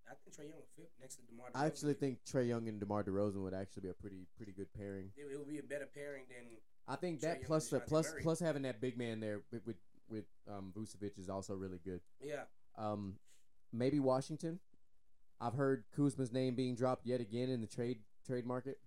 I 0.09 0.13
think 0.13 0.35
Trae 0.35 0.49
Young 0.49 0.61
next 1.01 1.15
to 1.15 1.21
DeMar. 1.23 1.47
I 1.55 1.65
actually 1.65 1.93
think 1.95 2.19
Trae 2.25 2.47
Young 2.47 2.67
and 2.67 2.79
DeMar 2.79 3.03
DeRozan 3.03 3.41
would 3.43 3.53
actually 3.53 3.81
be 3.83 3.89
a 3.89 3.93
pretty 3.93 4.27
pretty 4.37 4.51
good 4.51 4.71
pairing. 4.77 5.11
it, 5.17 5.25
it 5.31 5.37
would 5.37 5.49
be 5.49 5.59
a 5.59 5.63
better 5.63 5.87
pairing 5.93 6.23
than 6.29 6.45
I 6.87 6.95
think 6.95 7.19
Trae 7.19 7.21
that 7.23 7.37
Young 7.39 7.45
plus 7.47 7.69
the 7.69 7.79
plus 7.79 8.11
Murray. 8.11 8.21
plus 8.21 8.39
having 8.39 8.61
that 8.63 8.79
big 8.81 8.97
man 8.97 9.19
there 9.19 9.41
with 9.51 9.65
with, 9.65 9.77
with 10.09 10.25
um 10.47 10.71
Vucevic 10.75 11.17
is 11.17 11.29
also 11.29 11.55
really 11.55 11.79
good. 11.83 12.01
yeah. 12.21 12.43
Um, 12.77 13.15
maybe 13.71 13.99
Washington. 13.99 14.59
I've 15.39 15.53
heard 15.53 15.83
Kuzma's 15.95 16.31
name 16.31 16.55
being 16.55 16.75
dropped 16.75 17.05
yet 17.05 17.19
again 17.21 17.49
in 17.49 17.61
the 17.61 17.67
trade 17.67 17.99
trade 18.25 18.45
market. 18.45 18.79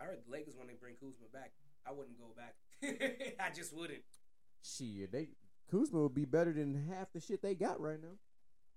I 0.00 0.04
heard 0.04 0.18
the 0.26 0.30
Lakers 0.32 0.54
when 0.56 0.66
they 0.66 0.74
bring 0.74 0.94
Kuzma 0.96 1.26
back. 1.32 1.52
I 1.86 1.92
wouldn't 1.92 2.18
go 2.18 2.26
back. 2.36 2.54
I 3.40 3.50
just 3.54 3.74
wouldn't. 3.74 4.02
Shit, 4.62 5.12
they 5.12 5.28
Kuzma 5.70 6.02
would 6.02 6.14
be 6.14 6.24
better 6.24 6.52
than 6.52 6.88
half 6.90 7.12
the 7.12 7.20
shit 7.20 7.42
they 7.42 7.54
got 7.54 7.80
right 7.80 8.00
now. 8.00 8.16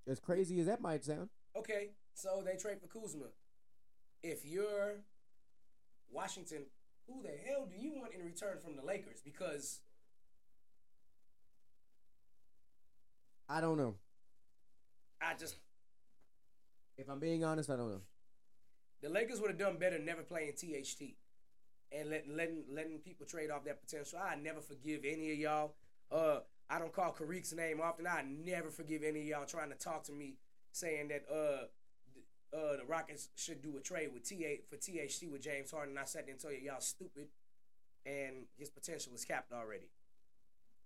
As 0.07 0.19
crazy 0.19 0.60
as 0.60 0.68
that 0.68 0.81
might 0.81 1.03
sound. 1.03 1.30
Okay, 1.57 1.89
so 2.13 2.43
they 2.45 2.55
trade 2.55 2.77
for 2.79 2.88
Kuzma. 2.88 3.25
If 4.21 4.45
you're 4.45 4.97
Washington, 6.11 6.65
who 7.07 7.23
the 7.23 7.29
hell 7.29 7.65
do 7.65 7.75
you 7.81 7.93
want 7.95 8.13
in 8.13 8.23
return 8.23 8.57
from 8.63 8.75
the 8.75 8.84
Lakers? 8.84 9.21
Because 9.23 9.79
I 13.49 13.61
don't 13.61 13.77
know. 13.77 13.95
I 15.21 15.34
just 15.34 15.55
If 16.97 17.09
I'm 17.09 17.19
being 17.19 17.43
honest, 17.43 17.69
I 17.69 17.75
don't 17.75 17.89
know. 17.89 18.01
the 19.01 19.09
Lakers 19.09 19.39
would 19.39 19.49
have 19.49 19.59
done 19.59 19.77
better 19.77 19.97
never 19.97 20.21
playing 20.21 20.53
THT 20.53 21.15
and 21.91 22.09
letting 22.09 22.35
letting 22.35 22.65
letting 22.71 22.99
people 22.99 23.25
trade 23.25 23.49
off 23.49 23.63
that 23.65 23.81
potential. 23.81 24.19
I 24.19 24.35
never 24.35 24.61
forgive 24.61 25.05
any 25.05 25.31
of 25.31 25.38
y'all. 25.39 25.73
Uh, 26.11 26.39
I 26.69 26.77
don't 26.77 26.93
call 26.93 27.13
Karik's 27.13 27.53
name 27.53 27.79
often. 27.81 28.05
I 28.05 28.23
never 28.27 28.69
forgive 28.69 29.01
any 29.03 29.21
of 29.21 29.25
y'all 29.27 29.45
trying 29.45 29.69
to 29.69 29.75
talk 29.75 30.03
to 30.03 30.11
me 30.11 30.35
saying 30.77 31.07
that 31.09 31.23
uh 31.31 31.65
uh 32.55 32.77
the 32.77 32.85
Rockets 32.87 33.29
should 33.35 33.61
do 33.61 33.75
a 33.77 33.81
trade 33.81 34.09
with 34.13 34.27
TA 34.27 34.61
for 34.69 34.77
THT 34.77 35.31
with 35.31 35.41
James 35.41 35.71
Harden. 35.71 35.97
I 35.97 36.05
sat 36.05 36.25
there 36.25 36.33
and 36.33 36.41
told 36.41 36.53
you 36.53 36.61
y'all 36.61 36.79
stupid, 36.79 37.27
and 38.05 38.45
his 38.57 38.69
potential 38.69 39.11
is 39.15 39.25
capped 39.25 39.51
already. 39.51 39.89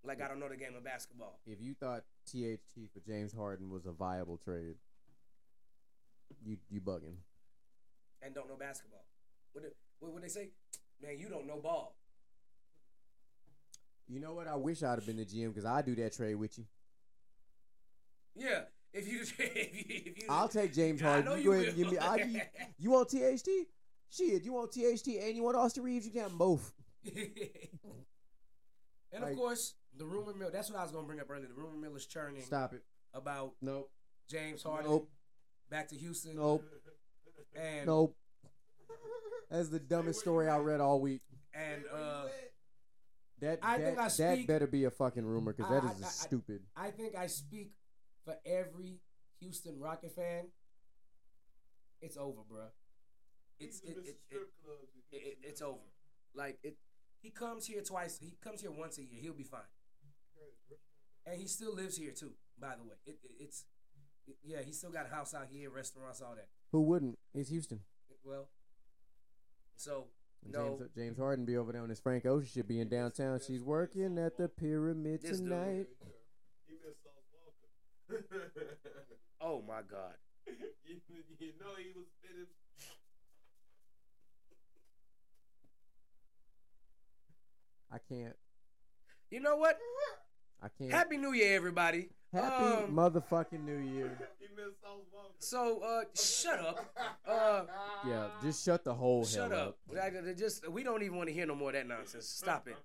Like 0.03 0.21
I 0.21 0.27
don't 0.27 0.39
know 0.39 0.49
the 0.49 0.55
game 0.57 0.75
of 0.75 0.83
basketball. 0.83 1.39
If 1.45 1.61
you 1.61 1.73
thought 1.75 2.03
THT 2.25 2.89
for 2.93 2.99
James 3.05 3.33
Harden 3.33 3.69
was 3.69 3.85
a 3.85 3.91
viable 3.91 4.37
trade, 4.37 4.75
you 6.43 6.57
you 6.69 6.81
bugging. 6.81 7.17
and 8.21 8.33
don't 8.33 8.47
know 8.49 8.55
basketball. 8.57 9.05
What 9.53 9.63
the, 9.65 9.71
what 9.99 10.13
would 10.13 10.23
they 10.23 10.29
say? 10.29 10.49
Man, 11.01 11.17
you 11.19 11.27
don't 11.29 11.45
know 11.45 11.57
ball. 11.57 11.95
You 14.07 14.19
know 14.19 14.33
what? 14.33 14.47
I 14.47 14.55
wish 14.55 14.83
I'd 14.83 14.95
have 14.95 15.05
been 15.05 15.17
the 15.17 15.25
GM 15.25 15.49
because 15.49 15.65
I 15.65 15.81
do 15.81 15.95
that 15.95 16.13
trade 16.13 16.35
with 16.35 16.57
you. 16.57 16.65
Yeah, 18.35 18.61
if 18.93 19.07
you 19.07 19.21
if 19.39 19.39
you, 19.39 19.85
if 19.87 20.17
you 20.23 20.27
I'll 20.29 20.47
take 20.47 20.73
James 20.73 21.01
I 21.01 21.21
know 21.21 21.31
Harden. 21.31 21.43
You 21.43 21.43
you 21.43 21.45
go 21.45 21.51
ahead 21.53 21.67
and 21.67 21.77
give 21.77 21.91
me. 21.91 21.97
I, 21.99 22.15
you, 22.15 22.41
you 22.79 22.91
want 22.91 23.09
THT? 23.09 23.49
Shit, 24.09 24.43
you 24.43 24.53
want 24.53 24.71
THT 24.71 25.07
and 25.21 25.35
you 25.35 25.43
want 25.43 25.55
Austin 25.55 25.83
Reaves? 25.83 26.05
You 26.05 26.11
can 26.11 26.21
have 26.23 26.33
both. 26.37 26.73
and 29.13 29.23
of 29.23 29.35
course, 29.35 29.75
the 29.97 30.05
rumor 30.05 30.33
mill. 30.33 30.49
That's 30.51 30.69
what 30.69 30.79
I 30.79 30.83
was 30.83 30.91
gonna 30.91 31.07
bring 31.07 31.19
up 31.19 31.29
earlier. 31.29 31.47
The 31.47 31.53
rumor 31.53 31.77
mill 31.77 31.95
is 31.95 32.05
churning 32.05 32.41
Stop 32.41 32.73
it. 32.73 32.83
about 33.13 33.53
Nope. 33.61 33.89
James 34.29 34.63
Harden 34.63 34.89
Nope. 34.89 35.09
back 35.69 35.87
to 35.89 35.95
Houston. 35.95 36.35
Nope. 36.35 36.63
And 37.55 37.85
Nope. 37.87 38.15
That's 39.49 39.67
the 39.69 39.79
dumbest 39.79 40.21
story 40.21 40.47
I 40.47 40.57
read 40.59 40.79
all 40.79 41.01
week. 41.01 41.21
and 41.53 41.83
uh, 41.93 42.23
That 43.41 43.59
I 43.61 43.77
that, 43.77 43.83
think 43.85 43.99
I 43.99 44.07
that 44.09 44.47
better 44.47 44.67
be 44.67 44.85
a 44.85 44.91
fucking 44.91 45.25
rumor 45.25 45.53
because 45.53 45.69
that 45.69 45.83
I- 45.83 45.91
is 45.91 46.01
I- 46.03 46.05
I- 46.07 46.09
stupid. 46.09 46.61
I 46.75 46.91
think 46.91 47.15
I 47.15 47.27
speak 47.27 47.71
for 48.25 48.35
every 48.45 48.99
Houston 49.39 49.79
Rocket 49.79 50.11
fan. 50.15 50.45
It's 52.01 52.17
over, 52.17 52.41
bruh. 52.51 52.69
It's 53.59 53.79
it, 53.81 53.97
it, 54.05 54.17
it, 54.29 54.37
it, 55.11 55.17
it- 55.17 55.37
it's 55.43 55.61
over. 55.61 55.77
Like 56.33 56.59
it, 56.63 56.77
he 57.21 57.29
comes 57.29 57.65
here 57.65 57.81
twice. 57.81 58.17
He 58.19 58.33
comes 58.43 58.61
here 58.61 58.71
once 58.71 58.97
a 58.97 59.01
year. 59.03 59.21
He'll 59.21 59.33
be 59.33 59.43
fine. 59.43 59.61
And 61.25 61.39
he 61.39 61.45
still 61.47 61.75
lives 61.75 61.97
here 61.97 62.11
too. 62.11 62.31
By 62.59 62.75
the 62.77 62.83
way, 62.83 62.95
it, 63.05 63.19
it, 63.23 63.31
it's 63.39 63.65
it- 64.27 64.37
yeah. 64.43 64.61
He 64.65 64.71
still 64.71 64.89
got 64.91 65.05
a 65.05 65.13
house 65.13 65.33
out 65.35 65.47
here, 65.51 65.69
restaurants, 65.69 66.21
all 66.21 66.33
that. 66.35 66.47
Who 66.71 66.81
wouldn't? 66.81 67.19
It's 67.35 67.49
Houston. 67.49 67.81
Well, 68.23 68.47
so 69.75 70.07
And 70.43 70.53
no, 70.53 70.77
James, 70.79 70.91
James 70.95 71.17
Harden 71.17 71.45
be 71.45 71.57
over 71.57 71.71
there 71.71 71.81
on 71.81 71.89
his 71.89 71.99
Frank 71.99 72.25
Ocean 72.25 72.49
should 72.51 72.67
be 72.67 72.79
in 72.79 72.87
downtown. 72.89 73.39
She's 73.45 73.61
working 73.63 74.17
at 74.17 74.37
the 74.37 74.47
pyramid 74.47 75.21
This 75.21 75.39
dude. 75.39 75.49
tonight. 75.49 75.87
He 76.67 76.73
missed 76.85 77.03
Sauce 77.03 77.25
Walka. 77.35 77.67
oh 79.41 79.61
my 79.67 79.81
God, 79.89 80.13
you, 80.47 80.95
you 81.39 81.51
know 81.59 81.73
he 81.77 81.91
was 81.95 82.05
spitting. 82.19 82.47
I 87.91 87.97
can't. 88.07 88.35
you 89.29 89.39
know 89.41 89.57
what? 89.57 89.77
I 90.63 90.67
can't. 90.77 90.91
Happy 90.91 91.17
New 91.17 91.33
Year, 91.33 91.55
everybody. 91.55 92.09
Happy 92.33 92.63
Um, 92.63 92.95
motherfucking 92.95 93.63
New 93.65 93.77
Year. 93.77 94.17
He 94.39 94.47
missed 94.55 94.77
So 95.39 95.81
uh, 95.81 96.03
shut 96.15 96.59
up. 96.59 96.93
Uh, 97.25 97.65
Yeah, 98.05 98.27
just 98.41 98.63
shut 98.65 98.83
the 98.83 98.93
whole 98.93 99.25
Shut 99.25 99.51
hell 99.51 99.69
up. 99.69 99.77
Like, 99.91 100.13
uh, 100.15 100.33
Just 100.33 100.69
we 100.69 100.83
don't 100.83 101.03
even 101.03 101.17
want 101.17 101.29
to 101.29 101.33
hear 101.33 101.45
no 101.45 101.55
more 101.55 101.69
of 101.69 101.75
that 101.75 101.87
nonsense. 101.87 102.27
Stop 102.27 102.67
it. 102.67 102.75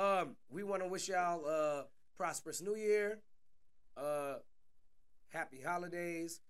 Um, 0.00 0.36
we 0.50 0.62
want 0.62 0.82
to 0.82 0.88
wish 0.88 1.08
y'all 1.08 1.44
uh 1.46 1.82
prosperous 2.16 2.60
New 2.62 2.76
Year. 2.76 3.20
Uh, 3.96 4.36
happy 5.30 5.60
holidays. 5.64 6.40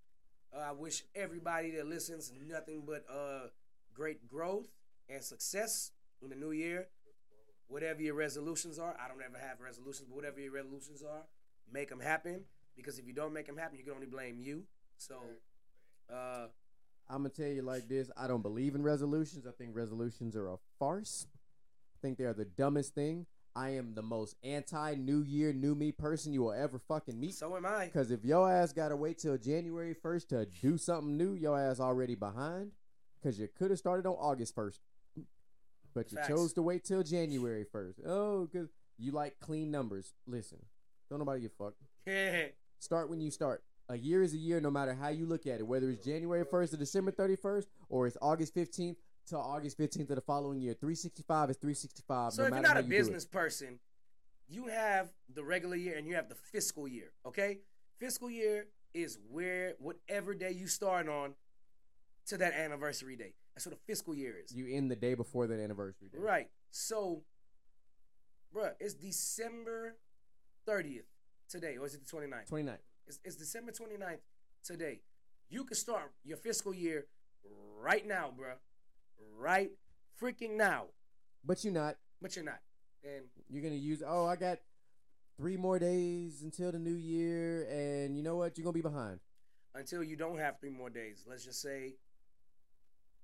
Uh, 0.55 0.61
I 0.61 0.73
wish 0.73 1.05
everybody 1.15 1.71
that 1.73 1.87
listens 1.87 2.33
nothing 2.49 2.83
but 2.87 3.05
uh 3.09 3.49
great 3.95 4.27
growth 4.27 4.67
and 5.09 5.23
success 5.23 5.93
in 6.23 6.31
the 6.31 6.37
new 6.37 6.51
year. 6.51 6.89
Whatever 7.69 8.03
your 8.03 8.15
resolutions 8.15 8.79
are, 8.79 8.97
I 8.99 9.09
don't 9.09 9.23
ever 9.23 9.39
have 9.39 9.61
resolutions, 9.61 10.09
but 10.09 10.17
whatever 10.17 10.41
your 10.41 10.53
resolutions 10.53 11.03
are, 11.03 11.23
make 11.73 11.89
them 11.89 12.01
happen. 12.01 12.41
Because 12.77 12.99
if 12.99 13.07
you 13.07 13.13
don't 13.13 13.33
make 13.33 13.47
them 13.47 13.57
happen, 13.57 13.79
you 13.79 13.85
can 13.85 13.93
only 13.93 14.07
blame 14.07 14.41
you. 14.41 14.65
So, 14.97 15.17
uh, 16.13 16.47
I'm 17.09 17.19
gonna 17.19 17.29
tell 17.29 17.47
you 17.49 17.63
like 17.63 17.89
this. 17.89 18.11
I 18.17 18.27
don't 18.27 18.43
believe 18.43 18.75
in 18.75 18.83
resolutions. 18.83 19.47
I 19.47 19.51
think 19.53 19.77
resolutions 19.77 20.35
are 20.37 20.49
a 20.49 20.57
farce. 20.79 21.27
I 21.95 21.99
think 22.01 22.19
they 22.19 22.25
are 22.25 22.33
the 22.33 22.45
dumbest 22.45 22.95
thing. 22.95 23.27
I 23.55 23.71
am 23.71 23.95
the 23.95 24.03
most 24.03 24.37
anti 24.45 24.95
New 24.95 25.23
Year, 25.23 25.53
new 25.53 25.75
me 25.75 25.93
person 25.93 26.33
you 26.33 26.43
will 26.43 26.53
ever 26.53 26.79
fucking 26.79 27.19
meet. 27.19 27.35
so 27.35 27.57
am 27.57 27.67
I. 27.67 27.87
Because 27.87 28.11
if 28.11 28.25
your 28.25 28.51
ass 28.51 28.73
gotta 28.73 28.97
wait 28.97 29.19
till 29.19 29.37
January 29.37 29.95
1st 29.95 30.29
to 30.29 30.47
do 30.63 30.79
something 30.79 31.17
new, 31.17 31.35
your 31.35 31.59
ass 31.59 31.81
already 31.81 32.15
behind. 32.15 32.73
Because 33.21 33.39
you 33.39 33.49
could 33.49 33.71
have 33.71 33.79
started 33.79 34.07
on 34.07 34.15
August 34.15 34.55
1st. 34.57 34.79
But 35.95 36.13
you 36.13 36.17
Facts. 36.17 36.29
chose 36.29 36.53
to 36.55 36.63
wait 36.63 36.85
till 36.85 37.03
January 37.03 37.65
1st. 37.65 38.07
Oh, 38.07 38.47
because 38.47 38.71
you 38.97 39.13
like 39.13 39.39
clean 39.41 39.71
numbers. 39.71 40.15
Listen, 40.27 40.59
don't 41.09 41.19
nobody 41.19 41.43
give 41.43 41.53
a 41.59 41.65
fuck. 41.65 42.53
Start 42.79 43.11
when 43.11 43.21
you 43.21 43.31
start. 43.31 43.63
A 43.89 43.99
year 43.99 44.23
is 44.23 44.33
a 44.33 44.39
year 44.39 44.61
no 44.61 44.71
matter 44.71 44.95
how 44.95 45.09
you 45.09 45.27
look 45.27 45.49
at 45.49 45.59
it, 45.59 45.67
whether 45.67 45.91
it's 45.91 46.05
January 46.05 46.45
1st 46.45 46.71
to 46.71 46.77
December 46.77 47.11
31st 47.11 47.67
or 47.89 48.07
it's 48.07 48.17
August 48.23 48.55
15th 48.55 48.97
to 49.29 49.37
August 49.37 49.79
15th 49.79 50.11
of 50.11 50.17
the 50.17 50.23
following 50.23 50.61
year. 50.61 50.75
365 50.75 51.51
is 51.51 51.57
365. 51.57 52.33
So 52.33 52.43
no 52.43 52.49
if 52.49 52.53
you're 52.55 52.63
not 52.63 52.77
a 52.77 52.83
you 52.83 52.89
business 52.89 53.25
person, 53.25 53.79
you 54.49 54.67
have 54.67 55.11
the 55.33 55.45
regular 55.45 55.77
year 55.77 55.97
and 55.97 56.07
you 56.07 56.15
have 56.17 56.29
the 56.29 56.35
fiscal 56.35 56.89
year. 56.89 57.13
Okay, 57.27 57.59
fiscal 57.99 58.31
year 58.31 58.67
is 58.93 59.19
where 59.31 59.75
whatever 59.79 60.35
day 60.35 60.51
you 60.51 60.67
start 60.67 61.09
on 61.09 61.35
to 62.27 62.37
that 62.39 62.53
anniversary 62.55 63.17
day. 63.17 63.35
That's 63.55 63.67
what 63.67 63.75
a 63.75 63.79
fiscal 63.87 64.15
year 64.15 64.37
is. 64.43 64.53
You 64.55 64.67
end 64.69 64.91
the 64.91 64.97
day 64.97 65.15
before 65.15 65.47
that 65.47 65.61
anniversary 65.61 66.09
day. 66.13 66.19
Right. 66.19 66.49
So, 66.71 67.23
bruh, 68.55 68.73
it's 68.81 68.95
December 68.95 69.97
30th 70.69 71.03
today, 71.49 71.77
or 71.77 71.87
is 71.87 71.95
it 71.95 72.07
the 72.07 72.17
29th? 72.17 72.49
29. 72.49 72.77
It's, 73.07 73.19
it's 73.25 73.37
December 73.37 73.73
29th 73.73 74.19
today. 74.65 75.01
You 75.49 75.65
can 75.65 75.77
start 75.77 76.13
your 76.25 76.37
fiscal 76.37 76.73
year 76.73 77.07
right 77.81 78.07
now, 78.07 78.31
bruh. 78.37 78.55
Right 79.39 79.71
freaking 80.21 80.57
now. 80.57 80.87
But 81.45 81.65
you're 81.65 81.73
not. 81.73 81.97
But 82.21 82.37
you're 82.37 82.45
not. 82.45 82.61
And 83.03 83.25
You're 83.49 83.63
going 83.63 83.75
to 83.75 83.81
use, 83.81 84.03
oh, 84.07 84.27
I 84.27 84.37
got 84.37 84.59
three 85.39 85.57
more 85.57 85.79
days 85.79 86.43
until 86.43 86.71
the 86.71 86.79
new 86.79 86.95
year, 86.95 87.67
and 87.71 88.17
you 88.17 88.23
know 88.23 88.37
what? 88.37 88.59
You're 88.59 88.65
going 88.65 88.75
to 88.75 88.83
be 88.83 88.89
behind. 88.89 89.21
until 89.75 90.03
you 90.03 90.17
don't 90.17 90.39
have 90.39 90.61
three 90.61 90.71
more 90.71 90.91
days. 90.91 91.25
Let's 91.29 91.45
just 91.45 91.63
say 91.63 91.95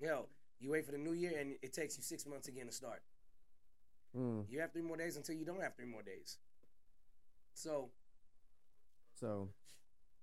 Hell, 0.03 0.29
you 0.61 0.71
wait 0.71 0.85
for 0.85 0.93
the 0.93 0.99
new 0.99 1.13
year 1.13 1.39
and 1.39 1.55
it 1.63 1.73
takes 1.73 1.97
you 1.97 2.03
six 2.03 2.27
months 2.27 2.49
again 2.49 2.67
to 2.67 2.73
start. 2.73 3.03
Mm. 4.17 4.45
You 4.51 4.61
have 4.61 4.73
three 4.73 4.83
more 4.83 4.97
days 4.97 5.17
until 5.17 5.35
you 5.35 5.45
don't 5.45 5.61
have 5.61 5.75
three 5.75 5.87
more 5.87 6.03
days. 6.03 6.39
So 7.55 7.91
So 9.15 9.51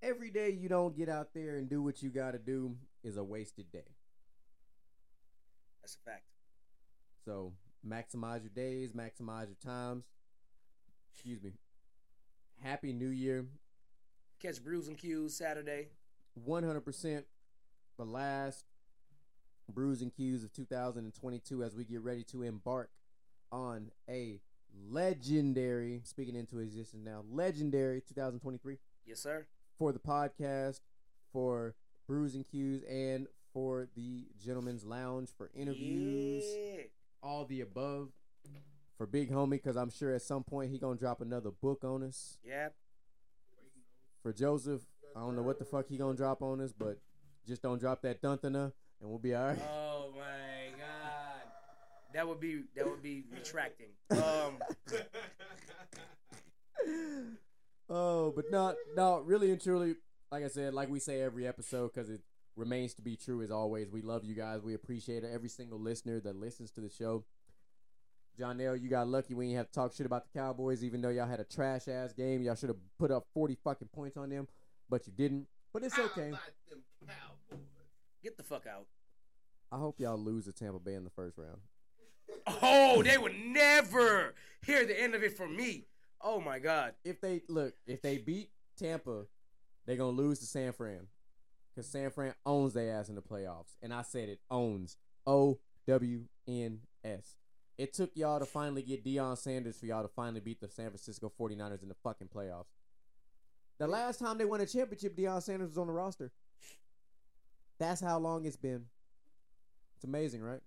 every 0.02 0.30
day 0.30 0.50
you 0.50 0.68
don't 0.68 0.96
get 0.96 1.08
out 1.08 1.34
there 1.34 1.56
and 1.56 1.68
do 1.68 1.82
what 1.82 2.02
you 2.02 2.10
got 2.10 2.32
to 2.32 2.38
do 2.38 2.76
is 3.02 3.16
a 3.16 3.24
wasted 3.24 3.70
day. 3.72 3.96
That's 5.84 5.96
a 5.96 6.10
fact. 6.10 6.22
So 7.26 7.52
maximize 7.86 8.40
your 8.42 8.50
days, 8.54 8.92
maximize 8.92 9.48
your 9.48 9.56
times. 9.62 10.04
Excuse 11.12 11.42
me. 11.42 11.52
Happy 12.62 12.94
New 12.94 13.08
Year. 13.08 13.44
Catch 14.40 14.64
Brews 14.64 14.88
and 14.88 14.96
Cues 14.96 15.36
Saturday. 15.36 15.88
100% 16.48 17.24
the 17.98 18.04
last 18.04 18.64
Brews 19.72 20.00
and 20.00 20.12
Cues 20.14 20.42
of 20.42 20.52
2022 20.54 21.62
as 21.62 21.76
we 21.76 21.84
get 21.84 22.00
ready 22.00 22.24
to 22.24 22.42
embark 22.42 22.90
on 23.52 23.90
a 24.08 24.40
legendary, 24.90 26.00
speaking 26.04 26.34
into 26.34 26.58
existence 26.60 27.02
now, 27.04 27.24
legendary 27.30 28.00
2023 28.00 28.78
Yes, 29.06 29.20
sir. 29.20 29.46
for 29.78 29.92
the 29.92 29.98
podcast, 30.00 30.80
for 31.32 31.74
Brews 32.08 32.34
and 32.34 32.44
Cues, 32.48 32.82
and 32.88 33.28
for 33.54 33.88
the 33.94 34.26
Gentleman's 34.44 34.84
Lounge 34.84 35.30
for 35.38 35.50
interviews, 35.54 36.44
Yeah. 36.44 36.82
all 37.22 37.46
the 37.46 37.62
above. 37.62 38.10
For 38.98 39.06
Big 39.06 39.30
Homie, 39.30 39.52
because 39.52 39.76
I'm 39.76 39.90
sure 39.90 40.14
at 40.14 40.22
some 40.22 40.44
point 40.44 40.70
he 40.70 40.78
gonna 40.78 40.98
drop 40.98 41.20
another 41.20 41.50
book 41.50 41.84
on 41.84 42.02
us. 42.02 42.38
Yeah. 42.44 42.68
For 44.22 44.32
Joseph, 44.32 44.82
I 45.16 45.20
don't 45.20 45.36
know 45.36 45.42
what 45.42 45.58
the 45.58 45.64
fuck 45.64 45.88
he 45.88 45.96
gonna 45.96 46.16
drop 46.16 46.42
on 46.42 46.60
us, 46.60 46.72
but 46.72 46.98
just 47.46 47.62
don't 47.62 47.78
drop 47.80 48.02
that 48.02 48.20
duntana, 48.22 48.72
and 49.00 49.10
we'll 49.10 49.18
be 49.18 49.34
alright. 49.34 49.58
Oh 49.62 50.12
my 50.16 50.76
god. 50.78 51.42
That 52.12 52.28
would 52.28 52.40
be 52.40 52.62
that 52.76 52.88
would 52.88 53.02
be 53.02 53.24
retracting. 53.32 53.88
Um 54.10 54.58
oh, 57.88 58.32
but 58.34 58.50
not, 58.50 58.76
no, 58.96 59.20
really 59.20 59.50
and 59.50 59.60
truly, 59.60 59.96
like 60.30 60.44
I 60.44 60.48
said, 60.48 60.74
like 60.74 60.88
we 60.88 61.00
say 61.00 61.20
every 61.20 61.46
episode, 61.46 61.92
because 61.92 62.10
it 62.10 62.20
remains 62.56 62.94
to 62.94 63.02
be 63.02 63.16
true 63.16 63.42
as 63.42 63.50
always. 63.50 63.90
We 63.90 64.02
love 64.02 64.24
you 64.24 64.34
guys. 64.34 64.62
We 64.62 64.74
appreciate 64.74 65.24
every 65.24 65.48
single 65.48 65.78
listener 65.78 66.20
that 66.20 66.36
listens 66.36 66.70
to 66.72 66.80
the 66.80 66.90
show. 66.90 67.24
John 68.38 68.60
L, 68.60 68.76
you 68.76 68.88
got 68.88 69.06
lucky 69.06 69.34
when 69.34 69.48
you 69.48 69.56
have 69.56 69.66
to 69.66 69.72
talk 69.72 69.94
shit 69.94 70.06
about 70.06 70.24
the 70.24 70.38
Cowboys, 70.38 70.82
even 70.82 71.00
though 71.00 71.10
y'all 71.10 71.28
had 71.28 71.40
a 71.40 71.44
trash 71.44 71.86
ass 71.86 72.12
game. 72.12 72.42
Y'all 72.42 72.56
should 72.56 72.68
have 72.68 72.78
put 72.98 73.10
up 73.10 73.26
40 73.32 73.56
fucking 73.62 73.88
points 73.92 74.16
on 74.16 74.28
them, 74.28 74.48
but 74.88 75.06
you 75.06 75.12
didn't. 75.12 75.46
But 75.72 75.84
it's 75.84 75.98
okay. 75.98 76.30
How 76.30 76.36
about 76.36 76.40
them 76.68 76.82
Cowboys? 77.06 77.64
get 78.22 78.36
the 78.36 78.42
fuck 78.42 78.66
out. 78.66 78.86
I 79.70 79.76
hope 79.76 80.00
y'all 80.00 80.18
lose 80.18 80.46
to 80.46 80.52
Tampa 80.52 80.78
Bay 80.78 80.94
in 80.94 81.04
the 81.04 81.10
first 81.10 81.36
round. 81.36 81.58
Oh, 82.62 83.02
they 83.02 83.18
would 83.18 83.34
never 83.46 84.34
hear 84.64 84.86
the 84.86 85.00
end 85.00 85.14
of 85.14 85.22
it 85.22 85.36
from 85.36 85.54
me. 85.54 85.86
Oh 86.20 86.40
my 86.40 86.58
god. 86.58 86.94
If 87.04 87.20
they 87.20 87.42
look, 87.48 87.74
if 87.86 88.00
they 88.00 88.18
beat 88.18 88.50
Tampa, 88.78 89.26
they're 89.86 89.96
gonna 89.96 90.16
lose 90.16 90.38
to 90.40 90.46
San 90.46 90.72
Fran, 90.72 91.06
because 91.74 91.88
San 91.88 92.10
Fran 92.10 92.34
owns 92.46 92.74
their 92.74 92.94
ass 92.94 93.08
in 93.08 93.14
the 93.14 93.22
playoffs, 93.22 93.76
and 93.82 93.92
I 93.92 94.02
said 94.02 94.28
it 94.28 94.40
owns. 94.50 94.96
O 95.26 95.58
W 95.86 96.24
N 96.46 96.80
S. 97.04 97.36
It 97.76 97.92
took 97.92 98.10
y'all 98.14 98.38
to 98.38 98.46
finally 98.46 98.82
get 98.82 99.04
Deion 99.04 99.36
Sanders 99.36 99.78
for 99.78 99.86
y'all 99.86 100.02
to 100.02 100.08
finally 100.08 100.40
beat 100.40 100.60
the 100.60 100.68
San 100.68 100.90
Francisco 100.90 101.32
49ers 101.40 101.82
in 101.82 101.88
the 101.88 101.96
fucking 102.02 102.28
playoffs. 102.28 102.72
The 103.78 103.88
last 103.88 104.20
time 104.20 104.38
they 104.38 104.44
won 104.44 104.60
a 104.60 104.66
championship, 104.66 105.16
Deion 105.16 105.42
Sanders 105.42 105.70
was 105.70 105.78
on 105.78 105.88
the 105.88 105.92
roster. 105.92 106.30
That's 107.78 108.00
how 108.00 108.18
long 108.18 108.44
it's 108.44 108.56
been. 108.56 108.84
It's 109.96 110.04
amazing, 110.04 110.42
right? 110.42 110.60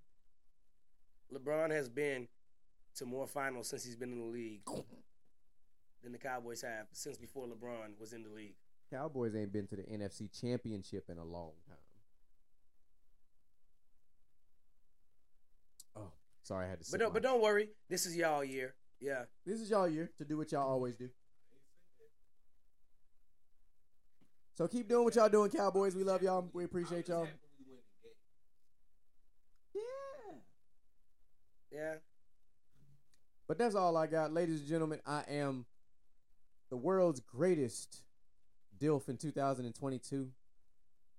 LeBron 1.33 1.71
has 1.71 1.87
been 1.87 2.27
to 2.95 3.05
more 3.05 3.27
finals 3.27 3.69
since 3.69 3.85
he's 3.85 3.95
been 3.95 4.11
in 4.11 4.19
the 4.19 4.25
league 4.25 4.65
than 6.03 6.11
the 6.11 6.17
Cowboys 6.17 6.61
have 6.61 6.87
since 6.91 7.17
before 7.17 7.47
LeBron 7.47 7.99
was 7.99 8.11
in 8.11 8.23
the 8.23 8.29
league. 8.29 8.55
Cowboys 8.89 9.35
ain't 9.35 9.51
been 9.51 9.67
to 9.67 9.75
the 9.75 9.83
NFC 9.83 10.29
Championship 10.39 11.05
in 11.09 11.17
a 11.17 11.23
long 11.23 11.51
time. 11.67 11.77
Oh, 15.95 16.11
sorry, 16.43 16.67
I 16.67 16.69
had 16.69 16.83
to. 16.83 16.91
But 16.91 16.99
don't, 16.99 17.13
but 17.13 17.23
don't 17.23 17.41
worry, 17.41 17.69
this 17.89 18.05
is 18.05 18.15
y'all 18.15 18.43
year. 18.43 18.75
Yeah. 18.99 19.23
This 19.45 19.59
is 19.59 19.69
y'all 19.69 19.87
year 19.87 20.11
to 20.17 20.25
do 20.25 20.37
what 20.37 20.51
y'all 20.51 20.67
always 20.67 20.95
do. 20.95 21.09
So 24.55 24.67
keep 24.67 24.89
doing 24.89 25.03
what 25.03 25.15
y'all 25.15 25.29
doing, 25.29 25.51
Cowboys. 25.51 25.95
We 25.95 26.03
love 26.03 26.23
y'all. 26.23 26.49
We 26.51 26.63
appreciate 26.63 27.09
y'all. 27.09 27.27
Yeah. 29.75 29.81
Yeah. 31.71 31.93
But 33.47 33.59
that's 33.59 33.75
all 33.75 33.95
I 33.95 34.07
got, 34.07 34.33
ladies 34.33 34.61
and 34.61 34.67
gentlemen. 34.67 34.99
I 35.05 35.23
am 35.29 35.65
the 36.69 36.77
world's 36.77 37.19
greatest 37.19 38.01
DILF 38.79 39.09
in 39.09 39.17
2022. 39.17 40.29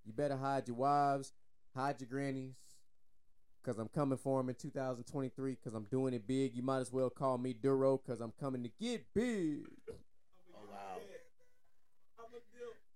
You 0.05 0.13
better 0.13 0.37
hide 0.37 0.69
your 0.69 0.77
wives, 0.77 1.33
hide 1.75 2.01
your 2.01 2.09
grannies, 2.09 2.57
because 3.63 3.79
I'm 3.79 3.89
coming 3.89 4.19
for 4.19 4.41
them 4.41 4.49
in 4.49 4.55
2023 4.55 5.53
because 5.53 5.75
I'm 5.75 5.85
doing 5.85 6.15
it 6.15 6.27
big. 6.27 6.55
You 6.55 6.63
might 6.63 6.79
as 6.79 6.93
well 6.93 7.11
call 7.11 7.39
me 7.39 7.53
Duro 7.53 7.99
because 7.99 8.21
I'm 8.21 8.33
coming 8.41 8.63
to 8.63 8.71
get 8.81 9.05
big. 9.15 9.67
Oh 10.55 10.65
wow. 10.71 11.01
I'm 12.19 12.25
gonna. 12.31 12.43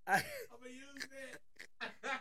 I, 0.06 0.14
I'm 0.14 0.58
gonna 0.58 0.74
use 0.74 1.08
that. 1.10 1.90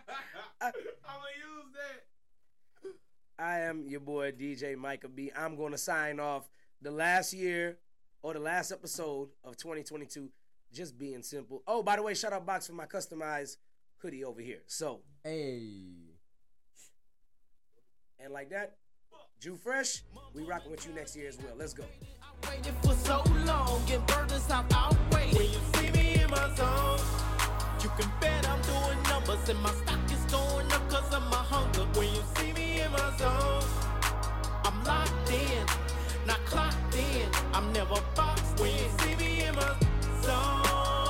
I'm 0.61 0.71
gonna 0.71 1.37
use 1.37 1.73
that. 1.73 2.91
I 3.39 3.59
am 3.61 3.87
your 3.87 4.01
boy 4.01 4.31
DJ 4.31 4.77
Micah 4.77 5.07
B. 5.07 5.31
I'm 5.35 5.55
going 5.55 5.71
to 5.71 5.77
sign 5.77 6.19
off 6.19 6.49
the 6.81 6.91
last 6.91 7.33
year 7.33 7.77
or 8.21 8.33
the 8.33 8.39
last 8.39 8.71
episode 8.71 9.29
of 9.43 9.57
2022. 9.57 10.29
Just 10.73 10.97
being 10.97 11.21
simple. 11.21 11.63
Oh, 11.67 11.83
by 11.83 11.97
the 11.97 12.01
way, 12.03 12.13
shout 12.13 12.31
out 12.33 12.45
box 12.45 12.67
for 12.67 12.73
my 12.73 12.85
customized 12.85 13.57
hoodie 13.97 14.23
over 14.23 14.41
here. 14.41 14.61
So, 14.67 15.01
Hey. 15.23 16.15
and 18.19 18.31
like 18.31 18.49
that, 18.51 18.77
Jew 19.39 19.55
Fresh, 19.57 20.03
we 20.33 20.43
rocking 20.43 20.71
with 20.71 20.85
you 20.87 20.93
next 20.93 21.15
year 21.15 21.27
as 21.27 21.37
well. 21.37 21.55
Let's 21.57 21.73
go. 21.73 21.83
Waited 22.47 22.73
for 22.83 22.93
so 22.93 23.23
long 23.45 23.83
and 23.91 24.05
burned 24.07 24.31
us 24.31 24.49
out 24.49 24.71
outweighed. 24.73 25.35
When 25.35 25.49
you 25.51 25.59
see 25.75 25.91
me 25.91 26.21
in 26.21 26.29
my 26.29 26.55
zone, 26.55 26.99
you 27.83 27.89
can 27.99 28.09
bet 28.21 28.47
I'm 28.47 28.61
doing 28.61 29.03
numbers 29.03 29.49
and 29.49 29.59
my 29.61 29.71
stock 29.71 30.11
is 30.11 30.23
going 30.31 30.71
up 30.71 30.89
cause 30.89 31.13
of 31.13 31.23
my 31.23 31.43
hunger. 31.51 31.85
When 31.99 32.07
you 32.15 32.21
see 32.37 32.53
me 32.53 32.81
in 32.81 32.91
my 32.91 33.17
zone, 33.17 33.63
I'm 34.63 34.83
locked 34.85 35.31
in, 35.31 35.65
not 36.25 36.39
clocked 36.45 36.95
in. 36.95 37.29
I'm 37.53 37.71
never 37.73 38.01
boxed 38.15 38.31
song. 40.23 40.70